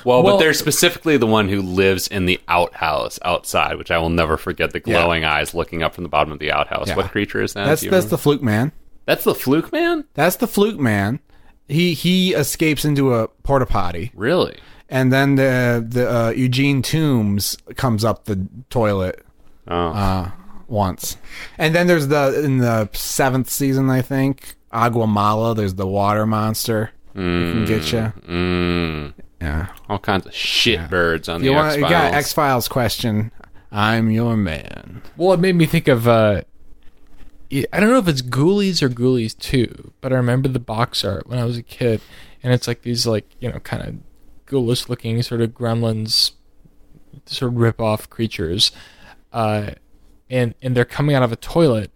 Well, 0.06 0.24
Well- 0.24 0.34
but 0.36 0.40
they're 0.40 0.54
specifically 0.54 1.18
the 1.18 1.26
one 1.28 1.50
who 1.50 1.62
lives 1.62 2.08
in 2.08 2.26
the 2.26 2.40
outhouse 2.48 3.20
outside, 3.24 3.78
which 3.78 3.92
I 3.92 3.98
will 3.98 4.10
never 4.10 4.38
forget 4.38 4.72
the 4.72 4.80
glowing 4.80 5.24
eyes 5.26 5.54
looking 5.54 5.84
up 5.84 5.94
from 5.96 6.04
the 6.04 6.10
bottom 6.10 6.32
of 6.34 6.40
the 6.40 6.52
outhouse. 6.52 6.88
Yeah. 6.88 6.96
What 6.96 7.12
creature 7.12 7.42
is 7.42 7.54
that? 7.54 7.66
That's 7.66 7.82
that's 7.82 7.86
remember? 7.92 8.08
the 8.10 8.18
fluke 8.18 8.42
man. 8.44 8.72
that's 9.06 9.24
the 9.24 9.36
fluke 9.36 9.72
man? 9.72 10.06
That's 10.14 10.36
the 10.38 10.48
fluke 10.48 10.80
man. 10.80 11.20
He 11.68 11.94
he 11.94 12.34
escapes 12.34 12.84
into 12.86 13.14
a 13.14 13.28
porta 13.44 13.66
potty, 13.66 14.12
Really? 14.16 14.58
and 14.90 15.12
then 15.14 15.36
the 15.36 15.86
the 15.88 16.10
uh, 16.14 16.30
Eugene 16.32 16.82
Tooms 16.82 17.58
comes 17.78 18.04
up 18.04 18.26
the 18.26 18.48
toilet 18.70 19.24
Oh. 19.68 19.76
uh, 19.94 20.32
once, 20.68 21.16
and 21.58 21.74
then 21.74 21.88
there's 21.88 22.08
the 22.10 22.42
in 22.44 22.58
the 22.58 22.90
seventh 22.94 23.50
season 23.50 23.90
I 23.90 24.02
think 24.02 24.56
Agua 24.74 25.08
Mala. 25.08 25.56
There's 25.56 25.76
the 25.76 25.88
water 25.88 26.26
monster. 26.26 26.92
who 27.14 27.54
Can 27.54 27.66
get 27.66 27.92
you. 27.94 28.12
mm, 28.28 29.14
Yeah. 29.44 29.68
all 29.90 30.00
kinds 30.00 30.26
of 30.26 30.34
shit 30.34 30.90
birds 30.90 31.28
on 31.28 31.44
You 31.44 31.50
the 31.52 31.56
want 31.56 31.68
X 31.68 31.76
you 31.78 31.82
got 31.82 32.14
X 32.14 32.32
Files 32.34 32.68
question? 32.68 33.32
I'm 33.72 34.10
your 34.12 34.38
man. 34.38 35.02
Well, 35.18 35.34
it 35.34 35.40
made 35.40 35.56
me 35.56 35.66
think 35.66 35.88
of. 35.88 36.08
uh 36.08 36.42
I 37.72 37.80
don't 37.80 37.90
know 37.92 38.00
if 38.00 38.08
it's 38.08 38.24
Ghoulies 38.24 38.82
or 38.82 38.90
Ghoulies 38.90 39.38
2, 39.38 39.92
but 40.02 40.12
I 40.12 40.16
remember 40.16 40.48
the 40.50 40.60
box 40.60 41.04
art 41.06 41.28
when 41.28 41.38
I 41.38 41.46
was 41.46 41.56
a 41.58 41.62
kid, 41.62 42.02
and 42.42 42.52
it's 42.52 42.68
like 42.68 42.82
these 42.82 43.06
like 43.06 43.28
you 43.40 43.52
know 43.52 43.60
kind 43.60 43.84
of 43.84 43.96
ghoulish 44.48 44.90
looking 44.90 45.22
sort 45.22 45.42
of 45.42 45.52
gremlins, 45.52 46.32
sort 47.26 47.52
of 47.52 47.58
rip 47.58 47.80
off 47.82 48.10
creatures, 48.10 48.72
uh, 49.34 49.72
and 50.30 50.56
and 50.64 50.76
they're 50.76 50.86
coming 50.86 51.16
out 51.16 51.22
of 51.24 51.32
a 51.32 51.36
toilet, 51.36 51.92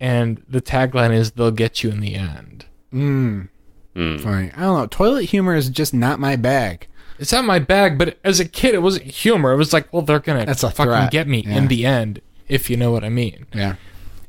and 0.00 0.42
the 0.48 0.62
tagline 0.62 1.12
is 1.12 1.32
"They'll 1.32 1.50
get 1.50 1.82
you 1.82 1.90
in 1.90 2.00
the 2.00 2.14
end." 2.14 2.64
Mm. 2.92 3.48
Mm. 3.96 4.20
Funny. 4.20 4.50
I 4.56 4.60
don't 4.60 4.78
know. 4.78 4.86
Toilet 4.86 5.24
humor 5.24 5.54
is 5.54 5.70
just 5.70 5.94
not 5.94 6.20
my 6.20 6.36
bag. 6.36 6.86
It's 7.18 7.32
not 7.32 7.44
my 7.46 7.58
bag, 7.58 7.96
but 7.96 8.18
as 8.22 8.40
a 8.40 8.44
kid, 8.44 8.74
it 8.74 8.82
wasn't 8.82 9.06
humor. 9.06 9.52
It 9.52 9.56
was 9.56 9.72
like, 9.72 9.90
well, 9.92 10.02
they're 10.02 10.18
gonna 10.20 10.44
That's 10.44 10.62
a 10.62 10.70
fucking 10.70 10.92
threat. 10.92 11.10
get 11.10 11.26
me 11.26 11.42
Yeah. 11.46 11.56
in 11.56 11.68
the 11.68 11.86
end, 11.86 12.20
if 12.46 12.68
you 12.68 12.76
know 12.76 12.90
what 12.92 13.04
I 13.04 13.08
mean. 13.08 13.46
Yeah. 13.54 13.76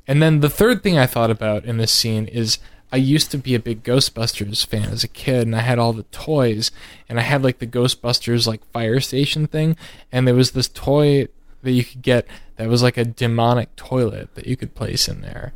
And 0.07 0.21
then 0.23 0.39
the 0.39 0.49
third 0.49 0.83
thing 0.83 0.97
I 0.97 1.05
thought 1.05 1.29
about 1.29 1.65
in 1.65 1.77
this 1.77 1.91
scene 1.91 2.27
is 2.27 2.59
I 2.93 2.95
used 2.95 3.29
to 3.31 3.37
be 3.37 3.53
a 3.55 3.59
big 3.59 3.83
Ghostbusters 3.83 4.65
fan 4.65 4.83
as 4.85 5.03
a 5.03 5.09
kid, 5.09 5.45
and 5.45 5.53
I 5.53 5.59
had 5.59 5.77
all 5.79 5.91
the 5.91 6.03
toys, 6.03 6.71
and 7.09 7.19
I 7.19 7.23
had 7.23 7.43
like 7.43 7.59
the 7.59 7.67
Ghostbusters 7.67 8.47
like 8.47 8.63
fire 8.71 9.01
station 9.01 9.47
thing, 9.47 9.75
and 10.09 10.25
there 10.25 10.33
was 10.35 10.51
this 10.51 10.69
toy 10.69 11.27
that 11.63 11.71
you 11.71 11.83
could 11.83 12.01
get 12.01 12.25
that 12.55 12.69
was 12.69 12.81
like 12.81 12.95
a 12.95 13.03
demonic 13.03 13.75
toilet 13.75 14.33
that 14.35 14.47
you 14.47 14.55
could 14.55 14.73
place 14.75 15.09
in 15.09 15.19
there, 15.19 15.51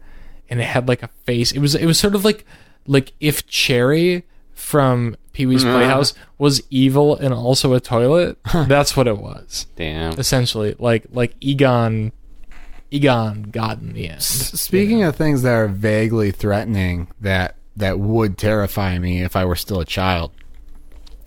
and 0.50 0.60
it 0.60 0.66
had 0.66 0.90
like 0.90 1.02
a 1.02 1.08
face. 1.26 1.54
It 1.54 1.60
was 1.60 1.74
it 1.76 1.86
was 1.86 1.98
sort 1.98 2.14
of 2.16 2.26
like 2.26 2.46
like 2.88 3.14
if 3.20 3.46
Chairry 3.48 4.24
from 4.54 5.16
Pee 5.34 5.46
Wee's 5.46 5.64
Playhouse 5.64 6.14
was 6.38 6.62
evil 6.70 7.16
and 7.16 7.34
also 7.34 7.74
a 7.74 7.80
toilet. 7.80 8.38
That's 8.54 8.96
what 8.98 9.08
it 9.08 9.18
was 9.18 9.66
Damn. 9.76 10.20
essentially, 10.20 10.76
like 10.80 11.06
like 11.12 11.36
Egon. 11.42 12.12
Egon 12.94 13.44
got 13.44 13.80
in 13.80 13.94
the 13.94 14.08
end. 14.10 14.18
S- 14.18 14.60
Speaking 14.60 15.04
of 15.04 15.16
things 15.16 15.44
that 15.44 15.54
are 15.54 15.68
vaguely 15.70 16.32
threatening 16.32 17.08
that 17.22 17.56
that 17.78 18.00
would 18.00 18.38
terrify 18.38 19.00
me 19.00 19.22
if 19.24 19.36
I 19.38 19.46
were 19.46 19.56
still 19.56 19.80
a 19.80 19.86
child. 19.86 20.32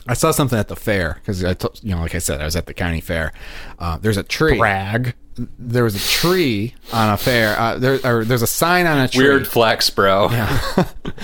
I 0.06 0.12
saw 0.12 0.30
something 0.30 0.58
at 0.58 0.68
the 0.68 0.76
fair 0.76 1.14
because 1.14 1.42
I, 1.42 1.54
t- 1.54 1.66
you 1.82 1.94
know, 1.94 2.02
like 2.02 2.14
I 2.14 2.18
said, 2.18 2.42
I 2.42 2.44
was 2.44 2.56
at 2.56 2.66
the 2.66 2.74
county 2.74 3.00
fair. 3.00 3.32
Uh, 3.78 3.96
there's 3.96 4.18
a 4.18 4.22
tree. 4.22 4.58
Brag. 4.58 5.14
There 5.58 5.84
was 5.84 5.96
a 5.96 6.08
tree 6.10 6.74
on 6.92 7.10
a 7.12 7.16
fair. 7.16 7.58
Uh, 7.58 7.78
there, 7.78 7.98
or 8.04 8.24
there's 8.24 8.42
a 8.42 8.46
sign 8.46 8.86
on 8.86 8.98
a 9.00 9.08
tree. 9.08 9.24
Weird 9.24 9.46
flex, 9.48 9.90
bro. 9.90 10.28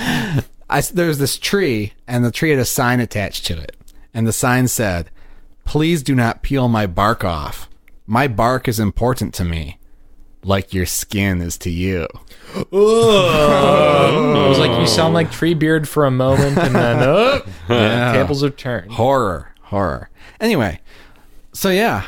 I 0.68 0.78
s 0.78 0.90
there's 0.90 1.18
this 1.18 1.38
tree, 1.38 1.92
and 2.06 2.24
the 2.24 2.30
tree 2.30 2.50
had 2.50 2.58
a 2.58 2.64
sign 2.64 3.00
attached 3.00 3.46
to 3.46 3.58
it, 3.58 3.76
and 4.14 4.26
the 4.26 4.32
sign 4.32 4.68
said, 4.68 5.10
"Please 5.64 6.02
do 6.02 6.14
not 6.14 6.42
peel 6.42 6.68
my 6.68 6.86
bark 6.86 7.24
off. 7.24 7.68
My 8.06 8.26
bark 8.28 8.66
is 8.68 8.78
important 8.80 9.34
to 9.34 9.44
me. 9.44 9.78
like 10.42 10.72
your 10.72 10.86
skin 10.86 11.42
is 11.42 11.58
to 11.58 11.68
you. 11.70 12.06
I 12.72 14.46
was 14.48 14.58
like, 14.58 14.70
you 14.80 14.86
sound 14.86 15.12
like 15.14 15.30
Treebeard 15.30 15.86
for 15.86 16.06
a 16.06 16.10
moment, 16.10 16.56
and 16.58 16.74
then 16.74 16.96
oh, 17.02 17.42
Yeah. 17.68 18.12
tables 18.14 18.42
are 18.42 18.50
turned. 18.50 18.92
horror 18.92 19.52
horror 19.62 20.08
anyway 20.40 20.80
so 21.52 21.68
yeah 21.70 22.06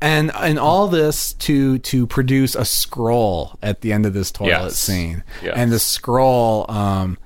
and 0.00 0.30
and 0.34 0.58
all 0.58 0.88
this 0.88 1.32
to 1.34 1.78
to 1.78 2.06
produce 2.06 2.54
a 2.54 2.64
scroll 2.64 3.58
at 3.62 3.80
the 3.80 3.92
end 3.92 4.04
of 4.06 4.12
this 4.14 4.30
toilet 4.30 4.48
Yes. 4.50 4.78
scene 4.78 5.24
Yes. 5.42 5.54
and 5.56 5.72
the 5.72 5.78
scroll 5.78 6.66
um 6.70 7.18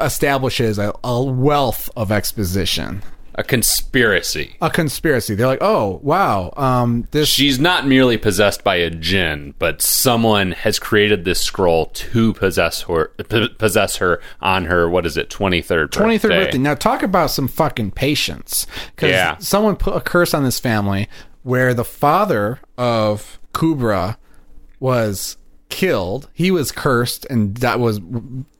establishes 0.00 0.78
a, 0.78 0.92
a 1.02 1.22
wealth 1.22 1.90
of 1.96 2.12
exposition 2.12 3.02
A 3.34 3.42
conspiracy. 3.42 4.56
a 4.62 4.70
conspiracy 4.70 5.34
they're 5.34 5.46
like 5.48 5.62
oh 5.62 5.98
wow 6.02 6.52
um 6.56 7.08
this 7.10 7.28
She's 7.28 7.58
not 7.58 7.86
merely 7.86 8.16
possessed 8.16 8.62
by 8.62 8.76
a 8.76 8.90
jinn, 8.90 9.54
but 9.58 9.82
someone 9.82 10.52
has 10.52 10.78
created 10.78 11.24
this 11.24 11.40
scroll 11.40 11.86
to 11.86 12.32
possess 12.34 12.82
her, 12.82 13.08
p- 13.28 13.48
possess 13.58 13.96
her 13.96 14.20
on 14.40 14.66
her. 14.66 14.88
What 14.88 15.06
is 15.06 15.16
it? 15.16 15.28
Twenty 15.30 15.60
third. 15.62 15.90
23rd 15.92 16.20
birthday. 16.28 16.58
Now 16.58 16.74
talk 16.74 17.02
about 17.02 17.30
some 17.30 17.48
fucking 17.48 17.92
patience. 17.92 18.66
Because 18.94 19.10
Yeah. 19.10 19.36
someone 19.38 19.76
put 19.76 19.96
a 19.96 20.00
curse 20.00 20.34
on 20.34 20.44
this 20.44 20.58
family 20.60 21.08
where 21.42 21.74
the 21.74 21.84
father 21.84 22.60
of 22.76 23.38
Kubra 23.52 24.16
was 24.78 25.36
killed. 25.68 26.28
He 26.32 26.50
was 26.50 26.72
cursed 26.72 27.26
and 27.26 27.56
that 27.58 27.80
was 27.80 28.00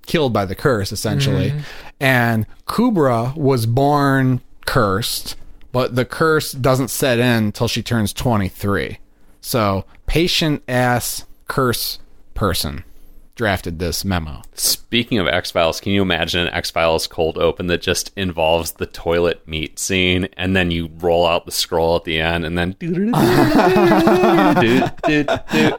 killed 0.06 0.32
by 0.32 0.44
the 0.44 0.54
curse 0.54 0.92
essentially. 0.92 1.50
Mm-hmm. 1.50 1.60
And 2.00 2.46
Kubra 2.66 3.36
was 3.36 3.66
born 3.66 4.40
cursed, 4.66 5.36
but 5.72 5.96
the 5.96 6.04
curse 6.04 6.52
doesn't 6.52 6.88
set 6.88 7.18
in 7.18 7.44
until 7.44 7.68
she 7.68 7.82
turns 7.82 8.12
23. 8.12 8.98
So, 9.42 9.84
patient 10.06 10.62
ass 10.68 11.24
curse 11.48 11.98
person 12.34 12.84
drafted 13.40 13.78
this 13.78 14.04
memo. 14.04 14.42
Speaking 14.52 15.16
of 15.18 15.26
X 15.26 15.50
Files, 15.50 15.80
can 15.80 15.92
you 15.92 16.02
imagine 16.02 16.42
an 16.46 16.52
X 16.52 16.70
Files 16.70 17.06
cold 17.06 17.38
open 17.38 17.68
that 17.68 17.80
just 17.80 18.12
involves 18.14 18.72
the 18.72 18.84
toilet 18.84 19.48
meat 19.48 19.78
scene, 19.78 20.28
and 20.36 20.54
then 20.54 20.70
you 20.70 20.90
roll 20.98 21.26
out 21.26 21.46
the 21.46 21.50
scroll 21.50 21.96
at 21.96 22.04
the 22.04 22.20
end, 22.20 22.44
and 22.44 22.58
then 22.58 22.76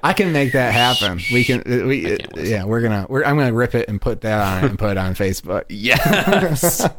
I 0.04 0.14
can 0.18 0.32
make 0.34 0.54
that 0.54 0.74
happen. 0.74 1.20
We 1.32 1.44
can. 1.44 1.60
uh, 1.62 1.86
We 1.86 2.18
yeah. 2.36 2.64
We're 2.64 2.82
gonna. 2.82 3.06
We're, 3.08 3.24
I'm 3.26 3.38
gonna 3.38 3.54
rip 3.54 3.76
it 3.76 3.88
and 3.88 4.02
put 4.02 4.22
that 4.22 4.42
on 4.42 4.64
it 4.64 4.70
and 4.72 4.80
put 4.80 4.90
it 4.92 4.98
on 4.98 5.14
Facebook. 5.14 5.66
yes. 5.70 6.88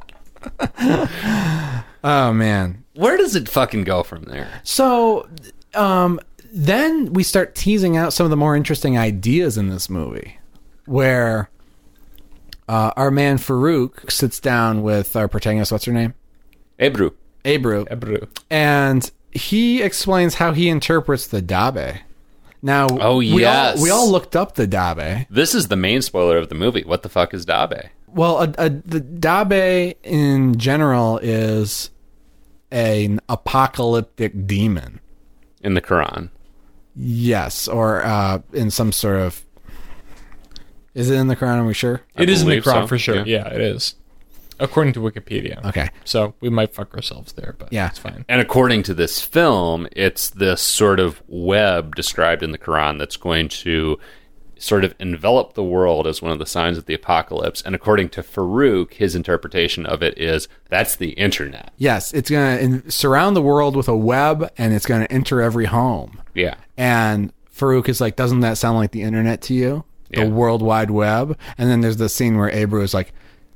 Oh 2.05 2.33
man. 2.33 2.83
Where 2.95 3.17
does 3.17 3.37
it 3.37 3.49
fucking 3.49 3.85
go 3.85 4.03
from 4.03 4.25
there? 4.25 4.61
So, 4.65 5.29
um, 5.73 6.19
then 6.53 7.13
we 7.13 7.23
start 7.23 7.55
teasing 7.55 7.97
out 7.97 8.13
some 8.13 8.25
of 8.25 8.31
the 8.31 8.37
more 8.37 8.57
interesting 8.57 8.99
ideas 8.99 9.57
in 9.57 9.69
this 9.69 9.89
movie, 9.89 10.37
where 10.87 11.51
uh, 12.69 12.93
our 12.97 13.11
man 13.11 13.37
Farouk 13.39 14.11
sits 14.11 14.41
down 14.41 14.83
with 14.83 15.15
our 15.17 15.29
protagonist. 15.29 15.73
What's 15.73 15.85
her 15.85 15.93
name? 15.93 16.15
Ebru. 16.79 17.13
Abru. 17.45 17.87
Ebru. 17.89 18.29
and 18.51 19.11
he 19.33 19.83
explains 19.83 20.35
how 20.35 20.53
he 20.53 20.69
interprets 20.69 21.27
the 21.27 21.41
Dabbe. 21.43 22.01
Now, 22.61 22.87
Oh, 23.01 23.17
we 23.17 23.41
yes. 23.41 23.79
all, 23.79 23.83
we 23.83 23.91
all 23.91 24.11
looked 24.11 24.37
up 24.37 24.55
the 24.55 24.67
Dabbe. 24.67 25.27
This 25.31 25.55
is 25.55 25.69
the 25.69 25.77
main 25.77 26.03
spoiler 26.03 26.37
of 26.39 26.49
the 26.51 26.55
movie. 26.55 26.83
What 26.85 27.03
the 27.03 27.09
fuck 27.09 27.35
is 27.35 27.45
Dabbe? 27.45 27.89
Well, 28.07 28.43
a, 28.43 28.55
a, 28.59 28.69
the 28.71 29.01
Dabbe 29.01 29.95
in 30.05 30.59
general 30.59 31.19
is 31.19 31.91
an 32.71 33.21
apocalyptic 33.29 34.47
demon. 34.47 35.01
In 35.63 35.75
the 35.75 35.81
Quran. 35.81 36.29
Yes, 36.95 37.67
or 37.69 38.05
uh, 38.05 38.41
in 38.53 38.71
some 38.71 38.93
sort 38.93 39.17
of. 39.21 39.43
Is 40.95 41.11
it 41.11 41.17
in 41.17 41.27
the 41.29 41.37
Quran? 41.37 41.59
Are 41.59 41.65
we 41.65 41.75
sure? 41.75 42.03
I 42.17 42.23
It 42.23 42.31
is 42.31 42.43
in 42.43 42.49
the 42.49 42.53
believe 42.61 42.65
Quran 42.65 42.83
so, 42.83 42.87
for 42.87 42.99
sure. 42.99 43.17
yeah. 43.17 43.25
Yeah. 43.25 43.49
it 43.55 43.61
is. 43.61 43.95
According 44.61 44.93
to 44.93 45.01
Wikipedia. 45.01 45.65
Okay. 45.65 45.89
So 46.05 46.35
we 46.41 46.49
might 46.49 46.75
fuck 46.75 46.95
ourselves 46.95 47.33
there, 47.33 47.57
but 47.59 47.73
Yeah. 47.73 47.89
it's 47.89 47.99
fine. 47.99 48.25
And 48.29 48.41
according 48.41 48.83
to 48.85 48.95
this 48.95 49.21
film, 49.21 49.89
it's 49.93 50.31
this 50.31 50.61
sort 50.61 51.01
of 51.01 51.23
web 51.27 51.97
described 51.97 52.43
in 52.43 52.53
the 52.53 52.59
Quran 52.59 52.99
that's 52.99 53.17
going 53.17 53.49
to 53.49 53.99
sort 54.59 54.85
of 54.85 54.95
envelop 55.01 55.55
the 55.55 55.65
world 55.65 56.07
as 56.07 56.23
one 56.23 56.31
of 56.31 56.39
the 56.39 56.47
signs 56.47 56.79
of 56.79 56.87
the 56.87 56.95
apocalypse. 56.95 57.61
And 57.63 57.75
according 57.75 58.11
to 58.11 58.23
Farouk, 58.23 58.93
his 58.93 59.17
interpretation 59.17 59.85
of 59.87 60.03
it 60.05 60.17
is 60.17 60.47
that's 60.69 60.95
the 60.95 61.11
internet. 61.13 61.73
Yes, 61.79 62.13
it's 62.13 62.31
going 62.31 62.57
to 62.59 62.63
in, 62.63 62.91
surround 62.91 63.35
the 63.35 63.43
world 63.43 63.75
with 63.75 63.89
a 63.89 63.97
web, 63.97 64.49
and 64.57 64.73
it's 64.73 64.87
going 64.87 65.01
to 65.05 65.11
enter 65.13 65.43
every 65.43 65.65
home. 65.65 66.21
Yeah. 66.35 66.55
And 66.77 67.33
Farouk 67.53 67.89
is 67.89 68.01
like, 68.01 68.15
"Doesn't 68.15 68.41
that 68.41 68.57
sound 68.57 68.79
like 68.79 68.93
the 68.93 69.03
internet 69.03 69.43
to 69.43 69.55
you? 69.55 69.85
Yeah. 70.13 70.25
The 70.25 70.31
World 70.31 70.63
Wide 70.63 70.91
Web?" 70.91 71.39
And 71.59 71.71
then 71.71 71.81
there's 71.81 71.97
the 71.97 72.09
scene 72.09 72.37
where 72.37 72.51
Abru 72.51 72.83
is 72.83 72.95
like, 72.95 73.13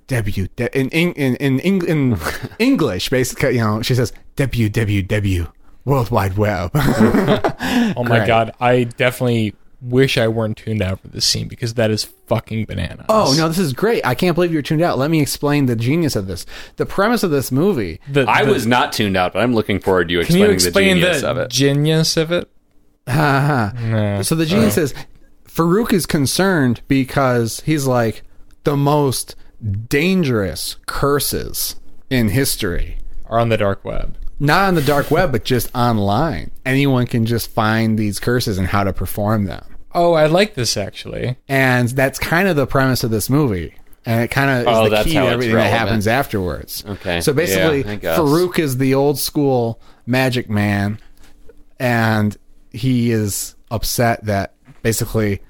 "W 0.09 0.49
de- 0.57 0.79
in 0.79 0.89
in 0.91 1.13
in 1.15 1.37
in, 1.37 1.61
Eng- 1.61 1.87
in 1.87 2.19
English, 2.59 3.11
basically, 3.11 3.55
you 3.57 3.61
know, 3.61 3.83
she 3.83 3.95
says 3.95 4.13
www 4.37 5.53
World 5.85 6.11
Wide 6.11 6.37
Web." 6.37 6.71
Oh 7.99 8.03
my 8.05 8.19
Great. 8.19 8.27
god, 8.27 8.53
I 8.61 8.85
definitely 8.85 9.55
wish 9.83 10.17
I 10.19 10.29
weren't 10.29 10.57
tuned 10.57 10.83
out 10.83 11.01
for 11.01 11.09
this 11.09 11.25
scene 11.25 11.49
because 11.49 11.75
that 11.75 11.91
is 11.91 12.05
fucking 12.27 12.65
bananas. 12.67 13.07
oh 13.09 13.35
no, 13.37 13.49
this 13.49 13.59
is 13.59 13.73
great! 13.73 14.05
I 14.05 14.15
can't 14.15 14.35
believe 14.35 14.53
you're 14.53 14.63
tuned 14.63 14.83
out. 14.83 14.99
Let 14.99 15.11
me 15.11 15.21
explain 15.21 15.67
the 15.67 15.77
genius 15.77 16.17
of 16.17 16.27
this. 16.27 16.47
The 16.77 16.87
premise 16.87 17.23
of 17.23 17.31
this 17.31 17.51
movie. 17.53 18.01
The- 18.11 18.29
I 18.29 18.45
the- 18.45 18.53
was 18.53 18.67
not 18.67 18.93
tuned 18.93 19.17
out, 19.17 19.33
but 19.33 19.43
I'm 19.43 19.55
looking 19.55 19.79
forward 19.81 20.09
to 20.09 20.15
you 20.15 20.25
Can 20.25 20.37
you 20.37 20.45
explaining 20.47 20.99
explain 20.99 21.01
the 21.01 21.07
genius 21.07 21.21
the 21.23 21.29
of 21.31 21.39
it. 21.39 21.51
genius 21.51 22.17
of 22.17 22.33
it? 22.33 22.49
Uh-huh. 23.09 23.71
No. 23.85 24.23
So 24.23 24.35
the 24.35 24.47
genius 24.47 24.77
is 24.77 24.93
Farouk 25.57 25.95
is 25.95 26.05
concerned 26.05 26.83
because 26.87 27.61
he's 27.61 27.87
like 27.87 28.23
the 28.65 28.77
most 28.77 29.35
dangerous 29.89 30.77
curses 30.85 31.77
in 32.11 32.29
history. 32.29 32.99
Are 33.25 33.39
on 33.39 33.49
the 33.49 33.57
dark 33.57 33.83
web. 33.83 34.19
Not 34.39 34.69
on 34.69 34.75
the 34.75 34.83
dark 34.83 35.11
web, 35.11 35.33
but 35.33 35.45
just 35.47 35.75
online. 35.75 36.51
Anyone 36.67 37.07
can 37.07 37.25
just 37.25 37.51
find 37.51 37.99
these 37.99 38.21
curses 38.21 38.59
and 38.59 38.67
how 38.67 38.85
to 38.85 38.93
perform 38.93 39.47
them. 39.47 39.77
Oh, 39.95 40.13
I 40.13 40.27
like 40.27 40.57
this 40.57 40.77
actually. 40.77 41.39
And 41.49 41.89
that's 41.89 42.19
kind 42.19 42.49
of 42.49 42.57
the 42.57 42.67
premise 42.67 43.03
of 43.03 43.11
this 43.11 43.31
movie. 43.31 43.75
And 44.05 44.25
it 44.25 44.29
kind 44.31 44.51
of 44.51 44.61
is 44.61 44.67
Oh, 44.69 44.91
the 44.91 45.05
key 45.05 45.13
to 45.13 45.19
how 45.21 45.25
it's 45.25 45.33
everything 45.33 45.55
that 45.55 45.71
happens 45.71 46.07
afterwards. 46.07 46.85
Okay. 46.87 47.23
So 47.23 47.33
basically, 47.33 47.79
Yeah, 47.79 48.19
Farouk 48.19 48.59
is 48.59 48.77
the 48.77 48.95
old 48.95 49.19
school 49.19 49.81
magic 50.05 50.51
man, 50.51 51.01
and 51.81 52.37
he 52.71 53.11
is 53.11 53.55
upset 53.71 54.23
that 54.27 54.53
basically 54.83 55.41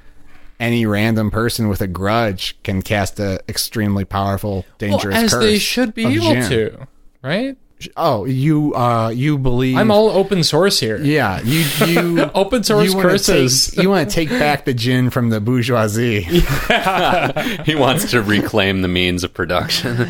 any 0.58 0.86
random 0.86 1.30
person 1.30 1.68
with 1.68 1.80
a 1.80 1.86
grudge 1.86 2.56
can 2.62 2.82
cast 2.82 3.20
a 3.20 3.40
extremely 3.48 4.04
powerful, 4.04 4.64
dangerous 4.78 5.14
well, 5.14 5.24
as 5.24 5.32
curse. 5.32 5.42
they 5.42 5.58
should 5.58 5.94
be 5.94 6.04
able 6.06 6.32
Jinn. 6.32 6.50
to, 6.50 6.88
right? 7.22 7.56
Oh, 7.96 8.24
you 8.24 8.74
uh, 8.74 9.10
you 9.10 9.36
believe? 9.36 9.76
I'm 9.76 9.90
all 9.90 10.08
open 10.08 10.42
source 10.42 10.80
here. 10.80 10.96
Yeah, 10.96 11.42
you 11.42 11.60
you 11.86 12.20
Open 12.34 12.64
source 12.64 12.88
you 12.88 12.96
wanna 12.96 13.08
curses. 13.10 13.70
Take, 13.70 13.82
you 13.82 13.90
want 13.90 14.08
to 14.08 14.14
take 14.14 14.30
back 14.30 14.64
the 14.64 14.72
gin 14.72 15.10
from 15.10 15.28
the 15.28 15.40
bourgeoisie. 15.40 16.22
he 17.64 17.74
wants 17.74 18.10
to 18.12 18.22
reclaim 18.22 18.80
the 18.80 18.88
means 18.88 19.24
of 19.24 19.34
production. 19.34 20.08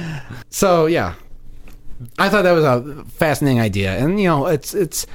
So 0.49 0.87
yeah, 0.87 1.15
I 2.19 2.29
thought 2.29 2.43
that 2.43 2.53
was 2.53 2.65
a 2.65 3.05
fascinating 3.07 3.61
idea, 3.61 3.99
and 3.99 4.21
you 4.21 4.29
know, 4.29 4.47
it's 4.47 4.73
it's. 4.73 5.07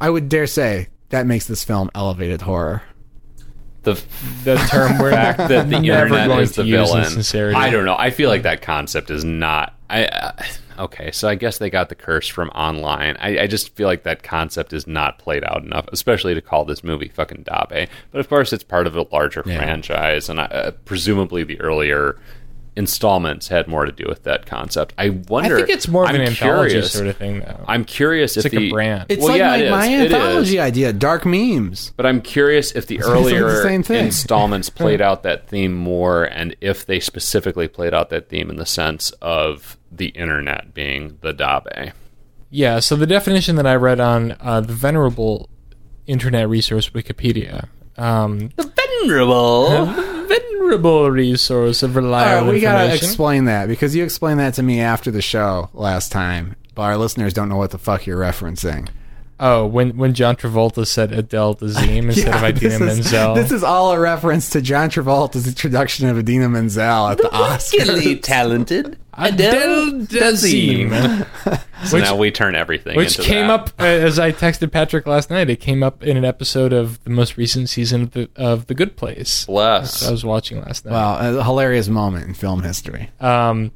I 0.00 0.08
would 0.08 0.30
dare 0.30 0.46
say 0.46 0.88
that 1.10 1.26
makes 1.26 1.46
this 1.46 1.62
film 1.62 1.90
elevated 1.94 2.40
horror. 2.40 2.82
The 3.82 4.02
The 4.44 4.56
term 4.68 4.98
we're 4.98 5.10
fact 5.12 5.38
that 5.48 5.68
the 5.70 5.76
internet 5.76 6.30
is 6.40 6.52
the 6.56 6.64
villain. 6.64 7.54
I 7.54 7.70
don't 7.70 7.84
know. 7.84 7.96
I 7.98 8.10
feel 8.10 8.28
like 8.28 8.42
that 8.42 8.60
concept 8.62 9.10
is 9.10 9.24
not. 9.24 9.74
I 9.90 10.04
uh, 10.06 10.32
okay. 10.80 11.10
So 11.12 11.28
I 11.28 11.34
guess 11.34 11.58
they 11.58 11.70
got 11.70 11.88
the 11.88 11.94
curse 11.94 12.28
from 12.28 12.48
online. 12.50 13.16
I, 13.20 13.40
I 13.40 13.46
just 13.46 13.74
feel 13.74 13.86
like 13.86 14.02
that 14.02 14.22
concept 14.22 14.72
is 14.72 14.86
not 14.86 15.18
played 15.18 15.44
out 15.44 15.62
enough, 15.64 15.86
especially 15.92 16.34
to 16.34 16.42
call 16.42 16.64
this 16.64 16.84
movie 16.84 17.08
fucking 17.08 17.44
Dabbe. 17.44 17.88
But 18.10 18.18
of 18.20 18.28
course, 18.28 18.52
it's 18.52 18.64
part 18.64 18.86
of 18.86 18.96
a 18.96 19.06
larger 19.12 19.42
Yeah. 19.46 19.56
franchise, 19.58 20.28
and 20.28 20.40
I, 20.40 20.44
uh, 20.44 20.70
presumably 20.84 21.42
the 21.44 21.58
earlier 21.60 22.18
installments 22.78 23.48
had 23.48 23.68
more 23.68 23.84
to 23.84 23.92
do 23.92 24.06
with 24.08 24.22
that 24.22 24.46
concept. 24.46 24.94
I 24.96 25.10
wonder. 25.10 25.56
I 25.56 25.58
think 25.58 25.68
it's 25.70 25.86
more 25.88 26.04
of 26.04 26.08
I'm 26.10 26.14
an 26.14 26.22
anthology 26.22 26.70
curious- 26.70 26.92
sort 26.92 27.08
of 27.08 27.16
thing, 27.18 27.40
though. 27.40 27.64
I'm 27.68 27.84
curious 27.84 28.36
if 28.38 28.44
like 28.44 28.52
the 28.52 28.68
a 28.68 28.70
brand. 28.70 29.06
It's 29.10 29.18
Well, 29.20 29.28
like 29.32 29.38
yeah, 29.40 29.48
my, 29.50 29.56
it 29.58 29.64
is. 29.64 29.70
my 29.70 29.86
It 29.86 29.92
is. 30.06 30.12
anthology 30.14 30.60
idea, 30.60 30.92
dark 30.94 31.26
memes. 31.26 31.92
But 31.96 32.06
I'm 32.06 32.22
curious 32.22 32.72
if 32.72 32.86
the 32.86 32.98
like 33.00 33.06
earlier 33.06 33.50
the 33.50 33.62
same 33.62 33.82
thing. 33.82 34.06
installments 34.06 34.70
played 34.80 35.00
out 35.02 35.24
that 35.24 35.48
theme 35.48 35.74
more, 35.74 36.24
and 36.24 36.56
if 36.62 36.86
they 36.86 37.00
specifically 37.00 37.68
played 37.68 37.92
out 37.92 38.08
that 38.10 38.28
theme 38.30 38.48
in 38.48 38.56
the 38.56 38.66
sense 38.66 39.10
of 39.20 39.76
the 39.92 40.06
internet 40.08 40.72
being 40.72 41.18
the 41.20 41.32
Dabbe. 41.32 41.92
Yeah, 42.50 42.78
so 42.78 42.96
the 42.96 43.06
definition 43.06 43.56
that 43.56 43.66
I 43.66 43.74
read 43.74 44.00
on 44.00 44.36
uh, 44.40 44.60
the 44.62 44.72
venerable 44.72 45.50
internet 46.06 46.48
resource 46.48 46.88
Wikipedia, 46.90 47.68
um, 47.98 48.50
Venerable. 49.02 49.68
venerable 50.28 51.10
resource 51.10 51.82
of 51.82 51.96
reliable 51.96 52.46
right, 52.46 52.54
we 52.54 52.60
gotta 52.60 52.94
explain 52.94 53.46
that 53.46 53.66
because 53.68 53.94
you 53.96 54.04
explained 54.04 54.40
that 54.40 54.54
to 54.54 54.62
me 54.62 54.80
after 54.80 55.10
the 55.10 55.22
show 55.22 55.70
last 55.74 56.12
time, 56.12 56.56
but 56.74 56.82
our 56.82 56.96
listeners 56.96 57.32
don't 57.32 57.48
know 57.48 57.56
what 57.56 57.70
the 57.70 57.78
fuck 57.78 58.06
you're 58.06 58.20
referencing. 58.20 58.88
Oh, 59.40 59.66
when 59.66 59.96
when 59.96 60.14
John 60.14 60.34
Travolta 60.36 60.84
said 60.86 61.12
Adele 61.12 61.54
Dazeem 61.56 62.04
instead 62.06 62.34
of 62.34 62.60
this 62.60 62.74
Idina 62.74 62.90
is, 62.90 62.96
Menzel. 62.96 63.34
this 63.34 63.52
is 63.52 63.62
all 63.62 63.92
a 63.92 63.98
reference 64.00 64.50
to 64.50 64.60
John 64.60 64.90
Travolta's 64.90 65.46
introduction 65.46 66.08
of 66.08 66.18
Idina 66.18 66.48
Menzel 66.48 67.08
at 67.08 67.18
the 67.18 67.24
Oscars. 67.24 68.20
talented 68.22 68.98
Adele 69.14 69.92
Dazeem. 70.06 71.26
So 71.84 71.94
Which- 71.98 72.02
now 72.06 72.16
we 72.16 72.32
turn 72.32 72.56
everything 72.56 72.96
Which 72.96 73.16
into 73.20 73.28
came 73.30 73.46
that. 73.46 73.60
up 73.60 73.70
uh, 73.78 73.84
as 73.84 74.18
I 74.18 74.32
texted 74.32 74.72
Patrick 74.72 75.06
last 75.06 75.30
night. 75.30 75.48
It 75.48 75.60
came 75.60 75.84
up 75.84 76.02
in 76.02 76.16
an 76.16 76.24
episode 76.24 76.72
of 76.72 77.00
the 77.04 77.10
most 77.10 77.36
recent 77.36 77.68
season 77.68 78.02
of 78.02 78.10
the 78.10 78.28
of 78.34 78.66
The 78.66 78.74
Good 78.74 78.96
Place. 78.96 79.44
Bless. 79.44 80.04
I 80.04 80.10
was 80.10 80.24
watching 80.24 80.60
last 80.60 80.84
night. 80.84 80.90
Wow, 80.90 81.38
a 81.38 81.44
hilarious 81.44 81.86
moment 81.86 82.26
in 82.26 82.34
film 82.34 82.64
history. 82.64 83.10
Um. 83.20 83.70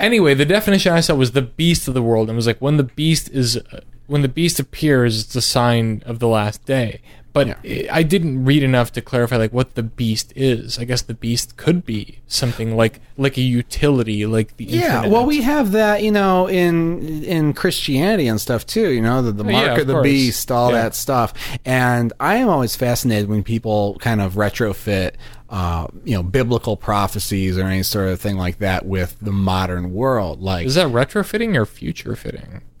Anyway, 0.00 0.34
the 0.34 0.44
definition 0.46 0.92
I 0.92 0.98
saw 1.00 1.14
was 1.14 1.30
the 1.30 1.42
beast 1.42 1.86
of 1.86 1.94
the 1.94 2.02
world, 2.02 2.28
and 2.28 2.34
it 2.34 2.36
was 2.36 2.46
like 2.48 2.58
when 2.58 2.76
the 2.76 2.82
beast 2.82 3.28
is 3.28 3.56
uh, 3.58 3.80
when 4.10 4.22
the 4.22 4.28
beast 4.28 4.58
appears, 4.58 5.22
it's 5.22 5.36
a 5.36 5.40
sign 5.40 6.02
of 6.04 6.18
the 6.18 6.26
last 6.26 6.66
day. 6.66 7.00
But 7.32 7.46
Yeah. 7.48 7.54
I 7.92 8.00
I 8.00 8.02
didn't 8.02 8.44
read 8.44 8.62
enough 8.62 8.92
to 8.92 9.00
clarify 9.00 9.36
like 9.36 9.52
what 9.52 9.74
the 9.74 9.82
beast 9.84 10.32
is. 10.34 10.78
I 10.78 10.84
guess 10.84 11.02
the 11.02 11.14
beast 11.14 11.56
could 11.56 11.84
be 11.86 12.18
something 12.26 12.76
like 12.76 13.00
like 13.16 13.36
a 13.36 13.40
utility, 13.42 14.26
like 14.26 14.56
the 14.56 14.64
Yeah, 14.64 14.96
internet. 14.96 15.10
well, 15.12 15.26
we 15.26 15.42
have 15.42 15.72
that, 15.72 16.02
you 16.02 16.10
know, 16.10 16.48
in 16.48 17.22
in 17.24 17.52
Christianity 17.52 18.26
and 18.26 18.40
stuff 18.40 18.66
too. 18.66 18.90
You 18.90 19.00
know, 19.02 19.22
the, 19.22 19.32
the 19.32 19.44
Oh, 19.44 19.52
mark 19.52 19.66
yeah, 19.66 19.80
of 19.80 19.86
the 19.86 19.92
course. 19.94 20.04
beast, 20.04 20.50
all 20.50 20.70
Yeah. 20.72 20.82
that 20.82 20.94
stuff. 20.94 21.32
And 21.64 22.12
I 22.18 22.36
am 22.36 22.48
always 22.48 22.74
fascinated 22.74 23.28
when 23.28 23.42
people 23.44 23.96
kind 24.00 24.20
of 24.20 24.34
retrofit, 24.34 25.12
uh, 25.50 25.86
you 26.04 26.14
know, 26.14 26.22
biblical 26.22 26.76
prophecies 26.76 27.56
or 27.58 27.64
any 27.64 27.82
sort 27.82 28.08
of 28.08 28.20
thing 28.20 28.36
like 28.38 28.58
that 28.58 28.86
with 28.86 29.16
the 29.20 29.32
modern 29.32 29.92
world. 29.92 30.40
Like, 30.42 30.66
is 30.66 30.74
that 30.76 30.88
retrofitting 30.88 31.54
or 31.56 31.66
future 31.66 32.16
fitting? 32.16 32.62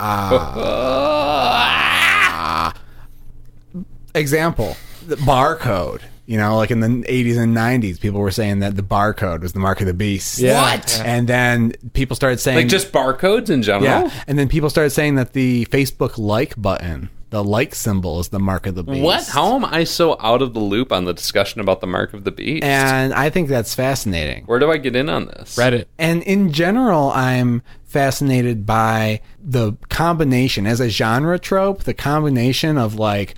example, 4.14 4.76
the 5.06 5.16
barcode. 5.16 6.02
You 6.26 6.36
know, 6.36 6.56
like 6.58 6.70
in 6.70 6.78
the 6.78 6.86
80s 6.86 7.38
and 7.38 7.56
90s, 7.56 8.00
people 8.00 8.20
were 8.20 8.30
saying 8.30 8.60
that 8.60 8.76
the 8.76 8.84
barcode 8.84 9.40
was 9.40 9.52
the 9.52 9.58
mark 9.58 9.80
of 9.80 9.88
the 9.88 9.94
beast. 9.94 10.38
Yeah. 10.38 10.62
What? 10.62 11.02
And 11.04 11.26
then 11.26 11.72
people 11.92 12.14
started 12.14 12.38
saying 12.38 12.56
like 12.56 12.68
just 12.68 12.92
barcodes 12.92 13.50
in 13.50 13.62
general. 13.62 13.82
Yeah, 13.82 14.10
and 14.28 14.38
then 14.38 14.48
people 14.48 14.70
started 14.70 14.90
saying 14.90 15.16
that 15.16 15.32
the 15.32 15.64
Facebook 15.66 16.18
like 16.18 16.54
button, 16.56 17.10
the 17.30 17.42
like 17.42 17.74
symbol, 17.74 18.20
is 18.20 18.28
the 18.28 18.38
mark 18.38 18.68
of 18.68 18.76
the 18.76 18.84
beast. 18.84 19.02
What? 19.02 19.26
How 19.26 19.56
am 19.56 19.64
I 19.64 19.82
so 19.82 20.16
out 20.20 20.40
of 20.40 20.54
the 20.54 20.60
loop 20.60 20.92
on 20.92 21.04
the 21.04 21.12
discussion 21.12 21.60
about 21.60 21.80
the 21.80 21.88
mark 21.88 22.14
of 22.14 22.22
the 22.22 22.30
beast? 22.30 22.62
And 22.62 23.12
I 23.12 23.28
think 23.28 23.48
that's 23.48 23.74
fascinating. 23.74 24.44
Where 24.44 24.60
do 24.60 24.70
I 24.70 24.76
get 24.76 24.94
in 24.94 25.08
on 25.08 25.24
this? 25.26 25.56
Reddit. 25.56 25.86
And 25.98 26.22
in 26.22 26.52
general, 26.52 27.10
I'm 27.10 27.60
fascinated 27.86 28.64
by 28.64 29.20
the 29.42 29.72
combination 29.88 30.64
as 30.64 30.78
a 30.78 30.88
genre 30.88 31.40
trope, 31.40 31.82
the 31.82 31.94
combination 31.94 32.78
of 32.78 32.94
like 32.94 33.34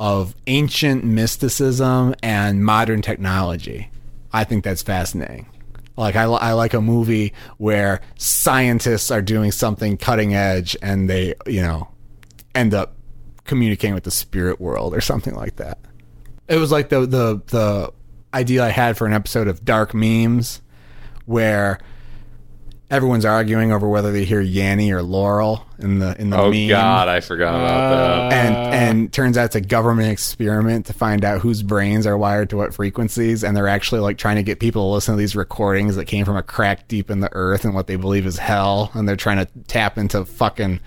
of 0.00 0.34
ancient 0.46 1.04
mysticism 1.04 2.14
and 2.22 2.64
modern 2.64 3.02
technology. 3.02 3.90
I 4.32 4.44
think 4.44 4.64
that's 4.64 4.82
fascinating. 4.82 5.46
Like 5.96 6.16
I, 6.16 6.24
I 6.24 6.52
like 6.52 6.74
a 6.74 6.80
movie 6.80 7.32
where 7.58 8.00
scientists 8.18 9.10
are 9.10 9.22
doing 9.22 9.52
something 9.52 9.96
cutting 9.96 10.34
edge 10.34 10.76
and 10.82 11.08
they, 11.08 11.34
you 11.46 11.62
know, 11.62 11.88
end 12.54 12.74
up 12.74 12.96
communicating 13.44 13.94
with 13.94 14.04
the 14.04 14.10
spirit 14.10 14.60
world 14.60 14.94
or 14.94 15.00
something 15.00 15.34
like 15.34 15.56
that. 15.56 15.78
It 16.48 16.56
was 16.56 16.72
like 16.72 16.88
the 16.88 17.06
the 17.06 17.42
the 17.46 17.92
idea 18.34 18.64
I 18.64 18.70
had 18.70 18.96
for 18.96 19.06
an 19.06 19.12
episode 19.12 19.46
of 19.46 19.64
Dark 19.64 19.94
Memes 19.94 20.60
where 21.26 21.78
everyone's 22.90 23.24
arguing 23.24 23.72
over 23.72 23.88
whether 23.88 24.12
they 24.12 24.24
hear 24.24 24.42
Yanny 24.42 24.90
or 24.90 25.02
Laurel 25.02 25.64
in 25.78 25.98
the 25.98 26.18
in 26.20 26.30
the 26.30 26.38
Oh 26.38 26.50
meme. 26.50 26.68
God, 26.68 27.08
I 27.08 27.20
forgot 27.20 27.54
about 27.54 27.90
that. 27.90 28.00
Uh, 28.00 28.34
and 28.34 28.56
and 28.74 29.12
turns 29.12 29.36
out 29.38 29.46
it's 29.46 29.54
a 29.56 29.60
government 29.60 30.10
experiment 30.12 30.86
to 30.86 30.92
find 30.92 31.24
out 31.24 31.40
whose 31.40 31.62
brains 31.62 32.06
are 32.06 32.16
wired 32.16 32.50
to 32.50 32.56
what 32.56 32.74
frequencies 32.74 33.42
and 33.42 33.56
they're 33.56 33.68
actually 33.68 34.00
like 34.00 34.18
trying 34.18 34.36
to 34.36 34.42
get 34.42 34.60
people 34.60 34.82
to 34.90 34.94
listen 34.94 35.14
to 35.14 35.18
these 35.18 35.34
recordings 35.34 35.96
that 35.96 36.04
came 36.04 36.24
from 36.24 36.36
a 36.36 36.42
crack 36.42 36.86
deep 36.88 37.10
in 37.10 37.20
the 37.20 37.28
earth 37.32 37.64
and 37.64 37.74
what 37.74 37.86
they 37.86 37.96
believe 37.96 38.26
is 38.26 38.38
hell 38.38 38.90
and 38.94 39.08
they're 39.08 39.16
trying 39.16 39.38
to 39.38 39.48
tap 39.66 39.98
into 39.98 40.24
fucking 40.24 40.78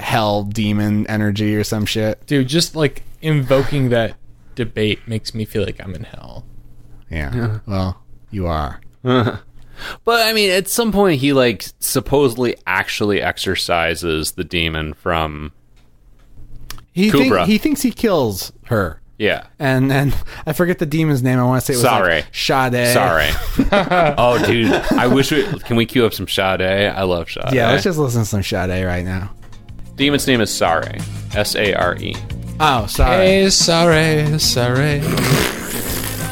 hell 0.00 0.42
demon 0.44 1.06
energy 1.08 1.54
or 1.56 1.64
some 1.64 1.84
shit. 1.84 2.24
Dude, 2.26 2.48
just 2.48 2.74
like 2.76 3.02
invoking 3.20 3.90
that 3.90 4.14
debate 4.54 5.06
makes 5.06 5.34
me 5.34 5.44
feel 5.44 5.64
like 5.64 5.82
I'm 5.84 5.94
in 5.94 6.04
hell. 6.04 6.44
Yeah. 7.10 7.58
Well, 7.66 8.02
you 8.30 8.46
are. 8.46 8.80
But 10.04 10.26
I 10.26 10.32
mean, 10.32 10.50
at 10.50 10.68
some 10.68 10.92
point, 10.92 11.20
he 11.20 11.32
like 11.32 11.64
supposedly 11.80 12.56
actually 12.66 13.20
exorcises 13.20 14.32
the 14.32 14.44
demon 14.44 14.94
from. 14.94 15.52
He 16.92 17.10
think, 17.10 17.36
he 17.46 17.58
thinks 17.58 17.82
he 17.82 17.90
kills 17.90 18.52
her. 18.66 19.00
Yeah. 19.18 19.46
And 19.58 19.92
and 19.92 20.14
I 20.46 20.52
forget 20.52 20.78
the 20.78 20.86
demon's 20.86 21.22
name. 21.22 21.38
I 21.38 21.44
want 21.44 21.62
to 21.62 21.66
say 21.66 21.72
it 21.72 21.76
was 21.76 21.82
Sorry. 21.82 22.16
like 22.16 22.34
Sade. 22.34 22.92
Sorry. 22.92 23.28
oh, 24.18 24.44
dude, 24.46 24.72
I 24.72 25.06
wish 25.06 25.30
we 25.30 25.44
can 25.60 25.76
we 25.76 25.86
cue 25.86 26.04
up 26.04 26.12
some 26.12 26.28
Sade. 26.28 26.60
I 26.60 27.02
love 27.02 27.30
Sade. 27.30 27.52
Yeah, 27.52 27.70
let's 27.70 27.84
just 27.84 27.98
listen 27.98 28.22
to 28.22 28.26
some 28.26 28.42
Sade 28.42 28.84
right 28.84 29.04
now. 29.04 29.32
Demon's 29.96 30.26
name 30.26 30.40
is 30.40 30.54
Sare. 30.54 30.96
S 31.34 31.54
A 31.54 31.74
R 31.74 31.96
E. 31.96 32.14
Oh, 32.60 32.86
sorry. 32.86 33.26
Hey, 33.26 33.50
sorry, 33.50 34.38
sorry. 34.38 35.02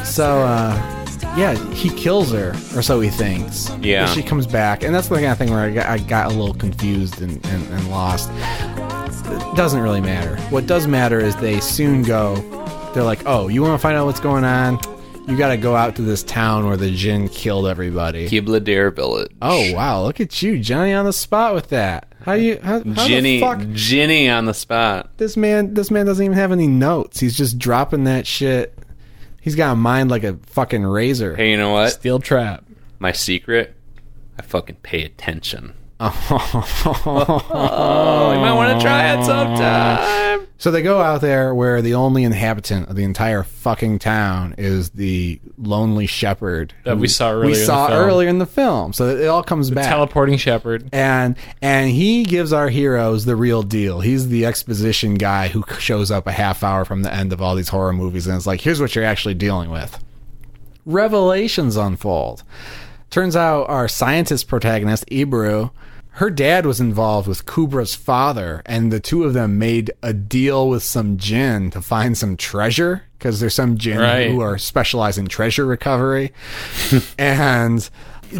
So, 0.03 0.39
uh, 0.39 0.94
yeah, 1.37 1.55
he 1.73 1.89
kills 1.89 2.31
her, 2.31 2.51
or 2.75 2.81
so 2.81 2.99
he 2.99 3.09
thinks. 3.09 3.69
Yeah. 3.81 4.05
And 4.05 4.09
she 4.11 4.23
comes 4.23 4.47
back, 4.47 4.83
and 4.83 4.95
that's 4.95 5.09
the 5.09 5.15
kind 5.15 5.27
of 5.27 5.37
thing 5.37 5.49
where 5.49 5.59
I 5.59 5.71
got, 5.71 5.85
I 5.87 5.97
got 5.99 6.27
a 6.27 6.29
little 6.29 6.53
confused 6.53 7.21
and, 7.21 7.45
and, 7.47 7.67
and 7.71 7.89
lost. 7.89 8.29
It 8.31 9.55
doesn't 9.55 9.81
really 9.81 10.01
matter. 10.01 10.37
What 10.49 10.67
does 10.67 10.87
matter 10.87 11.19
is 11.19 11.35
they 11.37 11.59
soon 11.59 12.03
go. 12.03 12.35
They're 12.93 13.03
like, 13.03 13.23
oh, 13.25 13.47
you 13.49 13.61
want 13.61 13.73
to 13.73 13.81
find 13.81 13.97
out 13.97 14.05
what's 14.05 14.19
going 14.19 14.43
on? 14.45 14.79
You 15.27 15.35
got 15.35 15.49
to 15.49 15.57
go 15.57 15.75
out 15.75 15.95
to 15.95 16.03
this 16.03 16.21
town 16.21 16.67
where 16.67 16.77
the 16.77 16.91
Jinn 16.91 17.29
killed 17.29 17.65
everybody. 17.65 18.29
Kibla 18.29 18.63
Dare 18.63 18.91
Village. 18.91 19.31
Oh 19.41 19.73
wow, 19.73 20.03
look 20.03 20.19
at 20.21 20.41
you, 20.43 20.59
Johnny, 20.59 20.93
on 20.93 21.05
the 21.05 21.13
spot 21.13 21.55
with 21.55 21.69
that. 21.69 22.13
How 22.21 22.33
you? 22.33 22.59
How, 22.61 22.83
how 22.83 23.07
Ginny, 23.07 23.39
the 23.39 23.45
fuck? 23.45 23.67
Ginny 23.71 24.29
on 24.29 24.45
the 24.45 24.53
spot. 24.53 25.17
This 25.17 25.35
man, 25.35 25.73
this 25.73 25.89
man 25.89 26.05
doesn't 26.05 26.23
even 26.23 26.37
have 26.37 26.51
any 26.51 26.67
notes. 26.67 27.19
He's 27.19 27.35
just 27.35 27.57
dropping 27.57 28.03
that 28.03 28.27
shit. 28.27 28.77
He's 29.45 29.53
got 29.55 29.73
a 29.73 29.75
mind 29.75 30.09
like 30.09 30.23
a 30.23 30.37
fucking 30.47 30.83
razor. 30.83 31.35
Hey, 31.35 31.51
you 31.51 31.57
know 31.57 31.71
what? 31.71 31.91
Steel 31.91 32.17
trap. 32.17 32.65
My 32.97 33.11
secret. 33.11 33.75
I 34.39 34.41
fucking 34.41 34.77
pay 34.81 35.03
attention. 35.05 35.75
Oh. 35.99 36.11
Oh, 37.51 38.33
you 38.33 38.39
might 38.39 38.53
want 38.53 38.77
to 38.77 38.83
try 38.83 39.13
it 39.13 39.23
sometime. 39.23 40.44
So 40.57 40.71
they 40.71 40.81
go 40.81 41.01
out 41.01 41.21
there 41.21 41.53
where 41.53 41.81
the 41.81 41.93
only 41.95 42.23
inhabitant 42.23 42.87
of 42.89 42.95
the 42.95 43.03
entire 43.03 43.43
fucking 43.43 43.99
town 43.99 44.55
is 44.57 44.91
the 44.91 45.39
lonely 45.57 46.07
shepherd 46.07 46.73
That 46.85 46.97
we 46.97 47.07
saw 47.09 47.31
earlier 47.31 47.45
We 47.47 47.53
in 47.53 47.59
the 47.59 47.65
saw 47.65 47.87
film. 47.87 47.99
earlier 47.99 48.29
in 48.29 48.39
the 48.39 48.45
film. 48.45 48.93
So 48.93 49.09
it 49.09 49.27
all 49.27 49.43
comes 49.43 49.69
back. 49.69 49.87
Teleporting 49.89 50.37
shepherd. 50.37 50.87
and 50.93 51.35
and 51.61 51.89
he 51.91 52.23
gives 52.23 52.53
our 52.53 52.69
heroes 52.69 53.25
the 53.25 53.35
real 53.35 53.63
deal. 53.63 53.99
He's 53.99 54.29
the 54.29 54.45
exposition 54.45 55.15
guy 55.15 55.49
who 55.49 55.63
shows 55.79 56.09
up 56.11 56.25
a 56.27 56.31
half 56.31 56.63
hour 56.63 56.85
from 56.85 57.03
the 57.03 57.13
end 57.13 57.33
of 57.33 57.41
all 57.41 57.55
these 57.55 57.69
horror 57.69 57.93
movies 57.93 58.25
and 58.27 58.35
it's 58.37 58.47
like, 58.47 58.61
here's 58.61 58.79
what 58.79 58.95
you're 58.95 59.03
actually 59.05 59.33
dealing 59.35 59.69
with. 59.69 60.01
Revelations 60.85 61.75
unfold. 61.75 62.43
Turns 63.09 63.35
out 63.35 63.69
our 63.69 63.87
scientist 63.87 64.47
protagonist, 64.47 65.05
Ibru, 65.07 65.71
her 66.15 66.29
dad 66.29 66.65
was 66.65 66.79
involved 66.79 67.27
with 67.27 67.45
Kubra's 67.45 67.95
father, 67.95 68.61
and 68.65 68.91
the 68.91 68.99
two 68.99 69.23
of 69.23 69.33
them 69.33 69.57
made 69.59 69.91
a 70.01 70.13
deal 70.13 70.69
with 70.69 70.83
some 70.83 71.17
jinn 71.17 71.71
to 71.71 71.81
find 71.81 72.17
some 72.17 72.37
treasure 72.37 73.03
because 73.19 73.39
there's 73.39 73.53
some 73.55 73.77
jinn 73.77 73.99
Right. 73.99 74.29
who 74.31 74.39
are 74.39 74.57
specialized 74.57 75.17
in 75.17 75.27
treasure 75.27 75.65
recovery. 75.65 76.31
and 77.17 77.89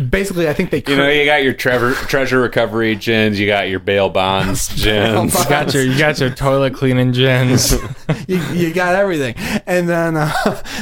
basically, 0.09 0.47
I 0.47 0.53
think 0.53 0.69
they 0.71 0.83
You 0.87 0.95
know, 0.95 1.09
you 1.09 1.25
got 1.25 1.43
your 1.43 1.53
Trevor, 1.53 1.93
treasure 1.93 2.39
recovery 2.39 2.95
jinns. 2.95 3.39
You 3.39 3.47
got 3.47 3.67
your 3.69 3.79
bail 3.79 4.09
bonds 4.09 4.67
jinns. 4.75 5.33
You 5.37 5.49
got 5.49 5.73
your 5.73 5.83
you 5.83 5.97
got 5.97 6.19
your 6.19 6.29
toilet 6.29 6.73
cleaning 6.75 7.13
jinns. 7.13 7.73
you, 8.27 8.37
you 8.53 8.73
got 8.73 8.95
everything. 8.95 9.35
And 9.67 9.87
then, 9.89 10.15
uh, 10.17 10.31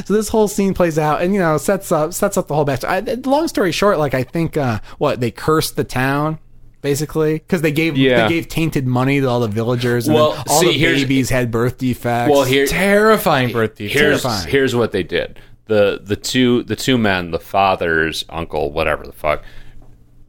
so 0.05 0.13
this 0.13 0.29
whole 0.29 0.47
scene 0.47 0.73
plays 0.73 0.97
out, 0.99 1.21
and 1.21 1.33
you 1.33 1.39
know, 1.39 1.57
sets 1.57 1.91
up 1.91 2.13
sets 2.13 2.37
up 2.37 2.47
the 2.47 2.55
whole 2.55 2.65
batch. 2.65 2.83
I, 2.83 2.99
long 3.25 3.47
story 3.47 3.71
short, 3.71 3.97
like 3.97 4.13
I 4.13 4.23
think, 4.23 4.57
uh, 4.57 4.79
what 4.99 5.19
they 5.21 5.31
cursed 5.31 5.75
the 5.75 5.83
town. 5.83 6.39
Basically, 6.83 7.33
because 7.35 7.61
they 7.63 7.71
gave 7.71 7.97
Yeah. 7.97 8.27
they 8.27 8.35
gave 8.35 8.47
tainted 8.49 8.85
money 8.85 9.19
to 9.21 9.27
all 9.27 9.39
the 9.39 9.47
villagers, 9.47 10.05
and 10.07 10.13
Well, 10.15 10.33
then 10.33 10.43
all 10.47 10.59
see, 10.59 10.67
the 10.67 10.73
here's- 10.77 10.99
babies 11.01 11.29
had 11.31 11.49
birth 11.49 11.77
defects. 11.79 12.29
Well, 12.29 12.43
here, 12.43 12.67
Terrifying 12.67 13.51
birth 13.51 13.75
defect. 13.75 13.99
here's 13.99 14.21
terrifying. 14.21 14.47
here's 14.51 14.75
what 14.75 14.91
they 14.91 15.01
did. 15.01 15.39
The 15.67 15.99
the 16.03 16.17
two 16.17 16.61
the 16.63 16.75
two 16.75 16.97
men, 16.97 17.31
the 17.31 17.39
father's 17.39 18.25
uncle, 18.29 18.71
whatever 18.71 19.05
the 19.05 19.13
fuck, 19.13 19.43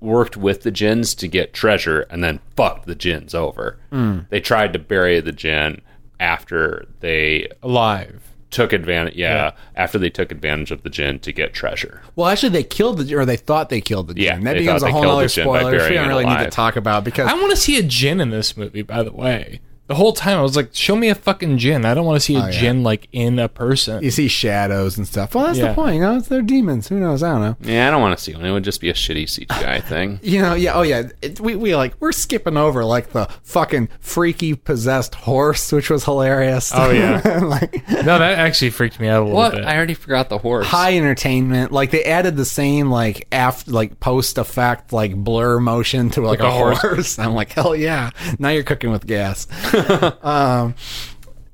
worked 0.00 0.36
with 0.36 0.62
the 0.62 0.70
jinns 0.70 1.14
to 1.16 1.26
get 1.28 1.52
treasure, 1.52 2.06
and 2.08 2.22
then 2.22 2.38
fucked 2.56 2.86
the 2.86 2.94
jinns 2.94 3.34
over. 3.34 3.78
Hmm. 3.90 4.18
They 4.30 4.38
tried 4.40 4.72
to 4.74 4.78
bury 4.78 5.18
the 5.20 5.32
jinn 5.32 5.80
after 6.20 6.86
they 7.00 7.48
alive. 7.64 8.22
Took 8.54 8.72
advantage. 8.72 9.16
Yeah, 9.16 9.50
after 9.74 9.98
they 9.98 10.10
took 10.10 10.30
advantage 10.30 10.70
of 10.70 10.84
the 10.84 10.88
jinn 10.90 11.18
to 11.20 11.32
get 11.32 11.52
treasure. 11.52 12.02
well, 12.14 12.28
actually, 12.28 12.50
they 12.50 12.62
killed 12.62 12.98
the 12.98 13.14
or 13.16 13.24
they 13.26 13.36
thought 13.36 13.68
they 13.68 13.80
killed 13.80 14.06
the 14.08 14.14
Yeah, 14.20 14.34
jinn. 14.34 14.44
that 14.44 14.52
they 14.52 14.58
becomes 14.60 14.84
a 14.84 14.92
whole 14.92 15.08
other 15.08 15.22
the 15.24 15.28
jinn 15.28 15.46
by 15.48 15.58
spoiler. 15.58 15.72
which 15.72 15.88
We 15.90 15.96
don't 15.96 16.04
it 16.04 16.08
really 16.08 16.24
need 16.26 16.38
to 16.38 16.50
talk 16.50 16.76
about 16.76 17.02
because 17.02 17.26
I 17.28 17.34
want 17.34 17.50
to 17.50 17.56
see 17.56 17.78
a 17.78 17.82
jinn 17.82 18.20
in 18.20 18.30
this 18.30 18.56
movie. 18.56 18.82
By 18.82 19.02
the 19.02 19.10
way, 19.12 19.60
The 19.86 19.94
whole 19.94 20.14
time 20.14 20.38
I 20.38 20.42
was 20.42 20.56
like, 20.56 20.70
show 20.74 20.96
me 20.96 21.10
a 21.10 21.14
fucking 21.14 21.58
jinn. 21.58 21.84
I 21.84 21.92
don't 21.92 22.06
want 22.06 22.16
to 22.16 22.20
see 22.20 22.36
a 22.36 22.38
Oh, 22.42 22.46
yeah. 22.46 22.50
jinn 22.52 22.82
like 22.82 23.06
in 23.12 23.38
a 23.38 23.50
person. 23.50 24.02
You 24.02 24.10
see 24.10 24.28
shadows 24.28 24.96
and 24.96 25.06
stuff. 25.06 25.34
Well, 25.34 25.44
that's 25.46 25.58
Yeah. 25.58 25.68
the 25.68 25.74
point. 25.74 25.96
You 25.96 26.00
know, 26.00 26.16
it's, 26.16 26.28
they're 26.28 26.40
demons. 26.40 26.88
Who 26.88 26.98
knows? 26.98 27.22
I 27.22 27.32
don't 27.32 27.40
know. 27.42 27.56
Yeah, 27.60 27.86
I 27.86 27.90
don't 27.90 28.00
want 28.00 28.16
to 28.16 28.24
see 28.24 28.34
one. 28.34 28.46
It 28.46 28.50
would 28.50 28.64
just 28.64 28.80
be 28.80 28.88
a 28.88 28.94
shitty 28.94 29.24
CGI 29.24 29.82
thing. 29.88 30.20
You 30.22 30.40
know, 30.40 30.54
yeah, 30.54 30.72
oh 30.74 30.80
yeah. 30.82 31.08
It, 31.20 31.38
we 31.38 31.54
we 31.56 31.76
like 31.76 31.94
we're 32.00 32.12
skipping 32.12 32.56
over 32.56 32.82
like 32.82 33.10
the 33.10 33.26
fucking 33.42 33.90
freaky 34.00 34.54
possessed 34.54 35.14
horse, 35.16 35.70
which 35.70 35.90
was 35.90 36.04
hilarious. 36.04 36.72
Oh, 36.74 36.90
yeah. 36.90 37.20
like 37.44 37.86
No, 37.90 38.18
that 38.18 38.38
actually 38.38 38.70
freaked 38.70 38.98
me 38.98 39.08
out 39.08 39.20
a 39.20 39.24
little 39.24 39.36
What? 39.36 39.52
bit. 39.52 39.64
I 39.66 39.76
already 39.76 39.92
forgot 39.94 40.30
the 40.30 40.38
horse. 40.38 40.66
high 40.66 40.96
entertainment. 40.96 41.72
Like 41.72 41.90
they 41.90 42.04
added 42.04 42.36
the 42.36 42.46
same 42.46 42.90
like 42.90 43.28
after 43.32 43.70
like 43.70 44.00
post 44.00 44.38
effect 44.38 44.94
like 44.94 45.14
blur 45.14 45.60
motion 45.60 46.08
to 46.10 46.22
like, 46.22 46.40
Like 46.40 46.48
a 46.48 46.52
a 46.52 46.56
horse. 46.56 46.80
horse. 46.80 47.18
I'm 47.24 47.34
like 47.34 47.52
hell 47.52 47.76
yeah. 47.76 48.10
Now 48.38 48.48
you're 48.48 48.62
cooking 48.62 48.90
with 48.90 49.06
gas. 49.06 49.46
um, 50.22 50.74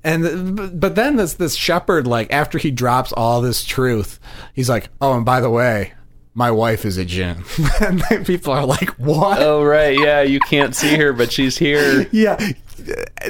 and 0.03 0.81
but 0.81 0.95
then 0.95 1.17
this 1.17 1.35
this 1.35 1.55
shepherd 1.55 2.07
like 2.07 2.33
after 2.33 2.59
he 2.59 2.71
drops 2.71 3.13
all 3.13 3.41
this 3.41 3.65
truth, 3.65 4.19
he's 4.55 4.69
like, 4.69 4.89
oh, 5.01 5.15
and 5.15 5.25
by 5.25 5.41
the 5.41 5.51
way. 5.51 5.95
My 6.33 6.53
wife 6.53 6.85
is 6.85 6.97
a 6.97 7.05
jinn, 7.05 7.43
and 7.81 8.01
people 8.25 8.53
are 8.53 8.65
like, 8.65 8.91
"What?" 8.91 9.43
Oh 9.43 9.65
right, 9.65 9.99
yeah. 9.99 10.23
You 10.23 10.39
can't 10.39 10.77
see 10.77 10.95
her, 10.97 11.13
but 11.13 11.33
she's 11.33 11.59
here. 11.59 12.07
Yeah. 12.13 12.39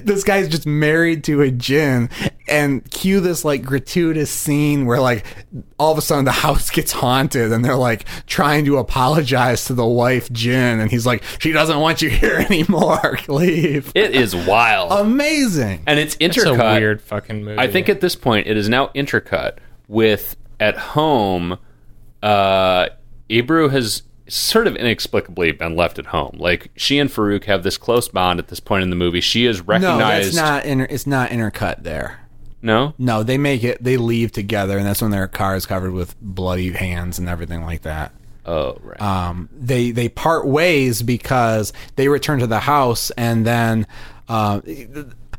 This 0.03 0.24
guy's 0.24 0.48
just 0.48 0.66
married 0.66 1.24
to 1.24 1.42
a 1.42 1.51
jinn 1.51 2.09
and 2.48 2.88
cue 2.90 3.20
this 3.20 3.44
like 3.44 3.62
gratuitous 3.62 4.30
scene 4.30 4.86
where 4.86 5.01
like 5.01 5.24
all 5.78 5.92
of 5.92 5.98
a 5.98 6.03
sudden 6.03 6.24
the 6.24 6.32
house 6.32 6.70
gets 6.72 6.92
haunted 6.92 7.53
and 7.53 7.64
they're 7.64 7.76
like 7.76 8.07
trying 8.26 8.64
to 8.64 8.78
apologize 8.78 9.64
to 9.66 9.74
the 9.74 9.86
wife 9.86 10.30
jinn 10.32 10.80
and 10.80 10.90
he's 10.90 11.07
like, 11.07 11.22
She 11.38 11.53
doesn't 11.53 11.78
want 11.78 12.03
you 12.03 12.11
here 12.22 12.36
anymore. 12.36 13.18
Leave. 13.28 13.92
It 13.94 14.14
is 14.14 14.34
wild, 14.34 14.92
Amazing. 14.92 15.82
and 15.86 15.98
it's 15.98 16.16
it's 16.20 16.36
a 16.36 16.40
intercut. 16.40 16.78
weird 16.80 17.03
fucking 17.03 17.44
movie. 17.44 17.59
I 17.59 17.68
think 17.70 17.88
at 17.88 18.01
this 18.01 18.16
point 18.16 18.46
it 18.46 18.57
is 18.57 18.68
now 18.68 18.88
intercut 18.88 19.57
with 19.88 20.36
at 20.59 20.76
home. 20.76 21.59
Uh, 22.22 22.88
Ibru 23.30 23.70
has 23.70 24.03
sort 24.30 24.66
of 24.66 24.76
inexplicably 24.76 25.52
been 25.52 25.76
left 25.76 25.98
at 25.98 26.06
home. 26.06 26.36
Like 26.38 26.70
she 26.76 26.98
and 26.98 27.10
Farouk 27.10 27.44
have 27.44 27.62
this 27.62 27.76
close 27.76 28.08
bond 28.08 28.38
at 28.38 28.48
this 28.48 28.60
point 28.60 28.82
in 28.82 28.90
the 28.90 28.96
movie. 28.96 29.20
She 29.20 29.44
is 29.46 29.58
No, 29.58 29.64
recognized. 29.66 30.28
that's 30.28 30.36
not 30.36 30.64
inter- 30.64 30.86
it's 30.88 31.06
not 31.06 31.30
intercut 31.30 31.82
there. 31.82 32.20
No? 32.62 32.94
No, 32.98 33.22
they 33.22 33.38
make 33.38 33.64
it 33.64 33.82
they 33.82 33.96
leave 33.96 34.32
together 34.32 34.76
and 34.78 34.86
that's 34.86 35.00
when 35.02 35.10
their 35.10 35.26
car 35.28 35.56
is 35.56 35.66
covered 35.66 35.92
with 35.92 36.14
bloody 36.20 36.72
hands 36.72 37.18
and 37.18 37.28
everything 37.28 37.62
like 37.64 37.82
that. 37.82 38.12
Oh 38.46 38.78
right. 38.82 39.00
um, 39.00 39.48
they 39.52 39.90
they 39.90 40.08
part 40.08 40.46
ways 40.46 41.02
because 41.02 41.72
they 41.96 42.08
return 42.08 42.38
to 42.40 42.46
the 42.46 42.60
house 42.60 43.10
and 43.12 43.46
then 43.46 43.86
uh, 44.28 44.60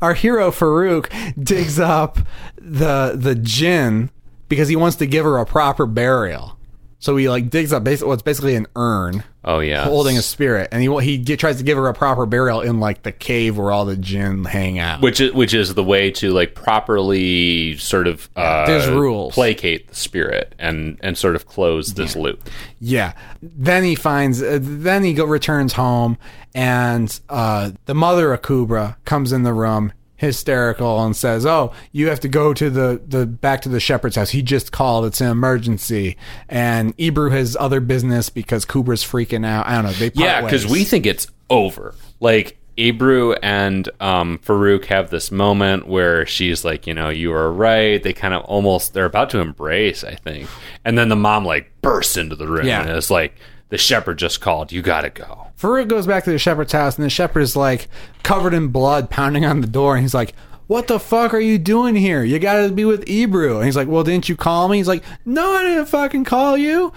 our 0.00 0.14
hero 0.14 0.50
Farouk 0.50 1.10
digs 1.42 1.78
up 1.80 2.18
the 2.56 3.14
the 3.16 3.34
jinn 3.34 4.10
because 4.48 4.68
he 4.68 4.76
wants 4.76 4.96
to 4.96 5.06
give 5.06 5.24
her 5.24 5.38
a 5.38 5.46
proper 5.46 5.86
burial. 5.86 6.58
So 7.02 7.16
he 7.16 7.28
like 7.28 7.50
digs 7.50 7.72
up 7.72 7.82
basically 7.82 8.10
what's 8.10 8.22
basically 8.22 8.54
an 8.54 8.68
urn 8.76 9.24
oh 9.44 9.58
yeah. 9.58 9.82
holding 9.82 10.16
a 10.16 10.22
spirit, 10.22 10.68
and 10.70 10.80
he 10.80 11.00
he 11.00 11.18
get, 11.18 11.40
tries 11.40 11.56
to 11.56 11.64
give 11.64 11.76
her 11.76 11.88
a 11.88 11.94
proper 11.94 12.26
burial 12.26 12.60
in 12.60 12.78
like 12.78 13.02
the 13.02 13.10
cave 13.10 13.58
where 13.58 13.72
all 13.72 13.84
the 13.84 13.96
jinn 13.96 14.44
hang 14.44 14.78
out. 14.78 15.00
which 15.02 15.20
is 15.20 15.32
which 15.32 15.52
is 15.52 15.74
the 15.74 15.82
way 15.82 16.12
to 16.12 16.30
like 16.30 16.54
properly 16.54 17.76
sort 17.76 18.06
of 18.06 18.30
uh, 18.36 18.66
There's 18.66 18.86
rules. 18.86 19.34
placate 19.34 19.88
the 19.88 19.96
spirit 19.96 20.54
and 20.60 20.96
and 21.02 21.18
sort 21.18 21.34
of 21.34 21.44
close 21.44 21.94
this 21.94 22.14
loop. 22.14 22.48
Yeah. 22.78 23.14
Then 23.42 23.82
he 23.82 23.96
finds. 23.96 24.40
Uh, 24.40 24.60
then 24.62 25.02
he 25.02 25.12
go 25.12 25.24
returns 25.24 25.72
home, 25.72 26.18
and 26.54 27.18
uh, 27.28 27.72
the 27.86 27.96
mother 27.96 28.32
of 28.32 28.42
Kubra 28.42 28.94
comes 29.04 29.32
in 29.32 29.42
the 29.42 29.52
room, 29.52 29.92
hysterical, 30.22 31.04
and 31.04 31.14
says, 31.14 31.44
"Oh, 31.44 31.72
you 31.92 32.08
have 32.08 32.20
to 32.20 32.28
go 32.28 32.54
to 32.54 32.70
the 32.70 33.02
the 33.06 33.26
back 33.26 33.60
to 33.62 33.68
the 33.68 33.80
shepherd's 33.80 34.16
house. 34.16 34.30
He 34.30 34.40
just 34.40 34.72
called. 34.72 35.04
It's 35.04 35.20
an 35.20 35.28
emergency." 35.30 36.16
And 36.48 36.96
Ebru 36.96 37.30
has 37.32 37.56
other 37.60 37.80
business 37.80 38.30
because 38.30 38.64
Kubra's 38.64 39.04
freaking 39.04 39.44
out. 39.46 39.66
I 39.66 39.74
don't 39.74 39.84
know. 39.84 39.92
They 39.92 40.10
Yeah, 40.14 40.40
because 40.40 40.66
we 40.66 40.84
think 40.84 41.04
it's 41.04 41.26
over. 41.50 41.94
Like 42.20 42.56
Ebru 42.78 43.36
and 43.42 43.88
um, 44.00 44.38
Farouk 44.38 44.86
have 44.86 45.10
this 45.10 45.30
moment 45.30 45.86
where 45.86 46.24
she's 46.24 46.64
like, 46.64 46.86
you 46.86 46.94
know, 46.94 47.10
you 47.10 47.30
are 47.34 47.52
right. 47.52 48.02
They 48.02 48.14
kind 48.14 48.32
of 48.32 48.42
almost 48.44 48.94
they're 48.94 49.04
about 49.04 49.28
to 49.30 49.40
embrace, 49.40 50.04
I 50.04 50.14
think, 50.14 50.48
and 50.84 50.96
then 50.96 51.10
the 51.10 51.16
mom 51.16 51.44
like 51.44 51.70
bursts 51.82 52.16
into 52.16 52.34
the 52.34 52.46
room 52.48 52.66
Yeah. 52.66 52.80
and 52.80 52.90
is 52.96 53.10
like, 53.10 53.36
the 53.72 53.78
shepherd 53.78 54.18
just 54.18 54.42
called. 54.42 54.70
You 54.70 54.82
got 54.82 55.00
to 55.00 55.08
go. 55.08 55.46
Farouk 55.58 55.88
goes 55.88 56.06
back 56.06 56.24
to 56.24 56.30
the 56.30 56.38
shepherd's 56.38 56.74
house, 56.74 56.96
and 56.96 57.06
the 57.06 57.08
shepherd 57.08 57.40
is 57.40 57.56
like 57.56 57.88
covered 58.22 58.52
in 58.52 58.68
blood, 58.68 59.08
pounding 59.08 59.46
on 59.46 59.62
the 59.62 59.66
door, 59.66 59.96
and 59.96 60.04
he's 60.04 60.14
like. 60.14 60.34
What 60.68 60.86
the 60.86 61.00
fuck 61.00 61.34
are 61.34 61.40
you 61.40 61.58
doing 61.58 61.96
here? 61.96 62.24
You 62.24 62.38
gotta 62.38 62.72
be 62.72 62.86
with 62.86 63.04
Ibru. 63.04 63.56
And 63.56 63.64
he's 63.66 63.76
like, 63.76 63.88
Well, 63.88 64.04
didn't 64.04 64.30
you 64.30 64.36
call 64.36 64.68
me? 64.68 64.78
He's 64.78 64.88
like, 64.88 65.02
No, 65.26 65.52
I 65.54 65.64
didn't 65.64 65.86
fucking 65.86 66.24
call 66.24 66.56
you. 66.56 66.92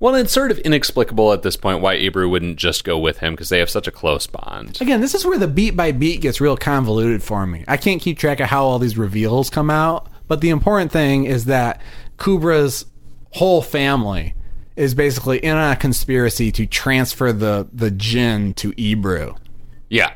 Well, 0.00 0.16
it's 0.16 0.32
sort 0.32 0.50
of 0.50 0.58
inexplicable 0.60 1.32
at 1.32 1.42
this 1.42 1.54
point 1.54 1.80
why 1.80 1.96
Ibru 1.96 2.28
wouldn't 2.28 2.56
just 2.56 2.82
go 2.82 2.98
with 2.98 3.18
him 3.18 3.34
because 3.34 3.50
they 3.50 3.60
have 3.60 3.70
such 3.70 3.86
a 3.86 3.92
close 3.92 4.26
bond. 4.26 4.80
Again, 4.80 5.00
this 5.00 5.14
is 5.14 5.24
where 5.24 5.38
the 5.38 5.46
beat 5.46 5.76
by 5.76 5.92
beat 5.92 6.22
gets 6.22 6.40
real 6.40 6.56
convoluted 6.56 7.22
for 7.22 7.46
me. 7.46 7.64
I 7.68 7.76
can't 7.76 8.02
keep 8.02 8.18
track 8.18 8.40
of 8.40 8.48
how 8.48 8.64
all 8.64 8.80
these 8.80 8.98
reveals 8.98 9.48
come 9.48 9.70
out, 9.70 10.08
but 10.26 10.40
the 10.40 10.50
important 10.50 10.90
thing 10.90 11.24
is 11.24 11.44
that 11.44 11.80
Kubra's 12.18 12.86
whole 13.32 13.62
family 13.62 14.34
is 14.76 14.94
basically 14.94 15.38
in 15.38 15.56
a 15.56 15.76
conspiracy 15.76 16.50
to 16.52 16.66
transfer 16.66 17.32
the 17.32 17.68
the 17.72 17.90
jinn 17.90 18.54
to 18.54 18.72
Ebru. 18.72 19.36
Yeah, 19.88 20.14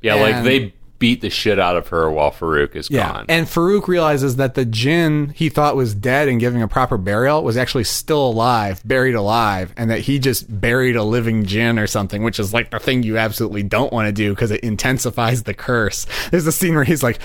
yeah, 0.00 0.14
like 0.14 0.44
they 0.44 0.74
beat 1.02 1.20
the 1.20 1.30
shit 1.30 1.58
out 1.58 1.76
of 1.76 1.88
her 1.88 2.08
while 2.08 2.30
Farouk 2.30 2.76
is 2.76 2.88
gone. 2.88 3.26
And 3.28 3.48
Farouk 3.48 3.88
realizes 3.88 4.36
that 4.36 4.54
the 4.54 4.64
jinn 4.64 5.32
he 5.34 5.48
thought 5.48 5.74
was 5.74 5.96
dead 5.96 6.28
and 6.28 6.38
giving 6.38 6.62
a 6.62 6.68
proper 6.68 6.96
burial 6.96 7.42
was 7.42 7.56
actually 7.56 7.82
still 7.82 8.24
alive, 8.24 8.80
buried 8.84 9.16
alive, 9.16 9.74
and 9.76 9.90
that 9.90 9.98
he 9.98 10.20
just 10.20 10.60
buried 10.60 10.94
a 10.94 11.02
living 11.02 11.44
jinn 11.44 11.76
or 11.76 11.88
something, 11.88 12.22
which 12.22 12.38
is 12.38 12.54
like 12.54 12.70
the 12.70 12.78
thing 12.78 13.02
you 13.02 13.18
absolutely 13.18 13.64
don't 13.64 13.92
want 13.92 14.06
to 14.06 14.12
do 14.12 14.30
because 14.30 14.52
it 14.52 14.60
intensifies 14.60 15.42
the 15.42 15.54
curse. 15.54 16.06
There's 16.30 16.46
a 16.46 16.52
scene 16.52 16.76
where 16.76 16.84
he's 16.84 17.02
like 17.02 17.18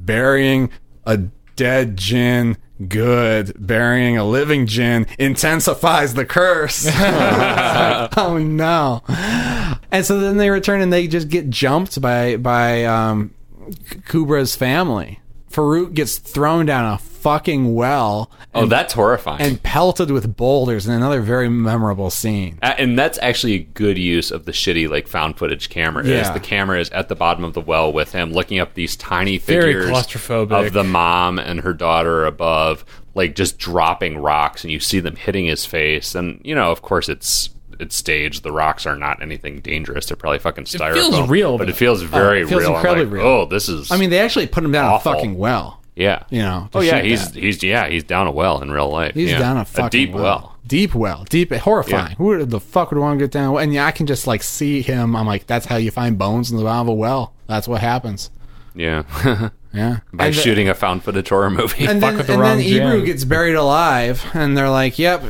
burying 0.00 0.70
a 1.06 1.18
dead 1.54 1.96
jinn 1.96 2.56
good. 2.88 3.52
Burying 3.58 4.16
a 4.18 4.24
living 4.24 4.66
jinn 4.66 5.06
intensifies 5.18 6.14
the 6.14 6.24
curse. 6.24 6.86
Like, 6.86 6.94
oh 8.16 8.38
no. 8.38 9.02
And 9.90 10.04
so 10.04 10.20
then 10.20 10.36
they 10.36 10.50
return 10.50 10.80
and 10.80 10.92
they 10.92 11.06
just 11.06 11.28
get 11.28 11.50
jumped 11.50 12.00
by 12.00 12.36
by 12.36 12.84
um 12.84 13.34
Kubra's 14.06 14.56
family. 14.56 15.20
Farouk 15.54 15.94
gets 15.94 16.18
thrown 16.18 16.66
down 16.66 16.94
a 16.94 16.98
fucking 16.98 17.74
well 17.74 18.28
oh, 18.54 18.66
that's 18.66 18.92
horrifying. 18.92 19.40
and 19.40 19.62
pelted 19.62 20.10
with 20.10 20.36
boulders 20.36 20.86
in 20.86 20.92
another 20.92 21.20
very 21.20 21.48
memorable 21.48 22.10
scene. 22.10 22.58
A- 22.60 22.78
and 22.78 22.98
that's 22.98 23.18
actually 23.22 23.54
a 23.54 23.58
good 23.60 23.96
use 23.96 24.32
of 24.32 24.46
the 24.46 24.52
shitty 24.52 24.90
like 24.90 25.06
found 25.06 25.38
footage 25.38 25.70
camera. 25.70 26.04
Is 26.04 26.30
the 26.32 26.40
camera 26.40 26.80
is 26.80 26.90
at 26.90 27.08
the 27.08 27.14
bottom 27.14 27.44
of 27.44 27.54
the 27.54 27.60
well 27.60 27.92
with 27.92 28.12
him, 28.12 28.32
looking 28.32 28.58
up 28.58 28.74
these 28.74 28.96
tiny 28.96 29.38
Very 29.38 29.72
figures 29.74 29.90
claustrophobic. 29.90 30.66
of 30.66 30.72
the 30.72 30.84
mom 30.84 31.38
and 31.38 31.60
her 31.60 31.72
daughter 31.72 32.26
above, 32.26 32.84
like 33.14 33.36
just 33.36 33.56
dropping 33.56 34.18
rocks, 34.18 34.64
and 34.64 34.72
you 34.72 34.80
see 34.80 34.98
them 34.98 35.14
hitting 35.16 35.46
his 35.46 35.64
face. 35.64 36.16
And 36.16 36.40
you 36.44 36.54
know, 36.54 36.72
of 36.72 36.82
course, 36.82 37.08
it's 37.08 37.48
it's 37.80 37.96
staged. 37.96 38.42
The 38.42 38.52
rocks 38.52 38.86
are 38.86 38.96
not 38.96 39.22
anything 39.22 39.60
dangerous. 39.60 40.06
They're 40.06 40.16
probably 40.16 40.38
fucking 40.38 40.64
styrofoam. 40.64 40.90
It 40.90 40.94
feels 40.94 41.28
real, 41.28 41.58
but 41.58 41.68
it 41.68 41.76
feels 41.76 42.02
oh, 42.02 42.06
very 42.06 42.42
it 42.42 42.48
feels 42.48 42.62
real. 42.62 42.74
Incredibly 42.76 43.04
like, 43.04 43.14
real. 43.14 43.26
Oh, 43.26 43.46
this 43.46 43.68
is. 43.68 43.90
I 43.90 43.96
mean, 43.96 44.10
they 44.10 44.18
actually 44.18 44.46
put 44.46 44.64
him 44.64 44.72
down 44.72 44.92
Awful. 44.92 45.12
a 45.12 45.14
fucking 45.14 45.36
well. 45.38 45.80
yeah, 45.94 46.24
You 46.30 46.42
know. 46.42 46.68
Oh 46.74 46.80
yeah, 46.80 47.00
he's 47.00 47.32
that. 47.32 47.40
he's 47.40 47.62
yeah 47.62 47.88
he's 47.88 48.04
down 48.04 48.26
a 48.26 48.32
well 48.32 48.62
in 48.62 48.70
real 48.70 48.90
life. 48.90 49.14
He's 49.14 49.30
yeah. 49.30 49.38
down 49.38 49.56
a 49.56 49.64
fucking 49.64 49.90
deep 49.90 50.14
well. 50.14 50.56
Deep 50.66 50.94
well. 50.94 51.24
Deep 51.24 51.52
horrifying. 51.52 52.10
Yeah. 52.10 52.16
Who 52.16 52.44
the 52.44 52.60
fuck 52.60 52.90
would 52.90 52.98
want 52.98 53.18
to 53.18 53.24
get 53.24 53.30
down? 53.30 53.56
And 53.58 53.72
yeah, 53.72 53.86
I 53.86 53.90
can 53.90 54.06
just 54.06 54.26
like 54.26 54.42
see 54.42 54.80
him. 54.80 55.14
I'm 55.14 55.26
like, 55.26 55.46
that's 55.46 55.66
how 55.66 55.76
you 55.76 55.90
find 55.90 56.16
bones 56.16 56.50
in 56.50 56.56
the 56.56 56.64
bottom 56.64 56.88
of 56.88 56.92
a 56.92 56.94
well. 56.94 57.34
That's 57.46 57.68
what 57.68 57.80
happens. 57.80 58.30
Yeah, 58.74 59.02
Yeah. 59.74 59.98
by 60.12 60.26
And 60.26 60.34
the- 60.34 60.40
shooting 60.40 60.68
a 60.68 60.74
found 60.74 61.02
footage 61.02 61.28
horror 61.28 61.50
movie. 61.50 61.84
and 61.86 62.00
Fuck 62.00 62.10
then, 62.10 62.16
with 62.18 62.26
the 62.28 62.32
and 62.34 62.42
wrong 62.42 62.58
then 62.58 62.66
Ibru 62.66 62.96
jinn. 62.98 63.04
gets 63.04 63.24
buried 63.24 63.54
alive, 63.56 64.24
and 64.34 64.56
they're 64.56 64.70
like, 64.70 64.98
"Yep, 64.98 65.22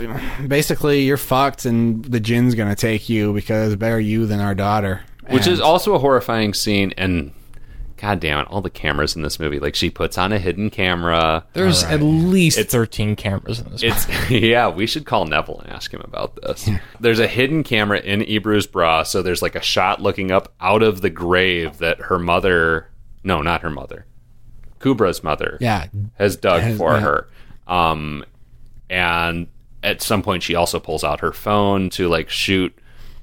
basically 0.47 1.03
you're 1.05 1.17
fucked, 1.17 1.65
and 1.65 2.05
the 2.05 2.21
jinn's 2.21 2.55
gonna 2.55 2.75
take 2.77 3.09
you 3.09 3.33
because 3.33 3.75
better 3.77 3.99
you 4.01 4.27
than 4.27 4.41
our 4.41 4.55
daughter." 4.55 5.01
which 5.31 5.47
is 5.47 5.59
also 5.59 5.95
a 5.95 5.99
horrifying 5.99 6.53
scene 6.53 6.93
and 6.99 7.33
god 7.97 8.21
damn 8.21 8.41
it 8.41 8.47
all 8.51 8.61
the 8.61 8.69
cameras 8.69 9.17
in 9.17 9.23
this 9.23 9.41
movie 9.41 9.59
like 9.59 9.75
she 9.75 9.89
puts 9.89 10.19
on 10.19 10.33
a 10.33 10.39
hidden 10.39 10.69
camera 10.69 11.43
There's 11.55 11.83
at 11.83 12.03
least 12.03 12.59
It's- 12.59 12.71
13 12.71 13.17
cameras 13.17 13.61
in 13.61 13.71
this. 13.73 13.83
it's 13.83 14.07
yeah 14.31 14.69
we 14.69 14.87
should 14.87 15.07
call 15.07 15.25
neville 15.25 15.61
and 15.61 15.73
ask 15.73 15.95
him 15.95 16.03
about 16.05 16.37
this 16.43 16.69
there's 17.01 17.21
a 17.21 17.27
hidden 17.27 17.63
camera 17.63 18.01
in 18.01 18.21
Ebru's 18.21 18.67
bra 18.67 19.03
so 19.03 19.23
there's 19.23 19.41
like 19.41 19.55
a 19.55 19.63
shot 19.63 20.03
looking 20.03 20.31
up 20.31 20.53
out 20.61 20.83
of 20.83 21.01
the 21.01 21.09
grave 21.09 21.79
that 21.79 21.99
her 22.03 22.19
mother 22.19 22.91
no 23.23 23.41
not 23.41 23.63
her 23.63 23.71
mother 23.71 24.05
kubra's 24.85 25.25
mother 25.25 25.57
yeah, 25.61 25.87
has 26.19 26.37
dug 26.37 26.61
Has- 26.63 26.77
for 26.79 26.93
yeah. 26.93 27.01
her 27.01 27.29
um 27.67 28.25
and 28.91 29.47
at 29.83 30.03
some 30.03 30.23
point 30.23 30.43
she 30.43 30.55
also 30.55 30.79
pulls 30.79 31.03
out 31.03 31.21
her 31.21 31.33
phone 31.33 31.91
to 31.91 32.09
like 32.09 32.29
shoot 32.31 32.73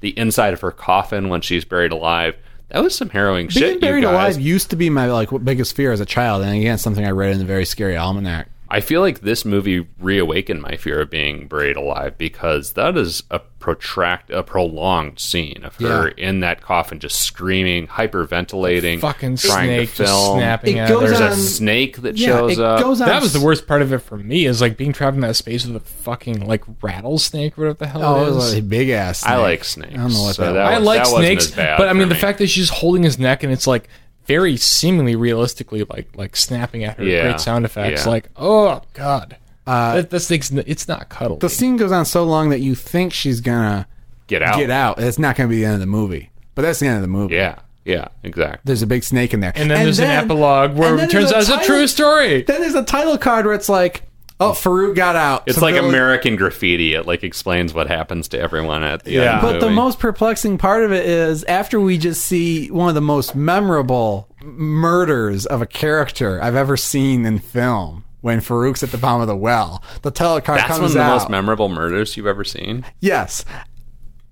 the 0.00 0.16
inside 0.18 0.52
of 0.52 0.60
her 0.60 0.70
coffin 0.72 1.28
when 1.28 1.40
she's 1.40 1.64
buried 1.64 1.92
alive 1.92 2.34
That 2.70 2.82
was 2.82 2.94
some 2.96 3.10
harrowing 3.10 3.46
Being 3.46 3.50
shit, 3.50 3.80
buried 3.80 4.02
you 4.02 4.08
guys. 4.08 4.34
alive 4.36 4.40
used 4.44 4.70
to 4.70 4.76
be 4.76 4.90
my 4.90 5.06
like 5.06 5.28
biggest 5.44 5.76
fear 5.76 5.92
as 5.92 6.00
a 6.00 6.06
child, 6.06 6.42
and 6.42 6.56
again, 6.56 6.78
something 6.78 7.04
I 7.04 7.10
read 7.10 7.32
in 7.32 7.38
the 7.38 7.44
very 7.44 7.64
scary 7.66 7.96
almanac. 7.96 8.48
I 8.72 8.80
feel 8.80 9.02
like 9.02 9.20
this 9.20 9.44
movie 9.44 9.86
reawakened 10.00 10.62
my 10.62 10.76
fear 10.76 11.02
of 11.02 11.10
being 11.10 11.46
buried 11.46 11.76
alive 11.76 12.16
because 12.16 12.72
that 12.72 12.96
is 12.96 13.22
a 13.30 13.38
protract, 13.38 14.30
a 14.30 14.42
prolonged 14.42 15.20
scene 15.20 15.62
of 15.62 15.76
her 15.76 16.08
in 16.08 16.40
that 16.40 16.62
coffin, 16.62 16.98
just 16.98 17.20
screaming, 17.20 17.86
hyperventilating, 17.86 19.00
Fucking 19.00 19.36
trying 19.36 19.68
snake 19.68 19.90
to 19.90 19.96
just 19.96 20.10
film. 20.10 20.38
snapping 20.38 20.76
It 20.78 20.80
at 20.80 20.88
goes 20.88 21.02
her. 21.02 21.08
There's 21.08 21.20
on- 21.20 21.32
a 21.32 21.34
snake 21.36 22.02
that 22.02 22.16
Yeah, 22.16 22.26
shows 22.28 22.52
it 22.58 22.64
up. 22.64 22.80
goes 22.80 23.00
on. 23.00 23.08
That 23.08 23.22
was 23.22 23.32
the 23.32 23.40
worst 23.40 23.66
part 23.66 23.82
of 23.82 23.92
it 23.92 23.98
for 23.98 24.16
me 24.16 24.46
is 24.46 24.60
like 24.60 24.76
being 24.76 24.92
trapped 24.92 25.14
in 25.14 25.20
that 25.20 25.36
space 25.36 25.66
with 25.66 25.76
a 25.76 25.80
fucking 25.80 26.46
like 26.46 26.64
rattlesnake, 26.82 27.56
whatever 27.56 27.74
the 27.78 27.86
hell 27.86 28.02
Oh, 28.02 28.20
it 28.22 28.26
it 28.26 28.28
is. 28.30 28.34
was 28.36 28.54
a 28.54 28.62
big 28.62 28.88
ass. 28.88 29.22
I 29.24 29.36
like 29.36 29.64
snakes. 29.64 29.92
I 29.94 29.96
don't 29.98 30.12
know 30.12 30.22
what 30.22 30.34
so 30.36 30.42
that 30.46 30.52
that 30.54 30.64
was. 30.64 30.74
I 30.74 30.78
like 30.78 31.04
that 31.04 31.12
wasn't 31.12 31.26
snakes, 31.26 31.44
as 31.46 31.50
bad 31.52 31.78
but 31.78 31.88
I 31.88 31.92
mean 31.92 32.08
the 32.08 32.14
me. 32.14 32.20
fact 32.20 32.38
that 32.38 32.46
she's 32.48 32.68
holding 32.70 33.02
his 33.02 33.18
neck 33.18 33.42
and 33.42 33.52
it's 33.52 33.66
like 33.66 33.88
very 34.26 34.56
seemingly 34.56 35.16
realistically 35.16 35.84
like 35.90 36.08
like 36.16 36.36
snapping 36.36 36.84
at 36.84 36.98
her. 36.98 37.04
Yeah. 37.04 37.22
Great 37.22 37.40
sound 37.40 37.64
effects. 37.64 38.04
Yeah. 38.04 38.10
Like 38.10 38.28
oh 38.36 38.80
god, 38.94 39.36
Uh, 39.66 39.96
that, 39.96 40.10
that 40.10 40.20
snake's 40.20 40.52
n- 40.52 40.64
it's 40.66 40.88
not 40.88 41.08
cuddly. 41.08 41.38
the 41.38 41.48
scene 41.48 41.76
goes 41.76 41.92
on 41.92 42.04
so 42.04 42.24
long 42.24 42.50
that 42.50 42.60
you 42.60 42.74
think 42.74 43.12
she's 43.12 43.40
gonna 43.40 43.86
get 44.26 44.42
out. 44.42 44.56
get 44.58 44.70
out. 44.70 44.98
It's 45.00 45.18
not 45.18 45.36
gonna 45.36 45.48
be 45.48 45.56
the 45.56 45.64
end 45.64 45.74
of 45.74 45.80
the 45.80 45.86
movie, 45.86 46.30
but 46.54 46.62
that's 46.62 46.78
the 46.80 46.86
end 46.86 46.96
of 46.96 47.02
the 47.02 47.08
movie. 47.08 47.34
Yeah, 47.34 47.58
yeah, 47.84 48.08
exactly. 48.22 48.60
There's 48.64 48.82
a 48.82 48.86
big 48.86 49.04
snake 49.04 49.34
in 49.34 49.40
there, 49.40 49.52
and 49.56 49.70
then 49.70 49.84
there's 49.84 49.98
an 50.00 50.10
epilogue 50.10 50.74
where 50.74 50.96
it 50.98 51.10
turns 51.10 51.32
out 51.32 51.40
it's 51.40 51.48
a 51.50 51.64
true 51.64 51.86
story. 51.86 52.42
Then 52.42 52.60
there's 52.60 52.74
a 52.74 52.84
title 52.84 53.18
card 53.18 53.44
where 53.46 53.54
it's 53.54 53.68
like, 53.68 54.02
"Oh, 54.50 54.52
Farouk 54.52 54.94
got 54.94 55.16
out." 55.16 55.44
It's 55.46 55.58
So 55.58 55.64
like 55.64 55.74
Bill- 55.74 55.88
American 55.88 56.36
graffiti. 56.36 56.94
It 56.94 57.06
like 57.06 57.22
explains 57.22 57.72
what 57.74 57.88
happens 57.88 58.28
to 58.28 58.38
everyone 58.40 58.82
at 58.82 59.04
the 59.04 59.12
Yeah. 59.12 59.32
end. 59.34 59.42
But 59.42 59.52
the 59.60 59.66
movie. 59.66 59.74
most 59.74 59.98
perplexing 59.98 60.58
part 60.58 60.84
of 60.84 60.92
it 60.92 61.04
is 61.06 61.44
after 61.44 61.80
we 61.80 61.98
just 61.98 62.24
see 62.24 62.68
one 62.70 62.88
of 62.88 62.94
the 62.94 63.00
most 63.00 63.34
memorable 63.34 64.28
murders 64.42 65.46
of 65.46 65.62
a 65.62 65.66
character 65.66 66.42
I've 66.42 66.56
ever 66.56 66.76
seen 66.76 67.24
in 67.26 67.38
film. 67.38 68.04
When 68.20 68.40
Farouk's 68.40 68.84
at 68.84 68.92
the 68.92 68.98
bottom 68.98 69.20
of 69.22 69.26
the 69.26 69.34
well, 69.36 69.82
the 70.02 70.12
title 70.12 70.40
card 70.40 70.60
that's 70.60 70.68
comes 70.68 70.78
one 70.80 70.86
of 70.86 70.92
the 70.92 71.00
out. 71.02 71.12
most 71.14 71.28
memorable 71.28 71.68
murders 71.68 72.16
you've 72.16 72.28
ever 72.28 72.44
seen. 72.44 72.84
yes, 73.00 73.44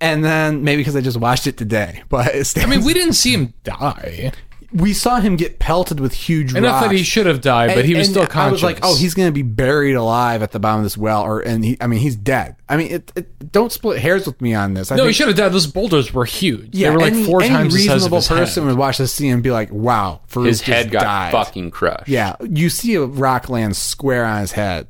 and 0.01 0.25
then 0.25 0.63
maybe 0.63 0.81
because 0.81 0.95
I 0.95 1.01
just 1.01 1.17
watched 1.17 1.49
it 1.49 1.57
today, 1.57 2.03
but 2.09 2.29
it 2.35 2.53
I 2.57 2.67
mean, 2.67 2.85
we 2.85 2.95
didn't 2.95 3.15
see 3.15 3.33
him 3.35 3.53
die. 3.65 4.31
We 4.73 4.93
saw 4.93 5.19
him 5.21 5.37
get 5.37 5.59
pelted 5.59 5.99
with 5.99 6.13
huge 6.13 6.55
Enough 6.55 6.83
that 6.85 6.93
he 6.93 7.03
should 7.03 7.27
have 7.27 7.41
died, 7.41 7.69
but 7.71 7.79
And- 7.79 7.89
he 7.89 7.95
was 7.95 8.07
and 8.07 8.15
still 8.15 8.23
I 8.23 8.27
conscious. 8.27 8.53
was 8.53 8.63
like, 8.63 8.79
oh, 8.83 8.97
he's 8.97 9.15
going 9.15 9.29
to 9.29 9.33
be 9.33 9.43
buried 9.43 9.95
alive 9.95 10.43
at 10.43 10.53
the 10.53 10.61
bottom 10.61 10.79
of 10.81 10.85
this 10.85 10.97
well, 10.97 11.23
or 11.23 11.41
and 11.41 11.65
he, 11.65 11.77
I 11.81 11.87
mean, 11.89 11.99
he's 11.99 12.15
dead. 12.15 12.55
I 12.69 12.77
mean, 12.77 12.93
it, 12.93 13.13
it, 13.17 13.53
don't 13.53 13.73
split 13.73 13.99
hairs 14.01 14.27
with 14.27 14.41
me 14.41 14.55
on 14.55 14.75
this. 14.75 14.93
I 14.93 14.97
no, 14.97 15.07
he 15.07 15.13
should 15.13 15.27
have 15.27 15.37
died. 15.37 15.53
Those 15.53 15.67
boulders 15.67 16.15
were 16.15 16.25
huge. 16.25 16.69
Yeah, 16.73 16.91
they 16.91 16.95
were 16.97 17.01
like 17.03 17.13
any, 17.15 17.25
four 17.25 17.43
any 17.43 17.53
times 17.53 17.75
the 17.75 17.81
size 17.81 17.89
of 17.89 17.95
reasonable 17.95 18.19
his 18.19 18.29
person 18.29 18.63
head. 18.63 18.69
would 18.71 18.79
watch 18.79 18.99
this 18.99 19.13
scene 19.13 19.35
and 19.35 19.43
be 19.43 19.51
like, 19.51 19.73
"Wow, 19.73 20.21
Farouk 20.29 20.47
His 20.47 20.59
just 20.61 20.71
head 20.71 20.91
got 20.93 21.03
died. 21.03 21.33
fucking 21.33 21.73
crushed. 21.73 22.09
Yeah, 22.09 22.37
you 22.49 22.71
see 22.71 22.95
a 22.95 23.05
rock 23.05 23.49
land 23.49 23.77
square 23.77 24.25
on 24.25 24.41
his 24.41 24.53
head. 24.53 24.87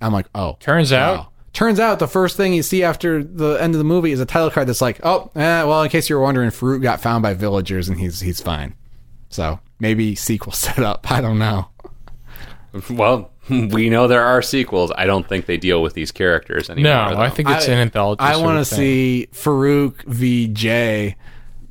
I'm 0.00 0.12
like, 0.12 0.26
oh. 0.34 0.56
Turns 0.60 0.92
wow. 0.92 0.98
out, 0.98 1.32
Turns 1.56 1.80
out 1.80 2.00
the 2.00 2.06
first 2.06 2.36
thing 2.36 2.52
you 2.52 2.62
see 2.62 2.82
after 2.82 3.24
the 3.24 3.54
end 3.54 3.74
of 3.74 3.78
the 3.78 3.84
movie 3.84 4.12
is 4.12 4.20
a 4.20 4.26
title 4.26 4.50
card 4.50 4.68
that's 4.68 4.82
like, 4.82 5.00
oh, 5.02 5.30
eh, 5.34 5.62
well, 5.62 5.82
in 5.82 5.88
case 5.88 6.10
you 6.10 6.16
were 6.16 6.20
wondering, 6.20 6.50
Farouk 6.50 6.82
got 6.82 7.00
found 7.00 7.22
by 7.22 7.32
villagers 7.32 7.88
and 7.88 7.98
he's 7.98 8.20
he's 8.20 8.42
fine. 8.42 8.74
So 9.30 9.58
maybe 9.80 10.14
sequel 10.14 10.52
set 10.66 10.80
up. 10.80 11.10
I 11.10 11.22
don't 11.22 11.38
know. 11.38 11.68
Well, 12.90 13.30
we 13.48 13.88
know 13.88 14.06
there 14.06 14.22
are 14.22 14.42
sequels. 14.42 14.92
I 14.98 15.06
don't 15.06 15.26
think 15.26 15.46
they 15.46 15.56
deal 15.56 15.80
with 15.80 15.94
these 15.94 16.12
characters 16.12 16.68
no, 16.68 16.74
anymore. 16.74 17.14
though. 17.14 17.22
I 17.22 17.30
think 17.30 17.48
it's 17.48 17.66
I- 17.70 17.72
an 17.72 17.78
anthology. 17.78 18.20
I 18.20 18.36
want 18.36 18.58
to 18.58 18.64
see 18.66 19.28
Farouk 19.32 20.02
v. 20.04 20.48
J. 20.48 21.16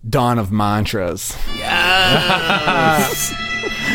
Dawn 0.10 0.40
of 0.40 0.52
Mantras. 0.52 1.38
Yes. 1.56 3.36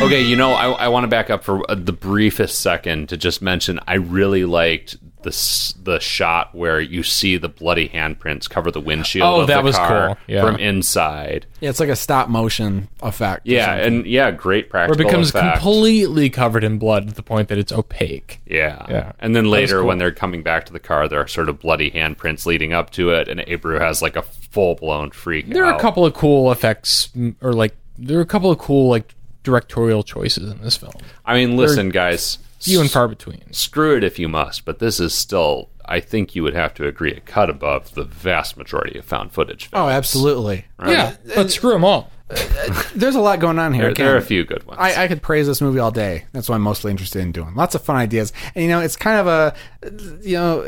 Okay, 0.00 0.22
you 0.22 0.36
know, 0.36 0.52
I, 0.52 0.70
I 0.70 0.88
want 0.88 1.02
to 1.02 1.08
back 1.08 1.30
up 1.30 1.42
for 1.42 1.68
uh, 1.68 1.74
the 1.74 1.92
briefest 1.92 2.60
second 2.60 3.08
to 3.08 3.16
just 3.16 3.42
mention 3.42 3.80
I 3.88 3.94
really 3.94 4.44
liked 4.44 4.96
the 5.22 5.74
the 5.82 5.98
shot 6.00 6.54
where 6.54 6.80
you 6.80 7.02
see 7.02 7.36
the 7.36 7.48
bloody 7.48 7.88
handprints 7.88 8.48
cover 8.48 8.70
the 8.70 8.80
windshield 8.80 9.26
Oh, 9.26 9.40
of 9.42 9.46
that 9.48 9.58
the 9.58 9.62
was 9.62 9.76
car 9.76 10.06
cool. 10.08 10.16
Yeah. 10.26 10.42
from 10.44 10.56
inside. 10.56 11.46
Yeah, 11.60 11.70
it's 11.70 11.80
like 11.80 11.88
a 11.88 11.96
stop 11.96 12.28
motion 12.28 12.88
effect. 13.02 13.46
Yeah, 13.46 13.74
and 13.74 14.06
yeah, 14.06 14.30
great 14.30 14.66
Where 14.66 14.86
practical 14.86 15.00
it 15.00 15.04
becomes 15.08 15.30
effect. 15.30 15.54
completely 15.60 16.30
covered 16.30 16.64
in 16.64 16.78
blood 16.78 17.08
to 17.08 17.14
the 17.14 17.22
point 17.22 17.48
that 17.48 17.58
it's 17.58 17.72
opaque. 17.72 18.40
Yeah. 18.46 18.84
Yeah. 18.88 19.12
And 19.20 19.34
then 19.36 19.46
later, 19.46 19.78
cool. 19.80 19.88
when 19.88 19.98
they're 19.98 20.12
coming 20.12 20.42
back 20.42 20.66
to 20.66 20.72
the 20.72 20.80
car, 20.80 21.08
there 21.08 21.20
are 21.20 21.28
sort 21.28 21.48
of 21.48 21.58
bloody 21.60 21.90
handprints 21.90 22.46
leading 22.46 22.72
up 22.72 22.90
to 22.92 23.10
it, 23.10 23.28
and 23.28 23.40
Ebru 23.40 23.80
has 23.80 24.02
like 24.02 24.16
a 24.16 24.22
full 24.22 24.74
blown 24.74 25.10
freak. 25.10 25.48
There 25.48 25.64
are 25.64 25.74
a 25.74 25.80
couple 25.80 26.04
of 26.06 26.14
cool 26.14 26.50
effects, 26.52 27.08
or 27.40 27.52
like 27.52 27.74
there 27.98 28.18
are 28.18 28.22
a 28.22 28.26
couple 28.26 28.50
of 28.50 28.58
cool 28.58 28.88
like 28.88 29.14
directorial 29.42 30.02
choices 30.02 30.50
in 30.50 30.60
this 30.62 30.76
film. 30.76 30.92
I 31.24 31.34
mean, 31.34 31.56
listen, 31.56 31.88
guys. 31.90 32.38
Few 32.60 32.80
and 32.80 32.90
far 32.90 33.08
between. 33.08 33.52
Screw 33.52 33.96
it 33.96 34.04
if 34.04 34.18
you 34.18 34.28
must, 34.28 34.64
but 34.64 34.78
this 34.78 35.00
is 35.00 35.14
still, 35.14 35.70
I 35.86 36.00
think 36.00 36.34
you 36.34 36.42
would 36.42 36.54
have 36.54 36.74
to 36.74 36.86
agree, 36.86 37.12
a 37.12 37.20
cut 37.20 37.48
above 37.48 37.94
the 37.94 38.04
vast 38.04 38.56
majority 38.56 38.98
of 38.98 39.04
found 39.04 39.32
footage. 39.32 39.70
Oh, 39.72 39.84
films. 39.84 39.92
absolutely. 39.92 40.66
Yeah, 40.84 41.02
uh, 41.02 41.16
but 41.34 41.46
uh, 41.46 41.48
screw 41.48 41.72
them 41.72 41.84
all. 41.84 42.10
Uh, 42.28 42.84
there's 42.94 43.14
a 43.16 43.20
lot 43.20 43.40
going 43.40 43.58
on 43.58 43.72
here. 43.72 43.84
There, 43.86 43.94
there 43.94 44.14
are 44.14 44.18
a 44.18 44.22
few 44.22 44.44
good 44.44 44.64
ones. 44.66 44.78
I, 44.80 45.04
I 45.04 45.08
could 45.08 45.22
praise 45.22 45.46
this 45.46 45.60
movie 45.60 45.78
all 45.78 45.90
day. 45.90 46.26
That's 46.32 46.48
what 46.48 46.54
I'm 46.54 46.62
mostly 46.62 46.90
interested 46.90 47.22
in 47.22 47.32
doing. 47.32 47.54
Lots 47.54 47.74
of 47.74 47.82
fun 47.82 47.96
ideas, 47.96 48.32
and 48.54 48.62
you 48.62 48.70
know, 48.70 48.80
it's 48.80 48.96
kind 48.96 49.18
of 49.18 49.26
a, 49.26 49.54
you 50.22 50.36
know, 50.36 50.60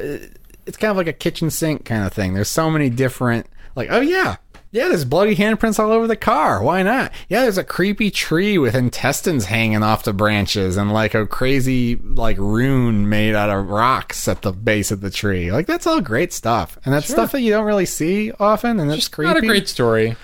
it's 0.67 0.77
kind 0.77 0.91
of 0.91 0.97
like 0.97 1.09
a 1.09 1.13
kitchen 1.13 1.51
sink 1.51 1.85
kind 1.85 2.05
of 2.05 2.13
thing. 2.13 2.35
There's 2.35 2.49
so 2.49 2.71
many 2.71 2.91
different, 2.91 3.47
like, 3.77 3.89
oh 3.91 4.01
yeah, 4.01 4.37
yeah, 4.73 4.89
there's 4.89 5.05
bloody 5.05 5.37
handprints 5.37 5.79
all 5.79 5.93
over 5.93 6.07
the 6.07 6.17
car. 6.17 6.63
Why 6.63 6.83
not? 6.83 7.13
Yeah, 7.29 7.43
there's 7.43 7.59
a 7.59 7.65
creepy 7.65 8.11
tree 8.11 8.57
with 8.57 8.75
intestines 8.75 9.45
hanging 9.45 9.83
off 9.83 10.03
the 10.03 10.15
branches 10.15 10.79
and 10.79 10.91
like 10.91 11.15
a 11.15 11.27
crazy 11.27 11.97
like 11.97 12.39
rune 12.39 13.07
made 13.11 13.35
out 13.35 13.51
of 13.51 13.69
rocks 13.69 14.27
at 14.29 14.41
the 14.41 14.51
base 14.51 14.91
of 14.91 15.03
the 15.03 15.11
tree. 15.11 15.53
Like 15.53 15.67
that's 15.67 15.87
all 15.87 16.01
great 16.01 16.33
stuff, 16.33 16.79
and 16.87 16.95
that's 16.95 17.07
stuff 17.07 17.33
that 17.33 17.43
you 17.43 17.51
don't 17.51 17.67
really 17.67 17.85
see 17.85 18.33
often, 18.41 18.81
and 18.81 18.91
it's 18.91 19.09
creepy. 19.09 19.29
Not 19.29 19.43
a 19.43 19.47
great 19.47 19.69
story. 19.69 20.17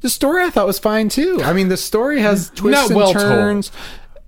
The 0.00 0.10
story 0.10 0.42
I 0.42 0.50
thought 0.50 0.66
was 0.66 0.80
fine 0.80 1.08
too. 1.08 1.40
I 1.44 1.52
mean, 1.52 1.68
the 1.68 1.76
story 1.76 2.20
has 2.20 2.50
twists 2.50 2.90
and 2.90 2.96
well 2.96 3.12
told. 3.12 3.70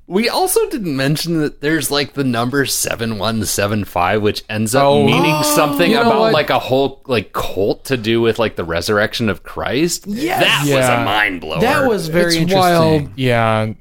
Turns. 0.06 0.14
we 0.14 0.28
also 0.28 0.68
didn't 0.70 0.96
mention 0.96 1.40
that 1.40 1.60
there's 1.60 1.90
like 1.90 2.12
the 2.14 2.24
number 2.24 2.64
7175, 2.66 4.22
which 4.22 4.44
ends 4.48 4.74
up 4.74 4.84
Oh. 4.84 5.04
meaning 5.06 5.34
oh, 5.34 5.42
something 5.42 5.90
You 5.90 5.96
know 5.96 6.02
about 6.02 6.20
what? 6.20 6.32
like 6.32 6.50
a 6.50 6.58
whole 6.58 7.02
like 7.06 7.32
cult 7.32 7.84
to 7.86 7.96
do 7.96 8.20
with 8.20 8.38
like 8.38 8.56
the 8.56 8.64
resurrection 8.64 9.28
of 9.28 9.42
Christ. 9.42 10.04
Yes. 10.06 10.42
That 10.42 10.74
was 10.74 10.88
a 10.88 11.04
mind 11.04 11.40
blower. 11.40 11.60
That 11.60 11.88
was 11.88 12.08
very 12.08 12.26
it's 12.28 12.36
interesting. 12.36 12.58
wild. 12.60 13.10
Yeah, 13.16 13.60
And 13.62 13.76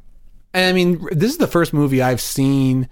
I 0.56 0.72
mean, 0.74 1.06
this 1.12 1.32
is 1.32 1.38
the 1.38 1.48
first 1.48 1.74
movie 1.74 2.02
I've 2.02 2.22
seen 2.22 2.88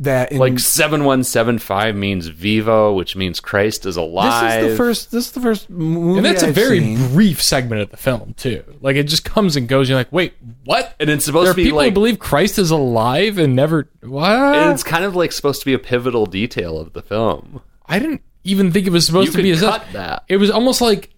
that 0.00 0.32
in, 0.32 0.38
like 0.38 0.58
7175 0.58 1.94
means 1.96 2.26
vivo, 2.26 2.92
which 2.92 3.16
means 3.16 3.40
Christ 3.40 3.86
is 3.86 3.96
alive 3.96 4.50
this 4.62 4.64
is 4.64 4.70
the 4.72 4.76
first. 4.76 5.10
This 5.10 5.26
is 5.26 5.32
the 5.32 5.40
first 5.40 5.70
movie, 5.70 6.18
and 6.18 6.26
that's 6.26 6.42
a 6.42 6.48
I've 6.48 6.54
very 6.54 6.80
seen. 6.80 7.12
brief 7.12 7.42
segment 7.42 7.80
of 7.80 7.90
the 7.90 7.96
film 7.96 8.34
too. 8.36 8.62
Like 8.80 8.96
it 8.96 9.04
just 9.04 9.24
comes 9.24 9.56
and 9.56 9.66
goes. 9.68 9.88
You're 9.88 9.98
like, 9.98 10.12
wait, 10.12 10.34
what? 10.64 10.94
and 11.00 11.08
it's 11.10 11.24
supposed 11.24 11.46
There 11.46 11.52
to 11.54 11.56
be 11.56 11.64
people 11.64 11.78
like 11.78 11.88
who 11.90 11.94
believe 11.94 12.18
Christ 12.18 12.58
is 12.58 12.70
alive 12.70 13.38
and 13.38 13.56
never. 13.56 13.88
What? 14.02 14.30
and 14.30 14.72
it's 14.72 14.82
kind 14.82 15.04
of 15.04 15.16
like 15.16 15.32
supposed 15.32 15.60
to 15.60 15.66
be 15.66 15.72
a 15.74 15.78
pivotal 15.78 16.26
detail 16.26 16.78
of 16.78 16.92
the 16.92 17.02
film. 17.02 17.60
I 17.86 17.98
didn't 17.98 18.22
even 18.44 18.72
think 18.72 18.86
it 18.86 18.90
was 18.90 19.06
supposed 19.06 19.28
You 19.28 19.32
to 19.32 19.42
be 19.42 19.50
could 19.54 19.64
as 19.64 19.70
cut 19.78 19.86
that. 19.92 20.24
It 20.28 20.36
was 20.36 20.50
almost 20.50 20.80
like 20.80 21.10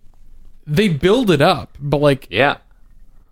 they 0.66 0.88
build 0.88 1.30
it 1.30 1.40
up, 1.40 1.76
but 1.80 1.98
like, 1.98 2.28
Yeah. 2.30 2.58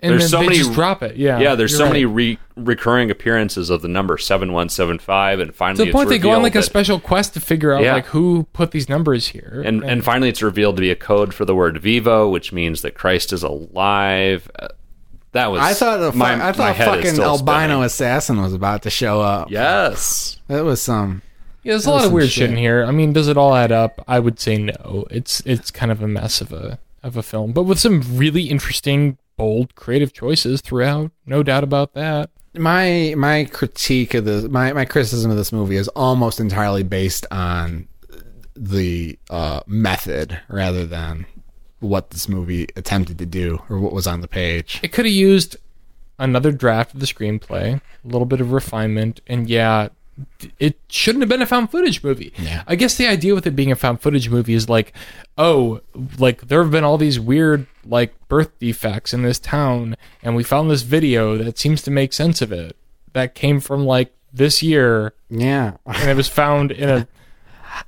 and 0.01 0.13
There's 0.13 0.23
then 0.23 0.29
so 0.31 0.39
they 0.41 0.47
many- 0.47 0.59
just 0.59 0.73
drop 0.73 1.03
it. 1.03 1.17
Yeah, 1.17 1.39
Yeah, 1.39 1.55
there's 1.55 1.77
so 1.77 1.85
right. 1.85 1.93
many 1.93 2.05
re- 2.05 2.39
recurring 2.57 3.11
appearances 3.11 3.69
of 3.69 3.83
the 3.83 3.89
number 3.89 4.17
7175 4.17 5.41
and 5.41 5.55
finally 5.55 5.77
To 5.77 5.83
the 5.85 5.89
it's 5.91 5.95
point 5.95 6.09
they 6.09 6.19
go 6.19 6.31
on 6.31 6.37
revealed 6.37 6.43
like 6.45 6.55
a 6.57 6.63
special 6.63 6.99
quest 6.99 7.35
to 7.35 7.41
figure 7.41 7.73
out 7.75 7.83
Yeah. 7.83 7.93
like 7.95 8.07
who 8.07 8.45
put 8.55 8.71
these 8.71 8.89
numbers 8.89 9.29
here. 9.29 9.63
and 9.65 9.85
and 9.85 10.03
finally 10.05 10.29
it's 10.31 10.43
revealed 10.43 10.77
to 10.77 10.81
be 10.81 10.91
a 10.91 10.97
code 10.97 11.35
for 11.35 11.45
the 11.45 11.55
word 11.55 11.79
vivo, 11.79 12.29
which 12.29 12.53
means 12.53 12.83
that 12.83 12.95
Christ 12.95 13.33
is 13.33 13.43
alive. 13.43 14.51
Uh, 14.59 14.69
that 15.33 15.51
was 15.53 15.61
I 15.61 15.75
thought 15.75 16.01
a 16.03 16.13
fu- 16.13 16.19
my, 16.19 16.49
I 16.49 16.53
thought 16.53 16.71
a 16.81 16.85
fucking 16.85 17.21
albino 17.21 17.67
spinning. 17.67 17.83
assassin 17.85 18.41
was 18.41 18.55
about 18.55 18.83
to 18.83 18.91
show 18.91 19.21
up. 19.21 19.51
Yes. 19.51 20.39
That 20.49 20.65
was 20.65 20.81
some. 20.81 21.21
yeah, 21.63 21.73
there's 21.75 21.85
a 21.85 21.91
lot 21.91 22.07
of 22.07 22.13
weird 22.13 22.29
shit. 22.31 22.45
shit. 22.45 22.51
in 22.51 22.57
here. 22.57 22.85
I 22.85 22.91
mean, 22.91 23.13
does 23.13 23.29
it 23.29 23.37
all 23.37 23.55
add 23.55 23.71
up? 23.71 24.03
I 24.09 24.19
would 24.19 24.41
say 24.41 24.57
no. 24.57 25.05
It's 25.11 25.41
it's 25.45 25.71
kind 25.71 25.93
of 25.93 26.01
a 26.03 26.09
mess 26.09 26.41
of 26.41 26.55
a 26.55 26.79
of 27.03 27.19
a 27.19 27.23
film, 27.23 27.53
but 27.53 27.65
with 27.65 27.79
some 27.79 28.03
really 28.17 28.45
interesting, 28.45 29.19
bold, 29.37 29.75
creative 29.75 30.15
choices 30.15 30.63
throughout. 30.63 31.11
No 31.27 31.43
doubt 31.43 31.63
about 31.65 31.93
that. 31.93 32.31
My 32.57 33.15
my 33.17 33.45
critique 33.45 34.15
of 34.15 34.25
this, 34.25 34.45
my 34.45 34.73
my 34.73 34.85
criticism 34.85 35.31
of 35.31 35.37
this 35.37 35.53
movie 35.53 35.77
is 35.77 35.89
almost 35.89 36.41
entirely 36.41 36.83
based 36.83 37.27
on 37.31 37.89
the 38.55 39.19
uh, 39.31 39.61
method 39.67 40.41
rather 40.49 40.87
than 40.87 41.27
what 41.81 42.11
this 42.11 42.29
movie 42.29 42.67
attempted 42.77 43.19
to 43.19 43.27
do 43.27 43.63
or 43.69 43.79
what 43.79 43.93
was 43.93 44.07
on 44.07 44.21
the 44.21 44.29
page. 44.29 44.81
It 44.83 44.93
could 44.93 45.05
have 45.05 45.15
used 45.15 45.57
another 46.19 46.53
draft 46.53 46.95
of 46.95 47.01
the 47.01 47.07
screenplay, 47.07 47.75
a 47.75 48.09
little 48.09 48.27
bit 48.27 48.41
of 48.41 48.53
refinement, 48.53 49.21
and 49.27 49.49
yeah, 49.49 49.89
it 50.59 50.79
shouldn't 50.89 51.23
have 51.23 51.29
been 51.29 51.43
a 51.43 51.47
found 51.47 51.71
footage 51.71 52.03
movie. 52.03 52.33
Yeah. 52.39 52.63
I 52.67 52.75
guess 52.77 52.97
the 52.97 53.07
idea 53.07 53.35
with 53.35 53.47
it 53.47 53.57
being 53.57 53.71
a 53.73 53.77
found 53.77 54.01
footage 54.01 54.29
movie 54.31 54.55
is 54.55 54.69
like, 54.69 54.93
oh, 55.37 55.81
like 56.19 56.49
there 56.49 56.63
have 56.63 56.71
been 56.73 56.85
all 56.85 56.99
these 56.99 57.21
weird 57.21 57.67
like 57.85 58.15
birth 58.29 58.59
defects 58.59 59.13
in 59.15 59.23
this 59.23 59.39
town, 59.39 59.97
and 60.23 60.35
we 60.35 60.43
found 60.43 60.71
this 60.71 60.83
video 60.83 61.37
that 61.39 61.59
seems 61.59 61.83
to 61.83 61.91
make 61.91 62.13
sense 62.13 62.41
of 62.43 62.51
it. 62.53 62.77
That 63.13 63.35
came 63.35 63.61
from 63.61 63.85
like 63.85 64.13
this 64.33 64.63
year, 64.63 65.13
Yeah. 65.31 65.77
and 65.87 66.11
it 66.11 66.17
was 66.17 66.29
found 66.29 66.71
in 66.73 66.89
a. 66.89 67.09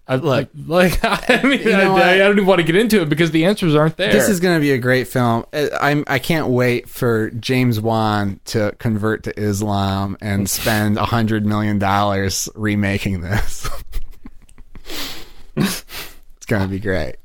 a 0.07 0.17
Look. 0.17 0.49
like 0.67 0.99
I 1.05 1.43
mean, 1.45 1.65
know 1.65 1.93
what? 1.93 2.03
I, 2.03 2.15
I 2.15 2.19
don't 2.19 2.33
even 2.37 2.47
want 2.47 2.61
to 2.61 2.67
get 2.67 2.77
into 2.77 3.01
it 3.03 3.09
because 3.09 3.31
the 3.31 3.45
answers 3.45 3.75
aren't 3.75 3.97
there. 3.97 4.13
This 4.13 4.29
is 4.29 4.41
going 4.41 4.57
to 4.57 4.61
be 4.61 4.73
a 4.73 4.79
great 4.79 5.09
film. 5.09 5.45
I- 5.53 5.71
I'm 5.81 6.05
I 6.07 6.19
can't 6.19 6.49
wait 6.49 6.89
for 6.89 7.31
James 7.31 7.81
Wan 7.81 8.41
to 8.47 8.75
convert 8.79 9.23
to 9.25 9.39
Islam 9.39 10.17
and 10.21 10.49
spend 10.51 10.97
a 10.99 11.05
hundred 11.05 11.45
million 11.47 11.79
dollars 11.79 12.49
remaking 12.55 13.21
this. 13.21 13.69
it's 15.57 16.47
going 16.47 16.63
to 16.63 16.69
be 16.69 16.79
great. 16.81 17.17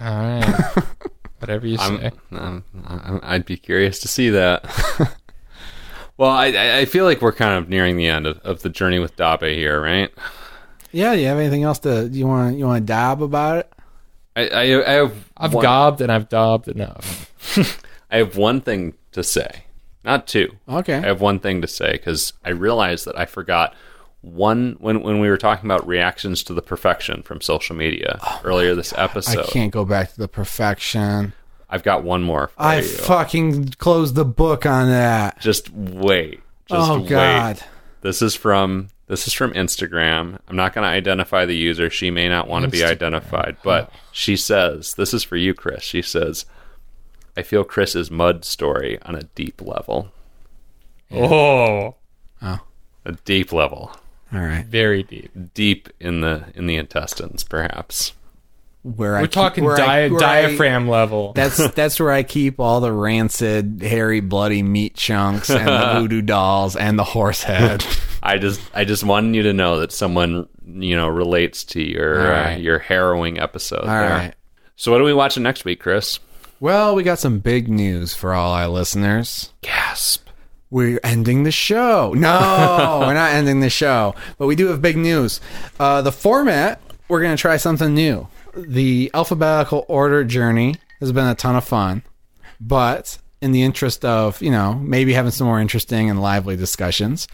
all 0.00 0.06
right. 0.06 0.72
Whatever 1.38 1.66
you 1.66 1.78
say. 1.78 2.12
I'm, 2.30 2.34
I'm, 2.38 2.64
I'm, 2.86 3.20
I'd 3.22 3.46
be 3.46 3.56
curious 3.56 3.98
to 4.00 4.08
see 4.08 4.28
that. 4.30 4.64
well, 6.18 6.30
I- 6.30 6.48
I, 6.52 6.78
I 6.80 6.84
feel 6.84 7.04
like 7.04 7.22
we're 7.22 7.32
kind 7.32 7.54
of 7.62 7.68
nearing 7.68 7.96
the 7.96 8.08
end 8.08 8.26
of, 8.26 8.38
of 8.40 8.62
the 8.62 8.68
journey 8.68 8.98
with 8.98 9.16
Dabbe 9.16 9.42
here, 9.54 9.80
right? 9.80 10.10
Yeah, 10.92 11.12
you 11.12 11.26
have 11.26 11.38
anything 11.38 11.62
else 11.62 11.78
to 11.80 12.08
you 12.08 12.26
want 12.26 12.58
you 12.58 12.66
want 12.66 12.82
to 12.82 12.86
dab 12.86 13.22
about 13.22 13.58
it? 13.58 13.72
I, 14.36 14.48
I, 14.48 14.62
I 14.62 14.92
have 14.92 15.30
I've 15.36 15.54
one, 15.54 15.62
gobbed 15.62 16.00
and 16.00 16.10
I've 16.10 16.28
daubed 16.28 16.68
enough. 16.68 17.32
I 18.10 18.18
have 18.18 18.36
one 18.36 18.60
thing 18.60 18.94
to 19.12 19.22
say, 19.22 19.64
not 20.04 20.26
two. 20.26 20.56
Okay. 20.68 20.96
I 20.96 21.06
have 21.06 21.20
one 21.20 21.40
thing 21.40 21.60
to 21.62 21.68
say 21.68 21.92
because 21.92 22.32
I 22.44 22.50
realized 22.50 23.04
that 23.06 23.18
I 23.18 23.26
forgot 23.26 23.74
one 24.22 24.76
when 24.80 25.02
when 25.02 25.20
we 25.20 25.28
were 25.28 25.38
talking 25.38 25.66
about 25.66 25.86
reactions 25.86 26.42
to 26.44 26.54
the 26.54 26.62
perfection 26.62 27.22
from 27.22 27.40
social 27.40 27.74
media 27.74 28.18
oh 28.22 28.40
earlier 28.44 28.74
this 28.74 28.92
I 28.92 29.04
episode. 29.04 29.46
I 29.46 29.50
can't 29.50 29.72
go 29.72 29.84
back 29.84 30.12
to 30.12 30.18
the 30.18 30.28
perfection. 30.28 31.32
I've 31.68 31.82
got 31.84 32.02
one 32.02 32.22
more. 32.22 32.48
For 32.48 32.62
I 32.62 32.76
you. 32.78 32.82
fucking 32.82 33.68
closed 33.78 34.16
the 34.16 34.24
book 34.24 34.66
on 34.66 34.88
that. 34.88 35.40
just 35.40 35.70
wait. 35.70 36.40
Just 36.66 36.90
oh 36.90 36.98
wait. 37.00 37.08
god. 37.08 37.62
This 38.02 38.22
is 38.22 38.34
from 38.34 38.88
this 39.10 39.26
is 39.26 39.32
from 39.32 39.52
Instagram. 39.54 40.38
I'm 40.46 40.54
not 40.54 40.72
going 40.72 40.84
to 40.84 40.88
identify 40.88 41.44
the 41.44 41.56
user. 41.56 41.90
She 41.90 42.12
may 42.12 42.28
not 42.28 42.46
want 42.46 42.64
to 42.64 42.70
be 42.70 42.84
identified, 42.84 43.56
but 43.64 43.90
oh. 43.92 43.96
she 44.12 44.36
says, 44.36 44.94
"This 44.94 45.12
is 45.12 45.24
for 45.24 45.36
you, 45.36 45.52
Chris." 45.52 45.82
She 45.82 46.00
says, 46.00 46.46
"I 47.36 47.42
feel 47.42 47.64
Chris's 47.64 48.08
mud 48.08 48.44
story 48.44 49.02
on 49.02 49.16
a 49.16 49.24
deep 49.24 49.60
level. 49.60 50.12
Oh. 51.10 51.96
oh, 52.40 52.60
A 53.04 53.12
deep 53.24 53.52
level, 53.52 53.90
All 54.32 54.42
right. 54.42 54.64
very 54.64 55.02
deep. 55.02 55.32
deep 55.54 55.88
in 55.98 56.20
the 56.20 56.44
in 56.54 56.68
the 56.68 56.76
intestines, 56.76 57.42
perhaps." 57.42 58.12
Where 58.82 59.14
I 59.16 59.20
We're 59.20 59.26
keep- 59.26 59.32
talking 59.32 59.64
where 59.64 59.78
I- 59.80 60.08
dia- 60.08 60.14
where 60.14 60.24
I- 60.24 60.42
diaphragm 60.42 60.88
level. 60.88 61.32
That's 61.36 61.70
that's 61.72 62.00
where 62.00 62.10
I 62.12 62.22
keep 62.22 62.58
all 62.58 62.80
the 62.80 62.92
rancid, 62.92 63.82
hairy, 63.82 64.20
bloody 64.20 64.62
meat 64.62 64.94
chunks 64.94 65.50
and 65.50 65.68
the 65.68 65.94
voodoo 66.00 66.22
dolls 66.22 66.76
and 66.76 66.98
the 66.98 67.04
horse 67.04 67.42
head. 67.42 67.84
I 68.22 68.38
just 68.38 68.60
I 68.74 68.84
just 68.84 69.04
wanted 69.04 69.34
you 69.36 69.42
to 69.44 69.52
know 69.52 69.80
that 69.80 69.92
someone 69.92 70.48
you 70.64 70.96
know 70.96 71.08
relates 71.08 71.64
to 71.64 71.82
your 71.82 72.26
All 72.34 72.44
uh, 72.46 72.56
your 72.56 72.78
harrowing 72.78 73.38
episode. 73.38 73.80
All 73.80 73.86
there. 73.86 74.08
right. 74.10 74.34
So 74.76 74.90
what 74.92 75.00
are 75.02 75.04
we 75.04 75.12
watching 75.12 75.42
next 75.42 75.66
week, 75.66 75.80
Chris? 75.80 76.18
Well, 76.58 76.94
we 76.94 77.02
got 77.02 77.18
some 77.18 77.38
big 77.38 77.68
news 77.68 78.14
for 78.14 78.32
all 78.32 78.52
our 78.54 78.68
listeners. 78.68 79.52
Gasp. 79.60 80.26
We're 80.70 81.00
ending 81.02 81.42
the 81.42 81.50
show. 81.50 82.14
No, 82.16 82.98
we're 83.06 83.14
not 83.14 83.32
ending 83.32 83.60
the 83.60 83.68
show, 83.70 84.14
but 84.38 84.46
we 84.46 84.56
do 84.56 84.68
have 84.68 84.80
big 84.80 84.96
news. 84.96 85.40
Uh, 85.78 86.00
the 86.00 86.12
format, 86.12 86.80
we're 87.08 87.20
going 87.20 87.36
to 87.36 87.40
try 87.40 87.56
something 87.56 87.92
new. 87.92 88.28
The 88.56 89.10
alphabetical 89.14 89.84
order 89.88 90.24
journey 90.24 90.76
has 91.00 91.12
been 91.12 91.26
a 91.26 91.34
ton 91.34 91.56
of 91.56 91.64
fun, 91.64 92.02
but 92.60 93.18
in 93.40 93.52
the 93.52 93.62
interest 93.62 94.04
of, 94.04 94.40
you 94.42 94.50
know, 94.50 94.74
maybe 94.74 95.12
having 95.14 95.30
some 95.30 95.46
more 95.46 95.60
interesting 95.60 96.10
and 96.10 96.20
lively 96.20 96.56
discussions, 96.56 97.26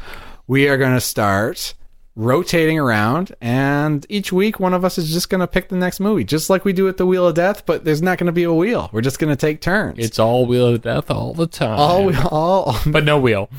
we 0.47 0.69
are 0.69 0.77
going 0.77 0.95
to 0.95 1.01
start 1.01 1.75
rotating 2.15 2.79
around 2.79 3.35
and 3.43 4.07
each 4.09 4.33
week 4.33 4.59
one 4.59 4.73
of 4.73 4.87
us 4.87 4.97
is 4.97 5.13
just 5.13 5.29
going 5.29 5.41
to 5.43 5.47
pick 5.47 5.69
the 5.69 5.77
next 5.77 6.01
movie 6.01 6.25
just 6.25 6.49
like 6.49 6.65
we 6.65 6.73
do 6.73 6.89
at 6.89 6.97
the 6.97 7.05
wheel 7.05 7.27
of 7.27 7.35
death 7.35 7.67
but 7.67 7.85
there's 7.85 8.01
not 8.01 8.17
going 8.17 8.25
to 8.25 8.33
be 8.33 8.45
a 8.45 8.53
wheel 8.55 8.89
we're 8.91 9.03
just 9.03 9.19
going 9.19 9.29
to 9.29 9.37
take 9.37 9.61
turns 9.61 9.99
it's 9.99 10.19
all 10.19 10.47
wheel 10.47 10.69
of 10.69 10.81
death 10.81 11.11
all 11.11 11.35
the 11.35 11.47
time. 11.47 11.79
all 11.79 12.17
all 12.29 12.79
but 12.87 13.05
no 13.05 13.19
wheel. 13.21 13.51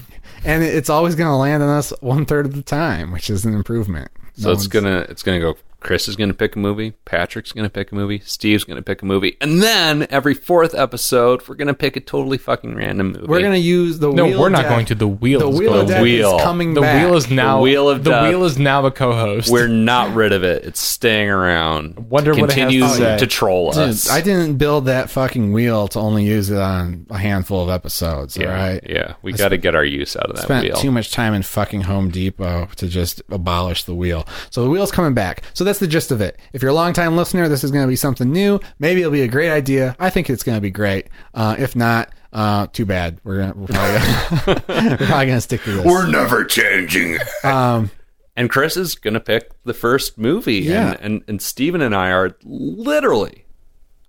and 0.44 0.64
it's 0.64 0.90
always 0.90 1.14
going 1.14 1.30
to 1.30 1.36
land 1.36 1.62
on 1.62 1.70
us 1.70 1.94
one 2.02 2.26
third 2.26 2.48
of 2.48 2.56
the 2.56 2.64
time, 2.64 3.12
which 3.12 3.30
is 3.30 3.46
an 3.46 3.54
improvement. 3.54 4.10
So 4.34 4.48
No 4.48 4.54
it's 4.54 4.68
gonna 4.68 5.06
it's 5.10 5.22
gonna 5.24 5.40
go. 5.40 5.56
Chris 5.80 6.08
is 6.08 6.16
gonna 6.16 6.34
pick 6.34 6.56
a 6.56 6.60
movie. 6.60 6.94
Patrick's 7.06 7.52
gonna 7.52 7.70
pick 7.70 7.92
a 7.92 7.96
movie. 7.96 8.20
Steve's 8.26 8.64
gonna 8.64 8.82
pick 8.82 9.02
a 9.02 9.06
movie, 9.06 9.38
and 9.42 9.62
then 9.62 10.08
every 10.10 10.34
fourth 10.34 10.74
episode, 10.76 11.48
we're 11.48 11.56
gonna 11.56 11.74
pick 11.74 11.96
a 11.96 12.00
totally 12.00 12.38
fucking 12.38 12.76
random 12.76 13.12
movie. 13.14 13.26
We're 13.28 13.40
going 13.42 13.54
to 13.54 13.58
use 13.60 14.00
the 14.00 14.08
wheel. 14.10 14.16
No, 14.16 14.26
wheel 14.26 14.40
we're 14.40 14.46
of 14.48 14.52
not 14.54 14.62
death. 14.64 14.72
going 14.72 14.86
to. 14.88 14.96
The 14.96 15.08
wheel. 15.08 15.40
The 15.40 15.50
is 15.50 15.60
wheel 15.60 15.70
going 15.72 15.82
of 15.84 15.88
death 15.88 16.02
Wheel. 16.02 16.36
is 16.38 16.42
coming 16.44 16.74
The 16.74 16.82
back. 16.82 17.04
wheel 17.06 17.16
is 17.16 17.30
now. 17.30 17.62
wheel 17.62 17.90
of 17.90 18.04
the 18.04 18.12
death. 18.12 18.28
wheel 18.30 18.44
is 18.46 18.58
now 18.58 18.86
a 18.86 18.92
co-host. 18.92 19.50
We're 19.52 19.68
not 19.68 20.14
rid 20.16 20.32
of 20.34 20.44
it. 20.44 20.64
It's 20.66 20.80
staying 20.82 21.30
around. 21.30 22.10
Wonder 22.10 22.32
what 22.32 22.40
it 22.40 22.44
has 22.44 22.54
to 22.54 22.60
continues 22.80 22.98
to 23.20 23.28
troll 23.28 23.72
Dude, 23.72 23.84
us. 23.90 24.10
I 24.10 24.22
didn't 24.22 24.58
build 24.58 24.86
that 24.86 25.10
fucking 25.10 25.54
wheel 25.54 25.88
to 25.90 26.00
only 26.00 26.26
use 26.26 26.50
it 26.50 26.58
on 26.60 27.06
a 27.10 27.18
handful 27.18 27.64
of 27.64 27.70
episodes. 27.70 28.36
yeah, 28.38 28.48
all 28.48 28.54
right. 28.54 28.84
yeah. 28.88 29.14
We 29.22 29.34
got 29.34 29.50
to 29.50 29.58
get 29.58 29.76
our 29.76 29.86
use 29.86 30.16
out 30.16 30.30
of 30.30 30.36
that 30.38 30.44
Spent 30.44 30.64
wheel. 30.66 30.76
too 30.78 30.92
much 30.92 31.12
time 31.12 31.34
in 31.34 31.44
fucking 31.44 31.82
Home 31.82 32.10
Depot 32.10 32.68
to 32.78 32.88
just 32.88 33.22
abolish 33.30 33.84
the 33.84 33.96
wheel. 33.96 34.28
So 34.50 34.64
the 34.64 34.70
wheel's 34.70 34.92
coming 34.92 35.14
back. 35.14 35.44
So 35.54 35.64
that's 35.64 35.77
the 35.80 35.88
gist 35.88 36.12
of 36.12 36.22
it. 36.22 36.40
If 36.54 36.62
you're 36.62 36.72
a 36.72 36.76
longtime 36.76 37.16
listener, 37.16 37.48
this 37.48 37.64
is 37.64 37.72
going 37.72 37.84
to 37.84 37.90
be 37.90 37.96
something 37.96 38.32
new. 38.32 38.60
Maybe 38.80 39.02
it'll 39.02 39.12
be 39.12 39.22
a 39.22 39.28
great 39.28 39.52
idea. 39.52 39.96
I 40.00 40.10
think 40.10 40.30
it's 40.30 40.44
going 40.44 40.58
to 40.58 40.62
be 40.62 40.72
great. 40.72 41.08
Uh, 41.34 41.56
if 41.58 41.76
not, 41.76 42.14
uh, 42.34 42.68
too 42.68 42.86
bad. 42.86 43.20
We're 43.24 43.38
gonna 43.40 43.54
we're 43.56 43.68
probably 43.68 44.00
gonna, 44.00 44.64
we're 45.00 45.08
probably 45.08 45.26
gonna 45.28 45.42
stick 45.42 45.64
to 45.64 45.72
this. 45.72 45.86
We're 45.86 46.08
never 46.08 46.46
changing. 46.46 47.18
Um, 47.44 47.92
and 48.36 48.50
Chris 48.50 48.78
is 48.78 48.94
gonna 48.96 49.20
pick 49.20 49.52
the 49.64 49.74
first 49.74 50.18
movie. 50.18 50.58
Yeah. 50.58 50.92
And, 50.92 51.02
and 51.02 51.24
and 51.28 51.42
Steven 51.42 51.82
and 51.82 51.96
I 51.96 52.12
are 52.12 52.36
literally 52.44 53.46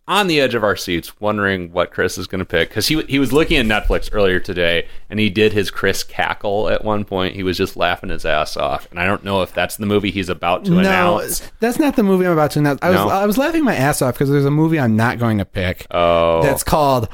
on 0.08 0.26
the 0.26 0.40
edge 0.40 0.54
of 0.54 0.64
our 0.64 0.74
seats, 0.74 1.20
wondering 1.20 1.70
what 1.70 1.90
Chris 1.92 2.16
is 2.16 2.26
going 2.26 2.38
to 2.38 2.44
pick 2.44 2.70
because 2.70 2.88
he 2.88 3.02
he 3.02 3.18
was 3.18 3.32
looking 3.32 3.58
at 3.58 3.66
Netflix 3.66 4.08
earlier 4.10 4.40
today, 4.40 4.88
and 5.10 5.20
he 5.20 5.28
did 5.28 5.52
his 5.52 5.70
Chris 5.70 6.02
cackle 6.02 6.68
at 6.70 6.82
one 6.82 7.04
point. 7.04 7.36
He 7.36 7.42
was 7.42 7.56
just 7.58 7.76
laughing 7.76 8.08
his 8.08 8.24
ass 8.24 8.56
off, 8.56 8.88
and 8.90 8.98
I 8.98 9.04
don't 9.04 9.22
know 9.22 9.42
if 9.42 9.52
that's 9.52 9.76
the 9.76 9.86
movie 9.86 10.10
he's 10.10 10.30
about 10.30 10.64
to 10.64 10.70
no, 10.72 10.78
announce. 10.78 11.52
that's 11.60 11.78
not 11.78 11.94
the 11.94 12.02
movie 12.02 12.26
I'm 12.26 12.32
about 12.32 12.52
to 12.52 12.58
announce. 12.60 12.80
I 12.82 12.88
was 12.90 12.98
No? 12.98 13.08
I 13.08 13.26
was 13.26 13.38
laughing 13.38 13.62
my 13.62 13.76
ass 13.76 14.00
off 14.02 14.14
because 14.14 14.30
there's 14.30 14.46
a 14.46 14.50
movie 14.50 14.80
I'm 14.80 14.96
not 14.96 15.18
going 15.18 15.38
to 15.38 15.44
pick. 15.44 15.86
Oh, 15.90 16.42
That's 16.42 16.64
called 16.64 17.08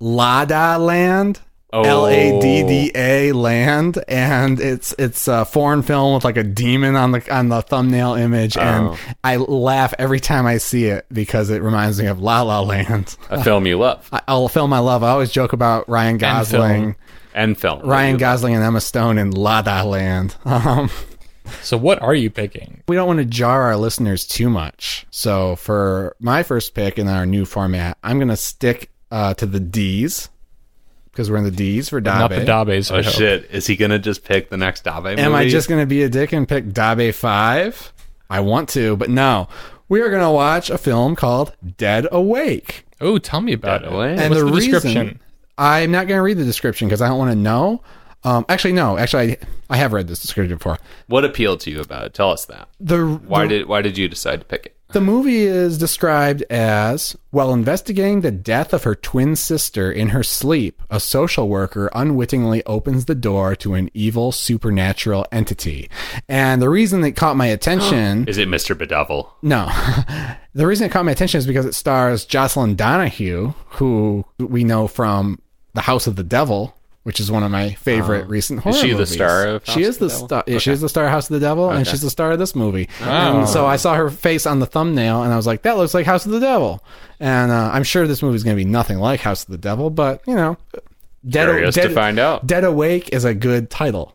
Ladda 0.00 0.78
Land. 0.78 1.40
Oh. 1.70 1.82
L 1.82 2.06
A 2.06 2.40
D 2.40 2.62
D 2.62 2.92
A 2.94 3.32
Land, 3.32 4.02
and 4.08 4.58
it's 4.58 4.94
it's 4.98 5.28
a 5.28 5.44
foreign 5.44 5.82
film 5.82 6.14
with 6.14 6.24
like 6.24 6.38
a 6.38 6.42
demon 6.42 6.96
on 6.96 7.12
the 7.12 7.34
on 7.34 7.50
the 7.50 7.60
thumbnail 7.60 8.14
image, 8.14 8.56
Oh. 8.56 8.60
and 8.62 8.98
I 9.22 9.36
laugh 9.36 9.92
every 9.98 10.18
time 10.20 10.46
I 10.46 10.56
see 10.56 10.86
it 10.86 11.04
because 11.12 11.50
it 11.50 11.62
reminds 11.62 12.00
me 12.00 12.06
of 12.06 12.20
La 12.20 12.40
La 12.40 12.60
Land. 12.60 13.16
a 13.28 13.44
film 13.44 13.66
you 13.66 13.76
love 13.78 14.08
I, 14.12 14.22
I'll 14.28 14.48
film 14.48 14.72
I 14.72 14.78
love. 14.78 15.02
I 15.02 15.10
always 15.10 15.30
joke 15.30 15.52
about 15.52 15.86
Ryan 15.90 16.16
Gosling, 16.16 16.82
film. 16.94 16.96
and 17.34 17.58
film 17.60 17.80
Ryan 17.82 18.16
Gosling 18.16 18.54
and 18.54 18.64
Emma 18.64 18.80
Stone 18.80 19.18
in 19.18 19.30
La 19.32 19.60
La 19.60 19.82
Land. 19.82 20.36
Um, 20.46 20.88
So 21.62 21.76
what 21.76 22.00
are 22.02 22.14
you 22.14 22.30
picking? 22.30 22.82
we 22.88 22.96
don't 22.96 23.06
want 23.06 23.18
to 23.18 23.24
jar 23.26 23.62
our 23.64 23.76
listeners 23.76 24.26
too 24.26 24.48
much. 24.50 25.06
So 25.10 25.56
for 25.56 26.14
my 26.18 26.42
first 26.42 26.74
pick 26.74 26.98
in 26.98 27.08
our 27.08 27.26
new 27.26 27.44
format, 27.46 27.96
I'm 28.02 28.18
going 28.18 28.28
to 28.28 28.36
stick 28.36 28.90
uh, 29.10 29.32
to 29.34 29.46
the 29.46 29.60
D's 29.60 30.28
because 31.18 31.32
we're 31.32 31.38
in 31.38 31.44
the 31.44 31.50
D's 31.50 31.88
for 31.88 32.00
Dabbe. 32.00 32.30
Not 32.30 32.30
the 32.30 32.44
Dabbe. 32.44 32.68
Dabbes. 32.68 32.92
Oh 32.92 33.02
shit! 33.02 33.50
Is 33.50 33.66
he 33.66 33.74
gonna 33.74 33.98
just 33.98 34.22
pick 34.22 34.50
the 34.50 34.56
next 34.56 34.84
Dabbe 34.84 35.02
movie? 35.02 35.20
Am 35.20 35.34
I 35.34 35.48
just 35.48 35.68
going 35.68 35.80
to 35.80 35.86
be 35.86 36.04
a 36.04 36.08
dick 36.08 36.32
and 36.32 36.48
pick 36.48 36.72
Dabbe 36.72 37.12
5? 37.12 37.92
I 38.30 38.40
want 38.40 38.68
to, 38.70 38.96
but 38.96 39.10
no. 39.10 39.48
We 39.88 40.00
are 40.00 40.10
going 40.10 40.22
to 40.22 40.30
watch 40.30 40.70
a 40.70 40.78
film 40.78 41.16
called 41.16 41.56
Dead 41.76 42.06
Awake. 42.12 42.84
Oh, 43.00 43.18
tell 43.18 43.40
me 43.40 43.54
about 43.54 43.82
Dead 43.82 43.90
it. 43.90 43.94
Awake? 43.94 44.18
And 44.20 44.30
What's 44.30 44.42
the, 44.42 44.46
the 44.46 44.52
reason 44.52 44.70
description? 44.70 45.20
I'm 45.56 45.90
not 45.90 46.06
going 46.06 46.18
to 46.18 46.22
read 46.22 46.36
the 46.36 46.44
description 46.44 46.86
because 46.86 47.02
I 47.02 47.08
don't 47.08 47.18
want 47.18 47.32
to 47.32 47.36
know. 47.36 47.82
Um, 48.22 48.44
actually, 48.48 48.74
no. 48.74 48.96
Actually, 48.96 49.32
I, 49.32 49.36
I 49.70 49.76
have 49.76 49.92
read 49.92 50.06
this 50.06 50.20
description 50.20 50.56
before. 50.56 50.78
What 51.08 51.24
appealed 51.24 51.60
to 51.60 51.70
you 51.70 51.80
about 51.80 52.04
it? 52.04 52.14
Tell 52.14 52.30
us 52.30 52.44
that. 52.46 52.68
The 52.78 53.04
Why 53.06 53.44
the, 53.44 53.48
did 53.48 53.66
Why 53.66 53.82
did 53.82 53.98
you 53.98 54.08
decide 54.08 54.40
to 54.40 54.46
pick 54.46 54.66
it? 54.66 54.76
The 54.92 55.00
movie 55.02 55.42
is 55.42 55.76
described 55.76 56.42
as 56.48 57.14
while 57.30 57.52
investigating 57.52 58.22
the 58.22 58.30
death 58.30 58.72
of 58.72 58.84
her 58.84 58.94
twin 58.94 59.36
sister 59.36 59.92
in 59.92 60.08
her 60.08 60.22
sleep, 60.22 60.80
a 60.88 60.98
social 60.98 61.46
worker 61.46 61.90
unwittingly 61.94 62.64
opens 62.64 63.04
the 63.04 63.14
door 63.14 63.54
to 63.56 63.74
an 63.74 63.90
evil 63.92 64.32
supernatural 64.32 65.26
entity. 65.30 65.90
And 66.26 66.62
the 66.62 66.70
reason 66.70 67.02
that 67.02 67.16
caught 67.16 67.36
my 67.36 67.46
attention, 67.48 68.24
Is 68.28 68.38
it 68.38 68.48
Mr. 68.48 68.76
Bedevil? 68.76 69.30
no, 69.42 69.66
the 70.54 70.66
reason 70.66 70.86
it 70.86 70.90
caught 70.90 71.04
my 71.04 71.12
attention 71.12 71.36
is 71.36 71.46
because 71.46 71.66
it 71.66 71.74
stars 71.74 72.24
Jocelin 72.24 72.74
Donahue, 72.74 73.52
who 73.72 74.24
we 74.38 74.64
know 74.64 74.88
from 74.88 75.38
The 75.74 75.82
House 75.82 76.06
of 76.06 76.16
the 76.16 76.24
Devil 76.24 76.74
which 77.08 77.20
is 77.20 77.30
one 77.30 77.42
of 77.42 77.50
my 77.50 77.72
favorite 77.72 78.28
recent 78.28 78.60
horror 78.60 78.74
Is 78.76 78.80
she 78.82 78.92
the 78.92 79.06
star 79.06 79.46
of 79.46 79.62
She 79.64 79.82
is 79.82 79.96
of 79.96 80.00
the 80.00 80.06
the 80.08 80.26
star. 80.26 80.44
yeah, 80.46 80.58
She 80.58 80.70
is 80.70 80.82
the 80.82 80.90
star 80.90 81.06
of 81.06 81.10
House 81.10 81.30
of 81.30 81.40
the 81.40 81.40
Devil, 81.40 81.70
and 81.70 81.86
she's 81.86 82.02
the 82.02 82.10
star 82.10 82.32
of 82.32 82.38
this 82.38 82.54
movie. 82.54 82.86
Oh. 83.00 83.04
And 83.38 83.48
so 83.48 83.64
I 83.64 83.76
saw 83.76 83.94
her 83.94 84.10
face 84.10 84.44
on 84.44 84.58
the 84.58 84.66
thumbnail, 84.66 85.22
and 85.22 85.32
I 85.32 85.36
was 85.36 85.46
like, 85.46 85.62
"That 85.62 85.78
looks 85.78 85.94
like 85.94 86.04
House 86.04 86.26
of 86.26 86.32
the 86.32 86.38
Devil." 86.40 86.84
And 87.18 87.50
uh, 87.50 87.70
I'm 87.72 87.82
sure 87.82 88.06
this 88.06 88.22
movie 88.22 88.36
is 88.36 88.44
going 88.44 88.54
to 88.58 88.62
be 88.62 88.68
nothing 88.70 88.98
like 88.98 89.20
House 89.20 89.42
of 89.42 89.48
the 89.50 89.56
Devil, 89.56 89.88
but 89.88 90.20
you 90.26 90.34
know, 90.34 90.58
Dead, 91.26 91.48
Curious 91.48 91.74
Dead, 91.74 91.88
to 91.88 91.94
find 91.94 92.18
out. 92.18 92.46
Dead 92.46 92.62
Awake 92.64 93.08
is 93.12 93.24
a 93.24 93.32
good 93.32 93.70
title. 93.70 94.14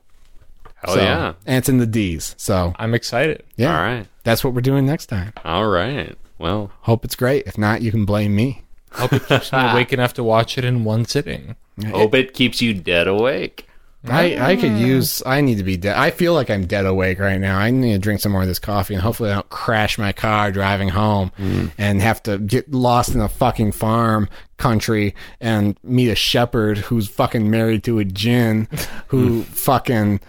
Hell 0.86 0.94
So- 0.94 1.02
yeah. 1.02 1.34
and 1.48 1.58
it's 1.58 1.70
in 1.70 1.80
the 1.80 1.88
D's. 1.88 2.36
So 2.38 2.74
I'm 2.78 2.94
excited. 2.94 3.42
yeah, 3.58 3.76
All 3.76 3.84
right. 3.84 4.06
that's 4.24 4.44
what 4.44 4.54
we're 4.54 4.62
doing 4.62 4.86
next 4.86 5.08
time. 5.08 5.34
All 5.44 5.66
right. 5.68 6.16
Well, 6.38 6.70
Hope 6.82 7.04
it's 7.06 7.16
great. 7.16 7.48
If 7.48 7.58
not, 7.58 7.82
you 7.82 7.90
can 7.92 8.06
blame 8.06 8.36
me. 8.36 8.62
Hope 8.92 9.14
it 9.14 9.26
keeps 9.26 9.52
me 9.52 9.58
awake 9.72 9.92
enough 9.94 10.14
to 10.14 10.24
watch 10.24 10.58
it 10.60 10.64
in 10.64 10.84
one 10.84 11.06
sitting. 11.06 11.56
Hope 11.86 12.16
it 12.16 12.34
keeps 12.34 12.62
you 12.62 12.74
dead 12.74 13.08
awake. 13.08 13.68
I, 14.06 14.52
I 14.52 14.56
could 14.58 14.72
mm. 14.72 14.86
use. 14.86 15.24
I 15.26 15.40
need 15.40 15.60
to 15.60 15.64
be 15.64 15.78
dead. 15.78 15.96
I 15.96 16.12
feel 16.12 16.34
like 16.34 16.50
I'm 16.50 16.66
dead 16.66 16.86
awake 16.86 17.20
right 17.20 17.40
now. 17.40 17.58
I 17.58 17.72
need 17.72 17.94
to 17.94 18.00
drink 18.00 18.20
some 18.20 18.34
more 18.34 18.42
of 18.42 18.48
this 18.48 18.60
coffee, 18.60 18.94
and 18.94 19.02
hopefully, 19.02 19.32
I 19.32 19.36
don't 19.36 19.50
crash 19.50 19.98
my 19.98 20.12
car 20.12 20.52
driving 20.52 20.90
home 20.90 21.32
mm. 21.40 21.72
and 21.78 22.02
have 22.02 22.22
to 22.24 22.38
get 22.38 22.70
lost 22.72 23.16
in 23.16 23.22
a 23.22 23.30
fucking 23.30 23.72
farm 23.72 24.28
country 24.64 25.14
and 25.42 25.78
meet 25.84 26.08
a 26.08 26.16
shepherd 26.16 26.78
who's 26.78 27.10
fucking 27.10 27.52
married 27.52 27.84
to 27.84 28.00
a 28.00 28.06
djinn 28.06 28.66
who 29.08 29.44
fucking 29.44 30.22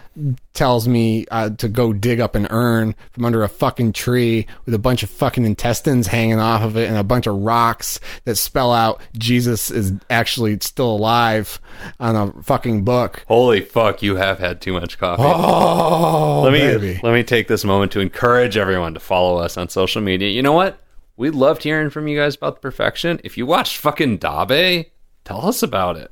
tells 0.54 0.88
me 0.88 1.24
uh, 1.30 1.50
to 1.50 1.68
go 1.68 1.92
dig 1.92 2.18
up 2.18 2.34
an 2.34 2.48
urn 2.50 2.96
from 3.12 3.24
under 3.24 3.44
a 3.44 3.48
fucking 3.48 3.92
tree 3.92 4.44
with 4.64 4.74
a 4.74 4.78
bunch 4.78 5.04
of 5.04 5.10
fucking 5.10 5.44
intestines 5.44 6.08
hanging 6.08 6.40
off 6.40 6.62
of 6.62 6.76
it 6.76 6.88
and 6.88 6.96
a 6.96 7.04
bunch 7.04 7.28
of 7.28 7.36
rocks 7.36 8.00
that 8.24 8.34
spell 8.34 8.72
out 8.72 9.00
Jesus 9.16 9.70
is 9.70 9.92
actually 10.10 10.58
still 10.62 10.96
alive 10.96 11.60
on 12.00 12.16
a 12.16 12.42
fucking 12.42 12.82
book. 12.82 13.24
Holy 13.28 13.60
fuck, 13.60 14.02
you 14.02 14.16
have 14.16 14.40
had 14.40 14.60
too 14.60 14.72
much 14.72 14.98
coffee. 14.98 15.22
Oh, 15.24 16.42
let 16.42 16.52
me 16.52 16.58
baby. 16.58 17.00
let 17.04 17.14
me 17.14 17.22
take 17.22 17.46
this 17.46 17.64
moment 17.64 17.92
to 17.92 18.00
encourage 18.00 18.56
everyone 18.56 18.94
to 18.94 19.00
follow 19.00 19.38
us 19.38 19.56
on 19.56 19.68
social 19.68 20.02
media. 20.02 20.28
You 20.28 20.42
know 20.42 20.52
what? 20.52 20.83
We 21.16 21.30
loved 21.30 21.62
hearing 21.62 21.90
from 21.90 22.08
you 22.08 22.18
guys 22.18 22.34
about 22.34 22.56
the 22.56 22.60
perfection. 22.60 23.20
If 23.22 23.38
you 23.38 23.46
watched 23.46 23.76
fucking 23.76 24.18
Dabbe, 24.18 24.86
tell 25.24 25.46
us 25.46 25.62
about 25.62 25.96
it. 25.96 26.10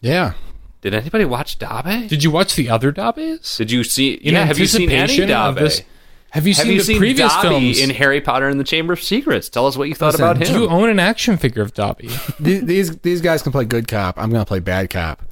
Yeah. 0.00 0.34
Did 0.82 0.94
anybody 0.94 1.24
watch 1.24 1.58
Dabbe? 1.58 2.08
Did 2.08 2.22
you 2.24 2.30
watch 2.30 2.54
the 2.54 2.68
other 2.68 2.90
Dabbes? 2.92 3.56
Did 3.56 3.70
you 3.70 3.84
see? 3.84 4.14
In 4.14 4.34
yeah, 4.34 4.44
have 4.44 4.58
you 4.58 4.66
seen 4.66 4.90
any 4.90 5.20
of 5.20 5.28
Dabbe? 5.28 5.54
this- 5.58 5.82
Have 6.30 6.46
you 6.46 6.54
Have 6.54 6.64
seen 6.64 6.72
you 6.72 6.78
the 6.78 6.84
seen 6.84 6.98
previous 6.98 7.32
Dobby 7.32 7.48
films? 7.74 7.80
in 7.80 7.90
Harry 7.90 8.20
Potter 8.20 8.48
and 8.48 8.58
the 8.58 8.64
Chamber 8.64 8.94
of 8.94 9.02
Secrets? 9.02 9.48
Tell 9.50 9.66
us 9.66 9.76
what 9.76 9.88
you 9.88 9.94
thought 9.94 10.14
Listen, 10.14 10.24
about 10.24 10.36
him. 10.38 10.52
Do 10.54 10.60
you 10.62 10.68
own 10.68 10.88
an 10.88 10.98
action 10.98 11.36
figure 11.36 11.62
of 11.62 11.72
Dobby? 11.74 12.08
These, 12.40 12.64
these 12.64 12.96
these 12.98 13.20
guys 13.20 13.42
can 13.42 13.52
play 13.52 13.64
good 13.66 13.86
cop. 13.86 14.18
I'm 14.18 14.30
gonna 14.30 14.46
play 14.46 14.58
bad 14.60 14.88
cop. 14.90 15.22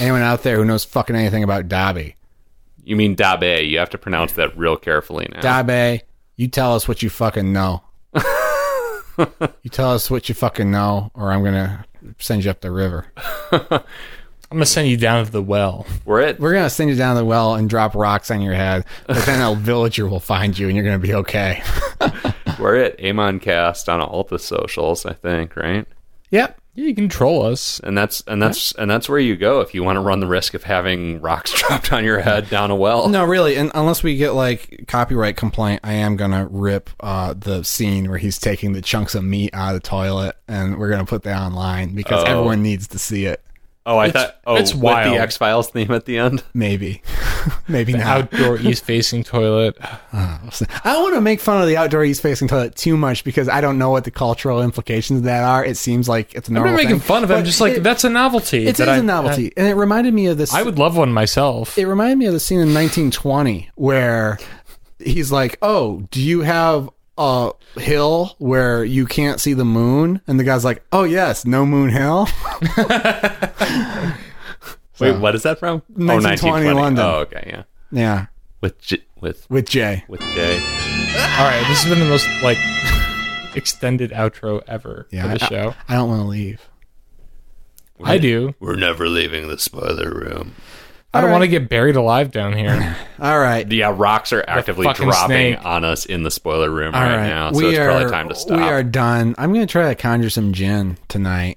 Anyone 0.00 0.22
out 0.22 0.44
there 0.44 0.56
who 0.56 0.64
knows 0.64 0.84
fucking 0.84 1.14
anything 1.16 1.42
about 1.44 1.66
Dobby? 1.68 2.14
You 2.84 2.94
mean 2.96 3.14
Dabbe? 3.16 3.64
You 3.66 3.78
have 3.80 3.90
to 3.90 3.98
pronounce 3.98 4.32
that 4.32 4.56
real 4.56 4.76
carefully 4.76 5.28
now. 5.32 5.40
Dabbe, 5.40 6.00
you 6.36 6.48
tell 6.48 6.74
us 6.74 6.86
what 6.88 7.02
you 7.02 7.10
fucking 7.10 7.52
know. 7.52 7.82
you 9.62 9.70
tell 9.70 9.92
us 9.92 10.10
what 10.10 10.28
you 10.28 10.34
fucking 10.34 10.70
know, 10.70 11.10
or 11.14 11.32
I'm 11.32 11.42
gonna 11.42 11.84
send 12.18 12.44
you 12.44 12.50
up 12.50 12.60
the 12.60 12.70
river. 12.70 13.12
I'm 13.52 14.56
gonna 14.56 14.66
send 14.66 14.88
you 14.88 14.96
down 14.96 15.26
to 15.26 15.30
the 15.30 15.42
well. 15.42 15.86
We're 16.04 16.20
at 16.20 16.40
We're 16.40 16.54
gonna 16.54 16.70
send 16.70 16.88
you 16.88 16.96
down 16.96 17.16
to 17.16 17.20
the 17.20 17.26
well 17.26 17.54
and 17.54 17.68
drop 17.68 17.94
rocks 17.94 18.30
on 18.30 18.40
your 18.40 18.54
head, 18.54 18.84
but 19.06 19.24
then 19.26 19.42
a 19.42 19.54
villager 19.54 20.08
will 20.08 20.20
find 20.20 20.58
you, 20.58 20.68
and 20.68 20.76
you're 20.76 20.84
gonna 20.84 20.98
be 20.98 21.14
okay. 21.14 21.62
we're 22.58 22.76
at 22.76 23.04
Amon 23.04 23.40
Cast 23.40 23.88
on 23.88 24.00
all 24.00 24.24
the 24.24 24.38
socials, 24.38 25.04
I 25.04 25.12
think, 25.12 25.56
right? 25.56 25.86
yep. 26.30 26.58
Yeah, 26.78 26.86
you 26.86 26.94
can 26.94 27.08
troll 27.08 27.44
us. 27.44 27.80
And 27.82 27.98
that's 27.98 28.22
and 28.28 28.40
that's 28.40 28.70
and 28.76 28.88
that's 28.88 29.08
where 29.08 29.18
you 29.18 29.34
go 29.36 29.60
if 29.62 29.74
you 29.74 29.82
want 29.82 29.96
to 29.96 30.00
run 30.00 30.20
the 30.20 30.28
risk 30.28 30.54
of 30.54 30.62
having 30.62 31.20
rocks 31.20 31.52
dropped 31.60 31.92
on 31.92 32.04
your 32.04 32.20
head 32.20 32.48
down 32.48 32.70
a 32.70 32.76
well. 32.76 33.08
No, 33.08 33.24
really, 33.24 33.56
and 33.56 33.72
unless 33.74 34.04
we 34.04 34.16
get 34.16 34.34
like 34.34 34.84
copyright 34.86 35.36
complaint, 35.36 35.80
I 35.82 35.94
am 35.94 36.14
gonna 36.16 36.46
rip 36.48 36.88
uh, 37.00 37.34
the 37.36 37.64
scene 37.64 38.08
where 38.08 38.18
he's 38.18 38.38
taking 38.38 38.74
the 38.74 38.80
chunks 38.82 39.16
of 39.16 39.24
meat 39.24 39.50
out 39.54 39.74
of 39.74 39.82
the 39.82 39.88
toilet, 39.88 40.36
and 40.46 40.78
we're 40.78 40.90
gonna 40.90 41.04
put 41.04 41.24
that 41.24 41.36
online 41.36 41.96
because 41.96 42.22
Oh. 42.22 42.26
everyone 42.30 42.62
needs 42.62 42.86
to 42.88 42.98
see 43.00 43.26
it. 43.26 43.42
Oh, 43.86 43.96
I 43.96 44.08
It's- 44.08 44.24
thought. 44.24 44.36
Oh, 44.46 44.56
it's 44.56 44.74
with 44.74 44.82
wild. 44.82 45.14
the 45.16 45.20
X 45.20 45.36
Files 45.38 45.70
theme 45.70 45.90
at 45.92 46.04
the 46.04 46.18
end. 46.18 46.42
Maybe, 46.54 47.02
maybe 47.68 47.92
The 47.92 47.98
not. 47.98 48.06
outdoor 48.34 48.58
east-facing 48.60 49.24
toilet. 49.24 49.76
Oh, 49.80 49.88
I 50.12 50.92
don't 50.92 51.02
want 51.04 51.14
to 51.14 51.20
make 51.22 51.40
fun 51.40 51.62
of 51.62 51.68
the 51.68 51.76
outdoor 51.78 52.04
east 52.04 52.20
facing 52.20 52.48
toilet 52.48 52.74
too 52.76 52.96
much 52.98 53.24
because 53.24 53.48
I 53.48 53.60
don't 53.62 53.78
know 53.78 53.88
what 53.90 54.04
the 54.04 54.10
cultural 54.10 54.60
implications 54.62 55.20
of 55.20 55.24
that 55.24 55.42
are. 55.44 55.64
It 55.64 55.76
seems 55.78 56.06
like 56.08 56.34
it's 56.34 56.48
a 56.48 56.52
I'm 56.52 56.64
not 56.64 56.74
making 56.74 56.88
thing. 56.90 57.00
fun 57.00 57.24
of 57.24 57.30
it. 57.30 57.34
I'm 57.34 57.44
just 57.46 57.60
like 57.62 57.74
it, 57.78 57.82
that's 57.82 58.04
a 58.04 58.10
novelty. 58.10 58.66
it 58.66 58.70
is 58.72 58.76
that 58.76 58.88
a 58.88 58.92
I- 58.92 59.00
novelty, 59.00 59.52
and 59.56 59.66
it 59.66 59.74
reminded 59.74 60.12
me 60.12 60.26
of 60.26 60.36
this. 60.36 60.52
I, 60.52 60.60
I 60.60 60.62
would 60.64 60.78
love 60.78 60.96
one 60.96 61.12
myself. 61.12 61.78
it 61.78 61.86
reminded 61.86 62.18
me 62.18 62.26
of 62.26 62.34
the 62.34 62.40
scene 62.40 62.60
in 62.60 62.74
1920 62.74 63.70
where 63.76 64.38
he's 64.98 65.32
like, 65.32 65.56
"Oh, 65.62 66.00
do 66.10 66.20
you 66.20 66.40
have 66.42 66.90
a 67.18 67.52
hill 67.78 68.34
where 68.38 68.84
you 68.84 69.04
can't 69.06 69.40
see 69.40 69.52
the 69.52 69.64
moon?" 69.64 70.20
And 70.26 70.38
the 70.40 70.44
guy's 70.44 70.64
like, 70.64 70.82
"Oh 70.92 71.04
yes, 71.04 71.44
no 71.44 71.66
moon 71.66 71.90
hill." 71.90 72.28
Wait, 75.00 75.16
what 75.18 75.34
is 75.34 75.42
that 75.44 75.58
from? 75.58 75.82
1920 75.94 76.72
London. 76.72 77.04
Oh, 77.04 77.18
okay, 77.20 77.44
yeah. 77.46 77.62
yeah, 77.92 78.26
With 78.60 78.80
J- 78.80 79.04
with 79.20 79.48
with 79.48 79.68
Jay. 79.68 80.04
with 80.08 80.20
Jay. 80.20 80.56
All 80.58 81.44
right, 81.48 81.64
this 81.68 81.82
has 81.82 81.88
been 81.88 82.00
the 82.00 82.08
most 82.08 82.26
like 82.42 82.58
extended 83.56 84.10
outro 84.10 84.62
ever 84.66 85.06
Yeah, 85.12 85.22
for 85.32 85.38
the 85.38 85.46
show. 85.46 85.74
I 85.88 85.94
don't 85.94 86.08
want 86.08 86.22
to 86.22 86.26
leave. 86.26 86.68
I, 88.02 88.18
do. 88.18 88.54
We're 88.60 88.76
never 88.76 89.08
leaving 89.08 89.48
the 89.48 89.58
spoiler 89.58 90.10
room. 90.10 90.54
I 91.14 91.20
don't 91.22 91.30
All 91.30 91.36
want 91.36 91.44
to 91.44 91.48
get 91.48 91.68
buried 91.70 91.96
alive 91.96 92.30
down 92.30 92.52
here. 92.52 92.96
All 93.18 93.38
right. 93.40 93.70
Yeah, 93.72 93.94
rocks 93.96 94.32
are 94.32 94.44
actively 94.46 94.84
dropping 94.84 95.10
snake. 95.12 95.64
on 95.64 95.82
us 95.84 96.04
in 96.04 96.22
the 96.22 96.30
spoiler 96.30 96.70
room 96.70 96.94
All 96.94 97.00
right, 97.00 97.16
right, 97.16 97.26
now, 97.28 97.50
so 97.50 97.58
we 97.58 97.68
it's 97.70 97.78
are 97.78 97.86
probably 97.86 98.10
time 98.10 98.28
to 98.28 98.34
stop. 98.34 98.58
we 98.58 98.62
are 98.62 98.82
done. 98.82 99.34
I'm 99.38 99.52
gonna 99.54 99.66
try 99.66 99.88
to 99.88 99.94
conjure 99.94 100.28
some 100.30 100.52
gin 100.52 100.98
tonight. 101.08 101.56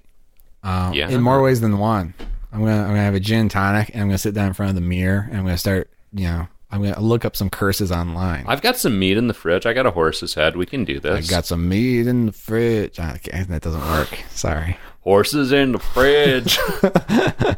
Uh, 0.63 0.91
Yeah. 0.93 1.09
in 1.09 1.21
more 1.21 1.41
ways 1.41 1.59
than 1.59 1.77
one. 1.79 2.13
I'm 2.53 2.59
gonna 2.59 2.81
I'm 2.81 2.87
gonna 2.89 3.03
have 3.03 3.13
a 3.15 3.19
gin 3.19 3.49
tonic, 3.49 3.89
and 3.93 4.01
I'm 4.01 4.07
gonna 4.07 4.17
sit 4.17 4.33
down 4.33 4.47
in 4.47 4.53
front 4.53 4.69
of 4.69 4.75
the 4.75 4.81
mirror, 4.81 5.25
and 5.29 5.37
I'm 5.37 5.43
gonna 5.43 5.57
start. 5.57 5.89
You 6.13 6.25
know, 6.27 6.47
I'm 6.71 6.81
gonna 6.83 6.99
look 7.01 7.25
up 7.25 7.35
some 7.35 7.49
curses 7.49 7.91
online. 7.91 8.45
I've 8.47 8.61
got 8.61 8.77
some 8.77 8.97
meat 8.99 9.17
in 9.17 9.27
the 9.27 9.33
fridge. 9.33 9.65
I 9.65 9.73
got 9.73 9.85
a 9.85 9.91
horse's 9.91 10.33
head. 10.33 10.55
We 10.55 10.65
can 10.65 10.85
do 10.85 10.99
this. 10.99 11.27
I 11.27 11.29
got 11.29 11.45
some 11.45 11.67
meat 11.67 12.07
in 12.07 12.25
the 12.27 12.31
fridge. 12.31 12.99
Ah, 12.99 13.15
Okay, 13.15 13.43
that 13.43 13.61
doesn't 13.61 13.81
work. 13.81 14.17
Sorry. 14.29 14.77
horses 15.01 15.51
in 15.51 15.73
the 15.73 15.79
fridge. 15.79 16.57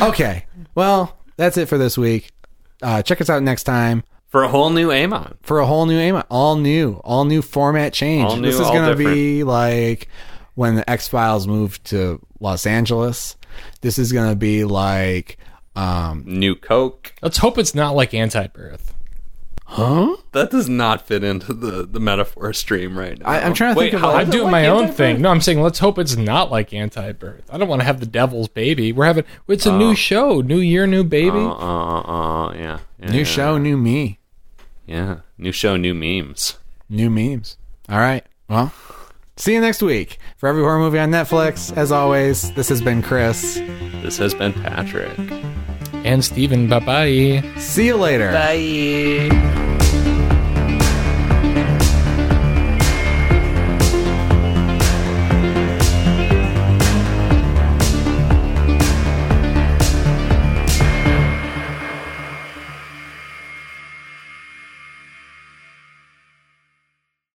Okay. 0.00 0.46
Well, 0.74 1.18
that's 1.36 1.56
it 1.56 1.66
for 1.68 1.78
this 1.78 1.96
week. 1.98 2.30
Uh, 2.82 3.02
check 3.02 3.20
us 3.20 3.30
out 3.30 3.42
next 3.42 3.64
time 3.64 4.02
For 4.28 4.42
a 4.42 4.48
whole 4.48 4.70
new 4.70 4.90
Amon. 4.90 5.36
for 5.42 5.60
a 5.60 5.66
whole 5.66 5.86
new 5.86 5.98
aim. 5.98 6.20
All 6.30 6.56
new, 6.56 6.94
all 7.04 7.24
new 7.24 7.42
format 7.42 7.92
change. 7.92 8.24
All 8.28 8.36
new, 8.36 8.42
this 8.50 8.58
is 8.58 8.66
gonna 8.68 8.96
be 8.96 9.44
like 9.44 10.08
when 10.54 10.74
the 10.74 10.88
X 10.90 11.08
Files 11.08 11.46
moved 11.46 11.84
to 11.86 12.20
Los 12.40 12.66
Angeles. 12.66 13.36
This 13.82 13.98
is 13.98 14.12
gonna 14.12 14.34
be 14.36 14.64
like, 14.64 15.38
um, 15.76 16.24
New 16.26 16.54
Coke. 16.56 17.14
Let's 17.22 17.38
hope 17.38 17.56
it's 17.58 17.74
not 17.74 17.94
like 17.94 18.14
anti-birth. 18.14 18.94
Huh? 19.72 20.16
That 20.32 20.50
does 20.50 20.68
not 20.68 21.06
fit 21.06 21.24
into 21.24 21.52
the, 21.54 21.84
the 21.86 22.00
metaphor 22.00 22.52
stream 22.52 22.96
right 22.98 23.18
now. 23.18 23.26
I, 23.26 23.40
I'm 23.40 23.54
trying 23.54 23.74
to 23.74 23.78
Wait, 23.78 23.90
think 23.92 23.94
of. 23.94 24.00
how- 24.02 24.10
a- 24.10 24.20
I'm 24.20 24.30
doing 24.30 24.44
like 24.44 24.52
my 24.52 24.66
own 24.68 24.88
thing. 24.92 25.20
No, 25.20 25.30
I'm 25.30 25.40
saying 25.40 25.60
let's 25.60 25.78
hope 25.78 25.98
it's 25.98 26.16
not 26.16 26.50
like 26.50 26.72
anti-birth. 26.72 27.48
I 27.52 27.58
don't 27.58 27.68
want 27.68 27.80
to 27.80 27.86
have 27.86 28.00
the 28.00 28.06
devil's 28.06 28.48
baby. 28.48 28.92
We're 28.92 29.04
having 29.06 29.24
it's 29.48 29.66
a 29.66 29.76
new 29.76 29.94
show, 29.94 30.40
new 30.40 30.58
year, 30.58 30.86
new 30.86 31.04
baby. 31.04 31.36
Uh, 31.38 31.48
uh, 31.50 32.00
uh, 32.00 32.52
yeah. 32.54 32.78
yeah. 33.00 33.10
New 33.10 33.24
show, 33.24 33.58
new 33.58 33.76
me, 33.76 34.18
Yeah. 34.86 35.20
New 35.38 35.52
show, 35.52 35.76
new 35.76 35.94
memes. 35.94 36.58
new 36.88 37.10
memes. 37.10 37.56
All 37.88 37.98
right. 37.98 38.24
Well, 38.48 38.72
see 39.36 39.54
you 39.54 39.60
next 39.60 39.82
week 39.82 40.18
for 40.36 40.48
every 40.48 40.62
horror 40.62 40.78
movie 40.78 40.98
on 40.98 41.10
Netflix. 41.10 41.74
As 41.76 41.90
always, 41.90 42.52
this 42.54 42.68
has 42.68 42.80
been 42.82 43.02
Chris. 43.02 43.54
This 44.02 44.18
has 44.18 44.34
been 44.34 44.52
Patrick. 44.52 45.16
And 46.04 46.24
Steven, 46.24 46.68
bye 46.68 46.80
bye. 46.80 47.42
See 47.58 47.86
you 47.86 47.96
later. 47.96 48.32
Bye. 48.32 49.78